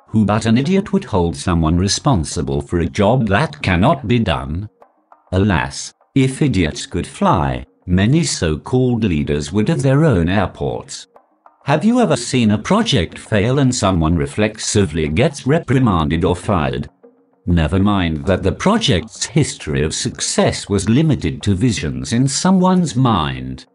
Who 0.07 0.23
but 0.23 0.45
an 0.45 0.57
idiot 0.57 0.93
would 0.93 1.03
hold 1.03 1.35
someone 1.35 1.75
responsible 1.77 2.61
for 2.61 2.79
a 2.79 2.95
job 3.01 3.27
that 3.27 3.61
cannot 3.61 4.07
be 4.07 4.19
done? 4.19 4.69
Alas, 5.33 5.93
if 6.15 6.41
idiots 6.41 6.85
could 6.85 7.05
fly, 7.05 7.65
many 7.85 8.23
so-called 8.23 9.03
leaders 9.03 9.51
would 9.51 9.67
have 9.67 9.81
their 9.81 10.03
own 10.03 10.29
airports. 10.29 11.07
Have 11.65 11.85
you 11.85 12.01
ever 12.01 12.17
seen 12.17 12.51
a 12.51 12.57
project 12.57 13.17
fail 13.17 13.59
and 13.59 13.73
someone 13.73 14.17
reflexively 14.17 15.07
gets 15.07 15.47
reprimanded 15.47 16.25
or 16.25 16.35
fired? 16.35 16.89
Never 17.45 17.79
mind 17.79 18.25
that 18.25 18.43
the 18.43 18.51
project's 18.51 19.25
history 19.25 19.83
of 19.83 19.93
success 19.93 20.69
was 20.69 20.89
limited 20.89 21.41
to 21.43 21.55
visions 21.55 22.13
in 22.13 22.27
someone's 22.27 22.95
mind. 22.95 23.65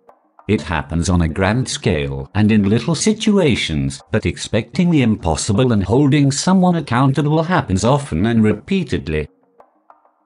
It 0.49 0.63
happens 0.63 1.11
on 1.11 1.21
a 1.21 1.29
grand 1.29 1.69
scale 1.69 2.31
and 2.35 2.51
in 2.51 2.71
little 2.71 2.95
situations, 2.95 4.01
but 4.11 4.25
expecting 4.25 4.91
the 4.91 5.03
impossible 5.03 5.73
and 5.73 5.85
holding 5.85 6.33
someone 6.33 6.77
accountable 6.77 7.43
happens 7.43 7.85
often 7.85 8.25
and 8.25 8.43
repeatedly. 8.43 9.29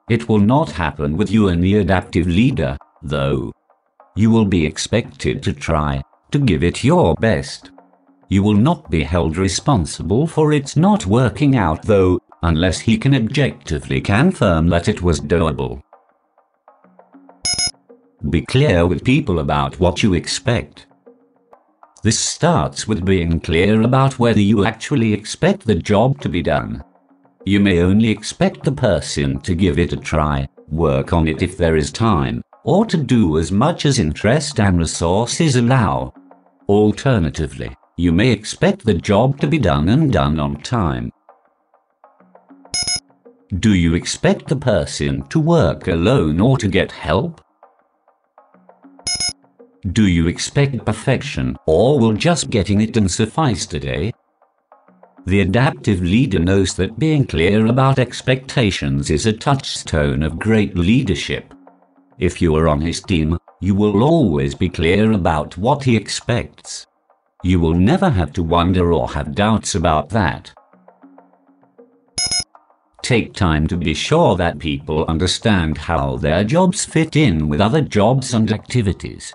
It 0.08 0.28
will 0.28 0.38
not 0.38 0.70
happen 0.70 1.16
with 1.16 1.32
you 1.32 1.48
and 1.48 1.62
the 1.62 1.78
adaptive 1.78 2.28
leader, 2.28 2.76
though. 3.02 3.52
You 4.14 4.30
will 4.30 4.44
be 4.44 4.66
expected 4.66 5.42
to 5.42 5.52
try, 5.54 6.02
to 6.32 6.38
give 6.38 6.62
it 6.62 6.84
your 6.84 7.14
best. 7.14 7.70
You 8.28 8.42
will 8.42 8.54
not 8.54 8.90
be 8.90 9.02
held 9.02 9.36
responsible 9.36 10.26
for 10.26 10.52
its 10.52 10.76
not 10.76 11.06
working 11.06 11.56
out 11.56 11.82
though, 11.82 12.20
unless 12.42 12.80
he 12.80 12.98
can 12.98 13.14
objectively 13.14 14.00
confirm 14.00 14.68
that 14.68 14.88
it 14.88 15.00
was 15.00 15.20
doable. 15.20 15.82
Be 18.28 18.42
clear 18.42 18.86
with 18.86 19.04
people 19.04 19.38
about 19.38 19.80
what 19.80 20.02
you 20.02 20.14
expect. 20.14 20.86
This 22.02 22.18
starts 22.18 22.86
with 22.86 23.04
being 23.04 23.40
clear 23.40 23.82
about 23.82 24.18
whether 24.18 24.40
you 24.40 24.64
actually 24.64 25.12
expect 25.12 25.66
the 25.66 25.74
job 25.74 26.20
to 26.20 26.28
be 26.28 26.42
done. 26.42 26.84
You 27.44 27.60
may 27.60 27.80
only 27.80 28.10
expect 28.10 28.64
the 28.64 28.72
person 28.72 29.40
to 29.40 29.54
give 29.54 29.78
it 29.78 29.92
a 29.92 29.96
try, 29.96 30.48
work 30.68 31.12
on 31.12 31.28
it 31.28 31.42
if 31.42 31.56
there 31.56 31.76
is 31.76 31.90
time, 31.90 32.42
or 32.64 32.86
to 32.86 32.96
do 32.96 33.38
as 33.38 33.50
much 33.50 33.84
as 33.86 33.98
interest 33.98 34.60
and 34.60 34.78
resources 34.78 35.56
allow. 35.56 36.12
Alternatively, 36.68 37.74
you 37.96 38.12
may 38.12 38.30
expect 38.30 38.84
the 38.84 38.94
job 38.94 39.40
to 39.40 39.46
be 39.46 39.58
done 39.58 39.88
and 39.88 40.12
done 40.12 40.38
on 40.38 40.60
time. 40.62 41.10
Do 43.58 43.74
you 43.74 43.94
expect 43.94 44.48
the 44.48 44.56
person 44.56 45.26
to 45.28 45.38
work 45.38 45.88
alone 45.88 46.40
or 46.40 46.56
to 46.58 46.68
get 46.68 46.90
help? 46.90 47.40
Do 49.90 50.06
you 50.06 50.28
expect 50.28 50.86
perfection, 50.86 51.56
or 51.66 51.98
will 51.98 52.12
just 52.12 52.50
getting 52.50 52.80
it 52.80 52.92
done 52.94 53.08
suffice 53.08 53.66
today? 53.66 54.12
The 55.26 55.40
adaptive 55.40 56.00
leader 56.00 56.38
knows 56.38 56.74
that 56.74 56.98
being 56.98 57.26
clear 57.26 57.66
about 57.66 57.98
expectations 57.98 59.10
is 59.10 59.26
a 59.26 59.32
touchstone 59.32 60.22
of 60.22 60.38
great 60.38 60.76
leadership. 60.76 61.52
If 62.18 62.42
you 62.42 62.54
are 62.56 62.68
on 62.68 62.80
his 62.80 63.00
team, 63.00 63.38
you 63.60 63.74
will 63.74 64.02
always 64.02 64.54
be 64.54 64.68
clear 64.68 65.12
about 65.12 65.56
what 65.56 65.84
he 65.84 65.96
expects. 65.96 66.86
You 67.42 67.58
will 67.60 67.74
never 67.74 68.10
have 68.10 68.32
to 68.34 68.42
wonder 68.42 68.92
or 68.92 69.08
have 69.10 69.34
doubts 69.34 69.74
about 69.74 70.08
that. 70.10 70.52
Take 73.02 73.34
time 73.34 73.66
to 73.66 73.76
be 73.76 73.94
sure 73.94 74.36
that 74.36 74.60
people 74.60 75.04
understand 75.06 75.76
how 75.76 76.16
their 76.16 76.44
jobs 76.44 76.84
fit 76.84 77.16
in 77.16 77.48
with 77.48 77.60
other 77.60 77.80
jobs 77.80 78.32
and 78.32 78.52
activities. 78.52 79.34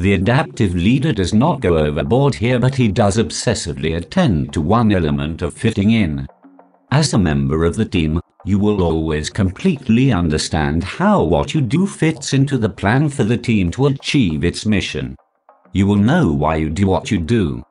The 0.00 0.14
adaptive 0.14 0.74
leader 0.74 1.12
does 1.12 1.32
not 1.32 1.60
go 1.60 1.78
overboard 1.78 2.34
here 2.34 2.58
but 2.58 2.74
he 2.74 2.88
does 2.88 3.16
obsessively 3.16 3.96
attend 3.96 4.52
to 4.52 4.60
one 4.60 4.92
element 4.92 5.42
of 5.42 5.54
fitting 5.54 5.90
in. 5.90 6.26
As 6.90 7.12
a 7.12 7.18
member 7.18 7.64
of 7.64 7.76
the 7.76 7.84
team, 7.84 8.20
you 8.46 8.58
will 8.58 8.82
always 8.82 9.28
completely 9.28 10.10
understand 10.10 10.82
how 10.82 11.22
what 11.22 11.52
you 11.54 11.60
do 11.60 11.86
fits 11.86 12.32
into 12.32 12.56
the 12.56 12.68
plan 12.68 13.10
for 13.10 13.24
the 13.24 13.36
team 13.36 13.70
to 13.72 13.86
achieve 13.86 14.42
its 14.42 14.64
mission. 14.64 15.14
You 15.72 15.86
will 15.86 15.96
know 15.96 16.32
why 16.32 16.56
you 16.56 16.70
do 16.70 16.86
what 16.86 17.10
you 17.10 17.18
do. 17.18 17.62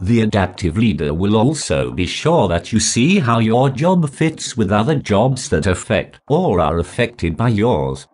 The 0.00 0.22
adaptive 0.22 0.78
leader 0.78 1.12
will 1.12 1.36
also 1.36 1.90
be 1.90 2.06
sure 2.06 2.48
that 2.48 2.72
you 2.72 2.80
see 2.80 3.18
how 3.18 3.38
your 3.38 3.68
job 3.68 4.08
fits 4.08 4.56
with 4.56 4.72
other 4.72 4.94
jobs 4.94 5.48
that 5.50 5.66
affect 5.66 6.20
or 6.28 6.58
are 6.58 6.78
affected 6.78 7.36
by 7.36 7.48
yours. 7.48 8.06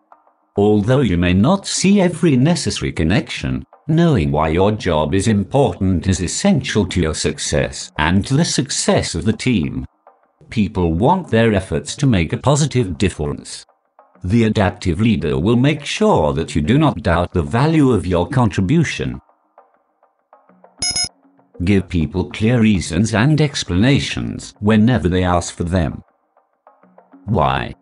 Although 0.56 1.00
you 1.00 1.16
may 1.16 1.32
not 1.32 1.66
see 1.66 2.00
every 2.00 2.36
necessary 2.36 2.92
connection, 2.92 3.64
knowing 3.88 4.30
why 4.30 4.48
your 4.48 4.72
job 4.72 5.14
is 5.14 5.28
important 5.28 6.06
is 6.06 6.20
essential 6.20 6.86
to 6.86 7.00
your 7.00 7.14
success 7.14 7.90
and 7.98 8.26
to 8.26 8.34
the 8.34 8.44
success 8.44 9.14
of 9.14 9.24
the 9.24 9.32
team. 9.32 9.86
People 10.52 10.92
want 10.92 11.30
their 11.30 11.54
efforts 11.54 11.96
to 11.96 12.06
make 12.06 12.34
a 12.34 12.36
positive 12.36 12.98
difference. 12.98 13.64
The 14.22 14.44
adaptive 14.44 15.00
leader 15.00 15.38
will 15.38 15.56
make 15.56 15.82
sure 15.82 16.34
that 16.34 16.54
you 16.54 16.60
do 16.60 16.76
not 16.76 17.02
doubt 17.02 17.32
the 17.32 17.40
value 17.40 17.90
of 17.92 18.06
your 18.06 18.28
contribution. 18.28 19.18
Give 21.64 21.88
people 21.88 22.28
clear 22.28 22.60
reasons 22.60 23.14
and 23.14 23.40
explanations 23.40 24.52
whenever 24.60 25.08
they 25.08 25.24
ask 25.24 25.54
for 25.54 25.64
them. 25.64 26.02
Why? 27.24 27.74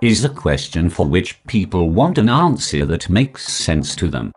is 0.00 0.24
a 0.24 0.30
question 0.30 0.88
for 0.88 1.06
which 1.06 1.44
people 1.44 1.90
want 1.90 2.16
an 2.16 2.30
answer 2.30 2.86
that 2.86 3.10
makes 3.10 3.46
sense 3.46 3.94
to 3.96 4.08
them. 4.08 4.32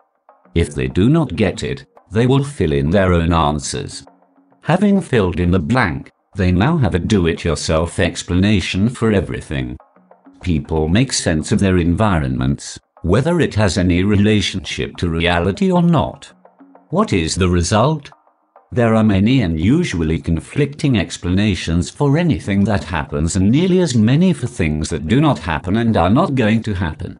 If 0.54 0.74
they 0.74 0.86
do 0.86 1.08
not 1.08 1.34
get 1.34 1.62
it, 1.62 1.86
they 2.12 2.26
will 2.26 2.44
fill 2.44 2.72
in 2.72 2.90
their 2.90 3.14
own 3.14 3.32
answers. 3.32 4.04
Having 4.60 5.00
filled 5.00 5.40
in 5.40 5.50
the 5.50 5.58
blank, 5.58 6.10
they 6.36 6.52
now 6.52 6.76
have 6.76 6.94
a 6.94 6.98
do-it-yourself 6.98 7.98
explanation 7.98 8.88
for 8.88 9.12
everything. 9.12 9.76
People 10.42 10.88
make 10.88 11.12
sense 11.12 11.52
of 11.52 11.58
their 11.58 11.78
environments, 11.78 12.78
whether 13.02 13.40
it 13.40 13.54
has 13.54 13.76
any 13.76 14.04
relationship 14.04 14.96
to 14.96 15.08
reality 15.08 15.70
or 15.70 15.82
not. 15.82 16.32
What 16.90 17.12
is 17.12 17.34
the 17.34 17.48
result? 17.48 18.10
There 18.72 18.94
are 18.94 19.02
many 19.02 19.42
and 19.42 19.58
usually 19.58 20.20
conflicting 20.20 20.98
explanations 20.98 21.90
for 21.90 22.16
anything 22.16 22.62
that 22.64 22.84
happens 22.84 23.34
and 23.34 23.50
nearly 23.50 23.80
as 23.80 23.96
many 23.96 24.32
for 24.32 24.46
things 24.46 24.88
that 24.90 25.08
do 25.08 25.20
not 25.20 25.40
happen 25.40 25.76
and 25.78 25.96
are 25.96 26.10
not 26.10 26.36
going 26.36 26.62
to 26.62 26.74
happen. 26.74 27.18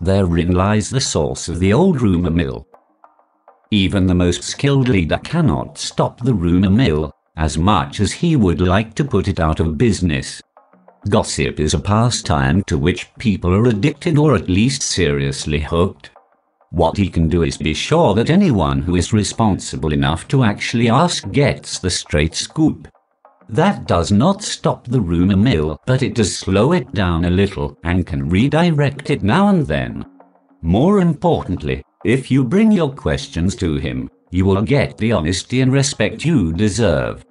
Therein 0.00 0.52
lies 0.52 0.90
the 0.90 1.00
source 1.00 1.48
of 1.48 1.58
the 1.58 1.72
old 1.72 2.00
rumour 2.00 2.30
mill. 2.30 2.66
Even 3.70 4.06
the 4.06 4.14
most 4.14 4.42
skilled 4.42 4.88
leader 4.88 5.18
cannot 5.18 5.78
stop 5.78 6.20
the 6.20 6.34
rumour 6.34 6.70
mill, 6.70 7.12
as 7.36 7.58
much 7.58 8.00
as 8.00 8.12
he 8.12 8.36
would 8.36 8.60
like 8.60 8.94
to 8.94 9.04
put 9.04 9.28
it 9.28 9.40
out 9.40 9.60
of 9.60 9.78
business. 9.78 10.42
Gossip 11.08 11.60
is 11.60 11.74
a 11.74 11.78
pastime 11.78 12.62
to 12.64 12.78
which 12.78 13.14
people 13.18 13.52
are 13.54 13.66
addicted 13.66 14.18
or 14.18 14.34
at 14.34 14.48
least 14.48 14.82
seriously 14.82 15.60
hooked. 15.60 16.10
What 16.70 16.96
he 16.96 17.08
can 17.08 17.28
do 17.28 17.42
is 17.42 17.56
be 17.56 17.74
sure 17.74 18.14
that 18.14 18.30
anyone 18.30 18.82
who 18.82 18.96
is 18.96 19.12
responsible 19.12 19.92
enough 19.92 20.26
to 20.28 20.42
actually 20.42 20.88
ask 20.88 21.30
gets 21.30 21.78
the 21.78 21.90
straight 21.90 22.34
scoop. 22.34 22.88
That 23.48 23.86
does 23.86 24.10
not 24.10 24.42
stop 24.42 24.86
the 24.86 25.00
rumour 25.00 25.36
mill, 25.36 25.78
but 25.86 26.02
it 26.02 26.14
does 26.14 26.36
slow 26.36 26.72
it 26.72 26.92
down 26.92 27.26
a 27.26 27.30
little 27.30 27.78
and 27.84 28.06
can 28.06 28.28
redirect 28.28 29.10
it 29.10 29.22
now 29.22 29.48
and 29.48 29.66
then. 29.66 30.06
More 30.62 31.00
importantly, 31.00 31.84
If 32.04 32.30
you 32.30 32.44
bring 32.44 32.70
your 32.70 32.92
questions 32.92 33.56
to 33.56 33.76
him, 33.76 34.10
you 34.34 34.44
will 34.44 34.62
get 34.62 34.98
the 34.98 35.12
honesty 35.12 35.60
and 35.60 35.72
respect 35.72 36.24
you 36.24 36.52
deserve. 36.52 37.24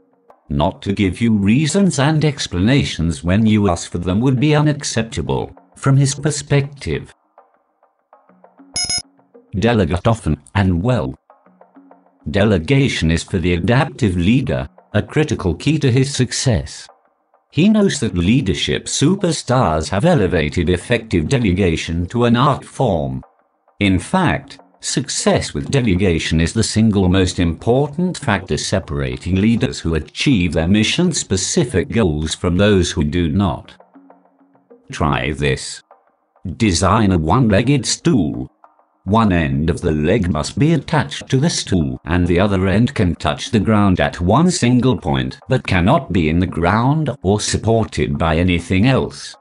Not 0.48 0.82
to 0.84 0.94
give 0.94 1.20
you 1.20 1.34
reasons 1.34 2.00
and 2.00 2.24
explanations 2.24 3.26
when 3.26 3.46
you 3.46 3.70
ask 3.70 3.92
for 3.92 3.98
them 3.98 4.22
would 4.22 4.40
be 4.40 4.56
unacceptable, 4.56 5.54
from 5.76 5.98
his 5.98 6.16
perspective. 6.16 7.14
Delegate 9.60 10.08
often 10.08 10.42
and 10.56 10.82
well. 10.82 11.14
Delegation 12.32 13.12
is 13.12 13.22
for 13.22 13.38
the 13.38 13.54
adaptive 13.54 14.16
leader, 14.16 14.70
a 14.94 15.04
critical 15.04 15.56
key 15.56 15.78
to 15.80 15.92
his 15.92 16.16
success. 16.16 16.88
He 17.52 17.68
knows 17.68 18.00
that 18.00 18.18
leadership 18.18 18.86
superstars 18.86 19.90
have 19.90 20.06
elevated 20.06 20.70
effective 20.70 21.28
delegation 21.28 22.06
to 22.08 22.24
an 22.24 22.38
art 22.38 22.64
form. 22.64 23.22
In 23.82 24.00
fact, 24.00 24.60
success 24.84 25.54
with 25.54 25.72
delegation 25.72 26.42
is 26.42 26.54
the 26.54 26.64
single 26.64 27.08
most 27.10 27.40
important 27.40 28.18
factor 28.18 28.58
separating 28.58 29.36
leaders 29.36 29.80
who 29.80 29.96
achieve 29.96 30.54
their 30.54 30.68
mission 30.68 31.12
specific 31.14 31.90
goals 31.90 32.36
from 32.36 32.58
those 32.58 32.92
who 32.92 33.04
do 33.04 33.30
not. 33.30 33.74
Try 34.92 35.32
this. 35.32 35.82
Design 36.58 37.12
a 37.12 37.18
one 37.18 37.48
legged 37.48 37.86
stool 37.86 38.50
one 39.06 39.34
end 39.34 39.70
of 39.70 39.82
the 39.82 39.92
leg 39.92 40.32
must 40.32 40.58
be 40.58 40.72
attached 40.72 41.28
to 41.28 41.38
the 41.38 41.50
stool 41.50 42.00
and 42.06 42.26
the 42.26 42.40
other 42.40 42.70
end 42.70 42.96
can 42.96 43.16
touch 43.16 43.52
the 43.52 43.60
ground 43.60 44.00
at 44.00 44.22
one 44.22 44.50
single 44.50 44.98
point 44.98 45.38
but 45.50 45.68
cannot 45.68 46.14
be 46.14 46.30
in 46.30 46.40
the 46.40 46.48
ground 46.48 47.14
or 47.22 47.42
supported 47.42 48.18
by 48.18 48.38
anything 48.38 48.88
else. 48.88 49.36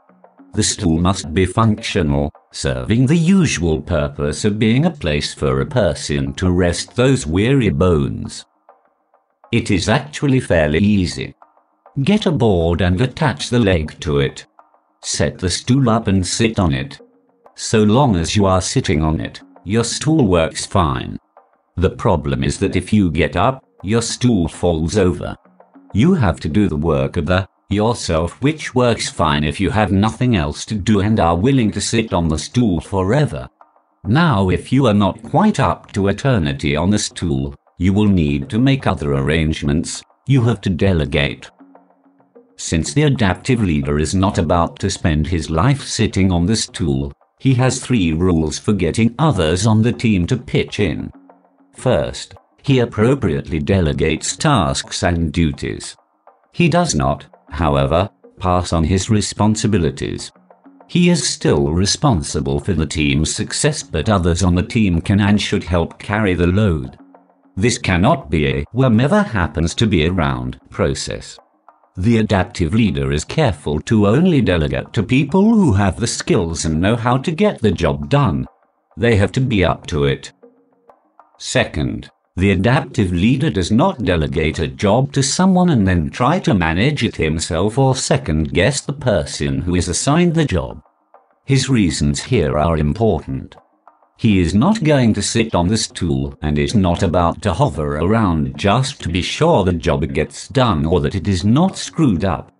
The 0.54 0.62
stool 0.62 1.00
must 1.00 1.32
be 1.32 1.46
functional, 1.46 2.30
serving 2.52 3.06
the 3.06 3.16
usual 3.16 3.80
purpose 3.80 4.44
of 4.44 4.58
being 4.58 4.84
a 4.84 4.90
place 4.90 5.32
for 5.32 5.60
a 5.60 5.66
person 5.66 6.34
to 6.34 6.50
rest 6.50 6.94
those 6.94 7.26
weary 7.26 7.70
bones. 7.70 8.44
It 9.50 9.70
is 9.70 9.88
actually 9.88 10.40
fairly 10.40 10.78
easy. 10.78 11.34
Get 12.02 12.26
a 12.26 12.32
board 12.32 12.82
and 12.82 13.00
attach 13.00 13.48
the 13.48 13.58
leg 13.58 13.98
to 14.00 14.18
it. 14.18 14.44
Set 15.02 15.38
the 15.38 15.50
stool 15.50 15.88
up 15.88 16.06
and 16.06 16.26
sit 16.26 16.58
on 16.58 16.74
it. 16.74 17.00
So 17.54 17.82
long 17.82 18.16
as 18.16 18.36
you 18.36 18.44
are 18.44 18.60
sitting 18.60 19.02
on 19.02 19.20
it, 19.20 19.40
your 19.64 19.84
stool 19.84 20.26
works 20.26 20.66
fine. 20.66 21.18
The 21.76 21.90
problem 21.90 22.44
is 22.44 22.58
that 22.58 22.76
if 22.76 22.92
you 22.92 23.10
get 23.10 23.36
up, 23.36 23.64
your 23.82 24.02
stool 24.02 24.48
falls 24.48 24.98
over. 24.98 25.34
You 25.94 26.14
have 26.14 26.40
to 26.40 26.48
do 26.48 26.68
the 26.68 26.76
work 26.76 27.16
of 27.16 27.26
the 27.26 27.48
yourself 27.68 28.40
which 28.42 28.74
works 28.74 29.08
fine 29.08 29.44
if 29.44 29.60
you 29.60 29.70
have 29.70 29.92
nothing 29.92 30.36
else 30.36 30.64
to 30.66 30.74
do 30.74 31.00
and 31.00 31.18
are 31.18 31.36
willing 31.36 31.70
to 31.70 31.80
sit 31.80 32.12
on 32.12 32.28
the 32.28 32.38
stool 32.38 32.80
forever. 32.80 33.48
Now 34.04 34.50
if 34.50 34.72
you 34.72 34.86
are 34.86 34.94
not 34.94 35.22
quite 35.22 35.60
up 35.60 35.92
to 35.92 36.08
eternity 36.08 36.76
on 36.76 36.90
the 36.90 36.98
stool, 36.98 37.54
you 37.78 37.92
will 37.92 38.08
need 38.08 38.48
to 38.50 38.58
make 38.58 38.86
other 38.86 39.12
arrangements, 39.14 40.02
you 40.26 40.42
have 40.42 40.60
to 40.62 40.70
delegate. 40.70 41.50
Since 42.56 42.94
the 42.94 43.02
adaptive 43.02 43.62
leader 43.62 43.98
is 43.98 44.14
not 44.14 44.38
about 44.38 44.78
to 44.80 44.90
spend 44.90 45.26
his 45.26 45.50
life 45.50 45.82
sitting 45.82 46.30
on 46.30 46.46
the 46.46 46.56
stool, 46.56 47.12
he 47.40 47.54
has 47.54 47.80
three 47.80 48.12
rules 48.12 48.58
for 48.58 48.72
getting 48.72 49.14
others 49.18 49.66
on 49.66 49.82
the 49.82 49.92
team 49.92 50.26
to 50.28 50.36
pitch 50.36 50.78
in. 50.78 51.10
First, 51.74 52.34
he 52.62 52.78
appropriately 52.78 53.58
delegates 53.58 54.36
tasks 54.36 55.02
and 55.02 55.32
duties. 55.32 55.96
He 56.52 56.68
does 56.68 56.94
not, 56.94 57.26
however, 57.52 58.10
pass 58.38 58.72
on 58.72 58.84
his 58.84 59.08
responsibilities. 59.08 60.32
He 60.88 61.08
is 61.08 61.26
still 61.26 61.72
responsible 61.72 62.60
for 62.60 62.74
the 62.74 62.86
team's 62.86 63.34
success, 63.34 63.82
but 63.82 64.08
others 64.08 64.42
on 64.42 64.54
the 64.54 64.62
team 64.62 65.00
can 65.00 65.20
and 65.20 65.40
should 65.40 65.64
help 65.64 65.98
carry 65.98 66.34
the 66.34 66.46
load. 66.46 66.98
This 67.56 67.78
cannot 67.78 68.30
be 68.30 68.46
a 68.46 68.64
whatever 68.72 69.22
happens 69.22 69.74
to 69.76 69.86
be 69.86 70.06
around 70.06 70.58
process. 70.70 71.38
The 71.96 72.18
adaptive 72.18 72.74
leader 72.74 73.12
is 73.12 73.24
careful 73.24 73.80
to 73.82 74.06
only 74.06 74.40
delegate 74.40 74.92
to 74.94 75.02
people 75.02 75.54
who 75.54 75.74
have 75.74 76.00
the 76.00 76.06
skills 76.06 76.64
and 76.64 76.80
know 76.80 76.96
how 76.96 77.18
to 77.18 77.30
get 77.30 77.60
the 77.60 77.70
job 77.70 78.08
done. 78.08 78.46
They 78.96 79.16
have 79.16 79.32
to 79.32 79.40
be 79.40 79.64
up 79.64 79.86
to 79.88 80.04
it. 80.04 80.32
Second, 81.38 82.10
the 82.36 82.50
adaptive 82.50 83.12
leader 83.12 83.50
does 83.50 83.70
not 83.70 84.04
delegate 84.04 84.58
a 84.58 84.66
job 84.66 85.12
to 85.12 85.22
someone 85.22 85.68
and 85.68 85.86
then 85.86 86.08
try 86.08 86.38
to 86.38 86.54
manage 86.54 87.04
it 87.04 87.16
himself 87.16 87.76
or 87.76 87.94
second 87.94 88.54
guess 88.54 88.80
the 88.80 88.92
person 88.92 89.60
who 89.60 89.74
is 89.74 89.88
assigned 89.88 90.34
the 90.34 90.44
job. 90.44 90.82
His 91.44 91.68
reasons 91.68 92.22
here 92.22 92.56
are 92.56 92.78
important. 92.78 93.56
He 94.16 94.38
is 94.38 94.54
not 94.54 94.84
going 94.84 95.12
to 95.14 95.22
sit 95.22 95.54
on 95.54 95.68
the 95.68 95.76
stool 95.76 96.38
and 96.40 96.58
is 96.58 96.74
not 96.74 97.02
about 97.02 97.42
to 97.42 97.52
hover 97.52 97.96
around 97.96 98.56
just 98.56 99.02
to 99.02 99.08
be 99.08 99.20
sure 99.20 99.64
the 99.64 99.72
job 99.72 100.10
gets 100.14 100.48
done 100.48 100.86
or 100.86 101.00
that 101.00 101.14
it 101.14 101.28
is 101.28 101.44
not 101.44 101.76
screwed 101.76 102.24
up. 102.24 102.52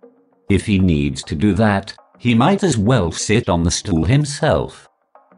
If 0.49 0.65
he 0.65 0.77
needs 0.77 1.23
to 1.23 1.35
do 1.35 1.53
that, 1.53 1.95
he 2.19 2.35
might 2.35 2.63
as 2.63 2.77
well 2.77 3.11
sit 3.11 3.49
on 3.49 3.63
the 3.63 3.71
stool 3.71 4.03
himself. 4.03 4.87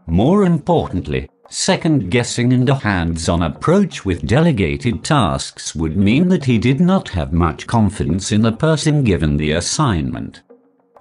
More 0.07 0.45
importantly, 0.45 1.29
second 1.49 2.09
guessing 2.09 2.53
and 2.53 2.67
a 2.69 2.75
hands 2.75 3.29
on 3.29 3.43
approach 3.43 4.05
with 4.05 4.27
delegated 4.27 5.03
tasks 5.03 5.75
would 5.75 5.95
mean 5.95 6.27
that 6.29 6.45
he 6.45 6.57
did 6.57 6.79
not 6.79 7.09
have 7.09 7.33
much 7.33 7.67
confidence 7.67 8.31
in 8.31 8.41
the 8.41 8.51
person 8.51 9.03
given 9.03 9.37
the 9.37 9.51
assignment. 9.51 10.41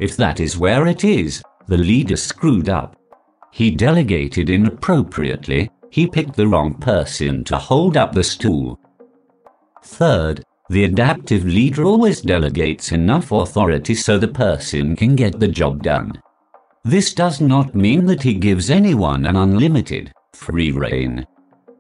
If 0.01 0.17
that 0.17 0.41
is 0.41 0.59
where 0.59 0.87
it 0.87 1.05
is, 1.05 1.43
the 1.67 1.79
leader 1.79 2.17
screwed 2.17 2.69
up. 2.69 2.97
He 3.53 3.71
delegated 3.71 4.51
inappropriately, 4.51 5.71
he 5.91 6.07
picked 6.07 6.35
the 6.35 6.49
wrong 6.49 6.75
person 6.75 7.45
to 7.45 7.57
hold 7.57 7.97
up 7.97 8.13
the 8.13 8.25
stool. 8.25 8.81
Third, 9.83 10.43
the 10.71 10.85
adaptive 10.85 11.45
leader 11.45 11.85
always 11.85 12.21
delegates 12.21 12.91
enough 12.91 13.31
authority 13.31 13.95
so 13.95 14.19
the 14.19 14.29
person 14.29 14.97
can 14.97 15.15
get 15.15 15.39
the 15.39 15.49
job 15.49 15.83
done. 15.83 16.21
This 16.85 17.15
does 17.15 17.41
not 17.41 17.75
mean 17.75 18.07
that 18.07 18.23
he 18.23 18.35
gives 18.35 18.71
anyone 18.71 19.25
an 19.27 19.37
unlimited, 19.37 20.13
free 20.35 20.73
rein. 20.73 21.27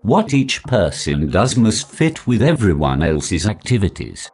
What 0.02 0.34
each 0.34 0.62
person 0.64 1.30
does 1.30 1.56
must 1.56 1.90
fit 1.90 2.26
with 2.26 2.42
everyone 2.42 3.02
else's 3.02 3.46
activities. 3.46 4.30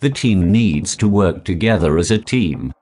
The 0.00 0.10
team 0.10 0.52
needs 0.52 0.94
to 0.96 1.08
work 1.08 1.44
together 1.44 1.98
as 1.98 2.10
a 2.10 2.18
team. 2.18 2.72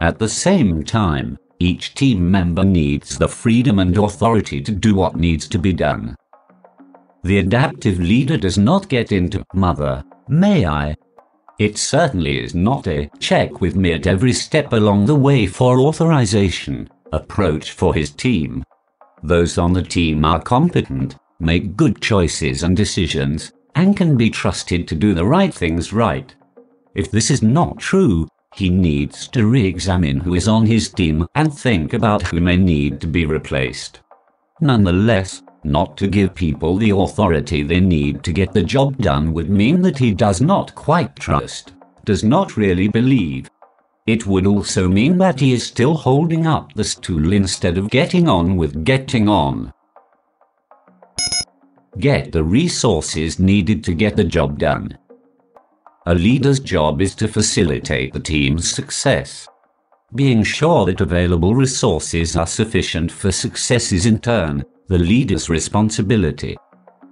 At 0.00 0.18
the 0.18 0.28
same 0.28 0.82
time, 0.82 1.38
each 1.58 1.94
team 1.94 2.30
member 2.30 2.64
needs 2.64 3.16
the 3.16 3.28
freedom 3.28 3.78
and 3.78 3.96
authority 3.96 4.60
to 4.62 4.72
do 4.72 4.94
what 4.94 5.16
needs 5.16 5.48
to 5.48 5.58
be 5.58 5.72
done. 5.72 6.16
The 7.22 7.38
adaptive 7.38 7.98
leader 7.98 8.36
does 8.36 8.58
not 8.58 8.88
get 8.88 9.12
into, 9.12 9.44
Mother, 9.54 10.04
may 10.28 10.66
I? 10.66 10.94
It 11.58 11.78
certainly 11.78 12.42
is 12.42 12.54
not 12.54 12.86
a 12.86 13.10
check 13.18 13.60
with 13.60 13.76
me 13.76 13.92
at 13.92 14.06
every 14.06 14.32
step 14.32 14.72
along 14.72 15.06
the 15.06 15.14
way 15.14 15.46
for 15.46 15.80
authorization 15.80 16.90
approach 17.12 17.72
for 17.72 17.94
his 17.94 18.10
team. 18.10 18.62
Those 19.22 19.58
on 19.58 19.72
the 19.72 19.82
team 19.82 20.24
are 20.24 20.40
competent, 20.40 21.16
make 21.40 21.76
good 21.76 22.00
choices 22.00 22.62
and 22.62 22.76
decisions, 22.76 23.52
and 23.74 23.96
can 23.96 24.16
be 24.16 24.30
trusted 24.30 24.86
to 24.88 24.94
do 24.94 25.14
the 25.14 25.24
right 25.24 25.52
things 25.52 25.92
right. 25.92 26.34
If 26.94 27.10
this 27.10 27.30
is 27.30 27.42
not 27.42 27.78
true, 27.78 28.28
he 28.54 28.70
needs 28.70 29.28
to 29.28 29.46
re-examine 29.46 30.20
who 30.20 30.34
is 30.34 30.48
on 30.48 30.64
his 30.64 30.88
team 30.88 31.26
and 31.34 31.52
think 31.52 31.92
about 31.92 32.22
who 32.22 32.40
may 32.40 32.56
need 32.56 33.00
to 33.02 33.06
be 33.06 33.26
replaced. 33.26 34.00
Nonetheless, 34.60 35.42
not 35.62 35.96
to 35.98 36.06
give 36.06 36.34
people 36.34 36.76
the 36.76 36.90
authority 36.90 37.62
they 37.62 37.80
need 37.80 38.22
to 38.22 38.32
get 38.32 38.52
the 38.52 38.62
job 38.62 38.96
done 38.98 39.34
would 39.34 39.50
mean 39.50 39.82
that 39.82 39.98
he 39.98 40.14
does 40.14 40.40
not 40.40 40.74
quite 40.74 41.14
trust, 41.16 41.74
does 42.04 42.24
not 42.24 42.56
really 42.56 42.88
believe. 42.88 43.50
It 44.06 44.24
would 44.24 44.46
also 44.46 44.88
mean 44.88 45.18
that 45.18 45.40
he 45.40 45.52
is 45.52 45.66
still 45.66 45.94
holding 45.94 46.46
up 46.46 46.72
the 46.74 46.84
stool 46.84 47.32
instead 47.32 47.76
of 47.76 47.90
getting 47.90 48.28
on 48.28 48.56
with 48.56 48.84
getting 48.84 49.28
on. 49.28 49.72
Get 51.98 52.30
the 52.30 52.44
resources 52.44 53.40
needed 53.40 53.82
to 53.84 53.94
get 53.94 54.16
the 54.16 54.24
job 54.24 54.58
done. 54.58 54.96
A 56.06 56.14
leader's 56.14 56.60
job 56.60 57.00
is 57.00 57.16
to 57.16 57.26
facilitate 57.26 58.12
the 58.12 58.20
team's 58.20 58.70
success. 58.70 59.48
Being 60.14 60.44
sure 60.44 60.86
that 60.86 61.00
available 61.00 61.56
resources 61.56 62.36
are 62.36 62.46
sufficient 62.46 63.10
for 63.10 63.32
success 63.32 63.90
is 63.90 64.06
in 64.06 64.20
turn 64.20 64.64
the 64.86 64.98
leader's 64.98 65.48
responsibility. 65.50 66.56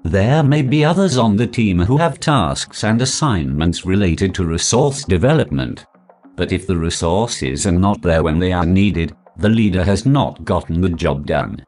There 0.04 0.44
may 0.44 0.62
be 0.62 0.84
others 0.84 1.18
on 1.18 1.36
the 1.36 1.46
team 1.46 1.80
who 1.80 1.96
have 1.96 2.20
tasks 2.20 2.84
and 2.84 3.02
assignments 3.02 3.84
related 3.84 4.32
to 4.36 4.44
resource 4.44 5.02
development. 5.02 5.86
But 6.36 6.52
if 6.52 6.66
the 6.66 6.76
resources 6.76 7.66
are 7.66 7.72
not 7.72 8.02
there 8.02 8.22
when 8.22 8.38
they 8.38 8.52
are 8.52 8.66
needed, 8.66 9.14
the 9.36 9.48
leader 9.48 9.84
has 9.84 10.04
not 10.04 10.44
gotten 10.44 10.80
the 10.80 10.88
job 10.88 11.26
done. 11.26 11.64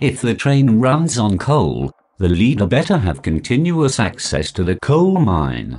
If 0.00 0.20
the 0.20 0.34
train 0.34 0.80
runs 0.80 1.18
on 1.18 1.38
coal, 1.38 1.92
the 2.18 2.28
leader 2.28 2.66
better 2.66 2.98
have 2.98 3.22
continuous 3.22 4.00
access 4.00 4.52
to 4.52 4.64
the 4.64 4.78
coal 4.80 5.18
mine. 5.18 5.78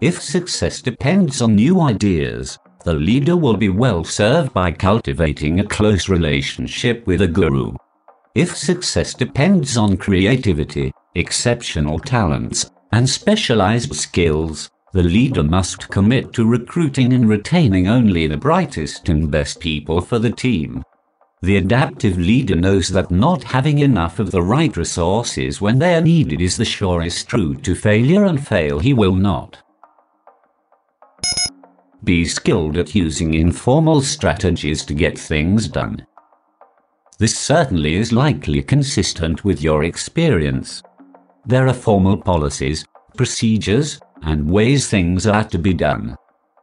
If 0.00 0.20
success 0.20 0.80
depends 0.80 1.42
on 1.42 1.54
new 1.54 1.80
ideas, 1.80 2.58
the 2.84 2.94
leader 2.94 3.36
will 3.36 3.56
be 3.56 3.68
well 3.68 4.02
served 4.02 4.54
by 4.54 4.72
cultivating 4.72 5.60
a 5.60 5.66
close 5.66 6.08
relationship 6.08 7.06
with 7.06 7.20
a 7.20 7.28
guru. 7.28 7.74
If 8.34 8.56
success 8.56 9.12
depends 9.12 9.76
on 9.76 9.98
creativity, 9.98 10.92
exceptional 11.14 11.98
talents, 11.98 12.70
and 12.92 13.08
specialized 13.08 13.94
skills, 13.94 14.70
the 14.92 15.02
leader 15.02 15.42
must 15.42 15.88
commit 15.88 16.32
to 16.32 16.44
recruiting 16.44 17.12
and 17.12 17.28
retaining 17.28 17.86
only 17.86 18.26
the 18.26 18.36
brightest 18.36 19.08
and 19.08 19.30
best 19.30 19.60
people 19.60 20.00
for 20.00 20.18
the 20.18 20.30
team. 20.30 20.82
The 21.42 21.56
adaptive 21.56 22.18
leader 22.18 22.56
knows 22.56 22.88
that 22.88 23.10
not 23.10 23.44
having 23.44 23.78
enough 23.78 24.18
of 24.18 24.30
the 24.30 24.42
right 24.42 24.76
resources 24.76 25.60
when 25.60 25.78
they 25.78 25.94
are 25.94 26.00
needed 26.00 26.40
is 26.40 26.56
the 26.56 26.64
surest 26.64 27.32
route 27.32 27.62
to 27.64 27.74
failure 27.74 28.24
and 28.24 28.46
fail 28.46 28.78
he 28.78 28.92
will 28.92 29.14
not. 29.14 29.62
Be 32.02 32.24
skilled 32.24 32.76
at 32.76 32.94
using 32.94 33.34
informal 33.34 34.00
strategies 34.00 34.84
to 34.86 34.94
get 34.94 35.18
things 35.18 35.68
done. 35.68 36.06
This 37.18 37.38
certainly 37.38 37.94
is 37.94 38.12
likely 38.12 38.62
consistent 38.62 39.44
with 39.44 39.62
your 39.62 39.84
experience. 39.84 40.82
There 41.46 41.68
are 41.68 41.74
formal 41.74 42.16
policies, 42.16 42.84
procedures, 43.16 44.00
and 44.22 44.50
ways 44.50 44.88
things 44.88 45.26
are 45.26 45.44
to 45.44 45.58
be 45.58 45.74
done. 45.74 46.16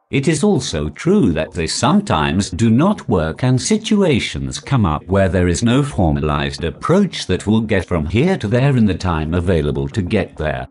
It 0.10 0.30
is 0.30 0.42
also 0.42 0.88
true 0.88 1.34
that 1.34 1.52
they 1.52 1.68
sometimes 1.68 2.50
do 2.50 2.70
not 2.70 3.10
work 3.10 3.44
and 3.44 3.62
situations 3.62 4.60
come 4.60 4.86
up 4.86 5.06
where 5.08 5.28
there 5.28 5.50
is 5.50 5.64
no 5.64 5.84
formalized 5.84 6.64
approach 6.64 7.28
that 7.28 7.46
will 7.46 7.60
get 7.60 7.86
from 7.86 8.06
here 8.06 8.38
to 8.38 8.48
there 8.48 8.78
in 8.78 8.86
the 8.86 8.96
time 8.96 9.34
available 9.34 9.90
to 9.90 10.02
get 10.02 10.38
there. 10.38 10.66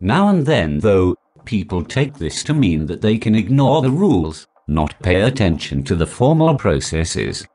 Now 0.00 0.28
and 0.28 0.44
then, 0.44 0.80
though, 0.80 1.14
people 1.46 1.82
take 1.82 2.14
this 2.14 2.42
to 2.44 2.52
mean 2.52 2.84
that 2.86 3.00
they 3.00 3.16
can 3.16 3.34
ignore 3.34 3.80
the 3.80 3.90
rules, 3.90 4.46
not 4.68 5.00
pay 5.02 5.22
attention 5.22 5.82
to 5.84 5.94
the 5.94 6.06
formal 6.06 6.54
processes. 6.54 7.46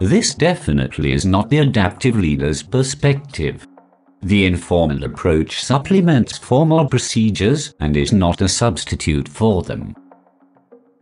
This 0.00 0.34
definitely 0.34 1.12
is 1.12 1.26
not 1.26 1.50
the 1.50 1.58
adaptive 1.58 2.16
leader's 2.16 2.62
perspective. 2.62 3.66
The 4.22 4.44
informal 4.44 5.04
approach 5.04 5.62
supplements 5.62 6.36
formal 6.36 6.86
procedures 6.86 7.74
and 7.80 7.96
is 7.96 8.12
not 8.12 8.42
a 8.42 8.48
substitute 8.48 9.28
for 9.28 9.62
them. 9.62 9.94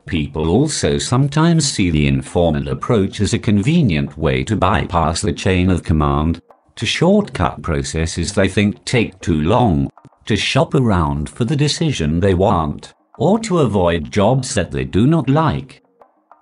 People 0.07 0.49
also 0.49 0.99
sometimes 0.99 1.71
see 1.71 1.91
the 1.91 2.07
informal 2.07 2.69
approach 2.69 3.21
as 3.21 3.35
a 3.35 3.39
convenient 3.39 4.17
way 4.17 4.45
to 4.45 4.57
bypass 4.57 5.21
the 5.21 5.33
chain 5.33 5.69
of 5.69 5.83
command, 5.83 6.41
to 6.77 6.87
shortcut 6.87 7.61
processes 7.61 8.33
they 8.33 8.49
think 8.49 8.85
take 8.85 9.21
too 9.21 9.43
long, 9.43 9.91
to 10.27 10.37
shop 10.37 10.75
around 10.75 11.29
for 11.29 11.45
the 11.45 11.57
decision 11.57 12.21
they 12.21 12.35
want, 12.35 12.95
or 13.19 13.39
to 13.41 13.59
avoid 13.59 14.13
jobs 14.13 14.55
that 14.55 14.71
they 14.71 14.85
do 14.85 15.07
not 15.09 15.29
like. 15.29 15.83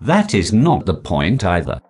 That 0.03 0.35
is 0.35 0.53
not 0.53 0.85
the 0.85 0.95
point 0.95 1.43
either. 1.43 1.81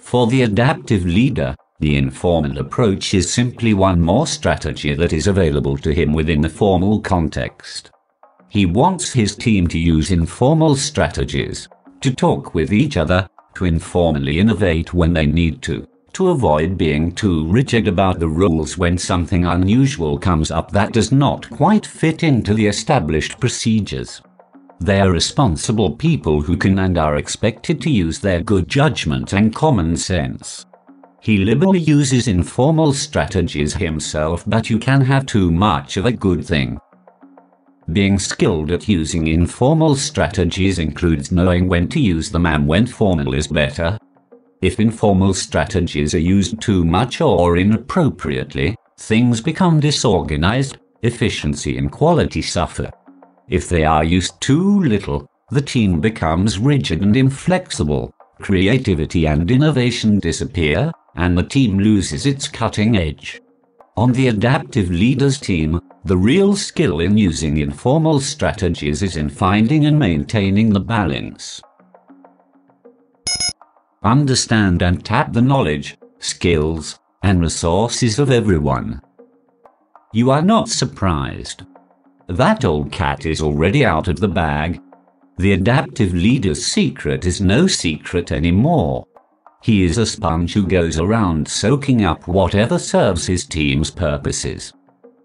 For 0.00 0.26
the 0.26 0.42
adaptive 0.42 1.04
leader, 1.04 1.54
the 1.80 1.96
informal 1.96 2.58
approach 2.58 3.14
is 3.14 3.32
simply 3.32 3.72
one 3.72 4.00
more 4.00 4.26
strategy 4.26 4.94
that 4.94 5.14
is 5.14 5.26
available 5.26 5.78
to 5.78 5.92
him 5.92 6.12
within 6.12 6.42
the 6.42 6.48
formal 6.48 7.00
context. 7.00 7.90
He 8.48 8.66
wants 8.66 9.12
his 9.12 9.34
team 9.34 9.66
to 9.68 9.78
use 9.78 10.10
informal 10.10 10.76
strategies, 10.76 11.68
to 12.02 12.12
talk 12.12 12.54
with 12.54 12.72
each 12.72 12.98
other, 12.98 13.26
to 13.54 13.64
informally 13.64 14.38
innovate 14.38 14.92
when 14.92 15.14
they 15.14 15.24
need 15.24 15.62
to, 15.62 15.86
to 16.12 16.28
avoid 16.28 16.76
being 16.76 17.12
too 17.12 17.46
rigid 17.46 17.88
about 17.88 18.18
the 18.18 18.28
rules 18.28 18.76
when 18.76 18.98
something 18.98 19.46
unusual 19.46 20.18
comes 20.18 20.50
up 20.50 20.70
that 20.72 20.92
does 20.92 21.10
not 21.10 21.48
quite 21.48 21.86
fit 21.86 22.22
into 22.22 22.52
the 22.52 22.66
established 22.66 23.40
procedures. 23.40 24.20
They 24.80 25.00
are 25.00 25.10
responsible 25.10 25.96
people 25.96 26.42
who 26.42 26.56
can 26.56 26.78
and 26.78 26.98
are 26.98 27.16
expected 27.16 27.80
to 27.82 27.90
use 27.90 28.18
their 28.18 28.42
good 28.42 28.68
judgment 28.68 29.32
and 29.32 29.54
common 29.54 29.96
sense. 29.96 30.66
He 31.22 31.36
liberally 31.36 31.80
uses 31.80 32.28
informal 32.28 32.94
strategies 32.94 33.74
himself, 33.74 34.42
but 34.46 34.70
you 34.70 34.78
can 34.78 35.02
have 35.02 35.26
too 35.26 35.50
much 35.50 35.98
of 35.98 36.06
a 36.06 36.12
good 36.12 36.44
thing. 36.44 36.78
Being 37.92 38.18
skilled 38.18 38.70
at 38.70 38.88
using 38.88 39.26
informal 39.26 39.96
strategies 39.96 40.78
includes 40.78 41.30
knowing 41.30 41.68
when 41.68 41.88
to 41.88 42.00
use 42.00 42.30
them 42.30 42.46
and 42.46 42.66
when 42.66 42.86
formal 42.86 43.34
is 43.34 43.48
better. 43.48 43.98
If 44.62 44.80
informal 44.80 45.34
strategies 45.34 46.14
are 46.14 46.18
used 46.18 46.60
too 46.60 46.84
much 46.84 47.20
or 47.20 47.56
inappropriately, 47.56 48.76
things 48.98 49.40
become 49.40 49.80
disorganized, 49.80 50.78
efficiency 51.02 51.76
and 51.76 51.90
quality 51.90 52.42
suffer. 52.42 52.90
If 53.48 53.68
they 53.68 53.84
are 53.84 54.04
used 54.04 54.40
too 54.40 54.80
little, 54.80 55.28
the 55.50 55.62
team 55.62 56.00
becomes 56.00 56.58
rigid 56.58 57.02
and 57.02 57.16
inflexible, 57.16 58.14
creativity 58.40 59.26
and 59.26 59.50
innovation 59.50 60.18
disappear, 60.18 60.92
and 61.16 61.36
the 61.36 61.42
team 61.42 61.78
loses 61.78 62.26
its 62.26 62.48
cutting 62.48 62.96
edge. 62.96 63.40
On 63.96 64.12
the 64.12 64.28
adaptive 64.28 64.90
leaders 64.90 65.38
team, 65.38 65.80
the 66.04 66.16
real 66.16 66.56
skill 66.56 67.00
in 67.00 67.18
using 67.18 67.58
informal 67.58 68.20
strategies 68.20 69.02
is 69.02 69.16
in 69.16 69.28
finding 69.28 69.84
and 69.84 69.98
maintaining 69.98 70.70
the 70.70 70.80
balance. 70.80 71.60
Understand 74.02 74.80
and 74.80 75.04
tap 75.04 75.34
the 75.34 75.42
knowledge, 75.42 75.98
skills, 76.18 76.98
and 77.22 77.42
resources 77.42 78.18
of 78.18 78.30
everyone. 78.30 79.02
You 80.14 80.30
are 80.30 80.42
not 80.42 80.70
surprised. 80.70 81.64
That 82.28 82.64
old 82.64 82.90
cat 82.90 83.26
is 83.26 83.42
already 83.42 83.84
out 83.84 84.08
of 84.08 84.20
the 84.20 84.28
bag. 84.28 84.80
The 85.36 85.52
adaptive 85.52 86.14
leader's 86.14 86.64
secret 86.64 87.26
is 87.26 87.40
no 87.40 87.66
secret 87.66 88.32
anymore. 88.32 89.06
He 89.62 89.84
is 89.84 89.98
a 89.98 90.06
sponge 90.06 90.54
who 90.54 90.66
goes 90.66 90.98
around 90.98 91.46
soaking 91.46 92.04
up 92.04 92.26
whatever 92.26 92.78
serves 92.78 93.26
his 93.26 93.44
team's 93.44 93.90
purposes. 93.90 94.72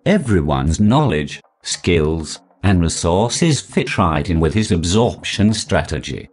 Everyone's 0.06 0.80
knowledge, 0.80 1.41
skills, 1.64 2.41
and 2.62 2.82
resources 2.82 3.62
fit 3.62 3.98
right 3.98 4.30
in 4.30 4.40
with 4.40 4.53
his 4.53 4.72
absorption 4.72 5.53
strategy. 5.53 6.30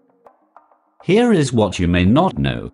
Here 1.05 1.33
is 1.33 1.53
what 1.53 1.79
you 1.79 1.87
may 1.87 2.05
not 2.05 2.39
know. 2.39 2.73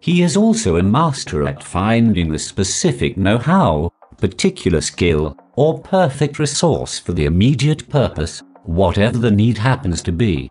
He 0.00 0.22
is 0.22 0.36
also 0.36 0.76
a 0.76 0.82
master 0.82 1.46
at 1.46 1.62
finding 1.62 2.30
the 2.30 2.38
specific 2.38 3.16
know-how, 3.16 3.92
particular 4.18 4.80
skill, 4.80 5.36
or 5.56 5.80
perfect 5.80 6.38
resource 6.38 6.98
for 6.98 7.12
the 7.12 7.24
immediate 7.24 7.88
purpose, 7.88 8.42
whatever 8.64 9.18
the 9.18 9.30
need 9.30 9.58
happens 9.58 10.00
to 10.02 10.12
be. 10.12 10.50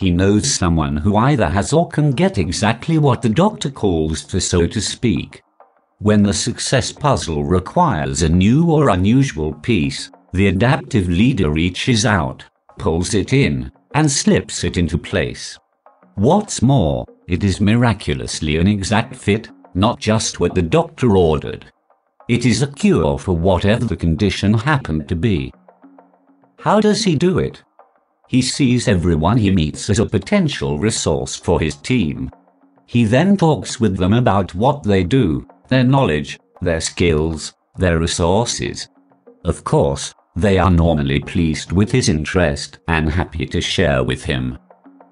He 0.00 0.10
knows 0.10 0.50
someone 0.50 0.96
who 0.96 1.18
either 1.18 1.46
has 1.50 1.74
or 1.74 1.86
can 1.86 2.12
get 2.12 2.38
exactly 2.38 2.96
what 2.96 3.20
the 3.20 3.28
doctor 3.28 3.68
calls 3.68 4.22
for, 4.22 4.40
so 4.40 4.66
to 4.66 4.80
speak. 4.80 5.42
When 5.98 6.22
the 6.22 6.32
success 6.32 6.90
puzzle 6.90 7.44
requires 7.44 8.22
a 8.22 8.28
new 8.30 8.70
or 8.70 8.88
unusual 8.88 9.52
piece, 9.52 10.10
the 10.32 10.46
adaptive 10.46 11.06
leader 11.10 11.50
reaches 11.50 12.06
out, 12.06 12.42
pulls 12.78 13.12
it 13.12 13.34
in, 13.34 13.70
and 13.92 14.10
slips 14.10 14.64
it 14.64 14.78
into 14.78 14.96
place. 14.96 15.58
What's 16.14 16.62
more, 16.62 17.04
it 17.28 17.44
is 17.44 17.60
miraculously 17.60 18.56
an 18.56 18.68
exact 18.68 19.14
fit, 19.14 19.50
not 19.74 20.00
just 20.00 20.40
what 20.40 20.54
the 20.54 20.62
doctor 20.62 21.14
ordered. 21.14 21.70
It 22.26 22.46
is 22.46 22.62
a 22.62 22.72
cure 22.72 23.18
for 23.18 23.36
whatever 23.36 23.84
the 23.84 23.96
condition 23.96 24.54
happened 24.54 25.10
to 25.10 25.14
be. 25.14 25.52
How 26.58 26.80
does 26.80 27.04
he 27.04 27.16
do 27.16 27.38
it? 27.38 27.62
He 28.30 28.42
sees 28.42 28.86
everyone 28.86 29.38
he 29.38 29.50
meets 29.50 29.90
as 29.90 29.98
a 29.98 30.06
potential 30.06 30.78
resource 30.78 31.34
for 31.34 31.58
his 31.58 31.74
team. 31.74 32.30
He 32.86 33.02
then 33.02 33.36
talks 33.36 33.80
with 33.80 33.96
them 33.96 34.12
about 34.12 34.54
what 34.54 34.84
they 34.84 35.02
do, 35.02 35.48
their 35.66 35.82
knowledge, 35.82 36.38
their 36.62 36.80
skills, 36.80 37.52
their 37.76 37.98
resources. 37.98 38.86
Of 39.44 39.64
course, 39.64 40.14
they 40.36 40.58
are 40.58 40.70
normally 40.70 41.18
pleased 41.18 41.72
with 41.72 41.90
his 41.90 42.08
interest 42.08 42.78
and 42.86 43.10
happy 43.10 43.46
to 43.46 43.60
share 43.60 44.04
with 44.04 44.22
him. 44.22 44.58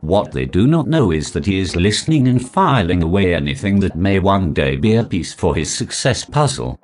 What 0.00 0.30
they 0.30 0.46
do 0.46 0.68
not 0.68 0.86
know 0.86 1.10
is 1.10 1.32
that 1.32 1.46
he 1.46 1.58
is 1.58 1.74
listening 1.74 2.28
and 2.28 2.48
filing 2.48 3.02
away 3.02 3.34
anything 3.34 3.80
that 3.80 3.96
may 3.96 4.20
one 4.20 4.52
day 4.52 4.76
be 4.76 4.94
a 4.94 5.02
piece 5.02 5.34
for 5.34 5.56
his 5.56 5.74
success 5.74 6.24
puzzle. 6.24 6.78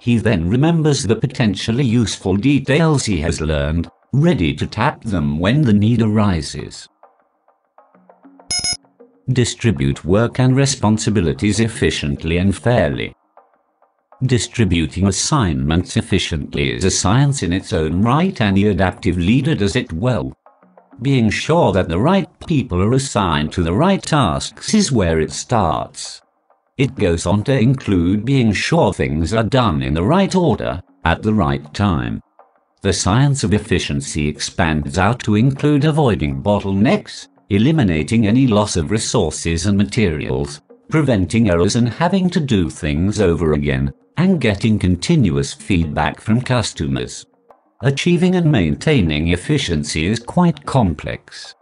He 0.00 0.16
then 0.16 0.48
remembers 0.48 1.02
the 1.02 1.16
potentially 1.16 1.84
useful 1.84 2.36
details 2.36 3.04
he 3.04 3.20
has 3.20 3.42
learned 3.42 3.90
ready 4.20 4.54
to 4.54 4.66
tap 4.66 5.02
them 5.02 5.40
when 5.40 5.62
the 5.62 5.72
need 5.72 6.00
arises. 6.00 6.88
Distribute 9.28 10.04
work 10.04 10.38
and 10.38 10.54
responsibilities 10.54 11.58
efficiently 11.58 12.38
and 12.38 12.56
fairly. 12.56 13.12
Distributing 14.22 15.08
assignments 15.08 15.96
efficiently 15.96 16.72
is 16.72 16.84
a 16.84 16.90
science 16.90 17.42
in 17.42 17.52
its 17.52 17.72
own 17.72 18.02
right 18.02 18.40
and 18.40 18.56
the 18.56 18.68
adaptive 18.68 19.18
leader 19.18 19.56
does 19.56 19.74
it 19.74 19.92
well. 19.92 20.32
Being 21.02 21.28
sure 21.28 21.72
that 21.72 21.88
the 21.88 21.98
right 21.98 22.28
people 22.46 22.80
are 22.80 22.92
assigned 22.92 23.52
to 23.52 23.64
the 23.64 23.74
right 23.74 24.02
tasks 24.02 24.74
is 24.74 24.92
where 24.92 25.18
it 25.18 25.32
starts. 25.32 26.22
It 26.78 26.94
goes 26.94 27.26
on 27.26 27.42
to 27.44 27.58
include 27.58 28.24
being 28.24 28.52
sure 28.52 28.92
things 28.92 29.34
are 29.34 29.42
done 29.42 29.82
in 29.82 29.94
the 29.94 30.04
right 30.04 30.34
order, 30.34 30.82
at 31.04 31.22
the 31.22 31.34
right 31.34 31.74
time. 31.74 32.22
The 32.84 32.92
science 32.92 33.42
of 33.44 33.54
efficiency 33.54 34.28
expands 34.28 34.98
out 34.98 35.18
to 35.20 35.36
include 35.36 35.86
avoiding 35.86 36.42
bottlenecks, 36.42 37.28
eliminating 37.48 38.26
any 38.26 38.46
loss 38.46 38.76
of 38.76 38.90
resources 38.90 39.64
and 39.64 39.78
materials, 39.78 40.60
preventing 40.90 41.48
errors 41.48 41.76
and 41.76 41.88
having 41.88 42.28
to 42.28 42.40
do 42.40 42.68
things 42.68 43.22
over 43.22 43.54
again, 43.54 43.90
and 44.18 44.38
getting 44.38 44.78
continuous 44.78 45.54
feedback 45.54 46.20
from 46.20 46.42
customers. 46.42 47.24
Achieving 47.80 48.34
and 48.34 48.52
maintaining 48.52 49.28
efficiency 49.28 50.04
is 50.04 50.18
quite 50.18 50.66
complex. 50.66 51.54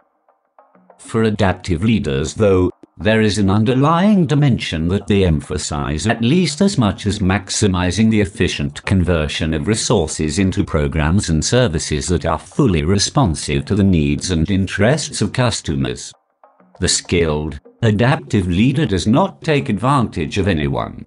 For 0.97 1.23
adaptive 1.23 1.85
leaders, 1.85 2.33
though, 2.33 2.69
there 3.03 3.21
is 3.21 3.37
an 3.37 3.49
underlying 3.49 4.25
dimension 4.25 4.87
that 4.87 5.07
they 5.07 5.25
emphasize 5.25 6.07
at 6.07 6.21
least 6.21 6.61
as 6.61 6.77
much 6.77 7.05
as 7.05 7.19
maximizing 7.19 8.09
the 8.09 8.21
efficient 8.21 8.81
conversion 8.85 9.53
of 9.53 9.67
resources 9.67 10.39
into 10.39 10.63
programs 10.63 11.29
and 11.29 11.43
services 11.43 12.07
that 12.07 12.25
are 12.25 12.39
fully 12.39 12.83
responsive 12.83 13.65
to 13.65 13.75
the 13.75 13.83
needs 13.83 14.31
and 14.31 14.49
interests 14.49 15.21
of 15.21 15.33
customers. 15.33 16.13
The 16.79 16.87
skilled, 16.87 17.59
adaptive 17.81 18.47
leader 18.47 18.85
does 18.85 19.05
not 19.05 19.41
take 19.41 19.67
advantage 19.67 20.37
of 20.37 20.47
anyone. 20.47 21.05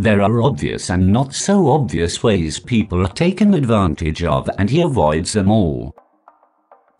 There 0.00 0.20
are 0.20 0.42
obvious 0.42 0.90
and 0.90 1.12
not 1.12 1.34
so 1.34 1.70
obvious 1.70 2.20
ways 2.20 2.58
people 2.58 3.04
are 3.06 3.12
taken 3.12 3.54
advantage 3.54 4.24
of, 4.24 4.50
and 4.58 4.68
he 4.68 4.80
avoids 4.80 5.34
them 5.34 5.52
all. 5.52 5.94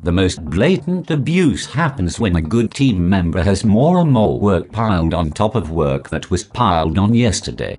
The 0.00 0.12
most 0.12 0.44
blatant 0.44 1.10
abuse 1.10 1.66
happens 1.66 2.20
when 2.20 2.36
a 2.36 2.42
good 2.42 2.70
team 2.70 3.08
member 3.08 3.42
has 3.42 3.64
more 3.64 3.98
and 3.98 4.12
more 4.12 4.38
work 4.38 4.70
piled 4.70 5.12
on 5.12 5.32
top 5.32 5.56
of 5.56 5.72
work 5.72 6.08
that 6.10 6.30
was 6.30 6.44
piled 6.44 6.98
on 6.98 7.14
yesterday. 7.14 7.76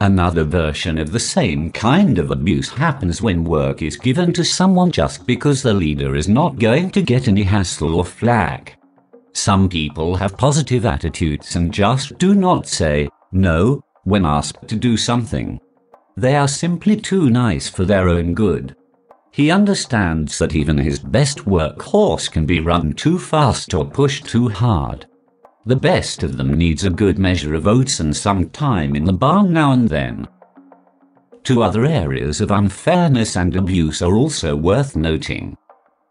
Another 0.00 0.44
version 0.44 0.98
of 0.98 1.10
the 1.10 1.18
same 1.18 1.72
kind 1.72 2.20
of 2.20 2.30
abuse 2.30 2.68
happens 2.68 3.20
when 3.20 3.42
work 3.42 3.82
is 3.82 3.96
given 3.96 4.32
to 4.34 4.44
someone 4.44 4.92
just 4.92 5.26
because 5.26 5.60
the 5.60 5.74
leader 5.74 6.14
is 6.14 6.28
not 6.28 6.60
going 6.60 6.90
to 6.90 7.02
get 7.02 7.26
any 7.26 7.42
hassle 7.42 7.96
or 7.96 8.04
flack. 8.04 8.78
Some 9.32 9.68
people 9.68 10.14
have 10.14 10.38
positive 10.38 10.86
attitudes 10.86 11.56
and 11.56 11.74
just 11.74 12.16
do 12.18 12.36
not 12.36 12.68
say 12.68 13.08
no 13.32 13.82
when 14.04 14.24
asked 14.24 14.68
to 14.68 14.76
do 14.76 14.96
something. 14.96 15.58
They 16.16 16.36
are 16.36 16.48
simply 16.48 16.94
too 16.94 17.30
nice 17.30 17.68
for 17.68 17.84
their 17.84 18.08
own 18.08 18.34
good. 18.34 18.76
He 19.38 19.52
understands 19.52 20.36
that 20.40 20.56
even 20.56 20.78
his 20.78 20.98
best 20.98 21.44
workhorse 21.44 22.28
can 22.28 22.44
be 22.44 22.58
run 22.58 22.92
too 22.92 23.20
fast 23.20 23.72
or 23.72 23.84
pushed 23.84 24.26
too 24.26 24.48
hard. 24.48 25.06
The 25.64 25.76
best 25.76 26.24
of 26.24 26.36
them 26.36 26.54
needs 26.54 26.82
a 26.82 26.90
good 26.90 27.20
measure 27.20 27.54
of 27.54 27.68
oats 27.68 28.00
and 28.00 28.16
some 28.16 28.50
time 28.50 28.96
in 28.96 29.04
the 29.04 29.12
barn 29.12 29.52
now 29.52 29.70
and 29.70 29.88
then. 29.88 30.26
Two 31.44 31.62
other 31.62 31.84
areas 31.84 32.40
of 32.40 32.50
unfairness 32.50 33.36
and 33.36 33.54
abuse 33.54 34.02
are 34.02 34.16
also 34.16 34.56
worth 34.56 34.96
noting. 34.96 35.56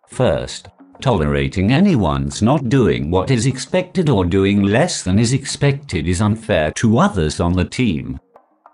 First, 0.08 0.70
Tolerating 1.02 1.72
anyone's 1.72 2.42
not 2.42 2.70
doing 2.70 3.12
what 3.12 3.30
is 3.30 3.46
expected 3.46 4.10
or 4.10 4.26
doing 4.26 4.64
less 4.64 5.04
than 5.04 5.20
is 5.20 5.32
expected 5.32 6.08
is 6.08 6.22
unfair 6.22 6.72
to 6.72 6.98
others 6.98 7.40
on 7.40 7.54
the 7.54 7.66
team. 7.66 8.20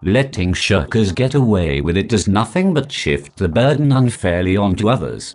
Letting 0.05 0.51
shirkers 0.51 1.15
get 1.15 1.33
away 1.33 1.79
with 1.79 1.95
it 1.95 2.09
does 2.09 2.27
nothing 2.27 2.73
but 2.73 2.91
shift 2.91 3.37
the 3.37 3.47
burden 3.47 3.93
unfairly 3.93 4.57
onto 4.57 4.89
others. 4.89 5.33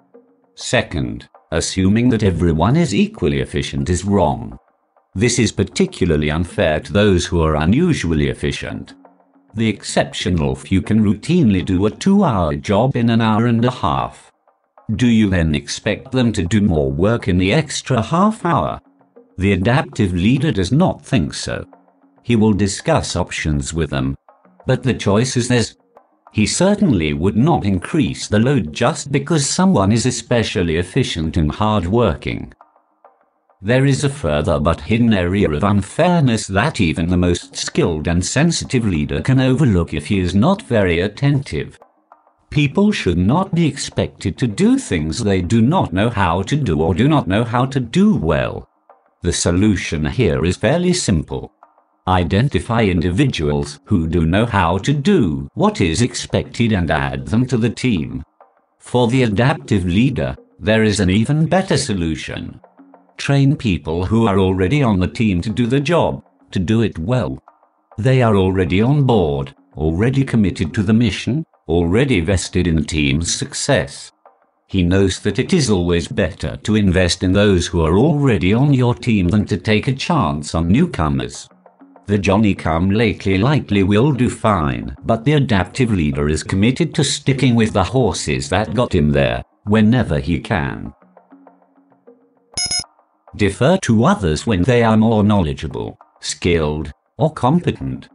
Second, 0.56 1.26
assuming 1.50 2.10
that 2.10 2.22
everyone 2.22 2.76
is 2.76 2.94
equally 2.94 3.40
efficient 3.40 3.88
is 3.88 4.04
wrong. 4.04 4.58
This 5.14 5.38
is 5.38 5.52
particularly 5.52 6.30
unfair 6.30 6.80
to 6.80 6.92
those 6.92 7.24
who 7.24 7.40
are 7.40 7.56
unusually 7.56 8.28
efficient. 8.28 8.92
The 9.54 9.68
exceptional 9.68 10.54
few 10.54 10.82
can 10.82 11.02
routinely 11.02 11.64
do 11.64 11.86
a 11.86 11.90
two 11.90 12.22
hour 12.22 12.54
job 12.54 12.94
in 12.94 13.08
an 13.08 13.22
hour 13.22 13.46
and 13.46 13.64
a 13.64 13.70
half. 13.70 14.30
Do 14.96 15.06
you 15.06 15.30
then 15.30 15.54
expect 15.54 16.12
them 16.12 16.30
to 16.34 16.44
do 16.44 16.60
more 16.60 16.92
work 16.92 17.26
in 17.26 17.38
the 17.38 17.54
extra 17.54 18.02
half 18.02 18.44
hour? 18.44 18.80
The 19.38 19.52
adaptive 19.52 20.12
leader 20.12 20.52
does 20.52 20.72
not 20.72 21.02
think 21.04 21.32
so. 21.32 21.64
He 22.22 22.36
will 22.36 22.52
discuss 22.52 23.16
options 23.16 23.72
with 23.72 23.88
them. 23.88 24.14
But 24.68 24.82
the 24.82 24.92
choice 24.92 25.34
is 25.38 25.48
theirs. 25.48 25.78
He 26.30 26.46
certainly 26.46 27.14
would 27.14 27.38
not 27.38 27.64
increase 27.64 28.28
the 28.28 28.38
load 28.38 28.70
just 28.70 29.10
because 29.10 29.48
someone 29.48 29.90
is 29.90 30.04
especially 30.04 30.76
efficient 30.76 31.38
and 31.38 31.50
hard-working. 31.50 32.52
There 33.62 33.86
is 33.86 34.04
a 34.04 34.10
further 34.10 34.60
but 34.60 34.82
hidden 34.82 35.14
area 35.14 35.50
of 35.50 35.64
unfairness 35.64 36.46
that 36.48 36.82
even 36.82 37.08
the 37.08 37.16
most 37.16 37.56
skilled 37.56 38.06
and 38.06 38.22
sensitive 38.22 38.86
leader 38.86 39.22
can 39.22 39.40
overlook 39.40 39.94
if 39.94 40.08
he 40.08 40.18
is 40.18 40.34
not 40.34 40.60
very 40.60 41.00
attentive. 41.00 41.78
People 42.50 42.92
should 42.92 43.16
not 43.16 43.54
be 43.54 43.66
expected 43.66 44.36
to 44.36 44.46
do 44.46 44.76
things 44.78 45.24
they 45.24 45.40
do 45.40 45.62
not 45.62 45.94
know 45.94 46.10
how 46.10 46.42
to 46.42 46.56
do 46.56 46.82
or 46.82 46.92
do 46.92 47.08
not 47.08 47.26
know 47.26 47.42
how 47.42 47.64
to 47.64 47.80
do 47.80 48.14
well. 48.14 48.68
The 49.22 49.32
solution 49.32 50.04
here 50.04 50.44
is 50.44 50.58
fairly 50.58 50.92
simple. 50.92 51.54
Identify 52.08 52.84
individuals 52.84 53.80
who 53.84 54.08
do 54.08 54.24
know 54.24 54.46
how 54.46 54.78
to 54.78 54.94
do 54.94 55.46
what 55.52 55.82
is 55.82 56.00
expected 56.00 56.72
and 56.72 56.90
add 56.90 57.26
them 57.26 57.44
to 57.48 57.58
the 57.58 57.68
team. 57.68 58.24
For 58.78 59.08
the 59.08 59.24
adaptive 59.24 59.84
leader, 59.84 60.34
there 60.58 60.84
is 60.84 61.00
an 61.00 61.10
even 61.10 61.44
better 61.44 61.76
solution. 61.76 62.60
Train 63.18 63.56
people 63.56 64.06
who 64.06 64.26
are 64.26 64.38
already 64.38 64.82
on 64.82 65.00
the 65.00 65.06
team 65.06 65.42
to 65.42 65.50
do 65.50 65.66
the 65.66 65.80
job, 65.80 66.24
to 66.52 66.58
do 66.58 66.80
it 66.80 66.98
well. 66.98 67.42
They 67.98 68.22
are 68.22 68.36
already 68.36 68.80
on 68.80 69.04
board, 69.04 69.54
already 69.76 70.24
committed 70.24 70.72
to 70.74 70.82
the 70.82 70.94
mission, 70.94 71.44
already 71.68 72.20
vested 72.20 72.66
in 72.66 72.76
the 72.76 72.84
team's 72.84 73.34
success. 73.34 74.12
He 74.66 74.82
knows 74.82 75.20
that 75.20 75.38
it 75.38 75.52
is 75.52 75.68
always 75.68 76.08
better 76.08 76.56
to 76.56 76.74
invest 76.74 77.22
in 77.22 77.34
those 77.34 77.66
who 77.66 77.82
are 77.82 77.98
already 77.98 78.54
on 78.54 78.72
your 78.72 78.94
team 78.94 79.28
than 79.28 79.44
to 79.44 79.58
take 79.58 79.88
a 79.88 79.92
chance 79.92 80.54
on 80.54 80.68
newcomers. 80.68 81.50
The 82.08 82.16
Johnny 82.16 82.54
come 82.54 82.88
lately 82.88 83.36
likely 83.36 83.82
will 83.82 84.12
do 84.12 84.30
fine, 84.30 84.96
but 85.04 85.26
the 85.26 85.34
adaptive 85.34 85.92
leader 85.92 86.30
is 86.30 86.42
committed 86.42 86.94
to 86.94 87.04
sticking 87.04 87.54
with 87.54 87.74
the 87.74 87.84
horses 87.84 88.48
that 88.48 88.72
got 88.72 88.94
him 88.94 89.10
there, 89.10 89.44
whenever 89.64 90.18
he 90.18 90.40
can. 90.40 90.94
Defer 93.36 93.76
to 93.82 94.04
others 94.04 94.46
when 94.46 94.62
they 94.62 94.82
are 94.82 94.96
more 94.96 95.22
knowledgeable, 95.22 95.98
skilled, 96.20 96.90
or 97.18 97.30
competent. 97.30 98.08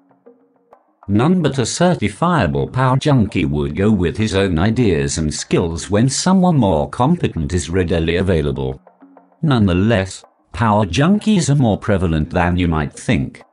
None 1.07 1.43
but 1.43 1.59
a 1.59 1.61
certifiable 1.61 2.73
power 2.73 2.97
junkie 2.97 3.45
would 3.45 3.75
go 3.75 3.91
with 3.91 4.17
his 4.17 4.33
own 4.33 4.57
ideas 4.57 5.19
and 5.19 5.31
skills 5.31 5.91
when 5.91 6.09
someone 6.09 6.57
more 6.57 6.89
competent 6.89 7.53
is 7.53 7.69
readily 7.69 8.15
available. 8.15 8.81
Nonetheless, 9.43 10.23
power 10.51 10.83
junkies 10.87 11.51
are 11.51 11.61
more 11.61 11.77
prevalent 11.77 12.31
than 12.31 12.57
you 12.57 12.67
might 12.67 12.93
think. 12.93 13.43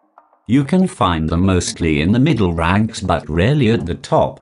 You 0.50 0.64
can 0.64 0.88
find 0.88 1.28
them 1.28 1.46
mostly 1.46 2.00
in 2.00 2.10
the 2.10 2.18
middle 2.18 2.52
ranks 2.52 3.00
but 3.00 3.28
rarely 3.28 3.70
at 3.70 3.86
the 3.86 3.94
top. 3.94 4.40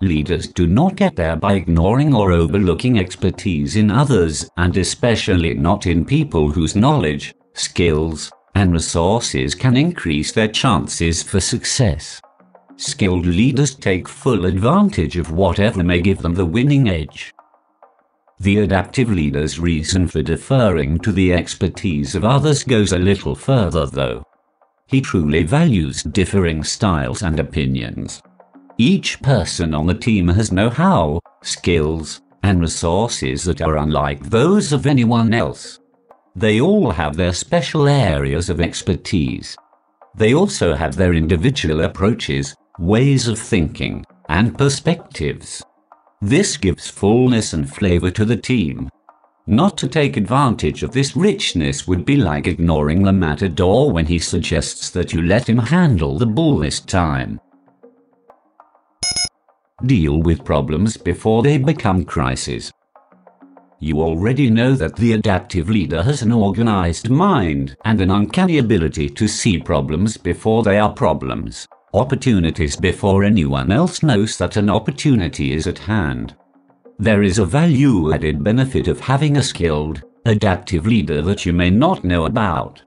Leaders 0.00 0.46
do 0.46 0.66
not 0.66 0.96
get 0.96 1.14
there 1.14 1.36
by 1.36 1.52
ignoring 1.52 2.14
or 2.14 2.32
overlooking 2.32 2.98
expertise 2.98 3.76
in 3.76 3.90
others, 3.90 4.48
and 4.56 4.74
especially 4.78 5.52
not 5.52 5.86
in 5.86 6.06
people 6.06 6.50
whose 6.50 6.74
knowledge, 6.74 7.34
skills, 7.52 8.32
and 8.54 8.72
resources 8.72 9.54
can 9.54 9.76
increase 9.76 10.32
their 10.32 10.48
chances 10.48 11.22
for 11.22 11.38
success. 11.38 12.18
Skilled 12.78 13.26
leaders 13.26 13.74
take 13.74 14.08
full 14.08 14.46
advantage 14.46 15.18
of 15.18 15.32
whatever 15.32 15.84
may 15.84 16.00
give 16.00 16.22
them 16.22 16.32
the 16.32 16.46
winning 16.46 16.88
edge. 16.88 17.30
The 18.40 18.60
adaptive 18.60 19.10
leader's 19.10 19.60
reason 19.60 20.08
for 20.08 20.22
deferring 20.22 21.00
to 21.00 21.12
the 21.12 21.34
expertise 21.34 22.14
of 22.14 22.24
others 22.24 22.64
goes 22.64 22.92
a 22.92 22.98
little 22.98 23.34
further, 23.34 23.84
though. 23.84 24.24
He 24.86 25.00
truly 25.00 25.42
values 25.42 26.02
differing 26.02 26.64
styles 26.64 27.22
and 27.22 27.40
opinions. 27.40 28.22
Each 28.78 29.20
person 29.22 29.74
on 29.74 29.86
the 29.86 29.94
team 29.94 30.28
has 30.28 30.52
know 30.52 30.70
how, 30.70 31.20
skills, 31.42 32.20
and 32.42 32.60
resources 32.60 33.44
that 33.44 33.62
are 33.62 33.76
unlike 33.76 34.20
those 34.30 34.72
of 34.72 34.86
anyone 34.86 35.32
else. 35.32 35.78
They 36.34 36.60
all 36.60 36.90
have 36.90 37.16
their 37.16 37.32
special 37.32 37.86
areas 37.86 38.50
of 38.50 38.60
expertise. 38.60 39.56
They 40.16 40.34
also 40.34 40.74
have 40.74 40.96
their 40.96 41.14
individual 41.14 41.82
approaches 41.82 42.54
ways 42.78 43.28
of 43.28 43.38
thinking, 43.38 44.04
and 44.28 44.56
perspectives. 44.56 45.62
This 46.20 46.56
gives 46.56 46.88
fullness 46.88 47.52
and 47.52 47.72
flavor 47.72 48.10
to 48.10 48.24
the 48.24 48.36
team. 48.36 48.88
Not 49.46 49.76
to 49.78 49.88
take 49.88 50.16
advantage 50.16 50.82
of 50.82 50.92
this 50.92 51.16
richness 51.16 51.86
would 51.88 52.04
be 52.04 52.16
like 52.16 52.46
ignoring 52.46 53.02
the 53.02 53.12
matador 53.12 53.90
when 53.90 54.06
he 54.06 54.18
suggests 54.18 54.90
that 54.90 55.12
you 55.12 55.22
let 55.22 55.48
him 55.48 55.58
handle 55.58 56.18
the 56.18 56.26
bull 56.26 56.58
this 56.58 56.80
time. 56.80 57.40
Deal 59.84 60.22
with 60.22 60.44
problems 60.44 60.96
before 60.96 61.42
they 61.42 61.58
become 61.58 62.04
crises. 62.04 62.72
You 63.80 64.00
already 64.00 64.48
know 64.48 64.74
that 64.74 64.94
the 64.94 65.14
adaptive 65.14 65.68
leader 65.68 66.04
has 66.04 66.22
an 66.22 66.30
organized 66.30 67.10
mind 67.10 67.76
and 67.84 68.00
an 68.00 68.12
uncanny 68.12 68.58
ability 68.58 69.08
to 69.08 69.26
see 69.26 69.58
problems 69.58 70.16
before 70.16 70.62
they 70.62 70.78
are 70.78 70.92
problems 70.92 71.66
opportunities 71.94 72.74
before 72.74 73.22
anyone 73.22 73.70
else 73.70 74.02
knows 74.02 74.38
that 74.38 74.56
an 74.56 74.70
opportunity 74.70 75.52
is 75.52 75.66
at 75.66 75.78
hand. 75.78 76.34
There 76.98 77.22
is 77.22 77.38
a 77.38 77.44
value 77.44 78.12
added 78.12 78.44
benefit 78.44 78.86
of 78.86 79.00
having 79.00 79.36
a 79.36 79.42
skilled, 79.42 80.02
adaptive 80.24 80.86
leader 80.86 81.22
that 81.22 81.44
you 81.44 81.52
may 81.52 81.70
not 81.70 82.04
know 82.04 82.26
about. 82.26 82.82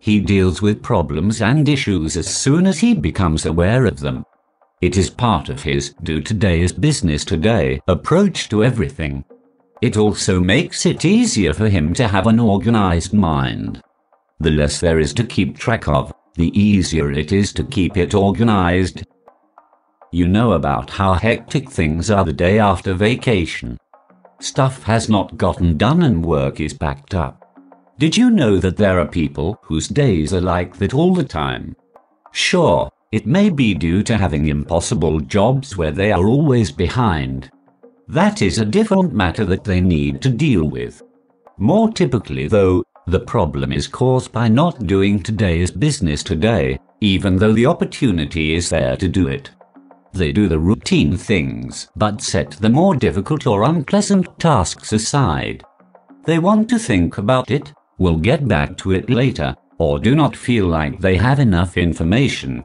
He 0.00 0.18
deals 0.18 0.60
with 0.60 0.82
problems 0.82 1.40
and 1.40 1.68
issues 1.68 2.16
as 2.16 2.26
soon 2.26 2.66
as 2.66 2.80
he 2.80 2.94
becomes 2.94 3.46
aware 3.46 3.86
of 3.86 4.00
them. 4.00 4.24
It 4.80 4.96
is 4.96 5.10
part 5.10 5.48
of 5.48 5.62
his 5.62 5.94
do 6.02 6.20
today 6.20 6.60
is 6.60 6.72
business 6.72 7.24
today 7.24 7.80
approach 7.86 8.48
to 8.48 8.64
everything. 8.64 9.24
It 9.80 9.96
also 9.96 10.40
makes 10.40 10.86
it 10.86 11.04
easier 11.04 11.52
for 11.52 11.68
him 11.68 11.94
to 11.94 12.08
have 12.08 12.26
an 12.26 12.40
organized 12.40 13.12
mind. 13.12 13.80
The 14.40 14.50
less 14.50 14.80
there 14.80 14.98
is 14.98 15.14
to 15.14 15.24
keep 15.24 15.56
track 15.56 15.86
of, 15.86 16.12
the 16.34 16.50
easier 16.58 17.12
it 17.12 17.30
is 17.30 17.52
to 17.52 17.64
keep 17.64 17.96
it 17.96 18.14
organized. 18.14 19.04
You 20.14 20.28
know 20.28 20.52
about 20.52 20.90
how 20.90 21.14
hectic 21.14 21.70
things 21.70 22.10
are 22.10 22.22
the 22.22 22.34
day 22.34 22.58
after 22.58 22.92
vacation. 22.92 23.78
Stuff 24.40 24.82
has 24.82 25.08
not 25.08 25.38
gotten 25.38 25.78
done 25.78 26.02
and 26.02 26.22
work 26.22 26.60
is 26.60 26.74
backed 26.74 27.14
up. 27.14 27.58
Did 27.98 28.18
you 28.18 28.28
know 28.28 28.58
that 28.58 28.76
there 28.76 29.00
are 29.00 29.06
people 29.06 29.58
whose 29.62 29.88
days 29.88 30.34
are 30.34 30.40
like 30.42 30.76
that 30.76 30.92
all 30.92 31.14
the 31.14 31.24
time? 31.24 31.74
Sure, 32.30 32.90
it 33.10 33.26
may 33.26 33.48
be 33.48 33.72
due 33.72 34.02
to 34.02 34.18
having 34.18 34.48
impossible 34.48 35.18
jobs 35.18 35.78
where 35.78 35.92
they 35.92 36.12
are 36.12 36.26
always 36.26 36.70
behind. 36.70 37.50
That 38.06 38.42
is 38.42 38.58
a 38.58 38.66
different 38.66 39.14
matter 39.14 39.46
that 39.46 39.64
they 39.64 39.80
need 39.80 40.20
to 40.20 40.28
deal 40.28 40.64
with. 40.68 41.02
More 41.56 41.90
typically, 41.90 42.48
though, 42.48 42.84
the 43.06 43.20
problem 43.20 43.72
is 43.72 43.88
caused 43.88 44.30
by 44.30 44.48
not 44.48 44.86
doing 44.86 45.22
today's 45.22 45.70
business 45.70 46.22
today, 46.22 46.78
even 47.00 47.36
though 47.36 47.52
the 47.54 47.64
opportunity 47.64 48.54
is 48.54 48.68
there 48.68 48.96
to 48.98 49.08
do 49.08 49.28
it. 49.28 49.50
They 50.12 50.32
do 50.32 50.48
the 50.48 50.58
routine 50.58 51.16
things, 51.16 51.88
but 51.96 52.20
set 52.20 52.52
the 52.52 52.70
more 52.70 52.94
difficult 52.94 53.46
or 53.46 53.62
unpleasant 53.64 54.38
tasks 54.38 54.92
aside. 54.92 55.64
They 56.24 56.38
want 56.38 56.68
to 56.70 56.78
think 56.78 57.18
about 57.18 57.50
it, 57.50 57.72
will 57.98 58.16
get 58.16 58.46
back 58.46 58.76
to 58.78 58.92
it 58.92 59.10
later, 59.10 59.56
or 59.78 59.98
do 59.98 60.14
not 60.14 60.36
feel 60.36 60.66
like 60.66 61.00
they 61.00 61.16
have 61.16 61.40
enough 61.40 61.76
information 61.76 62.64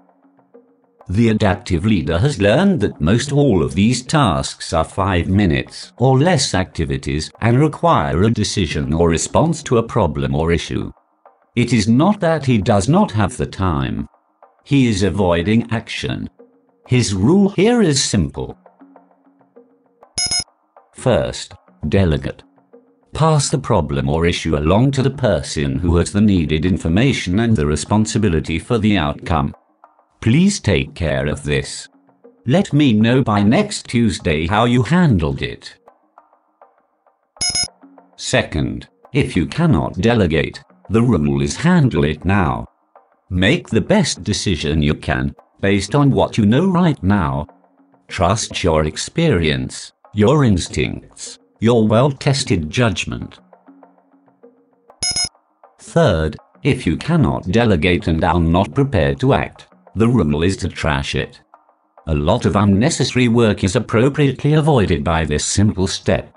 the 1.10 1.30
adaptive 1.30 1.86
leader 1.86 2.20
has 2.20 2.42
learned 2.42 2.82
that 2.82 3.00
most 3.00 3.32
all 3.32 3.64
of 3.64 3.74
these 3.74 4.04
tasks 4.04 4.74
are 4.74 4.84
five 4.84 5.30
minutes 5.30 5.94
or 5.98 6.20
less 6.20 6.54
activities 6.54 7.32
and 7.40 7.60
require 7.60 8.24
a 8.24 8.30
decision 8.30 8.94
or 8.94 9.10
response 9.10 9.64
to 9.64 9.78
a 9.78 9.84
problem 9.84 10.36
or 10.36 10.52
issue. 10.52 10.92
It 11.56 11.72
is 11.72 11.88
not 11.88 12.20
that 12.20 12.46
he 12.46 12.58
does 12.58 12.90
not 12.90 13.12
have 13.12 13.38
the 13.38 13.46
time. 13.46 14.10
He 14.66 14.88
is 14.88 15.04
avoiding 15.04 15.72
action. 15.72 16.30
His 16.88 17.14
rule 17.14 17.50
here 17.50 17.82
is 17.82 18.02
simple. 18.02 18.58
First, 20.94 21.54
delegate. 21.90 22.44
Pass 23.14 23.50
the 23.50 23.58
problem 23.58 24.08
or 24.08 24.26
issue 24.26 24.56
along 24.58 24.92
to 24.92 25.04
the 25.04 25.10
person 25.10 25.80
who 25.80 25.98
has 25.98 26.14
the 26.14 26.22
needed 26.22 26.66
information 26.66 27.42
and 27.42 27.58
the 27.58 27.66
responsibility 27.66 28.58
for 28.58 28.78
the 28.78 28.98
outcome. 28.98 29.54
Please 30.22 30.62
take 30.62 30.96
care 30.96 31.28
of 31.28 31.44
this. 31.44 31.90
Let 32.46 32.72
me 32.72 32.94
know 32.94 33.22
by 33.22 33.44
next 33.44 33.88
Tuesday 33.88 34.48
how 34.48 34.64
you 34.64 34.84
handled 34.84 35.42
it. 35.42 35.76
Second, 38.16 38.88
if 39.12 39.36
you 39.36 39.46
cannot 39.46 39.96
delegate, 39.96 40.64
the 40.90 41.02
rule 41.02 41.42
is 41.42 41.58
handle 41.58 42.06
it 42.06 42.24
now. 42.24 42.66
Make 43.30 43.68
the 43.68 43.82
best 43.82 44.24
decision 44.24 44.82
you 44.82 44.94
can, 44.94 45.36
based 45.60 45.96
on 45.96 46.12
what 46.12 46.38
you 46.38 46.46
know 46.46 46.68
right 46.68 47.02
now. 47.04 47.48
Trust 48.08 48.64
your 48.64 48.86
experience, 48.86 49.92
your 50.14 50.44
instincts, 50.44 51.40
your 51.60 51.88
well-tested 51.88 52.70
judgment. 52.70 53.40
Third, 55.80 56.38
if 56.64 56.86
you 56.86 56.98
cannot 56.98 57.52
delegate 57.52 58.08
and 58.08 58.24
are 58.24 58.40
not 58.40 58.74
prepared 58.74 59.20
to 59.22 59.34
act, 59.34 59.68
the 59.96 60.08
rule 60.08 60.44
is 60.44 60.58
to 60.58 60.70
trash 60.70 61.16
it. 61.16 61.42
A 62.08 62.14
lot 62.14 62.46
of 62.46 62.56
unnecessary 62.56 63.28
work 63.28 63.64
is 63.64 63.76
appropriately 63.76 64.54
avoided 64.54 65.04
by 65.04 65.26
this 65.26 65.46
simple 65.46 65.88
step. 65.88 66.34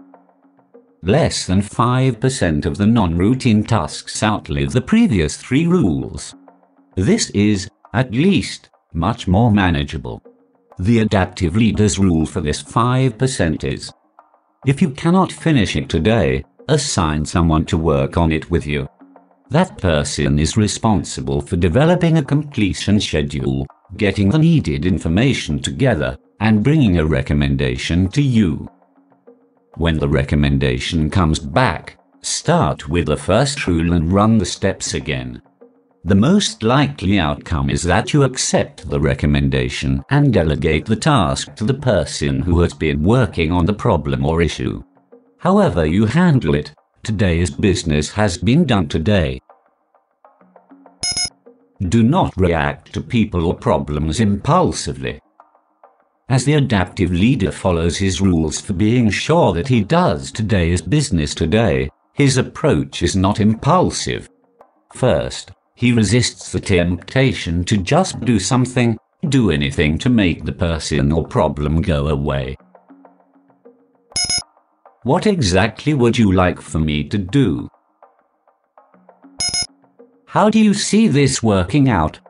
Less 1.02 1.47
than 1.47 1.62
5% 1.62 2.66
of 2.66 2.76
the 2.76 2.86
non-routine 2.86 3.64
tasks 3.64 4.22
outlive 4.22 4.72
the 4.72 4.80
previous 4.80 5.36
three 5.36 5.66
rules. 5.66 6.34
This 6.97 7.30
is, 7.30 7.68
at 7.94 8.10
least, 8.12 8.69
much 8.92 9.28
more 9.28 9.50
manageable. 9.50 10.22
The 10.78 11.00
adaptive 11.00 11.56
leader's 11.56 11.98
rule 11.98 12.26
for 12.26 12.40
this 12.40 12.62
5% 12.62 13.64
is, 13.64 13.92
if 14.66 14.82
you 14.82 14.90
cannot 14.90 15.32
finish 15.32 15.76
it 15.76 15.88
today, 15.88 16.44
assign 16.68 17.24
someone 17.24 17.64
to 17.66 17.78
work 17.78 18.16
on 18.16 18.32
it 18.32 18.50
with 18.50 18.66
you. 18.66 18.88
That 19.50 19.78
person 19.78 20.38
is 20.38 20.56
responsible 20.56 21.40
for 21.40 21.56
developing 21.56 22.18
a 22.18 22.22
completion 22.22 23.00
schedule, 23.00 23.66
getting 23.96 24.28
the 24.30 24.38
needed 24.38 24.86
information 24.86 25.60
together, 25.60 26.16
and 26.40 26.62
bringing 26.62 26.98
a 26.98 27.06
recommendation 27.06 28.08
to 28.10 28.22
you. 28.22 28.70
When 29.76 29.98
the 29.98 30.08
recommendation 30.08 31.10
comes 31.10 31.38
back, 31.38 31.98
start 32.22 32.88
with 32.88 33.06
the 33.06 33.16
first 33.16 33.66
rule 33.66 33.92
and 33.92 34.12
run 34.12 34.38
the 34.38 34.46
steps 34.46 34.94
again. 34.94 35.42
The 36.05 36.14
most 36.14 36.62
likely 36.62 37.18
outcome 37.18 37.70
is 37.70 37.82
that 37.82 38.12
you 38.12 38.22
accept 38.22 38.89
the 38.89 39.01
recommendation 39.01 40.02
and 40.10 40.32
delegate 40.32 40.86
the 40.86 40.97
task 40.97 41.55
to 41.56 41.64
the 41.64 41.74
person 41.74 42.40
who 42.40 42.60
has 42.60 42.72
been 42.72 43.02
working 43.02 43.52
on 43.52 43.66
the 43.66 43.74
problem 43.74 44.24
or 44.24 44.40
issue. 44.40 44.82
However 45.39 45.85
you 45.85 46.06
handle 46.06 46.55
it, 46.55 46.74
Today's 47.02 47.51
business 47.51 48.10
has 48.10 48.36
been 48.36 48.66
done 48.66 48.86
today. 48.86 49.40
Do 51.81 52.02
not 52.02 52.36
react 52.36 52.93
to 52.93 53.01
people 53.01 53.47
or 53.47 53.55
problems 53.55 54.20
impulsively. 54.20 55.18
As 56.28 56.44
the 56.44 56.55
adaptive 56.55 57.10
leader 57.10 57.51
follows 57.51 57.97
his 57.97 58.20
rules 58.20 58.60
for 58.60 58.74
being 58.74 59.09
sure 59.09 59.55
that 59.55 59.68
he 59.68 59.82
does 59.82 60.31
today's 60.31 60.82
business 60.82 61.35
today, 61.35 61.89
his 62.12 62.36
approach 62.36 63.02
is 63.02 63.16
not 63.16 63.40
impulsive. 63.40 64.28
First, 64.93 65.52
he 65.81 65.93
resists 65.93 66.52
the 66.52 66.61
temptation 66.61 67.65
to 67.65 67.78
just 67.78 68.20
do 68.20 68.39
something, 68.39 68.98
do 69.31 69.51
anything 69.51 69.97
to 69.97 70.11
make 70.11 70.44
the 70.44 70.52
person 70.52 71.11
or 71.11 71.27
problem 71.27 71.81
go 71.81 72.09
away. 72.09 72.55
What 75.05 75.27
exactly 75.27 75.94
would 75.94 76.19
you 76.19 76.32
like 76.32 76.61
for 76.61 76.78
me 76.78 77.05
to 77.05 77.16
do? 77.16 77.66
How 80.27 80.51
do 80.51 80.59
you 80.61 80.74
see 80.74 81.09
this 81.09 81.43
working 81.43 81.89
out? 81.89 82.20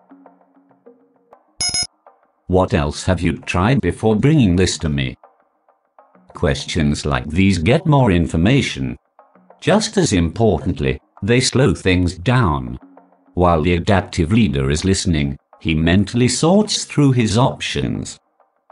What 2.46 2.72
else 2.72 3.02
have 3.02 3.20
you 3.20 3.38
tried 3.38 3.80
before 3.80 4.14
bringing 4.14 4.54
this 4.54 4.78
to 4.78 4.88
me? 4.88 5.16
Questions 6.34 7.04
like 7.04 7.26
these 7.26 7.58
get 7.58 7.84
more 7.84 8.12
information. 8.12 8.96
Just 9.60 9.96
as 9.96 10.12
importantly, 10.12 11.00
they 11.20 11.40
slow 11.40 11.74
things 11.74 12.16
down. 12.16 12.78
While 13.34 13.62
the 13.62 13.74
adaptive 13.74 14.32
leader 14.32 14.70
is 14.70 14.84
listening, 14.84 15.38
he 15.60 15.74
mentally 15.74 16.28
sorts 16.28 16.84
through 16.84 17.12
his 17.12 17.36
options. 17.38 18.18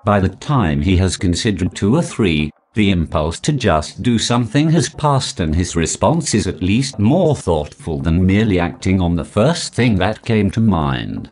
By 0.04 0.20
the 0.20 0.28
time 0.28 0.82
he 0.82 0.96
has 0.96 1.16
considered 1.16 1.74
two 1.74 1.94
or 1.96 2.02
three, 2.02 2.50
the 2.74 2.90
impulse 2.90 3.40
to 3.40 3.52
just 3.52 4.02
do 4.02 4.18
something 4.18 4.70
has 4.70 4.88
passed 4.88 5.40
and 5.40 5.54
his 5.54 5.74
response 5.74 6.34
is 6.34 6.46
at 6.46 6.62
least 6.62 6.98
more 6.98 7.34
thoughtful 7.34 7.98
than 7.98 8.24
merely 8.24 8.60
acting 8.60 9.00
on 9.00 9.16
the 9.16 9.24
first 9.24 9.74
thing 9.74 9.96
that 9.96 10.24
came 10.24 10.50
to 10.52 10.60
mind. 10.60 11.30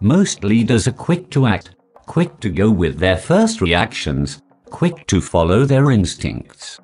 Most 0.00 0.42
leaders 0.42 0.88
are 0.88 0.92
quick 0.92 1.30
to 1.30 1.46
act, 1.46 1.74
quick 2.06 2.40
to 2.40 2.48
go 2.48 2.70
with 2.70 2.98
their 2.98 3.18
first 3.18 3.60
reactions, 3.60 4.40
quick 4.70 5.06
to 5.08 5.20
follow 5.20 5.64
their 5.64 5.90
instincts. 5.90 6.80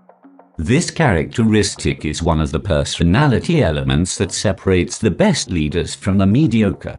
This 0.59 0.91
characteristic 0.91 2.07
is 2.07 2.23
one 2.23 2.41
of 2.41 2.51
the 2.51 2.61
personality 2.61 3.63
elements 3.63 4.17
that 4.17 4.33
separates 4.33 4.97
the 4.97 5.11
best 5.11 5.51
leaders 5.51 5.95
from 5.95 6.17
the 6.17 6.27
mediocre. 6.27 6.97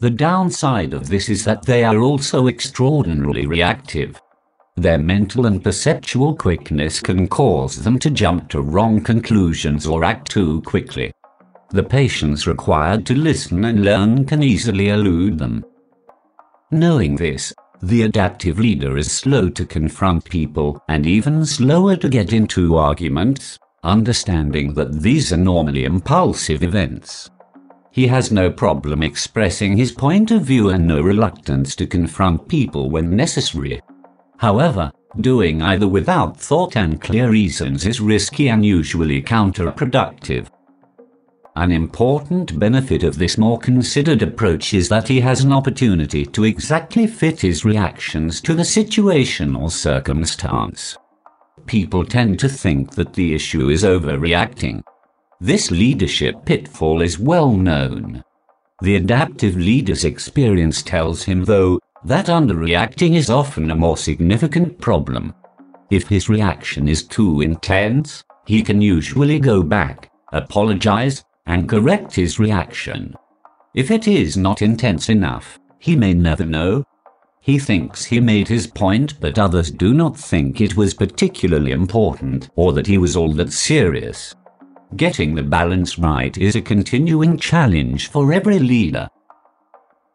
The 0.00 0.10
downside 0.10 0.92
of 0.92 1.08
this 1.08 1.30
is 1.30 1.42
that 1.44 1.64
they 1.64 1.82
are 1.82 1.98
also 1.98 2.46
extraordinarily 2.46 3.46
reactive. 3.46 4.20
Their 4.76 4.98
mental 4.98 5.46
and 5.46 5.64
perceptual 5.64 6.36
quickness 6.36 7.00
can 7.00 7.26
cause 7.26 7.82
them 7.82 7.98
to 8.00 8.10
jump 8.10 8.50
to 8.50 8.60
wrong 8.60 9.00
conclusions 9.02 9.86
or 9.86 10.04
act 10.04 10.30
too 10.30 10.60
quickly. 10.62 11.10
The 11.70 11.82
patience 11.82 12.46
required 12.46 13.06
to 13.06 13.14
listen 13.14 13.64
and 13.64 13.82
learn 13.82 14.26
can 14.26 14.42
easily 14.42 14.90
elude 14.90 15.38
them. 15.38 15.64
Knowing 16.70 17.16
this, 17.16 17.54
the 17.82 18.02
adaptive 18.02 18.58
leader 18.58 18.98
is 18.98 19.10
slow 19.10 19.48
to 19.48 19.64
confront 19.64 20.24
people 20.24 20.82
and 20.88 21.06
even 21.06 21.46
slower 21.46 21.96
to 21.96 22.08
get 22.08 22.32
into 22.32 22.76
arguments, 22.76 23.58
understanding 23.82 24.74
that 24.74 25.00
these 25.00 25.32
are 25.32 25.38
normally 25.38 25.84
impulsive 25.84 26.62
events. 26.62 27.30
He 27.90 28.06
has 28.06 28.30
no 28.30 28.50
problem 28.50 29.02
expressing 29.02 29.76
his 29.76 29.92
point 29.92 30.30
of 30.30 30.42
view 30.42 30.68
and 30.68 30.86
no 30.86 31.00
reluctance 31.00 31.74
to 31.76 31.86
confront 31.86 32.48
people 32.48 32.90
when 32.90 33.16
necessary. 33.16 33.80
However, 34.36 34.92
doing 35.20 35.60
either 35.62 35.88
without 35.88 36.38
thought 36.38 36.76
and 36.76 37.00
clear 37.00 37.30
reasons 37.30 37.86
is 37.86 38.00
risky 38.00 38.48
and 38.48 38.64
usually 38.64 39.22
counterproductive. 39.22 40.48
An 41.56 41.72
important 41.72 42.58
benefit 42.58 43.02
of 43.02 43.18
this 43.18 43.36
more 43.36 43.58
considered 43.58 44.22
approach 44.22 44.72
is 44.72 44.88
that 44.88 45.08
he 45.08 45.20
has 45.20 45.42
an 45.42 45.52
opportunity 45.52 46.24
to 46.26 46.44
exactly 46.44 47.08
fit 47.08 47.40
his 47.40 47.64
reactions 47.64 48.40
to 48.42 48.54
the 48.54 48.64
situation 48.64 49.56
or 49.56 49.70
circumstance. 49.70 50.96
People 51.66 52.04
tend 52.04 52.38
to 52.38 52.48
think 52.48 52.92
that 52.92 53.14
the 53.14 53.34
issue 53.34 53.68
is 53.68 53.82
overreacting. 53.82 54.82
This 55.40 55.70
leadership 55.70 56.44
pitfall 56.44 57.02
is 57.02 57.18
well 57.18 57.50
known. 57.50 58.22
The 58.82 58.96
adaptive 58.96 59.56
leader's 59.56 60.04
experience 60.04 60.82
tells 60.82 61.24
him, 61.24 61.44
though, 61.44 61.80
that 62.04 62.26
underreacting 62.26 63.16
is 63.16 63.28
often 63.28 63.70
a 63.70 63.76
more 63.76 63.96
significant 63.96 64.80
problem. 64.80 65.34
If 65.90 66.08
his 66.08 66.28
reaction 66.28 66.88
is 66.88 67.02
too 67.02 67.40
intense, 67.40 68.22
he 68.46 68.62
can 68.62 68.80
usually 68.80 69.40
go 69.40 69.62
back, 69.62 70.10
apologize, 70.32 71.24
and 71.50 71.68
correct 71.68 72.14
his 72.14 72.38
reaction. 72.38 73.12
If 73.74 73.90
it 73.90 74.06
is 74.06 74.36
not 74.36 74.62
intense 74.62 75.08
enough, 75.08 75.58
he 75.80 75.96
may 75.96 76.14
never 76.14 76.44
know. 76.44 76.84
He 77.40 77.58
thinks 77.58 78.04
he 78.04 78.20
made 78.20 78.46
his 78.46 78.68
point, 78.68 79.18
but 79.20 79.36
others 79.36 79.72
do 79.72 79.92
not 79.92 80.16
think 80.16 80.60
it 80.60 80.76
was 80.76 80.94
particularly 80.94 81.72
important 81.72 82.50
or 82.54 82.72
that 82.74 82.86
he 82.86 82.98
was 82.98 83.16
all 83.16 83.32
that 83.32 83.52
serious. 83.52 84.32
Getting 84.94 85.34
the 85.34 85.42
balance 85.42 85.98
right 85.98 86.36
is 86.38 86.54
a 86.54 86.62
continuing 86.62 87.36
challenge 87.36 88.10
for 88.10 88.32
every 88.32 88.60
leader. 88.60 89.08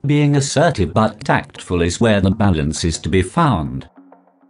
Being 0.05 0.37
assertive 0.37 0.93
but 0.93 1.25
tactful 1.25 1.81
is 1.81 1.99
where 1.99 2.21
the 2.21 2.31
balance 2.31 2.85
is 2.85 2.97
to 2.99 3.09
be 3.09 3.21
found. 3.21 3.89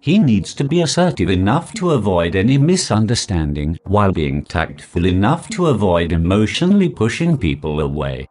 He 0.05 0.19
needs 0.19 0.53
to 0.53 0.63
be 0.63 0.83
assertive 0.83 1.31
enough 1.31 1.73
to 1.73 1.93
avoid 1.93 2.35
any 2.35 2.59
misunderstanding 2.59 3.79
while 3.85 4.11
being 4.11 4.43
tactful 4.43 5.03
enough 5.03 5.49
to 5.49 5.65
avoid 5.65 6.11
emotionally 6.11 6.89
pushing 6.89 7.39
people 7.39 7.79
away. 7.79 8.27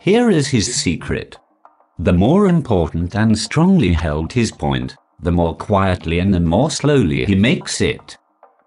Here 0.00 0.30
is 0.30 0.48
his 0.48 0.74
secret. 0.74 1.36
The 1.98 2.14
more 2.14 2.46
important 2.48 3.14
and 3.14 3.38
strongly 3.38 3.92
held 3.92 4.32
his 4.32 4.50
point, 4.50 4.96
the 5.22 5.30
more 5.30 5.54
quietly 5.54 6.20
and 6.20 6.32
the 6.32 6.40
more 6.40 6.70
slowly 6.70 7.26
he 7.26 7.34
makes 7.34 7.82
it. 7.82 8.16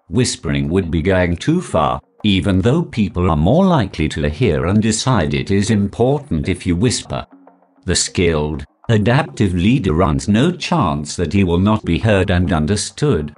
Whispering 0.08 0.68
would 0.68 0.92
be 0.92 1.02
going 1.02 1.34
too 1.34 1.60
far, 1.60 2.00
even 2.22 2.60
though 2.60 2.84
people 2.84 3.32
are 3.32 3.36
more 3.36 3.66
likely 3.66 4.08
to 4.10 4.28
hear 4.28 4.66
and 4.66 4.80
decide 4.80 5.34
it 5.34 5.50
is 5.50 5.70
important 5.70 6.48
if 6.48 6.64
you 6.68 6.76
whisper. 6.76 7.26
The 7.84 7.96
skilled, 7.96 8.64
adaptive 8.88 9.54
leader 9.54 9.92
runs 9.92 10.28
no 10.28 10.52
chance 10.52 11.16
that 11.16 11.32
he 11.32 11.44
will 11.44 11.58
not 11.58 11.84
be 11.84 11.98
heard 11.98 12.30
and 12.30 12.52
understood. 12.52 13.34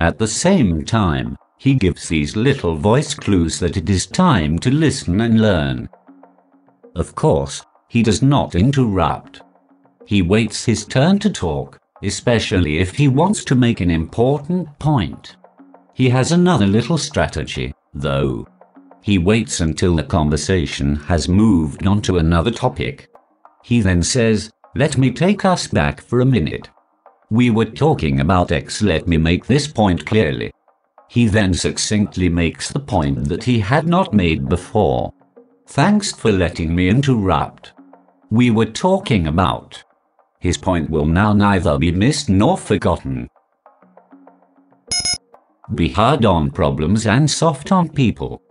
At 0.00 0.18
the 0.18 0.26
same 0.26 0.84
time, 0.84 1.36
he 1.56 1.74
gives 1.74 2.08
these 2.08 2.36
little 2.36 2.76
voice 2.76 3.14
clues 3.14 3.58
that 3.60 3.76
it 3.76 3.88
is 3.88 4.06
time 4.06 4.58
to 4.58 4.70
listen 4.70 5.20
and 5.20 5.40
learn. 5.40 5.88
Of 6.96 7.14
course, 7.14 7.64
he 7.88 8.02
does 8.02 8.20
not 8.20 8.54
interrupt. 8.54 9.42
He 10.04 10.22
waits 10.22 10.64
his 10.64 10.84
turn 10.84 11.18
to 11.20 11.30
talk, 11.30 11.78
especially 12.02 12.78
if 12.78 12.96
he 12.96 13.06
wants 13.08 13.44
to 13.44 13.54
make 13.54 13.80
an 13.80 13.90
important 13.90 14.76
point. 14.78 15.36
He 15.94 16.08
has 16.08 16.32
another 16.32 16.66
little 16.66 16.98
strategy, 16.98 17.72
though. 17.94 18.46
He 19.02 19.18
waits 19.18 19.60
until 19.60 19.96
the 19.96 20.02
conversation 20.02 20.96
has 20.96 21.28
moved 21.28 21.86
on 21.86 22.02
to 22.02 22.18
another 22.18 22.50
topic. 22.50 23.08
He 23.62 23.80
then 23.80 24.02
says, 24.02 24.50
let 24.74 24.96
me 24.96 25.10
take 25.10 25.44
us 25.44 25.66
back 25.66 26.00
for 26.00 26.20
a 26.20 26.26
minute. 26.26 26.70
We 27.30 27.50
were 27.50 27.66
talking 27.66 28.20
about 28.20 28.52
X. 28.52 28.80
Let 28.80 29.06
me 29.06 29.18
make 29.18 29.46
this 29.46 29.66
point 29.66 30.06
clearly. 30.06 30.52
He 31.08 31.26
then 31.26 31.52
succinctly 31.52 32.30
makes 32.30 32.70
the 32.70 32.80
point 32.80 33.28
that 33.28 33.44
he 33.44 33.60
had 33.60 33.86
not 33.86 34.14
made 34.14 34.48
before. 34.48 35.12
Thanks 35.66 36.12
for 36.12 36.32
letting 36.32 36.74
me 36.74 36.88
interrupt. 36.88 37.72
We 38.30 38.50
were 38.50 38.66
talking 38.66 39.26
about. 39.26 39.82
His 40.40 40.56
point 40.56 40.88
will 40.88 41.06
now 41.06 41.34
neither 41.34 41.78
be 41.78 41.92
missed 41.92 42.30
nor 42.30 42.56
forgotten. 42.56 43.28
Be 45.74 45.90
hard 45.90 46.24
on 46.24 46.50
problems 46.50 47.06
and 47.06 47.30
soft 47.30 47.72
on 47.72 47.90
people. 47.90 48.42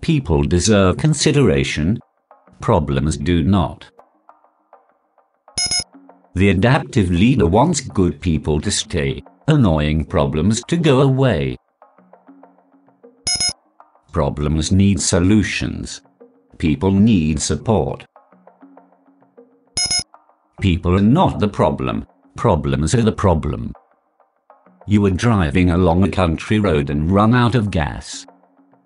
People 0.00 0.42
deserve 0.42 0.96
consideration, 0.96 1.98
Problems 2.60 3.16
do 3.16 3.42
not. 3.42 3.90
The 6.34 6.50
adaptive 6.50 7.10
leader 7.10 7.46
wants 7.46 7.80
good 7.80 8.20
people 8.20 8.60
to 8.60 8.70
stay, 8.70 9.22
annoying 9.48 10.04
problems 10.04 10.62
to 10.68 10.76
go 10.76 11.00
away. 11.00 11.56
Problems 14.12 14.72
need 14.72 15.00
solutions. 15.00 16.02
People 16.58 16.90
need 16.90 17.40
support. 17.40 18.04
People 20.60 20.94
are 20.96 21.00
not 21.00 21.38
the 21.38 21.48
problem. 21.48 22.06
Problems 22.36 22.94
are 22.94 23.02
the 23.02 23.12
problem. 23.12 23.72
You 24.86 25.04
are 25.06 25.10
driving 25.10 25.70
along 25.70 26.04
a 26.04 26.10
country 26.10 26.58
road 26.58 26.90
and 26.90 27.10
run 27.10 27.34
out 27.34 27.54
of 27.54 27.70
gas. 27.70 28.26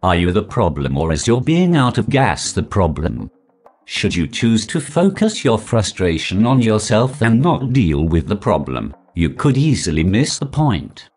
Are 0.02 0.16
you 0.16 0.32
the 0.32 0.42
problem 0.42 0.96
or 0.96 1.12
is 1.12 1.26
your 1.26 1.40
being 1.40 1.76
out 1.76 1.98
of 1.98 2.08
gas 2.08 2.52
the 2.52 2.62
problem? 2.62 3.30
Should 3.92 4.14
you 4.14 4.28
choose 4.28 4.66
to 4.68 4.80
focus 4.80 5.44
your 5.44 5.58
frustration 5.58 6.46
on 6.46 6.62
yourself 6.62 7.22
and 7.22 7.42
not 7.42 7.72
deal 7.72 8.04
with 8.06 8.28
the 8.28 8.36
problem, 8.36 8.94
you 9.16 9.30
could 9.30 9.58
easily 9.58 10.04
miss 10.04 10.38
the 10.38 10.46
point. 10.46 11.10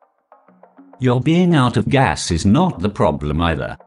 Your 1.00 1.22
being 1.22 1.54
out 1.54 1.78
of 1.78 1.88
gas 1.88 2.32
is 2.32 2.48
not 2.48 2.80
the 2.80 2.90
problem 2.90 3.42
either. 3.42 3.78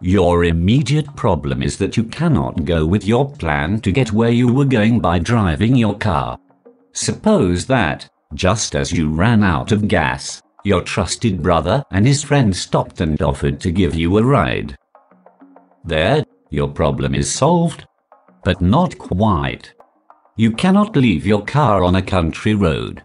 Your 0.00 0.42
immediate 0.42 1.14
problem 1.14 1.62
is 1.62 1.78
that 1.78 1.96
you 1.96 2.02
cannot 2.02 2.64
go 2.64 2.84
with 2.84 3.04
your 3.04 3.30
plan 3.30 3.80
to 3.82 3.92
get 3.92 4.12
where 4.12 4.32
you 4.32 4.52
were 4.52 4.64
going 4.64 4.98
by 4.98 5.20
driving 5.20 5.76
your 5.76 5.96
car. 5.96 6.36
Suppose 6.92 7.66
that, 7.66 8.10
just 8.34 8.74
as 8.74 8.90
you 8.90 9.10
ran 9.10 9.44
out 9.44 9.70
of 9.70 9.86
gas, 9.86 10.42
your 10.64 10.82
trusted 10.82 11.40
brother 11.40 11.84
and 11.92 12.04
his 12.04 12.24
friend 12.24 12.54
stopped 12.54 13.00
and 13.00 13.22
offered 13.22 13.60
to 13.60 13.70
give 13.70 13.94
you 13.94 14.18
a 14.18 14.24
ride. 14.24 14.76
There, 15.84 16.24
your 16.50 16.68
problem 16.68 17.14
is 17.14 17.32
solved, 17.32 17.86
but 18.44 18.60
not 18.60 18.96
quite. 18.98 19.72
You 20.36 20.52
cannot 20.52 20.96
leave 20.96 21.26
your 21.26 21.44
car 21.44 21.82
on 21.82 21.96
a 21.96 22.02
country 22.02 22.54
road. 22.54 23.02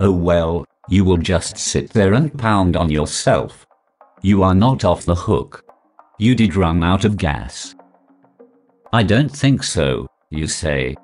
Oh 0.00 0.12
well, 0.12 0.64
you 0.88 1.04
will 1.04 1.16
just 1.16 1.56
sit 1.58 1.90
there 1.90 2.14
and 2.14 2.36
pound 2.38 2.76
on 2.76 2.90
yourself. 2.90 3.66
You 4.22 4.42
are 4.42 4.54
not 4.54 4.84
off 4.84 5.04
the 5.04 5.14
hook. 5.14 5.64
You 6.18 6.34
did 6.34 6.56
run 6.56 6.82
out 6.82 7.04
of 7.04 7.16
gas. 7.16 7.74
I 8.92 9.02
don't 9.02 9.30
think 9.30 9.62
so, 9.62 10.06
you 10.30 10.46
say. 10.46 10.96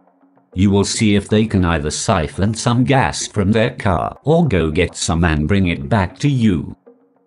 You 0.55 0.71
will 0.71 0.85
see 0.85 1.15
if 1.15 1.29
they 1.29 1.47
can 1.47 1.65
either 1.65 1.91
siphon 1.91 2.55
some 2.55 2.85
gas 2.85 3.27
from 3.27 3.53
their 3.53 3.71
car 3.71 4.19
or 4.25 4.49
go 4.49 4.71
get 4.71 4.97
some 4.97 5.25
and 5.25 5.47
bring 5.47 5.69
it 5.69 5.89
back 5.89 6.19
to 6.21 6.29
you 6.29 6.77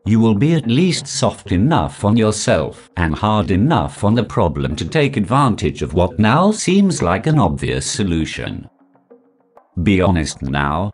you 0.06 0.20
will 0.20 0.36
be 0.36 0.54
at 0.54 0.68
least 0.68 1.06
soft 1.06 1.52
enough 1.52 2.04
on 2.04 2.18
yourself 2.18 2.90
and 2.98 3.14
hard 3.14 3.52
enough 3.52 4.04
on 4.04 4.16
the 4.16 4.24
problem 4.24 4.76
to 4.76 4.88
take 4.88 5.16
advantage 5.16 5.82
of 5.82 5.94
what 5.94 6.18
now 6.18 6.52
seems 6.52 7.02
like 7.02 7.28
an 7.28 7.38
obvious 7.38 7.86
solution. 7.86 8.68
Be 9.84 10.02
honest 10.02 10.42
now. 10.42 10.92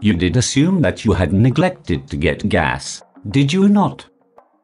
You 0.00 0.14
did 0.14 0.36
assume 0.36 0.80
that 0.82 1.04
you 1.04 1.12
had 1.12 1.32
neglected 1.32 2.08
to 2.08 2.16
get 2.16 2.48
gas, 2.48 3.02
did 3.30 3.52
you 3.52 3.68
not? 3.68 4.06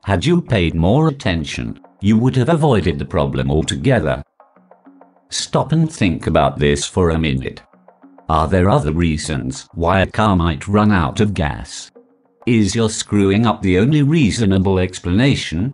Had 0.05 0.25
you 0.25 0.41
paid 0.41 0.75
more 0.75 1.09
attention, 1.09 1.81
you 2.01 2.17
would 2.19 2.37
have 2.37 2.49
avoided 2.49 2.99
the 2.99 3.05
problem 3.05 3.51
altogether. 3.51 4.23
Stop 5.31 5.73
and 5.73 5.91
think 5.91 6.27
about 6.27 6.59
this 6.59 6.87
for 6.87 7.11
a 7.11 7.19
minute. 7.19 7.63
Are 8.29 8.49
there 8.49 8.71
other 8.71 8.93
reasons 8.93 9.69
why 9.75 10.01
a 10.01 10.07
car 10.07 10.37
might 10.37 10.69
run 10.69 10.93
out 10.93 11.21
of 11.21 11.35
gas? 11.35 11.91
Is 12.47 12.75
your 12.75 12.91
screwing 12.91 13.47
up 13.47 13.63
the 13.63 13.79
only 13.79 14.03
reasonable 14.03 14.79
explanation? 14.79 15.73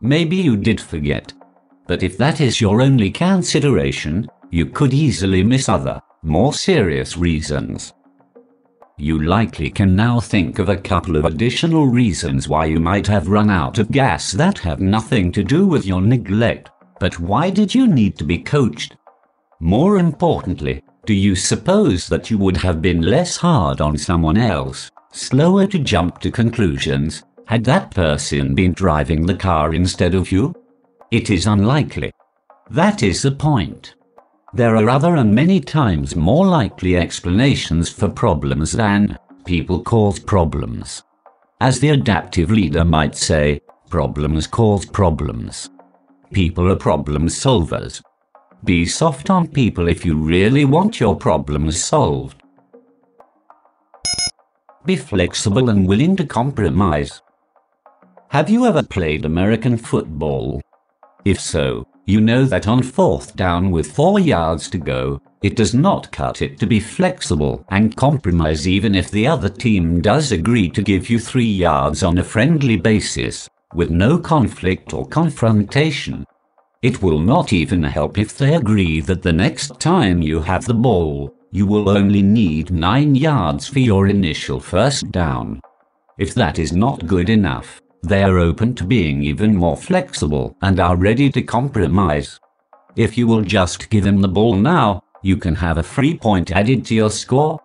Maybe 0.00 0.36
you 0.36 0.56
did 0.56 0.80
forget. 0.80 1.30
But 1.86 2.02
if 2.02 2.16
that 2.16 2.40
is 2.40 2.58
your 2.58 2.80
only 2.80 3.10
consideration, 3.10 4.26
you 4.50 4.64
could 4.64 4.94
easily 4.94 5.42
miss 5.42 5.68
other, 5.68 6.00
more 6.22 6.54
serious 6.54 7.18
reasons. 7.18 7.92
You 8.96 9.24
likely 9.24 9.68
can 9.68 9.94
now 9.94 10.18
think 10.18 10.58
of 10.58 10.70
a 10.70 10.78
couple 10.78 11.16
of 11.16 11.26
additional 11.26 11.86
reasons 11.86 12.48
why 12.48 12.64
you 12.64 12.80
might 12.80 13.06
have 13.08 13.28
run 13.28 13.50
out 13.50 13.78
of 13.78 13.90
gas 13.90 14.32
that 14.32 14.58
have 14.60 14.80
nothing 14.80 15.30
to 15.32 15.44
do 15.44 15.66
with 15.66 15.84
your 15.84 16.00
neglect. 16.00 16.70
But 16.98 17.20
why 17.20 17.50
did 17.50 17.74
you 17.74 17.86
need 17.86 18.16
to 18.16 18.24
be 18.24 18.38
coached? 18.38 18.96
More 19.60 19.98
importantly, 19.98 20.82
do 21.04 21.12
you 21.12 21.36
suppose 21.36 22.06
that 22.08 22.30
you 22.30 22.38
would 22.38 22.56
have 22.56 22.80
been 22.80 23.02
less 23.02 23.36
hard 23.36 23.82
on 23.82 23.98
someone 23.98 24.38
else 24.38 24.90
slower 25.16 25.66
to 25.66 25.78
jump 25.78 26.20
to 26.20 26.30
conclusions, 26.30 27.24
had 27.46 27.64
that 27.64 27.90
person 27.90 28.54
been 28.54 28.72
driving 28.72 29.24
the 29.24 29.34
car 29.34 29.72
instead 29.72 30.14
of 30.14 30.30
you? 30.30 30.54
It 31.10 31.30
is 31.30 31.46
unlikely. 31.46 32.12
That 32.70 33.02
is 33.02 33.22
the 33.22 33.30
point. 33.30 33.94
There 34.52 34.76
are 34.76 34.90
other 34.90 35.16
and 35.16 35.34
many 35.34 35.60
times 35.60 36.16
more 36.16 36.46
likely 36.46 36.96
explanations 36.96 37.88
for 37.88 38.08
problems 38.08 38.72
than 38.72 39.18
people 39.44 39.82
cause 39.82 40.18
problems. 40.18 41.02
As 41.60 41.80
the 41.80 41.90
adaptive 41.90 42.50
leader 42.50 42.84
might 42.84 43.16
say, 43.16 43.60
problems 43.88 44.46
cause 44.46 44.84
problems. 44.84 45.70
People 46.32 46.70
are 46.70 46.76
problem 46.76 47.28
solvers. 47.28 48.02
Be 48.64 48.84
soft 48.84 49.30
on 49.30 49.46
people 49.48 49.88
if 49.88 50.04
you 50.04 50.16
really 50.16 50.64
want 50.64 51.00
your 51.00 51.16
problems 51.16 51.82
solved. 51.82 52.42
Be 54.86 54.94
flexible 54.94 55.68
and 55.68 55.84
willing 55.84 56.14
to 56.14 56.24
compromise. 56.24 57.20
Have 58.28 58.48
you 58.48 58.66
ever 58.66 58.84
played 58.84 59.24
American 59.24 59.76
football? 59.76 60.62
If 61.24 61.40
so, 61.40 61.88
you 62.04 62.20
know 62.20 62.44
that 62.44 62.68
on 62.68 62.84
fourth 62.84 63.34
down 63.34 63.72
with 63.72 63.90
four 63.90 64.20
yards 64.20 64.70
to 64.70 64.78
go, 64.78 65.20
it 65.42 65.56
does 65.56 65.74
not 65.74 66.12
cut 66.12 66.40
it 66.40 66.60
to 66.60 66.68
be 66.68 66.78
flexible 66.78 67.64
and 67.70 67.96
compromise 67.96 68.68
even 68.68 68.94
if 68.94 69.10
the 69.10 69.26
other 69.26 69.48
team 69.48 70.00
does 70.00 70.30
agree 70.30 70.70
to 70.70 70.82
give 70.82 71.10
you 71.10 71.18
three 71.18 71.44
yards 71.44 72.04
on 72.04 72.18
a 72.18 72.24
friendly 72.24 72.76
basis, 72.76 73.48
with 73.74 73.90
no 73.90 74.16
conflict 74.16 74.94
or 74.94 75.04
confrontation. 75.08 76.24
It 76.82 77.02
will 77.02 77.18
not 77.18 77.52
even 77.52 77.82
help 77.82 78.18
if 78.18 78.38
they 78.38 78.54
agree 78.54 79.00
that 79.00 79.22
the 79.22 79.32
next 79.32 79.80
time 79.80 80.22
you 80.22 80.42
have 80.42 80.64
the 80.64 80.74
ball, 80.74 81.35
you 81.56 81.64
will 81.64 81.88
only 81.88 82.20
need 82.20 82.70
nine 82.70 83.14
yards 83.14 83.66
for 83.66 83.78
your 83.78 84.08
initial 84.08 84.60
first 84.60 85.10
down. 85.10 85.58
If 86.18 86.34
that 86.34 86.58
is 86.58 86.74
not 86.74 87.06
good 87.06 87.30
enough, 87.30 87.80
they 88.02 88.22
are 88.22 88.38
open 88.38 88.74
to 88.74 88.84
being 88.84 89.22
even 89.22 89.56
more 89.56 89.78
flexible 89.78 90.54
and 90.60 90.78
are 90.78 90.96
ready 90.96 91.30
to 91.30 91.40
compromise. 91.40 92.38
If 92.94 93.16
you 93.16 93.26
will 93.26 93.40
just 93.40 93.88
give 93.88 94.04
them 94.04 94.20
the 94.20 94.28
ball 94.28 94.54
now, 94.54 95.02
you 95.22 95.38
can 95.38 95.54
have 95.54 95.78
a 95.78 95.82
free 95.82 96.18
point 96.18 96.52
added 96.52 96.84
to 96.86 96.94
your 96.94 97.08
score. 97.08 97.58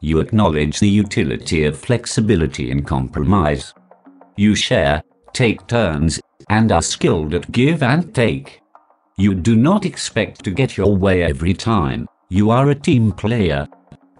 You 0.00 0.20
acknowledge 0.20 0.78
the 0.78 0.94
utility 1.04 1.64
of 1.64 1.78
flexibility 1.78 2.70
and 2.70 2.86
compromise. 2.86 3.72
You 4.36 4.54
share, 4.54 5.02
take 5.32 5.66
turns, 5.66 6.20
and 6.50 6.70
are 6.70 6.82
skilled 6.82 7.32
at 7.32 7.52
give 7.52 7.82
and 7.82 8.14
take. 8.14 8.60
You 9.16 9.32
do 9.32 9.56
not 9.56 9.86
expect 9.86 10.44
to 10.44 10.50
get 10.50 10.76
your 10.76 10.94
way 10.94 11.22
every 11.22 11.54
time. 11.54 12.06
You 12.34 12.50
are 12.50 12.70
a 12.70 12.74
team 12.74 13.12
player. 13.12 13.68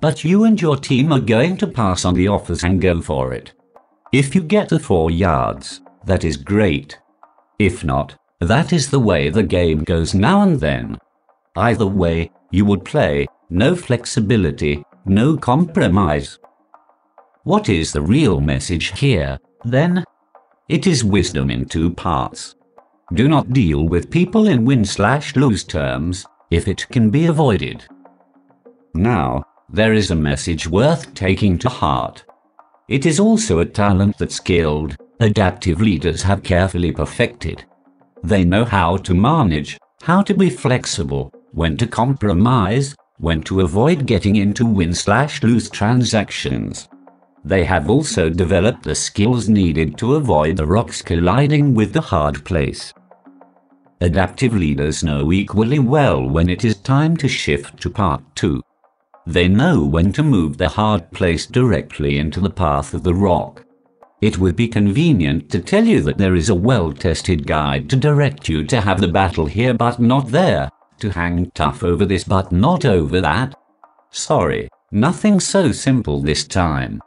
But 0.02 0.22
you 0.22 0.44
and 0.44 0.60
your 0.60 0.76
team 0.76 1.12
are 1.14 1.18
going 1.18 1.56
to 1.56 1.66
pass 1.66 2.05
on 2.05 2.12
the 2.12 2.28
offers 2.28 2.62
and 2.62 2.78
go 2.78 3.01
for 3.01 3.32
it. 3.32 3.55
If 4.12 4.34
you 4.34 4.43
get 4.43 4.68
the 4.68 4.78
four 4.78 5.10
yards, 5.10 5.80
that 6.05 6.22
is 6.22 6.36
great. 6.36 6.98
If 7.59 7.84
not, 7.84 8.14
that 8.39 8.70
is 8.70 8.90
the 8.90 9.01
way 9.01 9.30
the 9.30 9.43
game 9.43 9.82
goes 9.82 10.12
now 10.12 10.43
and 10.43 10.60
then. 10.60 10.98
Either 11.56 11.86
way, 11.86 12.30
you 12.51 12.66
would 12.66 12.84
play, 12.84 13.26
no 13.48 13.74
flexibility, 13.74 14.84
no 15.06 15.39
compromise. 15.39 16.39
What 17.44 17.70
is 17.70 17.94
the 17.94 18.02
real 18.02 18.43
message 18.43 19.01
here, 19.01 19.39
then? 19.64 20.05
It 20.68 20.86
is 20.86 21.02
wisdom 21.02 21.51
in 21.51 21.64
two 21.64 21.89
parts. 21.90 22.56
Do 23.14 23.26
not 23.26 23.55
deal 23.55 23.89
with 23.89 24.10
people 24.10 24.48
in 24.48 24.66
win 24.66 24.84
slash 24.84 25.34
lose 25.34 25.64
terms, 25.64 26.26
if 26.51 26.68
it 26.68 26.86
can 26.90 27.09
be 27.09 27.24
avoided. 27.24 27.86
Now, 28.94 29.44
there 29.70 29.94
is 29.94 30.10
a 30.10 30.16
message 30.16 30.69
worth 30.69 31.14
taking 31.14 31.59
to 31.59 31.69
heart. 31.69 32.24
It 32.89 33.06
is 33.06 33.19
also 33.19 33.59
a 33.59 33.64
talent 33.64 34.19
that 34.19 34.32
skilled, 34.32 34.97
adaptive 35.19 35.81
leaders 35.81 36.23
have 36.23 36.43
carefully 36.43 36.93
perfected. 36.93 37.64
They 38.23 38.44
know 38.44 38.66
how 38.66 38.98
to 38.98 39.14
manage, 39.14 39.78
how 40.02 40.20
to 40.23 40.35
be 40.35 40.51
flexible, 40.51 41.32
when 41.52 41.78
to 41.78 41.86
compromise, 41.86 42.94
when 43.16 43.43
to 43.44 43.62
avoid 43.62 44.06
getting 44.06 44.36
into 44.36 44.66
win 44.66 44.93
slash 44.93 45.43
lose 45.43 45.70
transactions. 45.70 46.89
They 47.44 47.64
have 47.64 47.89
also 47.89 48.28
developed 48.28 48.82
the 48.82 48.94
skills 48.94 49.48
needed 49.48 49.97
to 49.98 50.16
avoid 50.16 50.59
the 50.59 50.66
rocks 50.66 51.01
colliding 51.01 51.74
with 51.74 51.93
the 51.93 52.01
hard 52.01 52.44
place. 52.44 52.93
Adaptive 54.02 54.55
leaders 54.55 55.02
know 55.02 55.32
equally 55.32 55.78
well 55.78 56.28
when 56.28 56.48
it 56.48 56.64
is 56.64 56.77
time 56.77 57.16
to 57.16 57.28
shift 57.28 57.81
to 57.81 57.89
part 57.89 58.23
2. 58.35 58.60
They 59.26 59.48
know 59.48 59.84
when 59.84 60.12
to 60.12 60.22
move 60.22 60.58
the 60.58 60.68
hard 60.68 61.10
place 61.12 61.46
directly 61.46 62.18
into 62.18 62.40
the 62.40 62.50
path 62.50 62.92
of 62.92 63.04
the 63.04 63.14
rock. 63.14 63.64
It 64.20 64.38
would 64.38 64.56
be 64.56 64.68
convenient 64.68 65.50
to 65.50 65.60
tell 65.60 65.84
you 65.84 66.00
that 66.02 66.18
there 66.18 66.34
is 66.34 66.48
a 66.48 66.54
well-tested 66.54 67.46
guide 67.46 67.90
to 67.90 67.96
direct 67.96 68.48
you 68.48 68.64
to 68.64 68.80
have 68.80 69.00
the 69.00 69.08
battle 69.08 69.46
here 69.46 69.74
but 69.74 69.98
not 69.98 70.28
there, 70.28 70.70
to 71.00 71.10
hang 71.10 71.50
tough 71.50 71.82
over 71.82 72.04
this 72.04 72.24
but 72.24 72.52
not 72.52 72.84
over 72.84 73.20
that. 73.20 73.54
Sorry, 74.10 74.68
nothing 74.90 75.40
so 75.40 75.72
simple 75.72 76.20
this 76.20 76.44
time. 76.44 77.00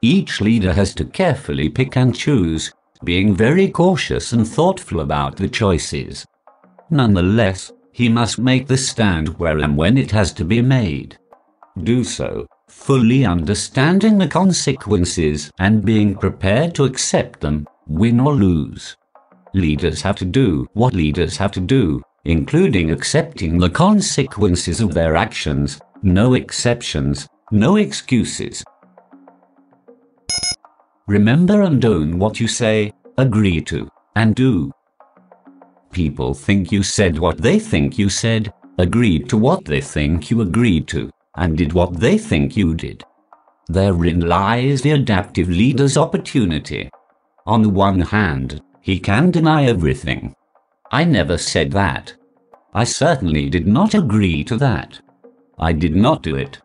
Each 0.00 0.40
leader 0.40 0.72
has 0.72 0.94
to 0.94 1.04
carefully 1.04 1.68
pick 1.68 1.96
and 1.96 2.14
choose, 2.14 2.72
being 3.04 3.34
very 3.34 3.68
cautious 3.68 4.32
and 4.32 4.46
thoughtful 4.46 5.00
about 5.00 5.36
the 5.36 5.48
choices. 5.48 6.26
Nonetheless, 6.90 7.72
he 7.96 8.10
must 8.10 8.38
make 8.38 8.66
the 8.66 8.76
stand 8.76 9.26
where 9.38 9.58
and 9.60 9.74
when 9.74 9.96
it 9.96 10.10
has 10.10 10.30
to 10.30 10.44
be 10.44 10.60
made. 10.60 11.16
Do 11.82 12.04
so, 12.04 12.46
fully 12.68 13.24
understanding 13.24 14.18
the 14.18 14.28
consequences 14.28 15.50
and 15.58 15.82
being 15.82 16.14
prepared 16.14 16.74
to 16.74 16.84
accept 16.84 17.40
them, 17.40 17.66
win 17.86 18.20
or 18.20 18.34
lose. 18.34 18.94
Leaders 19.54 20.02
have 20.02 20.16
to 20.16 20.26
do 20.26 20.66
what 20.74 20.92
leaders 20.92 21.38
have 21.38 21.52
to 21.52 21.60
do, 21.60 22.02
including 22.26 22.90
accepting 22.90 23.56
the 23.56 23.70
consequences 23.70 24.82
of 24.82 24.92
their 24.92 25.16
actions, 25.16 25.80
no 26.02 26.34
exceptions, 26.34 27.26
no 27.50 27.76
excuses. 27.76 28.62
Remember 31.06 31.62
and 31.62 31.82
own 31.82 32.18
what 32.18 32.40
you 32.40 32.46
say, 32.46 32.92
agree 33.16 33.62
to, 33.62 33.88
and 34.16 34.34
do 34.34 34.70
people 35.96 36.34
think 36.34 36.70
you 36.70 36.82
said 36.82 37.18
what 37.18 37.38
they 37.38 37.58
think 37.58 37.96
you 37.96 38.10
said, 38.10 38.52
agreed 38.76 39.30
to 39.30 39.38
what 39.38 39.64
they 39.64 39.80
think 39.80 40.30
you 40.30 40.42
agreed 40.42 40.86
to, 40.86 41.10
and 41.36 41.56
did 41.56 41.72
what 41.72 41.98
they 41.98 42.18
think 42.18 42.54
you 42.54 42.74
did. 42.74 43.02
Therein 43.68 44.20
lies 44.20 44.82
the 44.82 44.90
adaptive 44.90 45.48
leader's 45.48 45.96
opportunity. 45.96 46.90
On 47.46 47.62
the 47.62 47.70
one 47.70 48.02
hand, 48.02 48.60
he 48.82 49.00
can 49.00 49.30
deny 49.30 49.64
everything. 49.64 50.34
I 50.92 51.04
never 51.04 51.38
said 51.38 51.72
that. 51.72 52.14
I 52.74 52.84
certainly 52.84 53.48
did 53.48 53.66
not 53.66 53.94
agree 53.94 54.44
to 54.44 54.56
that. 54.58 55.00
I 55.58 55.72
did 55.72 55.96
not 55.96 56.22
do 56.22 56.36
it. 56.36 56.60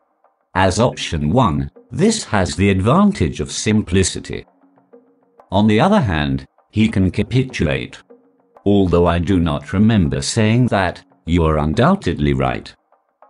As 0.56 0.78
option 0.78 1.32
1, 1.32 1.72
this 1.90 2.26
has 2.26 2.58
the 2.58 2.70
advantage 2.70 3.40
of 3.40 3.50
simplicity. 3.50 4.46
On 5.52 5.68
the 5.68 5.80
other 5.80 6.02
hand, 6.02 6.46
he 6.70 6.90
can 6.90 7.12
capitulate 7.12 8.04
Although 8.66 9.08
I 9.08 9.20
do 9.20 9.40
not 9.40 9.74
remember 9.74 10.22
saying 10.22 10.68
that, 10.68 11.04
you 11.26 11.44
are 11.46 11.58
undoubtedly 11.58 12.34
right. 12.34 12.74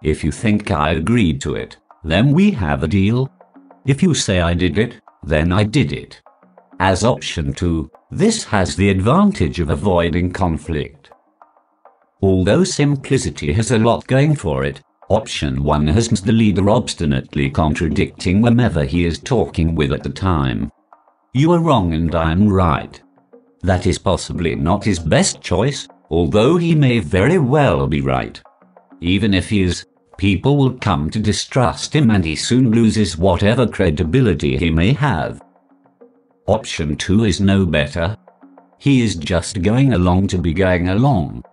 If 0.04 0.24
you 0.24 0.32
think 0.32 0.72
I 0.72 0.92
agreed 0.92 1.40
to 1.42 1.56
it, 1.56 1.78
then 2.04 2.34
we 2.34 2.52
have 2.52 2.84
a 2.84 2.88
deal. 2.88 3.30
If 3.86 4.02
you 4.04 4.14
say 4.14 4.42
I 4.42 4.54
did 4.54 4.78
it, 4.78 5.00
then 5.24 5.52
I 5.52 5.64
did 5.64 5.94
it. 5.94 6.22
As 6.80 7.04
option 7.04 7.54
2, 7.54 7.90
this 8.10 8.44
has 8.46 8.76
the 8.76 8.90
advantage 8.90 9.60
of 9.60 9.70
avoiding 9.70 10.32
conflict. 10.32 11.12
Although 12.22 12.64
simplicity 12.64 13.54
has 13.54 13.72
a 13.72 13.80
lot 13.80 14.08
going 14.08 14.36
for 14.36 14.64
it, 14.64 14.82
option 15.10 15.64
1 15.64 15.88
has 15.88 16.10
the 16.10 16.32
leader 16.32 16.70
obstinately 16.70 17.50
contradicting 17.50 18.44
whomever 18.44 18.84
he 18.84 19.06
is 19.06 19.20
talking 19.20 19.76
with 19.76 19.92
at 19.94 20.04
the 20.04 20.10
time. 20.10 20.72
You 21.34 21.52
are 21.54 21.60
wrong 21.60 21.94
and 21.94 22.14
I 22.14 22.32
am 22.32 22.50
right. 22.50 23.02
That 23.64 23.86
is 23.86 23.98
possibly 23.98 24.56
not 24.56 24.84
his 24.84 25.00
best 25.00 25.42
choice, 25.42 25.88
although 26.10 26.58
he 26.58 26.76
may 26.76 27.00
very 27.00 27.38
well 27.38 27.88
be 27.88 28.02
right. 28.02 28.42
Even 29.02 29.34
if 29.34 29.50
he 29.50 29.64
is, 29.64 29.86
people 30.18 30.58
will 30.58 30.74
come 30.74 31.10
to 31.10 31.20
distrust 31.20 31.96
him 31.96 32.12
and 32.12 32.24
he 32.24 32.36
soon 32.36 32.72
loses 32.72 33.18
whatever 33.18 33.68
credibility 33.68 34.58
he 34.58 34.70
may 34.70 34.94
have. 34.94 35.42
Option 36.48 36.96
2 36.96 37.26
is 37.26 37.42
no 37.42 37.66
better. 37.66 38.16
He 38.78 39.02
is 39.02 39.16
just 39.16 39.62
going 39.64 39.94
along 39.94 40.28
to 40.28 40.38
be 40.38 40.54
going 40.54 40.90
along. 40.90 41.44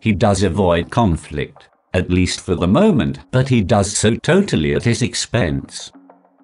He 0.00 0.12
does 0.12 0.44
avoid 0.44 0.90
conflict, 0.90 1.68
at 1.94 2.10
least 2.10 2.40
for 2.40 2.54
the 2.54 2.68
moment, 2.68 3.18
but 3.30 3.48
he 3.48 3.60
does 3.60 3.96
so 3.96 4.14
totally 4.16 4.74
at 4.74 4.84
his 4.84 5.02
expense. 5.02 5.92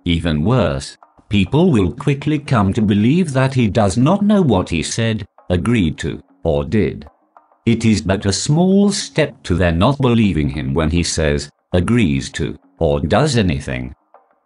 Even 0.04 0.44
worse, 0.44 0.97
people 1.28 1.70
will 1.70 1.92
quickly 1.92 2.38
come 2.38 2.72
to 2.72 2.82
believe 2.82 3.32
that 3.32 3.54
he 3.54 3.68
does 3.68 3.96
not 3.96 4.22
know 4.22 4.42
what 4.42 4.68
he 4.68 4.82
said, 4.82 5.26
agreed 5.50 5.98
to, 5.98 6.22
or 6.42 6.64
did. 6.64 7.08
It 7.66 7.84
is 7.84 8.00
but 8.00 8.24
a 8.24 8.32
small 8.32 8.90
step 8.90 9.42
to 9.42 9.54
their 9.54 9.72
not 9.72 9.98
believing 9.98 10.48
him 10.48 10.72
when 10.72 10.90
he 10.90 11.02
says, 11.02 11.50
agrees 11.72 12.30
to, 12.30 12.58
or 12.78 13.00
does 13.00 13.36
anything. 13.36 13.94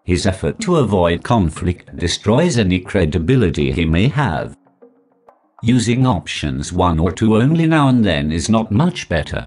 His 0.04 0.26
effort 0.26 0.58
to 0.60 0.76
avoid 0.76 1.22
conflict 1.22 1.96
destroys 1.96 2.58
any 2.58 2.80
credibility 2.80 3.70
he 3.70 3.84
may 3.84 4.08
have. 4.08 4.56
Using 5.62 6.04
options 6.04 6.72
1 6.72 6.98
or 6.98 7.12
2 7.12 7.36
only 7.36 7.66
now 7.66 7.88
and 7.88 8.04
then 8.04 8.32
is 8.32 8.48
not 8.48 8.72
much 8.72 9.08
better. 9.08 9.46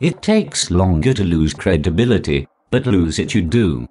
It 0.00 0.20
takes 0.20 0.72
longer 0.72 1.14
to 1.14 1.22
lose 1.22 1.54
credibility, 1.54 2.48
but 2.70 2.86
lose 2.86 3.20
it 3.20 3.32
you 3.32 3.42
do. 3.42 3.88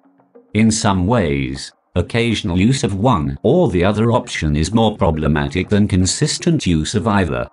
In 0.52 0.70
some 0.70 1.06
ways, 1.06 1.72
Occasional 1.96 2.58
use 2.58 2.82
of 2.82 2.98
one 2.98 3.38
or 3.44 3.70
the 3.70 3.84
other 3.84 4.10
option 4.10 4.56
is 4.56 4.74
more 4.74 4.96
problematic 4.96 5.68
than 5.68 5.86
consistent 5.86 6.66
use 6.66 6.96
of 6.96 7.06
either. 7.06 7.48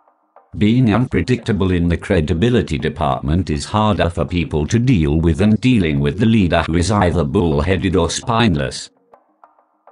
Being 0.57 0.93
unpredictable 0.93 1.71
in 1.71 1.87
the 1.87 1.95
credibility 1.95 2.79
department 2.79 3.51
is 3.51 3.65
harder 3.65 4.09
for 4.09 4.25
people 4.25 4.65
to 4.67 4.79
deal 4.79 5.21
with 5.21 5.37
than 5.37 5.55
dealing 5.57 5.99
with 5.99 6.17
the 6.17 6.25
leader 6.25 6.63
who 6.63 6.75
is 6.75 6.89
either 6.89 7.23
bullheaded 7.23 7.95
or 7.95 8.09
spineless. 8.09 8.89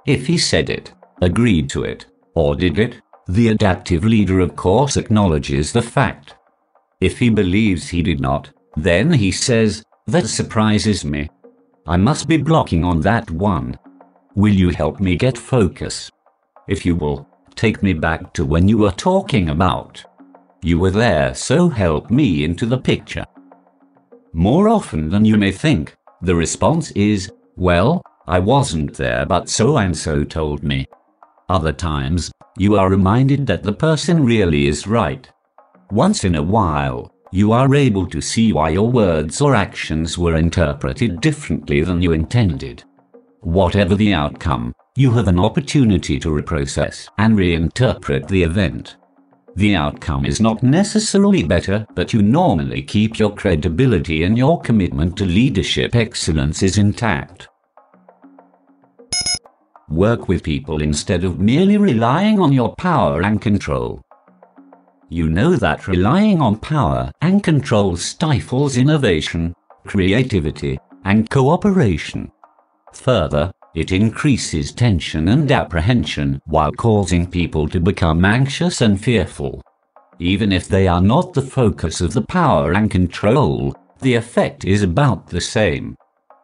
If 0.04 0.26
he 0.26 0.36
said 0.36 0.68
it, 0.68 0.92
agreed 1.22 1.70
to 1.70 1.84
it, 1.84 2.06
or 2.34 2.56
did 2.56 2.78
it, 2.78 3.00
the 3.28 3.48
adaptive 3.48 4.04
leader 4.04 4.40
of 4.40 4.56
course 4.56 4.96
acknowledges 4.96 5.72
the 5.72 5.82
fact. 5.82 6.34
If 7.00 7.20
he 7.20 7.30
believes 7.30 7.88
he 7.88 8.02
did 8.02 8.20
not, 8.20 8.50
then 8.76 9.12
he 9.12 9.30
says, 9.30 9.84
that 10.08 10.26
surprises 10.26 11.04
me. 11.04 11.30
I 11.86 11.96
must 11.96 12.26
be 12.26 12.36
blocking 12.36 12.84
on 12.84 13.00
that 13.02 13.30
one. 13.30 13.78
Will 14.40 14.54
you 14.54 14.70
help 14.70 15.00
me 15.00 15.16
get 15.16 15.36
focus? 15.36 16.10
If 16.66 16.86
you 16.86 16.96
will, 16.96 17.28
take 17.56 17.82
me 17.82 17.92
back 17.92 18.32
to 18.32 18.42
when 18.42 18.68
you 18.68 18.78
were 18.78 18.90
talking 18.90 19.50
about. 19.50 20.02
You 20.62 20.78
were 20.78 20.90
there, 20.90 21.34
so 21.34 21.68
help 21.68 22.10
me 22.10 22.42
into 22.42 22.64
the 22.64 22.78
picture. 22.78 23.26
More 24.32 24.70
often 24.70 25.10
than 25.10 25.26
you 25.26 25.36
may 25.36 25.52
think, 25.52 25.94
the 26.22 26.34
response 26.34 26.90
is, 26.92 27.30
well, 27.56 28.00
I 28.26 28.38
wasn't 28.38 28.94
there 28.94 29.26
but 29.26 29.50
so 29.50 29.76
and 29.76 29.94
so 29.94 30.24
told 30.24 30.62
me. 30.62 30.86
Other 31.50 31.74
times, 31.74 32.32
you 32.56 32.76
are 32.76 32.88
reminded 32.88 33.46
that 33.46 33.62
the 33.62 33.74
person 33.74 34.24
really 34.24 34.68
is 34.68 34.86
right. 34.86 35.30
Once 35.90 36.24
in 36.24 36.36
a 36.36 36.42
while, 36.42 37.12
you 37.30 37.52
are 37.52 37.74
able 37.74 38.06
to 38.06 38.22
see 38.22 38.54
why 38.54 38.70
your 38.70 38.90
words 38.90 39.42
or 39.42 39.54
actions 39.54 40.16
were 40.16 40.36
interpreted 40.36 41.20
differently 41.20 41.82
than 41.82 42.00
you 42.00 42.12
intended. 42.12 42.84
Whatever 43.42 43.94
the 43.94 44.12
outcome, 44.12 44.74
you 44.96 45.12
have 45.12 45.26
an 45.26 45.38
opportunity 45.38 46.18
to 46.18 46.28
reprocess 46.28 47.08
and 47.16 47.38
reinterpret 47.38 48.28
the 48.28 48.42
event. 48.42 48.96
The 49.56 49.74
outcome 49.74 50.26
is 50.26 50.42
not 50.42 50.62
necessarily 50.62 51.42
better, 51.42 51.86
but 51.94 52.12
you 52.12 52.20
normally 52.20 52.82
keep 52.82 53.18
your 53.18 53.34
credibility 53.34 54.24
and 54.24 54.36
your 54.36 54.60
commitment 54.60 55.16
to 55.16 55.24
leadership 55.24 55.94
excellence 55.94 56.62
is 56.62 56.76
intact. 56.76 57.48
Work 59.88 60.28
with 60.28 60.42
people 60.42 60.82
instead 60.82 61.24
of 61.24 61.40
merely 61.40 61.78
relying 61.78 62.40
on 62.40 62.52
your 62.52 62.74
power 62.76 63.22
and 63.22 63.40
control. 63.40 64.02
You 65.08 65.30
know 65.30 65.56
that 65.56 65.88
relying 65.88 66.42
on 66.42 66.58
power 66.58 67.10
and 67.22 67.42
control 67.42 67.96
stifles 67.96 68.76
innovation, 68.76 69.54
creativity, 69.86 70.78
and 71.06 71.28
cooperation. 71.30 72.30
Further, 72.94 73.50
it 73.74 73.92
increases 73.92 74.72
tension 74.72 75.28
and 75.28 75.50
apprehension 75.50 76.40
while 76.46 76.72
causing 76.72 77.30
people 77.30 77.68
to 77.68 77.80
become 77.80 78.24
anxious 78.24 78.80
and 78.80 79.00
fearful. 79.00 79.62
Even 80.18 80.52
if 80.52 80.68
they 80.68 80.88
are 80.88 81.00
not 81.00 81.32
the 81.32 81.42
focus 81.42 82.00
of 82.00 82.12
the 82.12 82.22
power 82.22 82.72
and 82.72 82.90
control, 82.90 83.74
the 84.00 84.14
effect 84.14 84.64
is 84.64 84.82
about 84.82 85.28
the 85.28 85.40
same. 85.40 85.96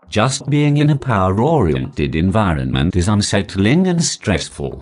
Just 0.09 0.49
being 0.49 0.77
in 0.77 0.91
a 0.91 0.97
power-oriented 0.97 2.15
environment 2.15 2.95
is 2.95 3.09
unsettling 3.09 3.89
and 3.89 4.03
stressful. 4.03 4.81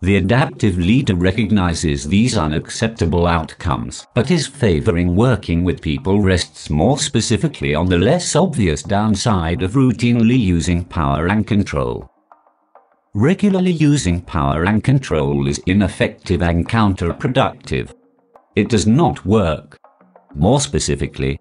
The 0.00 0.16
adaptive 0.16 0.78
leader 0.78 1.16
recognizes 1.16 2.06
these 2.06 2.38
unacceptable 2.38 3.26
outcomes, 3.26 4.06
but 4.14 4.28
his 4.28 4.46
favoring 4.46 5.16
working 5.16 5.64
with 5.64 5.82
people 5.82 6.20
rests 6.20 6.70
more 6.70 6.98
specifically 6.98 7.74
on 7.74 7.88
the 7.88 7.98
less 7.98 8.36
obvious 8.36 8.84
downside 8.84 9.62
of 9.62 9.72
routinely 9.72 10.38
using 10.38 10.84
power 10.84 11.26
and 11.26 11.44
control. 11.44 12.08
Regularly 13.12 13.72
using 13.72 14.20
power 14.20 14.64
and 14.66 14.84
control 14.84 15.48
is 15.48 15.58
ineffective 15.66 16.42
and 16.42 16.68
counterproductive. 16.68 17.92
It 18.54 18.68
does 18.68 18.86
not 18.86 19.26
work. 19.26 19.78
More 20.32 20.60
specifically, 20.60 21.40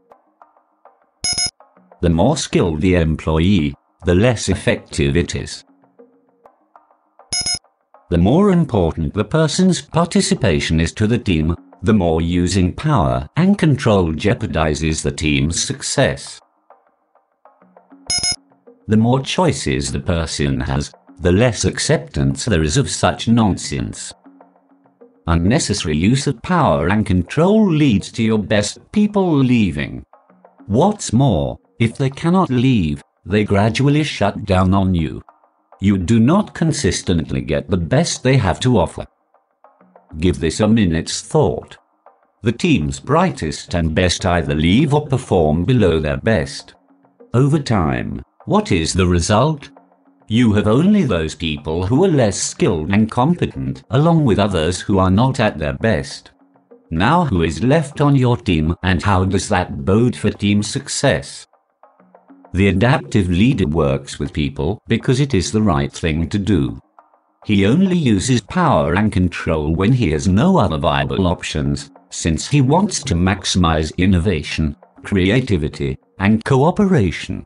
the 2.02 2.10
more 2.10 2.38
skilled 2.38 2.82
the 2.82 2.96
employee, 2.96 3.76
the 4.06 4.16
less 4.16 4.50
effective 4.50 5.16
it 5.16 5.36
is. 5.36 5.64
The 8.10 8.18
more 8.18 8.52
important 8.52 9.14
the 9.14 9.26
person's 9.26 9.82
participation 9.82 10.80
is 10.80 10.94
to 10.94 11.08
the 11.08 11.18
team, 11.18 11.54
the 11.82 11.94
more 11.94 12.22
using 12.22 12.72
power 12.72 13.28
and 13.36 13.58
control 13.58 14.14
jeopardizes 14.14 15.02
the 15.02 15.12
team's 15.12 15.62
success. 15.62 16.40
The 18.88 18.96
more 18.96 19.20
choices 19.20 19.92
the 19.92 20.00
person 20.00 20.62
has, 20.62 20.94
the 21.20 21.34
less 21.34 21.66
acceptance 21.66 22.46
there 22.46 22.64
is 22.64 22.78
of 22.78 22.90
such 22.90 23.28
nonsense. 23.28 24.14
Unnecessary 25.28 25.98
use 25.98 26.28
of 26.28 26.42
power 26.42 26.88
and 26.88 27.06
control 27.06 27.70
leads 27.70 28.10
to 28.14 28.24
your 28.24 28.40
best 28.40 28.80
people 28.94 29.36
leaving. 29.36 30.06
What's 30.68 31.12
more, 31.12 31.58
if 31.78 31.98
they 31.98 32.10
cannot 32.10 32.50
leave, 32.50 33.04
they 33.26 33.44
gradually 33.44 34.04
shut 34.04 34.46
down 34.46 34.74
on 34.74 34.96
you 34.96 35.22
you 35.80 35.98
do 35.98 36.20
not 36.20 36.54
consistently 36.54 37.42
get 37.42 37.70
the 37.70 37.78
best 37.78 38.24
they 38.24 38.38
have 38.38 38.60
to 38.62 38.78
offer. 38.78 39.06
Give 40.20 40.40
this 40.40 40.60
a 40.60 40.68
minute's 40.68 41.22
thought. 41.22 41.78
The 42.42 42.52
team's 42.52 43.00
brightest 43.00 43.74
and 43.74 43.96
best 43.96 44.26
either 44.26 44.56
leave 44.56 44.94
or 44.94 45.08
perform 45.08 45.66
below 45.66 46.00
their 46.00 46.18
best. 46.18 46.76
Over 47.34 47.60
time, 47.60 48.22
what 48.46 48.72
is 48.72 48.94
the 48.94 49.08
result? 49.08 49.70
You 50.28 50.54
have 50.54 50.68
only 50.68 51.04
those 51.04 51.36
people 51.36 51.86
who 51.86 52.04
are 52.04 52.10
less 52.10 52.38
skilled 52.38 52.92
and 52.92 53.10
competent, 53.10 53.84
along 53.90 54.26
with 54.26 54.40
others 54.40 54.82
who 54.82 55.00
are 55.00 55.12
not 55.12 55.40
at 55.40 55.58
their 55.58 55.74
best. 55.74 56.32
Now 56.90 57.26
who 57.26 57.44
is 57.44 57.64
left 57.64 58.02
on 58.02 58.16
your 58.16 58.38
team 58.38 58.76
and 58.84 59.02
how 59.02 59.26
does 59.26 59.50
that 59.50 59.84
bode 59.84 60.16
for 60.16 60.30
team 60.30 60.64
success? 60.64 61.47
The 62.58 62.70
adaptive 62.70 63.30
leader 63.30 63.68
works 63.68 64.18
with 64.18 64.34
people 64.34 64.82
because 64.88 65.20
it 65.20 65.36
is 65.36 65.52
the 65.52 65.62
right 65.62 65.94
thing 65.94 66.28
to 66.30 66.40
do. 66.40 66.80
He 67.46 67.68
only 67.68 67.96
uses 67.96 68.42
power 68.42 68.96
and 68.96 69.12
control 69.12 69.76
when 69.76 69.94
he 69.94 70.10
has 70.14 70.28
no 70.28 70.58
other 70.58 70.80
viable 70.80 71.28
options, 71.28 71.92
since 72.10 72.48
he 72.48 72.62
wants 72.62 73.04
to 73.04 73.14
maximize 73.14 73.96
innovation, 73.98 74.76
creativity, 75.04 76.00
and 76.18 76.44
cooperation. 76.46 77.46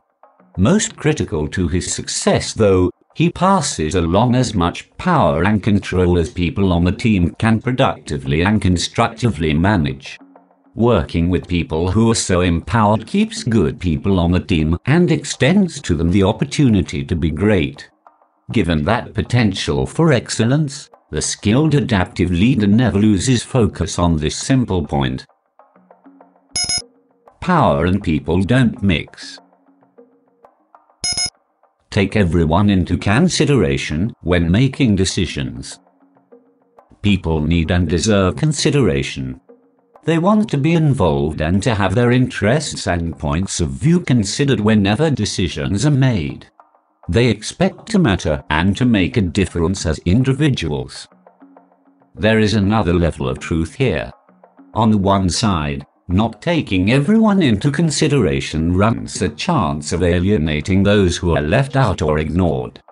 Most 0.56 0.96
critical 0.96 1.46
to 1.46 1.68
his 1.68 1.92
success, 1.92 2.54
though, 2.54 2.90
he 3.14 3.28
passes 3.28 3.94
along 3.96 4.34
as 4.34 4.54
much 4.54 4.90
power 4.96 5.44
and 5.44 5.62
control 5.62 6.16
as 6.16 6.30
people 6.30 6.72
on 6.72 6.84
the 6.84 6.90
team 6.90 7.34
can 7.38 7.60
productively 7.60 8.40
and 8.40 8.62
constructively 8.62 9.52
manage. 9.52 10.18
Working 10.74 11.28
with 11.28 11.48
people 11.48 11.90
who 11.90 12.10
are 12.10 12.14
so 12.14 12.40
empowered 12.40 13.06
keeps 13.06 13.44
good 13.44 13.78
people 13.78 14.18
on 14.18 14.32
the 14.32 14.40
team 14.40 14.78
and 14.86 15.12
extends 15.12 15.82
to 15.82 15.94
them 15.94 16.10
the 16.10 16.22
opportunity 16.22 17.04
to 17.04 17.14
be 17.14 17.30
great. 17.30 17.90
Given 18.52 18.84
that 18.84 19.12
potential 19.12 19.86
for 19.86 20.12
excellence, 20.12 20.88
the 21.10 21.20
skilled 21.20 21.74
adaptive 21.74 22.30
leader 22.30 22.66
never 22.66 22.98
loses 22.98 23.42
focus 23.42 23.98
on 23.98 24.16
this 24.16 24.34
simple 24.34 24.86
point. 24.86 25.26
Power 27.42 27.84
and 27.84 28.02
people 28.02 28.42
don't 28.42 28.82
mix. 28.82 29.38
Take 31.90 32.16
everyone 32.16 32.70
into 32.70 32.96
consideration 32.96 34.14
when 34.22 34.50
making 34.50 34.96
decisions. 34.96 35.78
People 37.02 37.42
need 37.42 37.70
and 37.70 37.86
deserve 37.86 38.36
consideration. 38.36 39.38
They 40.04 40.18
want 40.18 40.50
to 40.50 40.58
be 40.58 40.72
involved 40.72 41.40
and 41.40 41.62
to 41.62 41.76
have 41.76 41.94
their 41.94 42.10
interests 42.10 42.88
and 42.88 43.16
points 43.16 43.60
of 43.60 43.70
view 43.70 44.00
considered 44.00 44.58
whenever 44.58 45.10
decisions 45.10 45.86
are 45.86 45.92
made. 45.92 46.46
They 47.08 47.28
expect 47.28 47.86
to 47.90 48.00
matter 48.00 48.42
and 48.50 48.76
to 48.78 48.84
make 48.84 49.16
a 49.16 49.20
difference 49.20 49.86
as 49.86 50.00
individuals. 50.00 51.06
There 52.16 52.40
is 52.40 52.54
another 52.54 52.92
level 52.92 53.28
of 53.28 53.38
truth 53.38 53.74
here. 53.74 54.10
On 54.74 54.90
the 54.90 54.98
one 54.98 55.30
side, 55.30 55.86
not 56.08 56.42
taking 56.42 56.90
everyone 56.90 57.40
into 57.40 57.70
consideration 57.70 58.76
runs 58.76 59.22
a 59.22 59.28
chance 59.28 59.92
of 59.92 60.02
alienating 60.02 60.82
those 60.82 61.16
who 61.16 61.36
are 61.36 61.42
left 61.42 61.76
out 61.76 62.02
or 62.02 62.18
ignored. 62.18 62.82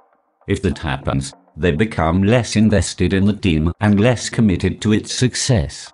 If 0.46 0.62
that 0.62 0.78
happens, 0.78 1.32
they 1.56 1.72
become 1.72 2.22
less 2.22 2.54
invested 2.54 3.12
in 3.12 3.24
the 3.24 3.32
team 3.32 3.72
and 3.80 3.98
less 3.98 4.30
committed 4.30 4.80
to 4.82 4.92
its 4.92 5.12
success 5.12 5.92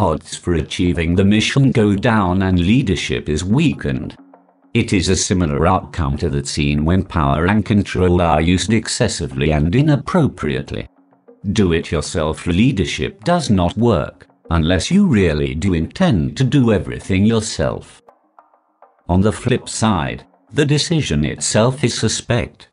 odds 0.00 0.34
for 0.34 0.54
achieving 0.54 1.14
the 1.14 1.24
mission 1.24 1.70
go 1.70 1.94
down 1.94 2.42
and 2.42 2.58
leadership 2.58 3.28
is 3.28 3.44
weakened. 3.44 4.16
It 4.72 4.92
is 4.92 5.08
a 5.08 5.16
similar 5.16 5.66
outcome 5.66 6.16
to 6.18 6.30
that 6.30 6.46
seen 6.46 6.84
when 6.84 7.04
power 7.04 7.46
and 7.46 7.64
control 7.64 8.22
are 8.22 8.40
used 8.40 8.72
excessively 8.72 9.52
and 9.52 9.74
inappropriately. 9.74 10.88
Do-it-yourself 11.52 12.46
leadership 12.46 13.24
does 13.24 13.50
not 13.50 13.76
work 13.76 14.26
unless 14.50 14.90
you 14.90 15.06
really 15.06 15.54
do 15.54 15.74
intend 15.74 16.36
to 16.38 16.44
do 16.44 16.72
everything 16.72 17.24
yourself. 17.24 18.00
On 19.08 19.20
the 19.20 19.32
flip 19.32 19.68
side, 19.68 20.24
the 20.52 20.66
decision 20.66 21.24
itself 21.24 21.84
is 21.84 21.94
suspect. 21.94 22.68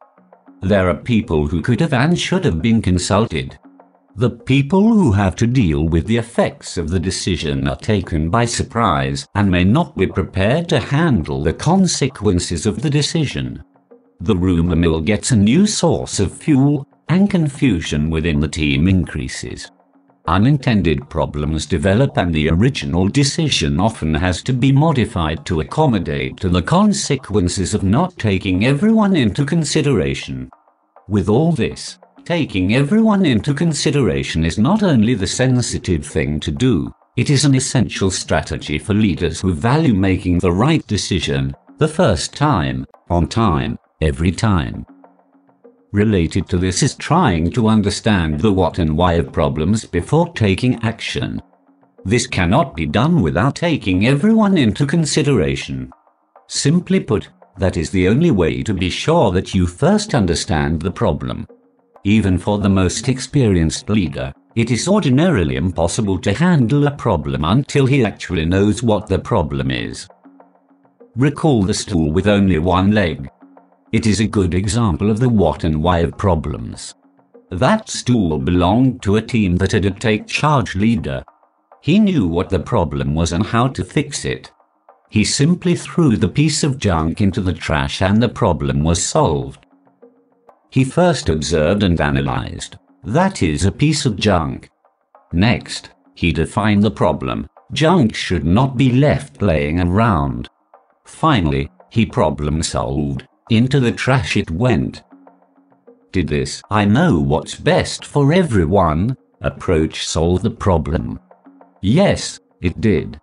There 0.62 0.90
are 0.90 0.96
people 0.96 1.48
who 1.48 1.62
could 1.62 1.82
have 1.82 1.94
and 1.94 2.18
should 2.18 2.46
have 2.46 2.62
been 2.62 2.82
consulted. 2.82 3.60
The 4.18 4.32
people 4.32 4.82
who 4.82 5.12
have 5.12 5.36
to 5.36 5.46
deal 5.46 5.88
with 5.88 6.08
the 6.08 6.18
effects 6.18 6.76
of 6.76 6.90
the 6.90 7.00
decision 7.00 7.68
are 7.68 7.76
taken 7.76 8.32
by 8.32 8.46
surprise 8.46 9.28
and 9.36 9.52
may 9.52 9.64
not 9.64 9.96
be 9.96 10.08
prepared 10.08 10.68
to 10.70 10.80
handle 10.80 11.44
the 11.44 11.54
consequences 11.54 12.66
of 12.66 12.82
the 12.82 12.90
decision. 12.90 13.64
The 14.20 14.36
rumor 14.36 14.76
mill 14.76 15.02
gets 15.02 15.30
a 15.30 15.36
new 15.36 15.68
source 15.68 16.20
of 16.20 16.34
fuel, 16.34 16.88
and 17.10 17.30
confusion 17.30 18.10
within 18.10 18.40
the 18.40 18.48
team 18.48 18.88
increases. 18.88 19.70
Unintended 20.26 21.08
problems 21.12 21.68
develop 21.68 22.18
and 22.18 22.34
the 22.34 22.50
original 22.50 23.08
decision 23.08 23.80
often 23.80 24.16
has 24.16 24.42
to 24.42 24.52
be 24.52 24.72
modified 24.72 25.46
to 25.46 25.60
accommodate 25.60 26.38
to 26.38 26.50
the 26.50 26.64
consequences 26.64 27.76
of 27.76 27.84
not 27.84 28.18
taking 28.18 28.66
everyone 28.66 29.16
into 29.16 29.46
consideration. 29.46 30.50
With 31.08 31.30
all 31.30 31.52
this, 31.52 32.00
taking 32.28 32.76
everyone 32.76 33.26
into 33.26 33.54
consideration 33.54 34.44
is 34.44 34.58
not 34.58 34.84
only 34.84 35.14
the 35.14 35.26
sensitive 35.26 36.06
thing 36.06 36.42
to 36.42 36.52
do, 36.52 36.94
it 37.16 37.30
is 37.30 37.46
an 37.46 37.56
essential 37.56 38.12
strategy 38.12 38.78
for 38.78 38.94
leaders 38.94 39.40
who 39.40 39.54
value 39.54 39.94
making 39.94 40.38
the 40.38 40.52
right 40.52 40.86
decision, 40.88 41.56
the 41.78 41.88
first 41.88 42.36
time, 42.36 42.86
on 43.10 43.30
time, 43.30 43.80
every 44.02 44.30
time. 44.30 44.86
Related 45.94 46.50
to 46.50 46.58
this 46.58 46.84
is 46.84 46.96
trying 46.96 47.50
to 47.50 47.70
understand 47.70 48.42
the 48.42 48.52
what 48.52 48.78
and 48.78 48.98
why 48.98 49.14
of 49.14 49.32
problems 49.32 49.86
before 49.86 50.34
taking 50.34 50.84
action. 50.84 51.42
This 52.04 52.28
cannot 52.28 52.76
be 52.76 52.86
done 52.86 53.22
without 53.22 53.56
taking 53.56 54.06
everyone 54.06 54.58
into 54.58 54.86
consideration. 54.86 55.94
Simply 56.50 57.00
put, 57.00 57.30
that 57.58 57.78
is 57.78 57.90
the 57.90 58.10
only 58.10 58.32
way 58.32 58.64
to 58.64 58.74
be 58.74 58.90
sure 58.90 59.32
that 59.32 59.56
you 59.56 59.66
first 59.66 60.14
understand 60.14 60.82
the 60.82 60.92
problem. 60.92 61.48
Even 62.08 62.38
for 62.38 62.58
the 62.58 62.70
most 62.70 63.10
experienced 63.10 63.90
leader, 63.90 64.32
it 64.56 64.72
is 64.72 64.88
ordinarily 64.88 65.58
impossible 65.58 66.18
to 66.20 66.34
handle 66.34 66.88
a 66.88 66.92
problem 66.92 67.44
until 67.44 67.86
he 67.86 68.06
actually 68.06 68.46
knows 68.46 68.82
what 68.82 69.08
the 69.08 69.20
problem 69.20 69.70
is. 69.70 70.08
Recall 71.18 71.64
the 71.64 71.74
stool 71.74 72.14
with 72.14 72.26
only 72.26 72.60
one 72.60 72.92
leg. 72.92 73.30
It 73.92 74.08
is 74.08 74.22
a 74.22 74.26
good 74.26 74.54
example 74.54 75.12
of 75.12 75.20
the 75.20 75.28
what 75.28 75.66
and 75.66 75.84
why 75.84 75.98
of 76.00 76.18
problems. 76.18 76.96
That 77.52 77.90
stool 77.90 78.40
belonged 78.40 79.02
to 79.02 79.18
a 79.18 79.22
team 79.22 79.58
that 79.58 79.74
had 79.74 79.84
a 79.84 79.92
take 79.92 80.28
charge 80.28 80.78
leader. 80.78 81.26
He 81.82 82.00
knew 82.00 82.26
what 82.26 82.48
the 82.48 82.60
problem 82.60 83.16
was 83.16 83.34
and 83.34 83.46
how 83.46 83.68
to 83.68 83.84
fix 83.84 84.24
it. 84.24 84.50
He 85.10 85.26
simply 85.26 85.76
threw 85.76 86.16
the 86.16 86.30
piece 86.30 86.64
of 86.64 86.80
junk 86.80 87.20
into 87.20 87.42
the 87.42 87.54
trash 87.54 88.02
and 88.02 88.24
the 88.24 88.30
problem 88.30 88.86
was 88.86 89.06
solved. 89.06 89.67
He 90.78 90.84
first 90.84 91.28
observed 91.28 91.82
and 91.82 92.00
analyzed. 92.00 92.78
That 93.04 93.42
is 93.42 93.66
a 93.66 93.72
piece 93.72 94.06
of 94.06 94.16
junk. 94.16 94.70
Next, 95.34 95.90
he 96.14 96.32
defined 96.32 96.84
the 96.84 96.92
problem. 96.92 97.48
Junk 97.74 98.14
should 98.14 98.46
not 98.46 98.78
be 98.78 98.92
left 98.92 99.42
laying 99.42 99.80
around. 99.80 100.50
Finally, 101.04 101.72
he 101.90 102.06
problem 102.06 102.62
solved. 102.62 103.28
Into 103.50 103.80
the 103.80 103.92
trash 103.92 104.38
it 104.38 104.52
went. 104.52 105.02
Did 106.12 106.28
this 106.28 106.62
I 106.70 106.86
know 106.86 107.20
what's 107.20 107.56
best 107.56 108.06
for 108.06 108.32
everyone 108.32 109.18
approach 109.42 110.08
solve 110.08 110.44
the 110.44 110.52
problem? 110.52 111.20
Yes, 111.82 112.40
it 112.62 112.80
did. 112.80 113.20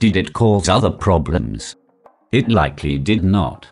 Did 0.00 0.16
it 0.16 0.32
cause 0.32 0.68
other 0.68 0.90
problems? 0.90 1.76
It 2.32 2.48
likely 2.48 2.98
did 2.98 3.22
not. 3.22 3.68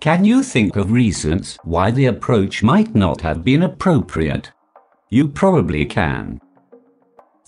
Can 0.00 0.24
you 0.24 0.42
think 0.42 0.76
of 0.76 0.92
reasons 0.92 1.58
why 1.62 1.90
the 1.90 2.06
approach 2.06 2.62
might 2.62 2.94
not 2.94 3.20
have 3.20 3.44
been 3.44 3.64
appropriate? 3.64 4.50
You 5.10 5.28
probably 5.28 5.84
can. 5.84 6.40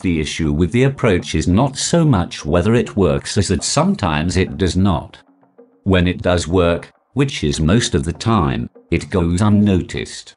The 0.02 0.20
issue 0.20 0.52
with 0.52 0.70
the 0.70 0.82
approach 0.82 1.34
is 1.34 1.48
not 1.48 1.78
so 1.78 2.04
much 2.04 2.44
whether 2.44 2.74
it 2.74 2.94
works 2.94 3.38
as 3.38 3.48
that 3.48 3.64
sometimes 3.64 4.36
it 4.36 4.58
does 4.58 4.76
not. 4.76 5.16
When 5.84 6.06
it 6.06 6.20
does 6.20 6.46
work, 6.46 6.92
which 7.14 7.42
is 7.42 7.58
most 7.58 7.94
of 7.94 8.04
the 8.04 8.12
time, 8.12 8.68
it 8.90 9.08
goes 9.08 9.40
unnoticed. 9.40 10.36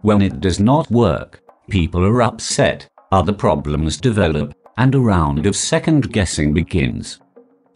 When 0.00 0.20
it 0.20 0.40
does 0.40 0.58
not 0.58 0.90
work, 0.90 1.42
people 1.70 2.04
are 2.04 2.22
upset, 2.22 2.88
other 3.12 3.32
problems 3.32 3.98
develop, 3.98 4.52
and 4.78 4.96
a 4.96 5.00
round 5.00 5.46
of 5.46 5.54
second 5.54 6.12
guessing 6.12 6.52
begins. 6.52 7.20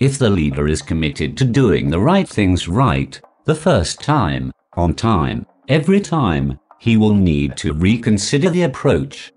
If 0.01 0.19
the 0.19 0.29
leader 0.29 0.67
is 0.67 0.83
committed 0.83 1.37
to 1.37 1.45
doing 1.45 1.89
the 1.89 2.01
right 2.01 2.29
things 2.29 2.67
right, 2.67 3.21
the 3.47 3.55
first 3.55 4.01
time, 4.01 4.53
on 4.75 4.93
time, 4.93 5.47
every 5.69 6.01
time, 6.01 6.59
he 6.81 6.97
will 6.97 7.15
need 7.15 7.57
to 7.57 7.73
reconsider 7.73 8.51
the 8.51 8.63
approach. 8.63 9.33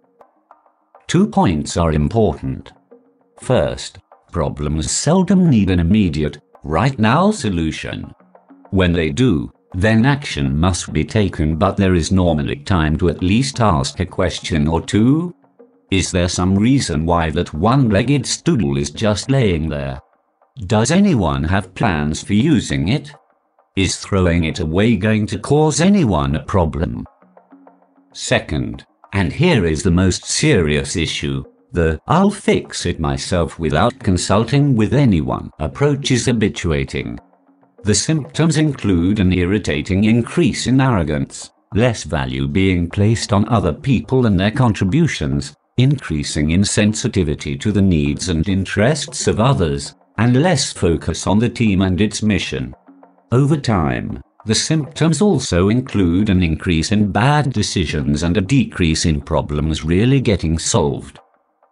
Two 1.08 1.28
points 1.28 1.78
are 1.78 1.92
important. 1.92 2.72
First, 3.40 4.00
problems 4.32 4.92
seldom 4.92 5.48
need 5.50 5.70
an 5.70 5.80
immediate, 5.80 6.40
right 6.64 6.98
now 6.98 7.30
solution. 7.30 8.12
When 8.72 8.94
they 8.94 9.12
do, 9.12 9.52
then 9.74 10.06
action 10.08 10.60
must 10.60 10.92
be 10.92 11.06
taken 11.06 11.56
but 11.58 11.78
there 11.78 11.94
is 11.94 12.12
normally 12.12 12.56
time 12.56 12.98
to 12.98 13.10
at 13.10 13.22
least 13.22 13.62
ask 13.62 14.00
a 14.00 14.06
question 14.06 14.68
or 14.68 14.82
two. 14.82 15.36
Is 15.92 16.12
there 16.12 16.30
some 16.30 16.58
reason 16.58 17.06
why 17.06 17.30
that 17.32 17.54
one-legged 17.54 18.26
stool 18.26 18.78
is 18.78 18.90
just 18.90 19.30
laying 19.30 19.70
there? 19.70 20.02
Does 20.66 20.90
anyone 20.90 21.44
have 21.44 21.76
plans 21.76 22.24
for 22.24 22.34
using 22.34 22.88
it? 22.88 23.14
Is 23.80 23.96
throwing 23.96 24.44
it 24.44 24.60
away 24.60 24.98
going 24.98 25.26
to 25.28 25.40
cause 25.40 25.80
anyone 25.80 26.36
a 26.36 26.44
problem? 26.44 27.06
Second, 28.12 28.86
and 29.14 29.32
here 29.32 29.66
is 29.66 29.84
the 29.84 29.90
most 29.90 30.26
serious 30.26 30.98
issue, 30.98 31.46
the 31.72 31.98
I'll 32.06 32.30
fix 32.30 32.86
it 32.86 33.00
myself 33.00 33.58
without 33.58 33.98
consulting 34.00 34.76
with 34.76 34.94
anyone 34.94 35.50
approach 35.60 36.12
is 36.12 36.26
habituating. 36.26 37.20
The 37.84 37.96
symptoms 37.96 38.58
include 38.58 39.22
an 39.22 39.32
irritating 39.32 40.04
increase 40.04 40.68
in 40.68 40.82
arrogance, 40.82 41.50
less 41.74 42.04
value 42.04 42.50
being 42.50 42.90
placed 42.90 43.32
on 43.32 43.48
other 43.48 43.72
people 43.72 44.26
and 44.26 44.38
their 44.38 44.52
contributions, 44.52 45.56
increasing 45.78 46.50
insensitivity 46.50 47.58
to 47.62 47.72
the 47.72 47.82
needs 47.82 48.28
and 48.28 48.50
interests 48.50 49.26
of 49.28 49.40
others, 49.40 49.96
and 50.18 50.44
less 50.44 50.74
focus 50.74 51.26
on 51.26 51.40
the 51.40 51.48
team 51.48 51.82
and 51.82 52.02
its 52.02 52.22
mission. 52.22 52.76
Over 53.32 53.58
time, 53.58 54.22
the 54.46 54.56
symptoms 54.56 55.22
also 55.22 55.70
include 55.70 56.30
an 56.30 56.42
increase 56.42 56.92
in 56.92 57.12
bad 57.12 57.54
decisions 57.54 58.24
and 58.24 58.36
a 58.36 58.42
decrease 58.42 59.06
in 59.06 59.22
problems 59.22 59.86
really 59.86 60.20
getting 60.20 60.58
solved. 60.58 61.20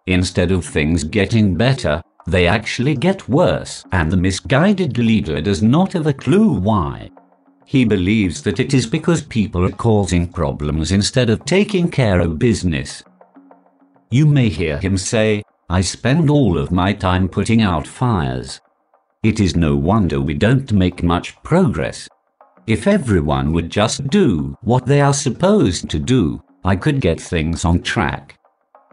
Instead 0.06 0.52
of 0.52 0.64
things 0.64 1.02
getting 1.02 1.56
better, 1.56 2.00
they 2.28 2.46
actually 2.46 2.94
get 2.94 3.28
worse, 3.28 3.84
and 3.90 4.10
the 4.10 4.16
misguided 4.16 4.98
leader 4.98 5.40
does 5.40 5.60
not 5.60 5.94
have 5.94 6.06
a 6.06 6.12
clue 6.12 6.52
why. 6.52 7.10
He 7.64 7.84
believes 7.84 8.40
that 8.44 8.60
it 8.60 8.72
is 8.72 8.86
because 8.86 9.22
people 9.22 9.64
are 9.64 9.70
causing 9.70 10.28
problems 10.28 10.92
instead 10.92 11.28
of 11.28 11.44
taking 11.44 11.90
care 11.90 12.20
of 12.20 12.38
business. 12.38 13.02
You 14.10 14.26
may 14.26 14.48
hear 14.48 14.78
him 14.78 14.96
say, 14.96 15.42
I 15.68 15.80
spend 15.80 16.30
all 16.30 16.56
of 16.56 16.70
my 16.70 16.92
time 16.92 17.28
putting 17.28 17.62
out 17.62 17.86
fires. 17.86 18.60
It 19.24 19.40
is 19.40 19.56
no 19.56 19.74
wonder 19.74 20.20
we 20.20 20.34
don't 20.34 20.70
make 20.72 21.02
much 21.02 21.42
progress. 21.42 22.08
If 22.68 22.86
everyone 22.86 23.52
would 23.52 23.68
just 23.68 24.06
do 24.08 24.56
what 24.60 24.86
they 24.86 25.00
are 25.00 25.12
supposed 25.12 25.90
to 25.90 25.98
do, 25.98 26.40
I 26.64 26.76
could 26.76 27.00
get 27.00 27.20
things 27.20 27.64
on 27.64 27.82
track. 27.82 28.38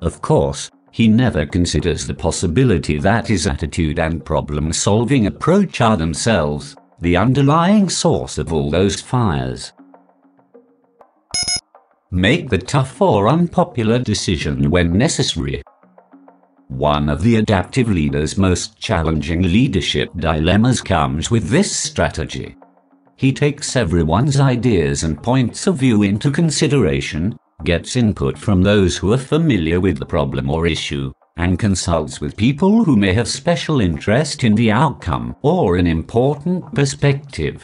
Of 0.02 0.24
course, 0.24 0.72
he 0.92 1.08
never 1.08 1.46
considers 1.46 2.08
the 2.08 2.16
possibility 2.16 2.98
that 2.98 3.28
his 3.28 3.46
attitude 3.46 4.00
and 4.00 4.26
problem-solving 4.26 5.28
approach 5.28 5.80
are 5.80 5.98
themselves 5.98 6.76
the 7.02 7.18
underlying 7.18 7.88
source 7.88 8.40
of 8.40 8.52
all 8.52 8.72
those 8.72 9.00
fires. 9.00 9.74
Make 12.10 12.50
the 12.50 12.58
tough 12.58 13.00
or 13.00 13.28
unpopular 13.28 14.00
decision 14.00 14.72
when 14.72 14.98
necessary. 14.98 15.62
One 16.68 17.10
of 17.10 17.22
the 17.22 17.36
adaptive 17.36 17.90
leader's 17.90 18.38
most 18.38 18.78
challenging 18.80 19.42
leadership 19.44 20.10
dilemmas 20.18 20.82
comes 20.82 21.30
with 21.30 21.50
this 21.50 21.76
strategy. 21.76 22.56
He 23.18 23.32
takes 23.32 23.76
everyone's 23.76 24.40
ideas 24.40 25.04
and 25.04 25.22
points 25.22 25.68
of 25.68 25.78
view 25.78 26.04
into 26.04 26.32
consideration 26.32 27.38
gets 27.64 27.96
input 27.96 28.38
from 28.38 28.62
those 28.62 28.98
who 28.98 29.14
are 29.14 29.18
familiar 29.18 29.80
with 29.80 29.98
the 29.98 30.06
problem 30.06 30.50
or 30.50 30.68
issue, 30.68 31.12
and 31.38 31.60
consults 31.60 32.20
with 32.22 32.38
people 32.38 32.84
who 32.84 32.96
may 32.96 33.14
have 33.14 33.28
special 33.28 33.82
interest 33.82 34.44
in 34.44 34.56
the 34.56 34.72
outcome 34.72 35.36
or 35.42 35.78
an 35.78 35.88
important 35.88 36.74
perspective. 36.74 37.64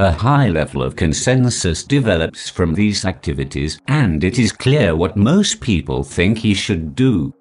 A 0.00 0.10
high 0.12 0.48
level 0.48 0.82
of 0.82 0.96
consensus 0.96 1.84
develops 1.84 2.48
from 2.48 2.74
these 2.74 3.04
activities, 3.04 3.78
and 3.88 4.24
it 4.24 4.38
is 4.38 4.52
clear 4.52 4.96
what 4.96 5.16
most 5.16 5.60
people 5.60 6.02
think 6.02 6.38
he 6.38 6.54
should 6.54 6.94
do. 6.94 7.34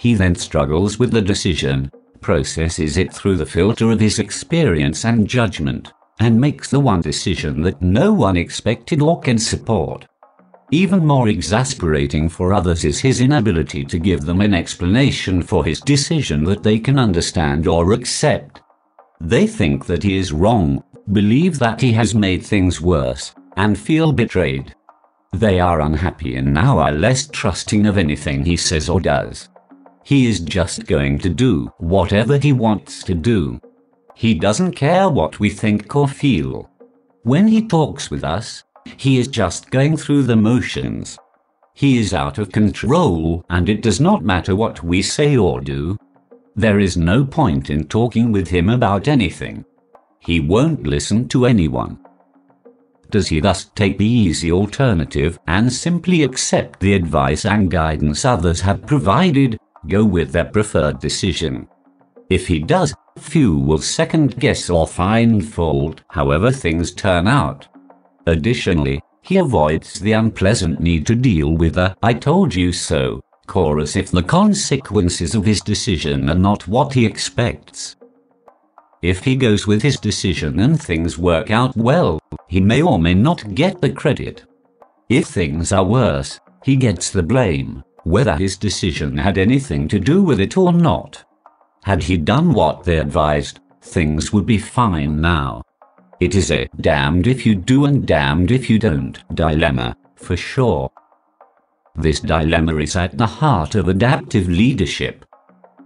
He 0.00 0.14
then 0.14 0.34
struggles 0.34 0.98
with 0.98 1.10
the 1.10 1.20
decision, 1.20 1.90
processes 2.22 2.96
it 2.96 3.12
through 3.12 3.36
the 3.36 3.44
filter 3.44 3.90
of 3.90 4.00
his 4.00 4.18
experience 4.18 5.04
and 5.04 5.28
judgment, 5.28 5.92
and 6.18 6.40
makes 6.40 6.70
the 6.70 6.80
one 6.80 7.02
decision 7.02 7.60
that 7.64 7.82
no 7.82 8.10
one 8.10 8.34
expected 8.34 9.02
or 9.02 9.20
can 9.20 9.36
support. 9.36 10.06
Even 10.70 11.06
more 11.06 11.28
exasperating 11.28 12.30
for 12.30 12.54
others 12.54 12.82
is 12.82 12.98
his 12.98 13.20
inability 13.20 13.84
to 13.84 13.98
give 13.98 14.22
them 14.22 14.40
an 14.40 14.54
explanation 14.54 15.42
for 15.42 15.66
his 15.66 15.82
decision 15.82 16.44
that 16.44 16.62
they 16.62 16.78
can 16.78 16.98
understand 16.98 17.66
or 17.66 17.92
accept. 17.92 18.62
They 19.20 19.46
think 19.46 19.84
that 19.84 20.02
he 20.02 20.16
is 20.16 20.32
wrong, 20.32 20.82
believe 21.12 21.58
that 21.58 21.82
he 21.82 21.92
has 21.92 22.14
made 22.14 22.42
things 22.42 22.80
worse, 22.80 23.34
and 23.58 23.78
feel 23.78 24.12
betrayed. 24.12 24.74
They 25.34 25.60
are 25.60 25.82
unhappy 25.82 26.36
and 26.36 26.54
now 26.54 26.78
are 26.78 26.90
less 26.90 27.26
trusting 27.26 27.84
of 27.84 27.98
anything 27.98 28.46
he 28.46 28.56
says 28.56 28.88
or 28.88 28.98
does. 28.98 29.49
He 30.10 30.26
is 30.26 30.40
just 30.40 30.86
going 30.86 31.20
to 31.20 31.28
do 31.28 31.72
whatever 31.78 32.36
he 32.36 32.52
wants 32.52 33.04
to 33.04 33.14
do. 33.14 33.60
He 34.16 34.34
doesn't 34.34 34.72
care 34.72 35.08
what 35.08 35.38
we 35.38 35.50
think 35.50 35.94
or 35.94 36.08
feel. 36.08 36.68
When 37.22 37.46
he 37.46 37.68
talks 37.68 38.10
with 38.10 38.24
us, 38.24 38.64
he 38.96 39.20
is 39.20 39.28
just 39.28 39.70
going 39.70 39.96
through 39.96 40.24
the 40.24 40.34
motions. 40.34 41.16
He 41.74 41.98
is 41.98 42.12
out 42.12 42.38
of 42.38 42.50
control, 42.50 43.44
and 43.50 43.68
it 43.68 43.82
does 43.82 44.00
not 44.00 44.24
matter 44.24 44.56
what 44.56 44.82
we 44.82 45.00
say 45.00 45.36
or 45.36 45.60
do. 45.60 45.96
There 46.56 46.80
is 46.80 46.96
no 46.96 47.24
point 47.24 47.70
in 47.70 47.86
talking 47.86 48.32
with 48.32 48.48
him 48.48 48.68
about 48.68 49.06
anything. 49.06 49.64
He 50.18 50.40
won't 50.40 50.88
listen 50.88 51.28
to 51.28 51.46
anyone. 51.46 52.00
Does 53.10 53.28
he 53.28 53.38
thus 53.38 53.66
take 53.76 53.96
the 53.96 54.12
easy 54.24 54.50
alternative 54.50 55.38
and 55.46 55.72
simply 55.72 56.24
accept 56.24 56.80
the 56.80 56.94
advice 56.94 57.44
and 57.44 57.70
guidance 57.70 58.24
others 58.24 58.60
have 58.62 58.88
provided, 58.88 59.56
go 59.88 60.04
with 60.04 60.32
their 60.32 60.44
preferred 60.44 60.98
decision? 61.00 61.68
If 62.28 62.46
he 62.46 62.60
does, 62.60 62.94
few 63.18 63.58
will 63.58 63.78
second 63.78 64.38
guess 64.38 64.70
or 64.70 64.86
find 64.86 65.44
fault 65.44 66.02
however 66.08 66.50
things 66.50 66.92
turn 66.92 67.26
out. 67.26 67.66
Additionally, 68.26 69.00
he 69.22 69.36
avoids 69.36 70.00
the 70.00 70.12
unpleasant 70.12 70.80
need 70.80 71.06
to 71.06 71.14
deal 71.14 71.56
with 71.56 71.76
a 71.76 71.96
I 72.02 72.14
told 72.14 72.54
you 72.54 72.72
so 72.72 73.20
chorus 73.46 73.96
if 73.96 74.12
the 74.12 74.22
consequences 74.22 75.34
of 75.34 75.44
his 75.44 75.60
decision 75.60 76.30
are 76.30 76.36
not 76.36 76.68
what 76.68 76.92
he 76.92 77.04
expects. 77.04 77.96
If 79.02 79.24
he 79.24 79.34
goes 79.34 79.66
with 79.66 79.82
his 79.82 79.98
decision 79.98 80.60
and 80.60 80.80
things 80.80 81.18
work 81.18 81.50
out 81.50 81.76
well, 81.76 82.20
he 82.46 82.60
may 82.60 82.80
or 82.80 82.98
may 82.98 83.14
not 83.14 83.54
get 83.54 83.80
the 83.80 83.90
credit. 83.90 84.44
If 85.08 85.26
things 85.26 85.72
are 85.72 85.82
worse, 85.82 86.38
he 86.62 86.76
gets 86.76 87.10
the 87.10 87.22
blame, 87.24 87.82
whether 88.04 88.36
his 88.36 88.56
decision 88.56 89.16
had 89.18 89.38
anything 89.38 89.88
to 89.88 89.98
do 89.98 90.22
with 90.22 90.40
it 90.40 90.56
or 90.56 90.72
not. 90.72 91.24
Had 91.84 92.02
he 92.02 92.16
done 92.16 92.52
what 92.52 92.84
they 92.84 92.98
advised, 92.98 93.60
things 93.82 94.32
would 94.32 94.46
be 94.46 94.58
fine 94.58 95.20
now. 95.20 95.62
It 96.20 96.34
is 96.34 96.50
a 96.50 96.68
damned 96.80 97.26
if 97.26 97.46
you 97.46 97.54
do 97.54 97.86
and 97.86 98.06
damned 98.06 98.50
if 98.50 98.68
you 98.68 98.78
don't 98.78 99.18
dilemma, 99.34 99.96
for 100.16 100.36
sure. 100.36 100.90
This 101.96 102.20
dilemma 102.20 102.76
is 102.76 102.94
at 102.96 103.16
the 103.16 103.26
heart 103.26 103.74
of 103.74 103.88
adaptive 103.88 104.48
leadership. 104.48 105.24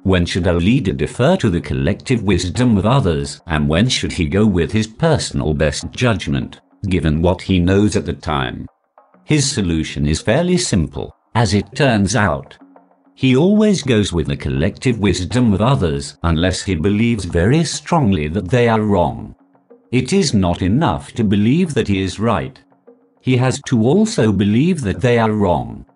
When 0.03 0.27
should 0.27 0.47
a 0.47 0.53
leader 0.53 0.93
defer 0.93 1.37
to 1.39 1.49
the 1.49 1.61
collective 1.61 2.23
wisdom 2.23 2.77
of 2.77 2.85
others, 2.85 3.41
and 3.47 3.69
when 3.69 3.89
should 3.89 4.13
he 4.13 4.27
go 4.27 4.45
with 4.45 4.73
his 4.73 4.87
personal 4.87 5.55
best 5.55 5.91
judgment, 5.93 6.61
given 6.89 7.23
what 7.23 7.41
he 7.43 7.59
knows 7.59 7.97
at 7.97 8.05
the 8.05 8.13
time? 8.13 8.67
His 9.25 9.51
solution 9.51 10.07
is 10.07 10.21
fairly 10.21 10.59
simple, 10.59 11.17
as 11.35 11.55
it 11.55 11.75
turns 11.75 12.15
out. 12.15 12.57
He 13.15 13.37
always 13.37 13.83
goes 13.83 14.13
with 14.13 14.27
the 14.27 14.37
collective 14.37 14.99
wisdom 14.99 15.53
of 15.53 15.61
others 15.61 16.17
unless 16.23 16.63
he 16.63 16.75
believes 16.75 17.25
very 17.25 17.65
strongly 17.65 18.29
that 18.29 18.49
they 18.49 18.69
are 18.69 18.81
wrong. 18.81 19.35
It 19.93 20.13
is 20.13 20.35
not 20.35 20.63
enough 20.63 21.13
to 21.13 21.25
believe 21.25 21.75
that 21.75 21.89
he 21.89 22.03
is 22.03 22.19
right. 22.19 22.61
He 23.21 23.37
has 23.37 23.61
to 23.67 23.83
also 23.83 24.33
believe 24.33 24.83
that 24.83 25.01
they 25.01 25.19
are 25.19 25.31
wrong. 25.31 25.87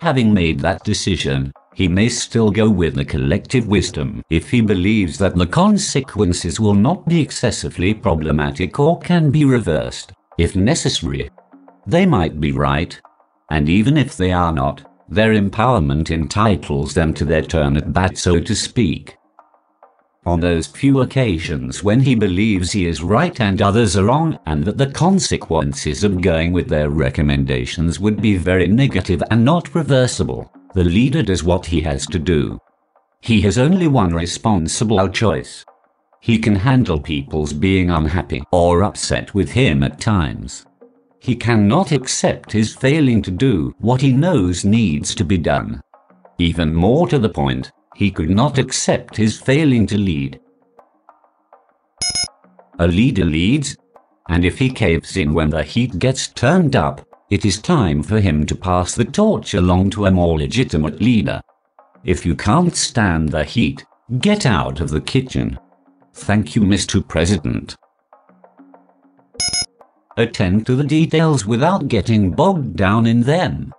Having 0.00 0.32
made 0.32 0.60
that 0.60 0.84
decision, 0.84 1.52
he 1.74 1.88
may 1.88 2.08
still 2.08 2.50
go 2.50 2.70
with 2.70 2.94
the 2.94 3.04
collective 3.04 3.66
wisdom 3.66 4.22
if 4.30 4.50
he 4.50 4.60
believes 4.60 5.18
that 5.18 5.34
the 5.34 5.46
consequences 5.46 6.60
will 6.60 6.74
not 6.74 7.06
be 7.08 7.20
excessively 7.20 7.92
problematic 7.92 8.78
or 8.78 8.98
can 9.00 9.30
be 9.30 9.44
reversed, 9.44 10.12
if 10.38 10.56
necessary. 10.56 11.30
They 11.86 12.06
might 12.06 12.40
be 12.40 12.52
right, 12.52 13.00
and 13.50 13.68
even 13.68 13.96
if 13.96 14.16
they 14.16 14.32
are 14.32 14.52
not, 14.52 14.82
their 15.08 15.32
empowerment 15.32 16.10
entitles 16.10 16.94
them 16.94 17.12
to 17.14 17.24
their 17.24 17.42
turn 17.42 17.76
at 17.76 17.92
bat, 17.92 18.16
so 18.16 18.38
to 18.40 18.54
speak. 18.54 19.16
On 20.26 20.38
those 20.38 20.66
few 20.66 21.00
occasions 21.00 21.82
when 21.82 22.00
he 22.00 22.14
believes 22.14 22.72
he 22.72 22.86
is 22.86 23.02
right 23.02 23.40
and 23.40 23.60
others 23.60 23.96
are 23.96 24.04
wrong, 24.04 24.38
and 24.46 24.64
that 24.64 24.78
the 24.78 24.90
consequences 24.90 26.04
of 26.04 26.20
going 26.20 26.52
with 26.52 26.68
their 26.68 26.90
recommendations 26.90 27.98
would 27.98 28.20
be 28.20 28.36
very 28.36 28.68
negative 28.68 29.22
and 29.30 29.44
not 29.44 29.74
reversible, 29.74 30.52
the 30.74 30.84
leader 30.84 31.22
does 31.22 31.42
what 31.42 31.66
he 31.66 31.80
has 31.80 32.06
to 32.06 32.18
do. 32.18 32.58
He 33.22 33.40
has 33.42 33.58
only 33.58 33.88
one 33.88 34.14
responsible 34.14 35.08
choice. 35.08 35.64
He 36.20 36.38
can 36.38 36.54
handle 36.54 37.00
people's 37.00 37.54
being 37.54 37.90
unhappy 37.90 38.42
or 38.52 38.82
upset 38.82 39.34
with 39.34 39.50
him 39.50 39.82
at 39.82 40.00
times. 40.00 40.66
He 41.20 41.36
cannot 41.36 41.92
accept 41.92 42.50
his 42.50 42.74
failing 42.74 43.20
to 43.22 43.30
do 43.30 43.74
what 43.78 44.00
he 44.00 44.10
knows 44.10 44.64
needs 44.64 45.14
to 45.14 45.24
be 45.24 45.36
done. 45.36 45.82
Even 46.38 46.74
more 46.74 47.06
to 47.08 47.18
the 47.18 47.28
point, 47.28 47.70
he 47.94 48.10
could 48.10 48.30
not 48.30 48.56
accept 48.56 49.16
his 49.16 49.38
failing 49.38 49.86
to 49.88 49.98
lead. 49.98 50.40
A 52.78 52.88
leader 52.88 53.26
leads, 53.26 53.76
and 54.30 54.46
if 54.46 54.58
he 54.58 54.70
caves 54.70 55.18
in 55.18 55.34
when 55.34 55.50
the 55.50 55.62
heat 55.62 55.98
gets 55.98 56.28
turned 56.28 56.74
up, 56.74 57.06
it 57.28 57.44
is 57.44 57.60
time 57.60 58.02
for 58.02 58.18
him 58.18 58.46
to 58.46 58.56
pass 58.56 58.94
the 58.94 59.04
torch 59.04 59.52
along 59.52 59.90
to 59.90 60.06
a 60.06 60.10
more 60.10 60.38
legitimate 60.38 61.02
leader. 61.02 61.42
If 62.02 62.24
you 62.24 62.34
can't 62.34 62.74
stand 62.74 63.28
the 63.28 63.44
heat, 63.44 63.84
get 64.20 64.46
out 64.46 64.80
of 64.80 64.88
the 64.88 65.02
kitchen. 65.02 65.58
Thank 66.14 66.56
you, 66.56 66.62
Mr. 66.62 67.06
President. 67.06 67.76
Attend 70.16 70.66
to 70.66 70.74
the 70.74 70.84
details 70.84 71.46
without 71.46 71.88
getting 71.88 72.32
bogged 72.32 72.76
down 72.76 73.06
in 73.06 73.22
them. 73.22 73.72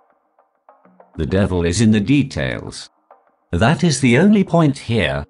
The 1.16 1.26
devil 1.26 1.64
is 1.64 1.80
in 1.82 1.90
the 1.90 2.00
details. 2.00 2.88
That 3.50 3.84
is 3.84 4.00
the 4.00 4.16
only 4.16 4.42
point 4.42 4.78
here. 4.78 5.26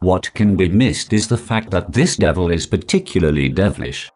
What 0.00 0.34
can 0.34 0.56
be 0.56 0.68
missed 0.68 1.12
is 1.12 1.28
the 1.28 1.36
fact 1.36 1.70
that 1.70 1.92
this 1.92 2.16
devil 2.16 2.50
is 2.50 2.66
particularly 2.66 3.48
devilish. 3.48 4.10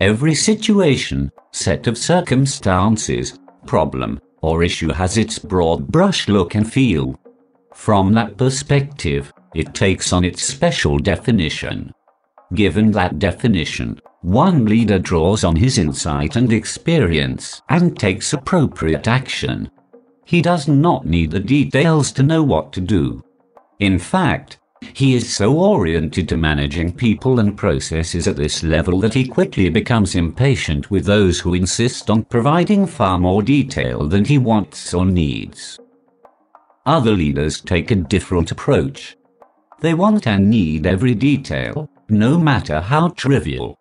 Every 0.00 0.34
situation, 0.34 1.32
set 1.52 1.88
of 1.88 1.98
circumstances, 1.98 3.38
problem, 3.66 4.20
or 4.40 4.62
issue 4.62 4.92
has 4.92 5.16
its 5.16 5.38
broad 5.38 5.88
brush 5.88 6.28
look 6.28 6.54
and 6.54 6.70
feel. 6.70 7.18
From 7.74 8.12
that 8.12 8.36
perspective, 8.36 9.32
it 9.54 9.74
takes 9.74 10.12
on 10.12 10.24
its 10.24 10.44
special 10.44 10.98
definition. 10.98 11.92
Given 12.54 12.92
that 12.92 13.18
definition, 13.18 14.00
one 14.22 14.64
leader 14.66 14.98
draws 14.98 15.44
on 15.44 15.56
his 15.56 15.78
insight 15.78 16.36
and 16.36 16.52
experience 16.52 17.60
and 17.68 17.98
takes 17.98 18.32
appropriate 18.32 19.08
action. 19.08 19.70
He 20.24 20.40
does 20.40 20.68
not 20.68 21.06
need 21.06 21.32
the 21.32 21.40
details 21.40 22.12
to 22.12 22.22
know 22.22 22.42
what 22.42 22.72
to 22.72 22.80
do. 22.80 23.22
In 23.80 23.98
fact, 23.98 24.58
he 24.94 25.14
is 25.14 25.34
so 25.34 25.58
oriented 25.58 26.28
to 26.28 26.36
managing 26.36 26.92
people 26.92 27.40
and 27.40 27.56
processes 27.56 28.28
at 28.28 28.36
this 28.36 28.62
level 28.62 29.00
that 29.00 29.14
he 29.14 29.26
quickly 29.26 29.68
becomes 29.68 30.14
impatient 30.14 30.90
with 30.90 31.04
those 31.04 31.40
who 31.40 31.54
insist 31.54 32.10
on 32.10 32.24
providing 32.24 32.86
far 32.86 33.18
more 33.18 33.42
detail 33.42 34.06
than 34.06 34.24
he 34.24 34.38
wants 34.38 34.94
or 34.94 35.04
needs. 35.04 35.78
Other 36.86 37.12
leaders 37.12 37.60
take 37.60 37.90
a 37.90 37.96
different 37.96 38.50
approach. 38.50 39.16
They 39.80 39.94
want 39.94 40.26
and 40.26 40.50
need 40.50 40.86
every 40.86 41.14
detail, 41.14 41.88
no 42.08 42.38
matter 42.38 42.80
how 42.80 43.08
trivial. 43.08 43.76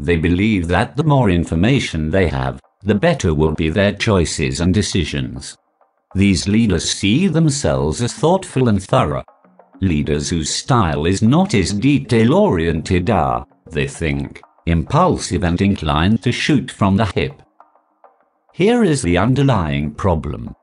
They 0.00 0.16
believe 0.16 0.68
that 0.68 0.96
the 0.96 1.04
more 1.04 1.28
information 1.28 2.10
they 2.10 2.28
have, 2.28 2.60
the 2.82 2.94
better 2.94 3.34
will 3.34 3.52
be 3.52 3.68
their 3.68 3.92
choices 3.92 4.60
and 4.60 4.72
decisions. 4.72 5.56
These 6.14 6.46
leaders 6.46 6.90
see 6.90 7.26
themselves 7.26 8.00
as 8.00 8.14
thoughtful 8.14 8.68
and 8.68 8.82
thorough. 8.82 9.24
Leaders 9.80 10.30
whose 10.30 10.50
style 10.50 11.04
is 11.04 11.20
not 11.20 11.54
as 11.54 11.72
detail 11.72 12.34
oriented 12.34 13.10
are, 13.10 13.44
they 13.70 13.88
think, 13.88 14.40
impulsive 14.66 15.42
and 15.42 15.60
inclined 15.60 16.22
to 16.22 16.32
shoot 16.32 16.70
from 16.70 16.96
the 16.96 17.06
hip. 17.06 17.42
Here 18.54 18.82
is 18.84 19.02
the 19.02 19.18
underlying 19.18 19.92
problem. 19.92 20.54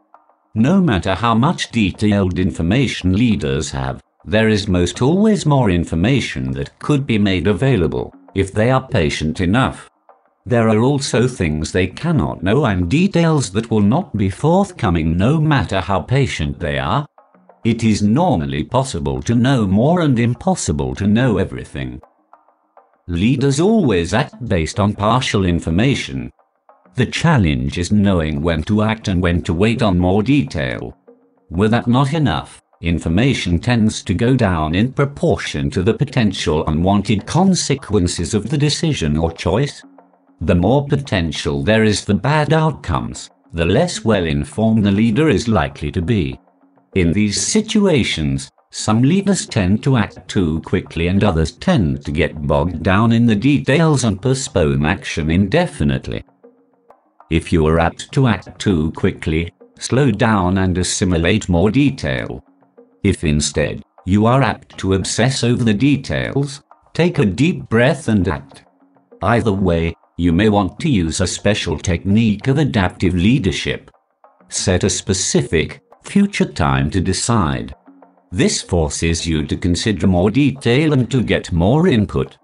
No 0.53 0.81
matter 0.81 1.15
how 1.15 1.35
much 1.35 1.71
detailed 1.71 2.39
information 2.39 3.13
leaders 3.13 3.71
have, 3.71 4.01
there 4.23 4.47
is 4.47 4.67
most 4.67 5.01
always 5.01 5.45
more 5.45 5.69
information 5.69 6.51
that 6.51 6.77
could 6.79 7.05
be 7.05 7.17
made 7.17 7.47
available 7.47 8.13
if 8.35 8.51
they 8.51 8.69
are 8.69 8.87
patient 8.87 9.41
enough. 9.41 9.89
There 10.45 10.69
are 10.69 10.79
also 10.79 11.27
things 11.27 11.71
they 11.71 11.87
cannot 11.87 12.43
know 12.43 12.65
and 12.65 12.87
details 12.87 13.49
that 13.53 13.71
will 13.71 13.81
not 13.81 14.15
be 14.15 14.29
forthcoming 14.29 15.17
no 15.17 15.39
matter 15.41 15.81
how 15.81 16.01
patient 16.01 16.59
they 16.59 16.77
are. 16.77 17.07
It 17.63 17.83
is 17.83 18.03
normally 18.03 18.63
possible 18.63 19.23
to 19.23 19.33
know 19.33 19.65
more 19.65 20.01
and 20.01 20.19
impossible 20.19 20.93
to 20.95 21.07
know 21.07 21.39
everything. 21.39 21.99
Leaders 23.07 23.59
always 23.59 24.13
act 24.13 24.47
based 24.47 24.79
on 24.79 24.93
partial 24.93 25.45
information. 25.45 26.31
The 26.95 27.07
challenge 27.07 27.77
is 27.77 27.91
knowing 27.91 28.41
when 28.41 28.63
to 28.63 28.83
act 28.83 29.07
and 29.07 29.21
when 29.21 29.41
to 29.43 29.53
wait 29.53 29.81
on 29.81 29.97
more 29.97 30.21
detail. 30.21 30.95
Were 31.49 31.67
that 31.69 31.87
not 31.87 32.13
enough, 32.13 32.61
information 32.81 33.59
tends 33.59 34.03
to 34.03 34.13
go 34.13 34.35
down 34.35 34.75
in 34.75 34.93
proportion 34.93 35.69
to 35.71 35.83
the 35.83 35.93
potential 35.93 36.65
unwanted 36.67 37.25
consequences 37.25 38.33
of 38.33 38.49
the 38.49 38.57
decision 38.57 39.17
or 39.17 39.31
choice. 39.31 39.83
The 40.41 40.55
more 40.55 40.85
potential 40.85 41.63
there 41.63 41.83
is 41.83 42.01
for 42.01 42.13
bad 42.13 42.53
outcomes, 42.53 43.29
the 43.53 43.65
less 43.65 44.03
well 44.03 44.25
informed 44.25 44.85
the 44.85 44.91
leader 44.91 45.29
is 45.29 45.47
likely 45.47 45.91
to 45.91 46.01
be. 46.01 46.39
In 46.95 47.13
these 47.13 47.41
situations, 47.41 48.49
some 48.71 49.01
leaders 49.01 49.45
tend 49.45 49.81
to 49.83 49.95
act 49.95 50.27
too 50.27 50.61
quickly 50.61 51.07
and 51.07 51.23
others 51.23 51.53
tend 51.53 52.03
to 52.03 52.11
get 52.11 52.45
bogged 52.45 52.83
down 52.83 53.13
in 53.13 53.25
the 53.25 53.35
details 53.35 54.03
and 54.03 54.21
postpone 54.21 54.85
action 54.85 55.31
indefinitely. 55.31 56.23
If 57.29 57.53
you 57.53 57.65
are 57.67 57.79
apt 57.79 58.11
to 58.11 58.27
act 58.27 58.59
too 58.59 58.91
quickly, 58.91 59.53
slow 59.79 60.11
down 60.11 60.57
and 60.57 60.77
assimilate 60.77 61.47
more 61.47 61.71
detail. 61.71 62.43
If 63.05 63.23
instead, 63.23 63.83
you 64.07 64.25
are 64.25 64.41
apt 64.41 64.79
to 64.79 64.95
obsess 64.95 65.43
over 65.43 65.63
the 65.63 65.75
details, 65.75 66.63
take 66.95 67.19
a 67.19 67.25
deep 67.25 67.69
breath 67.69 68.07
and 68.07 68.27
act. 68.27 68.65
Either 69.21 69.53
way, 69.53 69.93
you 70.17 70.33
may 70.33 70.49
want 70.49 70.79
to 70.79 70.89
use 70.89 71.21
a 71.21 71.27
special 71.27 71.77
technique 71.77 72.47
of 72.47 72.57
adaptive 72.57 73.13
leadership. 73.13 73.91
Set 74.49 74.83
a 74.83 74.89
specific, 74.89 75.81
future 76.03 76.51
time 76.51 76.89
to 76.89 76.99
decide. 76.99 77.75
This 78.31 78.63
forces 78.63 79.27
you 79.27 79.45
to 79.45 79.55
consider 79.55 80.07
more 80.07 80.31
detail 80.31 80.93
and 80.93 81.11
to 81.11 81.21
get 81.21 81.51
more 81.51 81.87
input. 81.87 82.39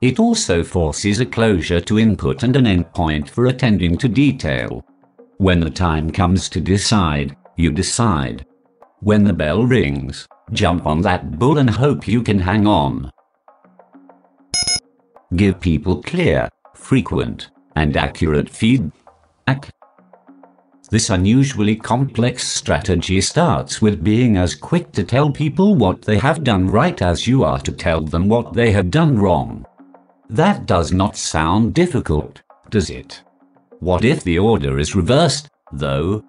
It 0.00 0.18
also 0.18 0.64
forces 0.64 1.20
a 1.20 1.26
closure 1.26 1.80
to 1.82 2.00
input 2.00 2.42
and 2.42 2.56
an 2.56 2.64
endpoint 2.64 3.28
for 3.28 3.46
attending 3.46 3.96
to 3.98 4.08
detail. 4.08 4.84
When 5.36 5.60
the 5.60 5.70
time 5.70 6.10
comes 6.10 6.48
to 6.48 6.60
decide, 6.60 7.36
you 7.56 7.70
decide. 7.70 8.44
When 9.02 9.24
the 9.24 9.32
bell 9.32 9.64
rings, 9.64 10.28
jump 10.52 10.86
on 10.86 11.00
that 11.02 11.38
bull 11.38 11.56
and 11.56 11.70
hope 11.70 12.06
you 12.06 12.22
can 12.22 12.38
hang 12.38 12.66
on. 12.66 13.10
Give 15.34 15.58
people 15.58 16.02
clear, 16.02 16.50
frequent, 16.74 17.50
and 17.76 17.96
accurate 17.96 18.50
feedback. 18.50 19.70
This 20.90 21.08
unusually 21.08 21.76
complex 21.76 22.46
strategy 22.46 23.22
starts 23.22 23.80
with 23.80 24.04
being 24.04 24.36
as 24.36 24.54
quick 24.54 24.92
to 24.92 25.04
tell 25.04 25.30
people 25.30 25.76
what 25.76 26.02
they 26.02 26.18
have 26.18 26.44
done 26.44 26.66
right 26.66 27.00
as 27.00 27.26
you 27.26 27.42
are 27.42 27.60
to 27.60 27.72
tell 27.72 28.02
them 28.02 28.28
what 28.28 28.52
they 28.52 28.70
have 28.72 28.90
done 28.90 29.18
wrong. 29.18 29.64
That 30.28 30.66
does 30.66 30.92
not 30.92 31.16
sound 31.16 31.72
difficult, 31.72 32.42
does 32.68 32.90
it? 32.90 33.22
What 33.78 34.04
if 34.04 34.24
the 34.24 34.38
order 34.38 34.78
is 34.78 34.94
reversed, 34.94 35.48
though? 35.72 36.22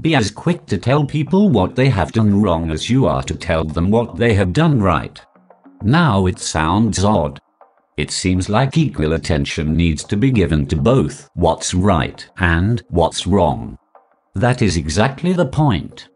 Be 0.00 0.14
as 0.14 0.30
quick 0.30 0.66
to 0.66 0.78
tell 0.78 1.04
people 1.04 1.48
what 1.48 1.74
they 1.74 1.88
have 1.88 2.12
done 2.12 2.40
wrong 2.40 2.70
as 2.70 2.88
you 2.88 3.06
are 3.06 3.22
to 3.24 3.34
tell 3.34 3.64
them 3.64 3.90
what 3.90 4.16
they 4.16 4.34
have 4.34 4.52
done 4.52 4.80
right. 4.80 5.20
Now 5.82 6.26
it 6.26 6.38
sounds 6.38 7.04
odd, 7.04 7.40
it 7.98 8.12
seems 8.12 8.48
like 8.48 8.78
equal 8.78 9.14
attention 9.14 9.76
needs 9.76 10.04
to 10.04 10.16
be 10.16 10.30
given 10.30 10.66
to 10.66 10.76
both 10.76 11.28
what's 11.34 11.74
right 11.74 12.24
and 12.38 12.80
what's 12.90 13.26
wrong. 13.26 13.76
That 14.36 14.62
is 14.62 14.76
exactly 14.76 15.32
the 15.32 15.46
point. 15.46 16.08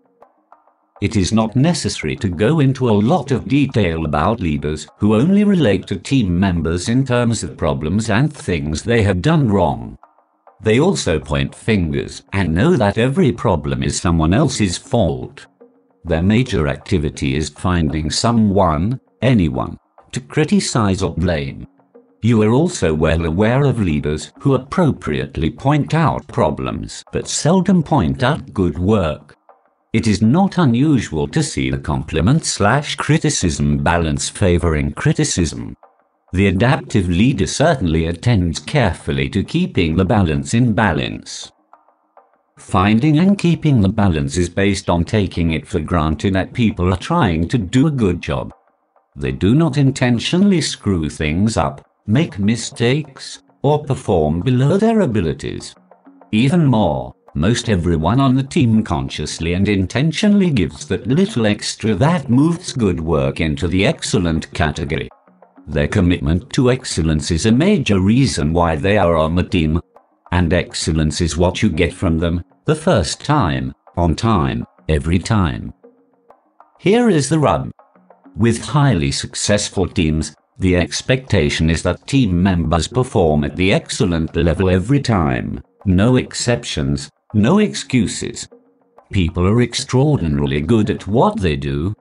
It 1.00 1.16
is 1.16 1.32
not 1.32 1.56
necessary 1.56 2.14
to 2.16 2.28
go 2.28 2.60
into 2.60 2.88
a 2.88 2.92
lot 2.92 3.32
of 3.32 3.48
detail 3.48 4.04
about 4.04 4.38
leaders 4.38 4.86
who 4.98 5.16
only 5.16 5.42
relate 5.42 5.88
to 5.88 5.96
team 5.96 6.38
members 6.38 6.88
in 6.88 7.04
terms 7.04 7.42
of 7.42 7.56
problems 7.56 8.10
and 8.10 8.32
things 8.32 8.84
they 8.84 9.02
have 9.02 9.20
done 9.20 9.50
wrong. 9.50 9.98
They 10.62 10.78
also 10.78 11.18
point 11.18 11.54
fingers 11.54 12.22
and 12.32 12.54
know 12.54 12.76
that 12.76 12.96
every 12.96 13.32
problem 13.32 13.82
is 13.82 14.00
someone 14.00 14.32
else's 14.32 14.78
fault. 14.78 15.46
Their 16.04 16.22
major 16.22 16.68
activity 16.68 17.34
is 17.34 17.48
finding 17.48 18.10
someone, 18.10 19.00
anyone, 19.20 19.76
to 20.12 20.20
criticize 20.20 21.02
or 21.02 21.14
blame. 21.14 21.66
You 22.22 22.40
are 22.42 22.52
also 22.52 22.94
well 22.94 23.24
aware 23.24 23.64
of 23.64 23.80
leaders 23.80 24.32
who 24.38 24.54
appropriately 24.54 25.50
point 25.50 25.94
out 25.94 26.26
problems 26.28 27.02
but 27.12 27.26
seldom 27.26 27.82
point 27.82 28.22
out 28.22 28.54
good 28.54 28.78
work. 28.78 29.34
It 29.92 30.06
is 30.06 30.22
not 30.22 30.58
unusual 30.58 31.26
to 31.28 31.42
see 31.42 31.70
the 31.70 31.78
compliment 31.78 32.44
slash 32.44 32.94
criticism 32.94 33.78
balance 33.78 34.28
favoring 34.28 34.92
criticism. 34.92 35.74
The 36.32 36.46
adaptive 36.46 37.08
leader 37.08 37.46
certainly 37.46 38.06
attends 38.06 38.58
carefully 38.58 39.28
to 39.30 39.44
keeping 39.44 39.96
the 39.96 40.04
balance 40.04 40.54
in 40.54 40.72
balance. 40.72 41.52
Finding 42.58 43.18
and 43.18 43.38
keeping 43.38 43.80
the 43.80 43.88
balance 43.88 44.36
is 44.36 44.48
based 44.48 44.88
on 44.88 45.04
taking 45.04 45.52
it 45.52 45.66
for 45.66 45.80
granted 45.80 46.34
that 46.34 46.52
people 46.52 46.92
are 46.92 46.98
trying 46.98 47.48
to 47.48 47.58
do 47.58 47.86
a 47.86 47.90
good 47.90 48.22
job. 48.22 48.52
They 49.14 49.32
do 49.32 49.54
not 49.54 49.76
intentionally 49.76 50.60
screw 50.60 51.10
things 51.10 51.56
up 51.56 51.86
make 52.06 52.38
mistakes, 52.38 53.42
or 53.62 53.84
perform 53.84 54.40
below 54.40 54.76
their 54.76 55.00
abilities. 55.00 55.74
Even 56.32 56.66
more, 56.66 57.14
most 57.34 57.68
everyone 57.68 58.18
on 58.18 58.34
the 58.34 58.42
team 58.42 58.82
consciously 58.82 59.54
and 59.54 59.68
intentionally 59.68 60.50
gives 60.50 60.86
that 60.86 61.06
little 61.06 61.46
extra 61.46 61.94
that 61.94 62.28
moves 62.28 62.72
good 62.72 63.00
work 63.00 63.40
into 63.40 63.68
the 63.68 63.86
excellent 63.86 64.52
category. 64.52 65.08
Their 65.66 65.88
commitment 65.88 66.50
to 66.54 66.70
excellence 66.70 67.30
is 67.30 67.46
a 67.46 67.52
major 67.52 68.00
reason 68.00 68.52
why 68.52 68.76
they 68.76 68.98
are 68.98 69.16
on 69.16 69.34
the 69.34 69.42
team. 69.42 69.80
And 70.30 70.52
excellence 70.52 71.20
is 71.20 71.36
what 71.36 71.62
you 71.62 71.68
get 71.68 71.92
from 71.92 72.18
them, 72.18 72.42
the 72.64 72.74
first 72.74 73.24
time, 73.24 73.74
on 73.96 74.14
time, 74.16 74.64
every 74.88 75.18
time. 75.18 75.72
Here 76.78 77.08
is 77.08 77.28
the 77.28 77.38
rub. 77.38 77.70
With 78.36 78.64
highly 78.64 79.12
successful 79.12 79.86
teams, 79.86 80.34
the 80.58 80.76
expectation 80.76 81.70
is 81.70 81.82
that 81.82 82.06
team 82.06 82.42
members 82.42 82.88
perform 82.88 83.44
at 83.44 83.56
the 83.56 83.72
excellent 83.72 84.34
level 84.36 84.70
every 84.70 85.00
time. 85.00 85.62
No 85.84 86.16
exceptions, 86.16 87.10
no 87.34 87.58
excuses. 87.58 88.48
People 89.12 89.46
are 89.46 89.60
extraordinarily 89.60 90.60
good 90.60 90.88
at 90.90 91.06
what 91.06 91.40
they 91.40 91.56
do. 91.56 91.94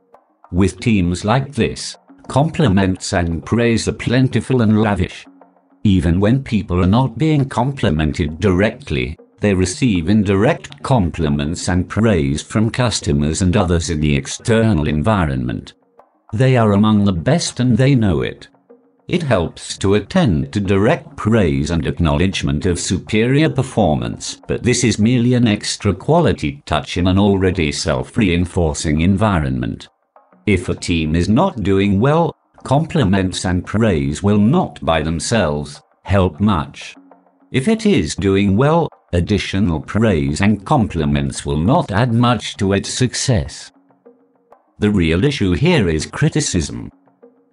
With 0.52 0.80
teams 0.80 1.24
like 1.26 1.54
this, 1.54 1.98
compliments 2.32 3.12
and 3.12 3.46
praise 3.46 3.90
are 3.90 3.92
plentiful 4.08 4.62
and 4.62 4.82
lavish. 4.82 5.26
Even 5.84 6.18
when 6.18 6.42
people 6.42 6.82
are 6.82 6.88
not 6.88 7.18
being 7.18 7.44
complimented 7.44 8.40
directly, 8.40 9.18
they 9.42 9.54
receive 9.54 10.08
indirect 10.08 10.82
compliments 10.82 11.68
and 11.68 11.90
praise 11.90 12.42
from 12.42 12.72
customers 12.72 13.42
and 13.42 13.58
others 13.58 13.90
in 13.90 14.00
the 14.00 14.16
external 14.16 14.88
environment. 14.88 15.74
They 16.32 16.56
are 16.56 16.72
among 16.72 17.04
the 17.04 17.12
best 17.12 17.60
and 17.60 17.78
they 17.78 17.96
know 17.96 18.22
it. 18.22 18.48
It 19.10 19.24
helps 19.24 19.78
to 19.80 19.96
attend 19.96 20.54
to 20.54 20.62
direct 20.62 21.18
praise 21.18 21.70
and 21.70 21.86
acknowledgement 21.86 22.66
of 22.66 22.80
superior 22.80 23.50
performance, 23.50 24.40
but 24.48 24.64
this 24.64 24.86
is 24.86 24.98
merely 24.98 25.34
an 25.34 25.50
extra 25.50 25.94
quality 25.94 26.64
touch 26.66 26.96
in 26.96 27.08
an 27.08 27.20
already 27.20 27.74
self-reinforcing 27.74 29.02
environment. 29.02 29.90
If 30.46 30.70
a 30.70 30.76
team 30.76 31.16
is 31.16 31.30
not 31.30 31.62
doing 31.62 32.00
well, 32.00 32.36
compliments 32.64 33.46
and 33.46 33.66
praise 33.66 34.24
will 34.24 34.40
not 34.40 34.84
by 34.84 35.02
themselves 35.02 35.82
help 36.04 36.40
much. 36.40 36.96
If 37.52 37.68
it 37.68 37.86
is 37.86 38.16
doing 38.16 38.58
well, 38.58 38.90
additional 39.14 39.80
praise 39.82 40.42
and 40.42 40.66
compliments 40.66 41.46
will 41.46 41.60
not 41.60 41.92
add 41.92 42.14
much 42.14 42.58
to 42.58 42.74
its 42.74 42.90
success. 42.90 43.72
The 44.80 44.90
real 44.90 45.24
issue 45.24 45.54
here 45.54 45.88
is 45.90 46.06
criticism. 46.08 46.90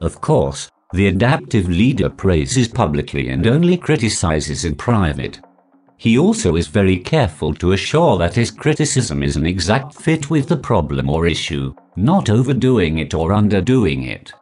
Of 0.01 0.21
course, 0.21 0.71
the 0.95 1.09
adaptive 1.09 1.69
leader 1.69 2.09
praises 2.09 2.69
publicly 2.69 3.29
and 3.29 3.47
only 3.47 3.77
criticizes 3.77 4.65
in 4.65 4.77
private. 4.77 5.41
He 5.99 6.17
also 6.17 6.57
is 6.57 6.69
very 6.69 6.97
careful 6.97 7.53
to 7.55 7.73
assure 7.73 8.17
that 8.19 8.37
his 8.37 8.51
criticism 8.51 9.23
is 9.23 9.37
an 9.37 9.45
exact 9.45 9.95
fit 9.95 10.31
with 10.31 10.49
the 10.49 10.57
problem 10.57 11.11
or 11.11 11.27
issue, 11.27 11.75
not 11.99 12.31
overdoing 12.31 12.99
it 12.99 13.13
or 13.13 13.33
underdoing 13.33 14.05
it. 14.05 14.33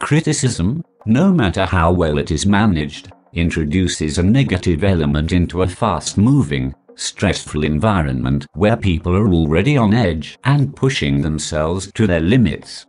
Criticism, 0.00 0.82
no 1.06 1.32
matter 1.32 1.64
how 1.64 1.92
well 1.92 2.18
it 2.18 2.30
is 2.32 2.44
managed, 2.44 3.12
introduces 3.32 4.18
a 4.18 4.22
negative 4.22 4.82
element 4.82 5.30
into 5.30 5.62
a 5.62 5.68
fast-moving, 5.68 6.74
stressful 6.96 7.62
environment 7.62 8.46
where 8.54 8.76
people 8.76 9.14
are 9.16 9.28
already 9.28 9.76
on 9.76 9.94
edge 9.94 10.36
and 10.44 10.74
pushing 10.74 11.22
themselves 11.22 11.92
to 11.92 12.06
their 12.06 12.20
limits. 12.20 12.86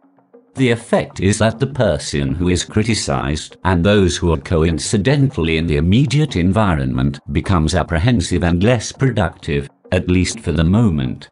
The 0.55 0.71
effect 0.71 1.19
is 1.19 1.37
that 1.37 1.59
the 1.59 1.67
person 1.67 2.33
who 2.33 2.49
is 2.49 2.65
criticized 2.65 3.57
and 3.63 3.83
those 3.83 4.17
who 4.17 4.33
are 4.33 4.37
coincidentally 4.37 5.57
in 5.57 5.67
the 5.67 5.77
immediate 5.77 6.35
environment 6.35 7.19
becomes 7.31 7.75
apprehensive 7.75 8.43
and 8.43 8.63
less 8.63 8.91
productive, 8.91 9.69
at 9.91 10.09
least 10.09 10.39
for 10.39 10.51
the 10.51 10.63
moment. 10.63 11.29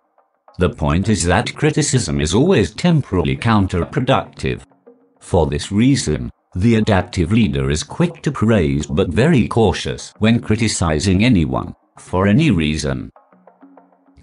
The 0.60 0.70
point 0.70 1.08
is 1.10 1.24
that 1.26 1.56
criticism 1.56 2.20
is 2.20 2.34
always 2.34 2.72
temporally 2.72 3.38
counterproductive. 3.38 4.64
For 5.20 5.46
this 5.46 5.72
reason, 5.72 6.32
The 6.58 6.76
adaptive 6.78 7.32
leader 7.32 7.70
is 7.70 7.84
quick 7.84 8.24
to 8.24 8.32
praise 8.32 8.88
but 8.88 9.10
very 9.10 9.48
cautious 9.48 10.12
when 10.18 10.40
criticizing 10.40 11.24
anyone, 11.24 11.76
for 12.00 12.26
any 12.26 12.50
reason. 12.50 13.12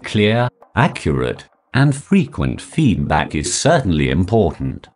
Clear, 0.03 0.49
accurate, 0.75 1.47
and 1.73 1.95
frequent 1.95 2.61
feedback 2.61 3.35
is 3.35 3.53
certainly 3.53 4.09
important. 4.09 4.89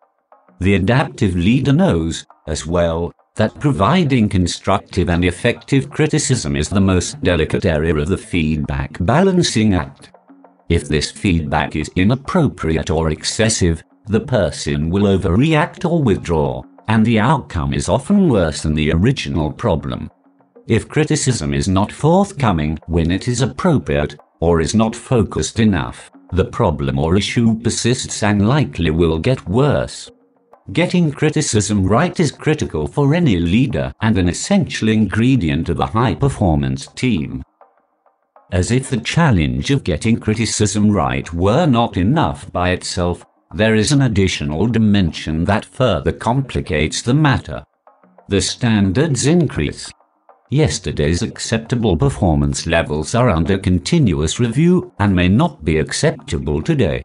The 0.59 0.75
adaptive 0.75 1.33
leader 1.33 1.71
knows, 1.71 2.25
as 2.45 2.67
well, 2.67 3.13
that 3.35 3.57
providing 3.61 4.27
constructive 4.27 5.07
and 5.07 5.23
effective 5.23 5.89
criticism 5.89 6.57
is 6.57 6.67
the 6.67 6.81
most 6.81 7.23
delicate 7.23 7.65
area 7.65 7.95
of 7.95 8.09
the 8.09 8.17
feedback 8.17 8.97
balancing 8.99 9.75
act. 9.75 10.11
If 10.69 10.87
this 10.87 11.09
feedback 11.09 11.75
is 11.75 11.89
inappropriate 11.95 12.91
or 12.91 13.09
excessive, 13.09 13.83
the 14.05 14.19
person 14.19 14.91
will 14.91 15.17
overreact 15.17 15.89
or 15.89 16.03
withdraw, 16.03 16.61
and 16.87 17.03
the 17.03 17.19
outcome 17.19 17.73
is 17.73 17.89
often 17.89 18.29
worse 18.29 18.61
than 18.61 18.75
the 18.75 18.91
original 18.91 19.51
problem. 19.51 20.11
If 20.67 20.87
criticism 20.87 21.55
is 21.55 21.67
not 21.67 21.91
forthcoming 21.91 22.77
when 22.85 23.09
it 23.09 23.27
is 23.27 23.41
appropriate, 23.41 24.15
or 24.39 24.61
is 24.61 24.75
not 24.75 24.95
focused 24.95 25.59
enough, 25.59 26.11
the 26.31 26.45
problem 26.45 26.99
or 26.99 27.17
issue 27.17 27.59
persists 27.59 28.21
and 28.21 28.47
likely 28.47 28.91
will 28.91 29.17
get 29.17 29.49
worse. 29.49 30.11
Getting 30.71 31.11
criticism 31.11 31.83
right 31.83 32.19
is 32.19 32.31
critical 32.31 32.85
for 32.85 33.15
any 33.15 33.37
leader 33.37 33.91
and 34.01 34.19
an 34.19 34.29
essential 34.29 34.89
ingredient 34.89 35.69
of 35.69 35.79
a 35.79 35.87
high 35.87 36.13
performance 36.13 36.85
team. 36.87 37.43
As 38.51 38.71
if 38.71 38.89
the 38.89 38.97
challenge 38.97 39.69
of 39.69 39.83
getting 39.83 40.19
criticism 40.19 40.89
right 40.89 41.31
were 41.31 41.67
not 41.67 41.97
enough 41.97 42.51
by 42.51 42.71
itself, 42.71 43.23
there 43.53 43.75
is 43.75 43.91
an 43.91 44.01
additional 44.01 44.65
dimension 44.65 45.45
that 45.45 45.65
further 45.65 46.11
complicates 46.11 47.03
the 47.03 47.13
matter. 47.13 47.63
The 48.27 48.41
standards 48.41 49.27
increase. 49.27 49.91
Yesterday's 50.49 51.21
acceptable 51.21 51.95
performance 51.95 52.65
levels 52.65 53.13
are 53.13 53.29
under 53.29 53.59
continuous 53.59 54.39
review 54.39 54.91
and 54.97 55.15
may 55.15 55.27
not 55.27 55.63
be 55.63 55.77
acceptable 55.77 56.63
today. 56.63 57.03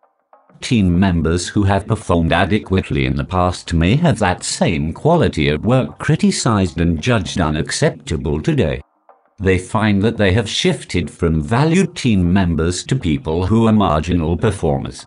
Team 0.62 0.98
members 0.98 1.46
who 1.46 1.64
have 1.64 1.86
performed 1.86 2.32
adequately 2.32 3.04
in 3.04 3.16
the 3.16 3.24
past 3.24 3.74
may 3.74 3.96
have 3.96 4.18
that 4.18 4.44
same 4.44 4.94
quality 4.94 5.48
of 5.48 5.66
work 5.66 5.98
criticized 5.98 6.80
and 6.80 7.02
judged 7.02 7.38
unacceptable 7.38 8.40
today. 8.40 8.80
They 9.38 9.58
find 9.58 10.00
that 10.02 10.16
they 10.16 10.32
have 10.32 10.48
shifted 10.48 11.10
from 11.10 11.42
valued 11.42 11.96
team 11.96 12.32
members 12.32 12.84
to 12.84 12.96
people 12.96 13.46
who 13.46 13.66
are 13.66 13.72
marginal 13.72 14.36
performers. 14.36 15.04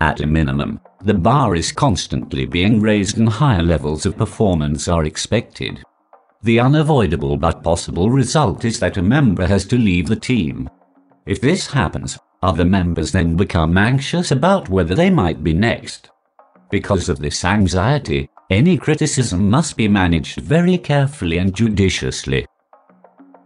At 0.00 0.20
a 0.20 0.26
minimum, 0.26 0.80
the 1.04 1.14
bar 1.14 1.54
is 1.54 1.70
constantly 1.72 2.46
being 2.46 2.80
raised 2.80 3.18
and 3.18 3.28
higher 3.28 3.62
levels 3.62 4.06
of 4.06 4.16
performance 4.16 4.88
are 4.88 5.04
expected. 5.04 5.82
The 6.42 6.58
unavoidable 6.58 7.36
but 7.36 7.62
possible 7.62 8.10
result 8.10 8.64
is 8.64 8.80
that 8.80 8.96
a 8.96 9.02
member 9.02 9.46
has 9.46 9.66
to 9.66 9.78
leave 9.78 10.08
the 10.08 10.16
team. 10.16 10.68
If 11.26 11.40
this 11.40 11.66
happens, 11.66 12.18
other 12.42 12.64
members 12.64 13.12
then 13.12 13.36
become 13.36 13.76
anxious 13.76 14.30
about 14.30 14.68
whether 14.68 14.94
they 14.94 15.10
might 15.10 15.44
be 15.44 15.52
next. 15.52 16.10
Because 16.70 17.08
of 17.08 17.18
this 17.18 17.44
anxiety, 17.44 18.30
any 18.48 18.78
criticism 18.78 19.50
must 19.50 19.76
be 19.76 19.86
managed 19.86 20.40
very 20.40 20.78
carefully 20.78 21.38
and 21.38 21.54
judiciously. 21.54 22.46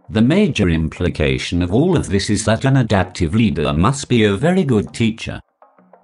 The 0.09 0.21
major 0.21 0.69
implication 0.69 1.61
of 1.63 1.73
all 1.73 1.97
of 1.97 2.09
this 2.09 2.29
is 2.29 2.45
that 2.45 2.65
an 2.65 2.77
adaptive 2.77 3.33
leader 3.33 3.73
must 3.73 4.07
be 4.07 4.23
a 4.23 4.35
very 4.35 4.63
good 4.63 4.93
teacher. 4.93 5.41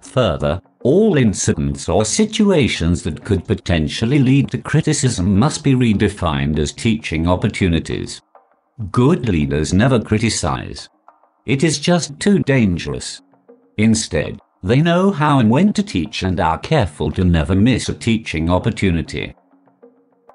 Further, 0.00 0.60
all 0.82 1.16
incidents 1.16 1.88
or 1.88 2.04
situations 2.04 3.02
that 3.04 3.24
could 3.24 3.44
potentially 3.44 4.18
lead 4.18 4.50
to 4.50 4.58
criticism 4.58 5.38
must 5.38 5.62
be 5.62 5.74
redefined 5.74 6.58
as 6.58 6.72
teaching 6.72 7.28
opportunities. 7.28 8.20
Good 8.90 9.28
leaders 9.28 9.72
never 9.72 10.00
criticize. 10.00 10.88
It 11.46 11.62
is 11.62 11.78
just 11.78 12.18
too 12.18 12.40
dangerous. 12.40 13.22
Instead, 13.76 14.40
they 14.64 14.80
know 14.80 15.12
how 15.12 15.38
and 15.38 15.50
when 15.50 15.72
to 15.74 15.82
teach 15.82 16.24
and 16.24 16.40
are 16.40 16.58
careful 16.58 17.10
to 17.12 17.24
never 17.24 17.54
miss 17.54 17.88
a 17.88 17.94
teaching 17.94 18.50
opportunity. 18.50 19.34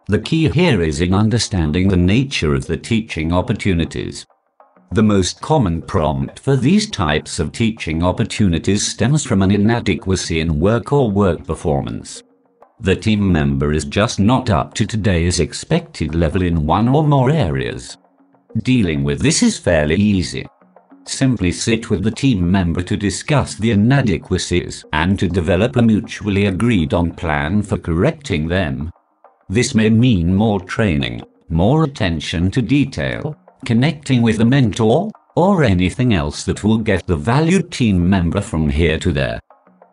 The 0.10 0.20
key 0.20 0.48
here 0.48 0.82
is 0.82 1.02
in 1.02 1.14
understanding 1.14 1.90
the 1.90 1.98
nature 1.98 2.56
of 2.56 2.66
the 2.66 2.78
teaching 2.78 3.34
opportunities. 3.34 4.26
The 4.94 5.04
most 5.04 5.42
common 5.42 5.82
prompt 5.82 6.40
for 6.40 6.56
these 6.56 6.90
types 6.90 7.40
of 7.40 7.52
teaching 7.52 8.02
opportunities 8.02 8.88
stems 8.88 9.26
from 9.26 9.42
an 9.42 9.52
inadequacy 9.52 10.40
in 10.40 10.62
work 10.62 10.94
or 10.94 11.12
work 11.12 11.46
performance. 11.46 12.24
The 12.80 12.96
team 12.96 13.30
member 13.30 13.74
is 13.74 13.84
just 13.84 14.18
not 14.18 14.50
up 14.50 14.74
to 14.76 14.86
today's 14.86 15.42
expected 15.42 16.16
level 16.16 16.42
in 16.42 16.66
one 16.66 16.88
or 16.88 17.04
more 17.04 17.30
areas. 17.30 17.98
Dealing 18.64 19.04
with 19.04 19.20
this 19.20 19.44
is 19.44 19.60
fairly 19.60 19.96
easy. 19.96 20.48
Simply 21.04 21.52
sit 21.52 21.90
with 21.90 22.02
the 22.02 22.12
team 22.12 22.50
member 22.50 22.82
to 22.82 22.96
discuss 22.96 23.56
the 23.56 23.72
inadequacies 23.72 24.86
and 24.94 25.20
to 25.20 25.28
develop 25.28 25.76
a 25.76 25.82
mutually 25.82 26.46
agreed 26.46 26.94
on 26.94 27.12
plan 27.12 27.62
for 27.62 27.78
correcting 27.78 28.48
them. 28.48 28.90
This 29.50 29.74
may 29.74 29.90
mean 29.90 30.34
more 30.36 30.60
training, 30.60 31.22
more 31.50 31.86
attention 31.86 32.52
to 32.52 32.62
detail, 32.62 33.36
connecting 33.66 34.22
with 34.22 34.42
a 34.42 34.46
mentor, 34.46 35.10
or 35.38 35.64
anything 35.64 36.14
else 36.14 36.44
that 36.44 36.66
will 36.66 36.80
get 36.80 37.08
the 37.08 37.16
valued 37.16 37.72
team 37.72 38.10
member 38.10 38.42
from 38.42 38.70
here 38.70 39.00
to 39.00 39.14
there. 39.14 39.40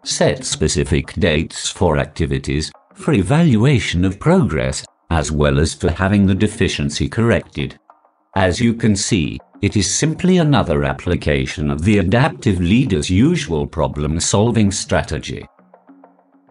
Set 0.02 0.44
specific 0.44 1.12
dates 1.14 1.68
for 1.68 1.98
activities, 1.98 2.72
for 2.94 3.12
evaluation 3.12 4.04
of 4.04 4.18
progress, 4.18 4.84
as 5.10 5.30
well 5.30 5.60
as 5.60 5.72
for 5.72 5.90
having 5.90 6.26
the 6.26 6.34
deficiency 6.34 7.08
corrected. 7.08 7.78
As 8.34 8.60
you 8.60 8.74
can 8.74 8.96
see, 8.96 9.38
it 9.62 9.76
is 9.76 9.88
simply 9.88 10.38
another 10.38 10.84
application 10.84 11.70
of 11.70 11.82
the 11.82 11.98
adaptive 11.98 12.60
leader's 12.60 13.08
usual 13.08 13.66
problem 13.66 14.18
solving 14.18 14.72
strategy. 14.72 15.46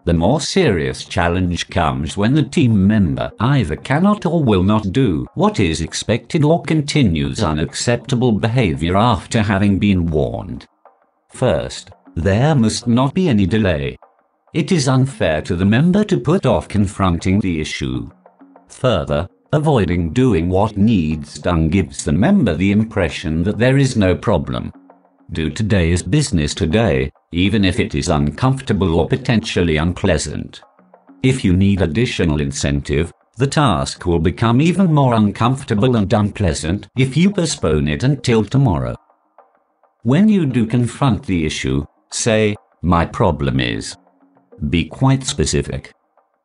The 0.04 0.12
more 0.12 0.40
serious 0.40 1.06
challenge 1.06 1.70
comes 1.70 2.14
when 2.14 2.34
the 2.34 2.42
team 2.42 2.86
member 2.86 3.32
either 3.40 3.74
cannot 3.74 4.26
or 4.26 4.44
will 4.44 4.62
not 4.62 4.92
do 4.92 5.26
what 5.34 5.58
is 5.58 5.80
expected 5.80 6.44
or 6.44 6.62
continues 6.62 7.42
unacceptable 7.42 8.32
behavior 8.32 8.98
after 8.98 9.40
having 9.40 9.78
been 9.78 10.04
warned. 10.04 10.66
First, 11.30 11.90
there 12.14 12.54
must 12.54 12.86
not 12.86 13.14
be 13.14 13.30
any 13.30 13.46
delay. 13.46 13.96
It 14.52 14.72
is 14.72 14.88
unfair 14.88 15.40
to 15.42 15.56
the 15.56 15.64
member 15.64 16.04
to 16.04 16.20
put 16.20 16.44
off 16.44 16.68
confronting 16.68 17.40
the 17.40 17.58
issue. 17.60 18.10
Further, 18.68 19.26
avoiding 19.54 20.12
doing 20.12 20.50
what 20.50 20.76
needs 20.76 21.38
done 21.38 21.70
gives 21.70 22.04
the 22.04 22.12
member 22.12 22.54
the 22.54 22.72
impression 22.72 23.42
that 23.44 23.56
there 23.56 23.78
is 23.78 23.96
no 23.96 24.14
problem. 24.14 24.70
Do 25.32 25.48
today's 25.50 26.02
business 26.02 26.54
today, 26.54 27.10
even 27.32 27.64
if 27.64 27.80
it 27.80 27.94
is 27.94 28.08
uncomfortable 28.08 28.94
or 28.94 29.08
potentially 29.08 29.78
unpleasant. 29.78 30.60
If 31.22 31.42
you 31.44 31.56
need 31.56 31.80
additional 31.80 32.40
incentive, 32.40 33.10
the 33.36 33.46
task 33.46 34.04
will 34.04 34.18
become 34.18 34.60
even 34.60 34.92
more 34.92 35.14
uncomfortable 35.14 35.96
and 35.96 36.12
unpleasant 36.12 36.88
if 36.96 37.16
you 37.16 37.30
postpone 37.30 37.88
it 37.88 38.02
until 38.02 38.44
tomorrow. 38.44 38.94
When 40.02 40.28
you 40.28 40.44
do 40.44 40.66
confront 40.66 41.24
the 41.24 41.46
issue, 41.46 41.86
say, 42.10 42.54
My 42.82 43.06
problem 43.06 43.58
is. 43.58 43.96
Be 44.68 44.84
quite 44.84 45.24
specific. 45.24 45.92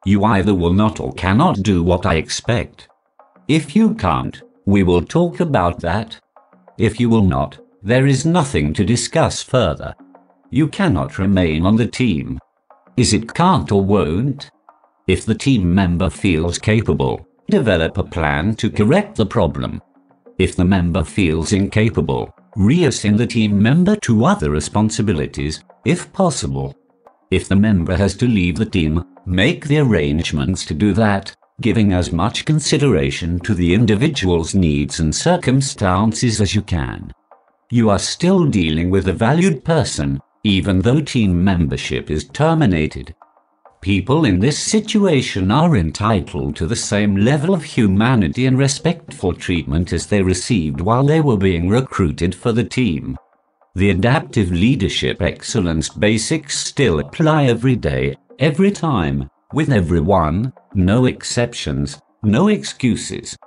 You 0.05 0.23
either 0.23 0.55
will 0.55 0.73
not 0.73 1.01
or 1.01 1.11
cannot 1.13 1.61
do 1.61 1.83
what 1.83 2.05
I 2.05 2.15
expect. 2.15 2.87
If 3.49 3.75
you 3.75 3.93
can't, 3.93 4.41
we 4.65 4.83
will 4.83 5.01
talk 5.01 5.41
about 5.41 5.81
that. 5.81 6.17
If 6.77 6.99
you 6.99 7.09
will 7.09 7.23
not, 7.23 7.59
there 7.81 8.07
is 8.07 8.25
nothing 8.25 8.73
to 8.73 8.83
discuss 8.83 9.41
further. 9.41 9.95
You 10.49 10.67
cannot 10.67 11.17
remain 11.17 11.65
on 11.65 11.75
the 11.75 11.87
team. 11.87 12.39
Is 12.97 13.13
it 13.13 13.33
can't 13.33 13.71
or 13.71 13.83
won't? 13.83 14.49
If 15.07 15.25
the 15.25 15.35
team 15.35 15.73
member 15.73 16.09
feels 16.09 16.57
capable, 16.57 17.25
develop 17.49 17.97
a 17.97 18.03
plan 18.03 18.55
to 18.55 18.69
correct 18.69 19.15
the 19.15 19.25
problem. 19.25 19.81
If 20.37 20.55
the 20.55 20.65
member 20.65 21.03
feels 21.03 21.53
incapable, 21.53 22.33
reassign 22.57 23.17
the 23.17 23.27
team 23.27 23.61
member 23.61 23.95
to 23.97 24.25
other 24.25 24.49
responsibilities, 24.49 25.63
if 25.85 26.11
possible. 26.13 26.75
If 27.31 27.47
the 27.47 27.55
member 27.55 27.95
has 27.95 28.15
to 28.15 28.27
leave 28.27 28.57
the 28.57 28.65
team, 28.65 29.03
make 29.25 29.67
the 29.67 29.79
arrangements 29.79 30.65
to 30.65 30.73
do 30.73 30.93
that, 30.93 31.35
giving 31.61 31.93
as 31.93 32.11
much 32.11 32.45
consideration 32.45 33.39
to 33.41 33.53
the 33.53 33.73
individual's 33.73 34.55
needs 34.55 34.99
and 34.99 35.13
circumstances 35.13 36.41
as 36.41 36.55
you 36.55 36.61
can. 36.61 37.11
You 37.71 37.89
are 37.89 37.99
still 37.99 38.45
dealing 38.45 38.89
with 38.89 39.07
a 39.07 39.13
valued 39.13 39.63
person 39.63 40.19
even 40.43 40.79
though 40.79 41.01
team 41.01 41.43
membership 41.43 42.09
is 42.09 42.29
terminated. 42.29 43.13
People 43.81 44.25
in 44.25 44.39
this 44.39 44.57
situation 44.57 45.51
are 45.51 45.75
entitled 45.75 46.55
to 46.55 46.65
the 46.65 46.75
same 46.75 47.15
level 47.15 47.53
of 47.53 47.63
humanity 47.63 48.45
and 48.45 48.57
respectful 48.57 49.33
treatment 49.33 49.93
as 49.93 50.07
they 50.07 50.21
received 50.21 50.81
while 50.81 51.03
they 51.03 51.21
were 51.21 51.37
being 51.37 51.69
recruited 51.69 52.33
for 52.33 52.51
the 52.51 52.63
team. 52.63 53.17
The 53.75 53.89
adaptive 53.89 54.51
leadership 54.51 55.21
excellence 55.21 55.89
basics 55.89 56.57
still 56.57 56.99
apply 56.99 57.45
every 57.45 57.75
day, 57.75 58.15
every 58.37 58.71
time, 58.71 59.29
with 59.53 59.71
everyone, 59.71 60.53
no 60.73 61.05
exceptions, 61.05 62.01
no 62.23 62.47
excuses. 62.47 63.37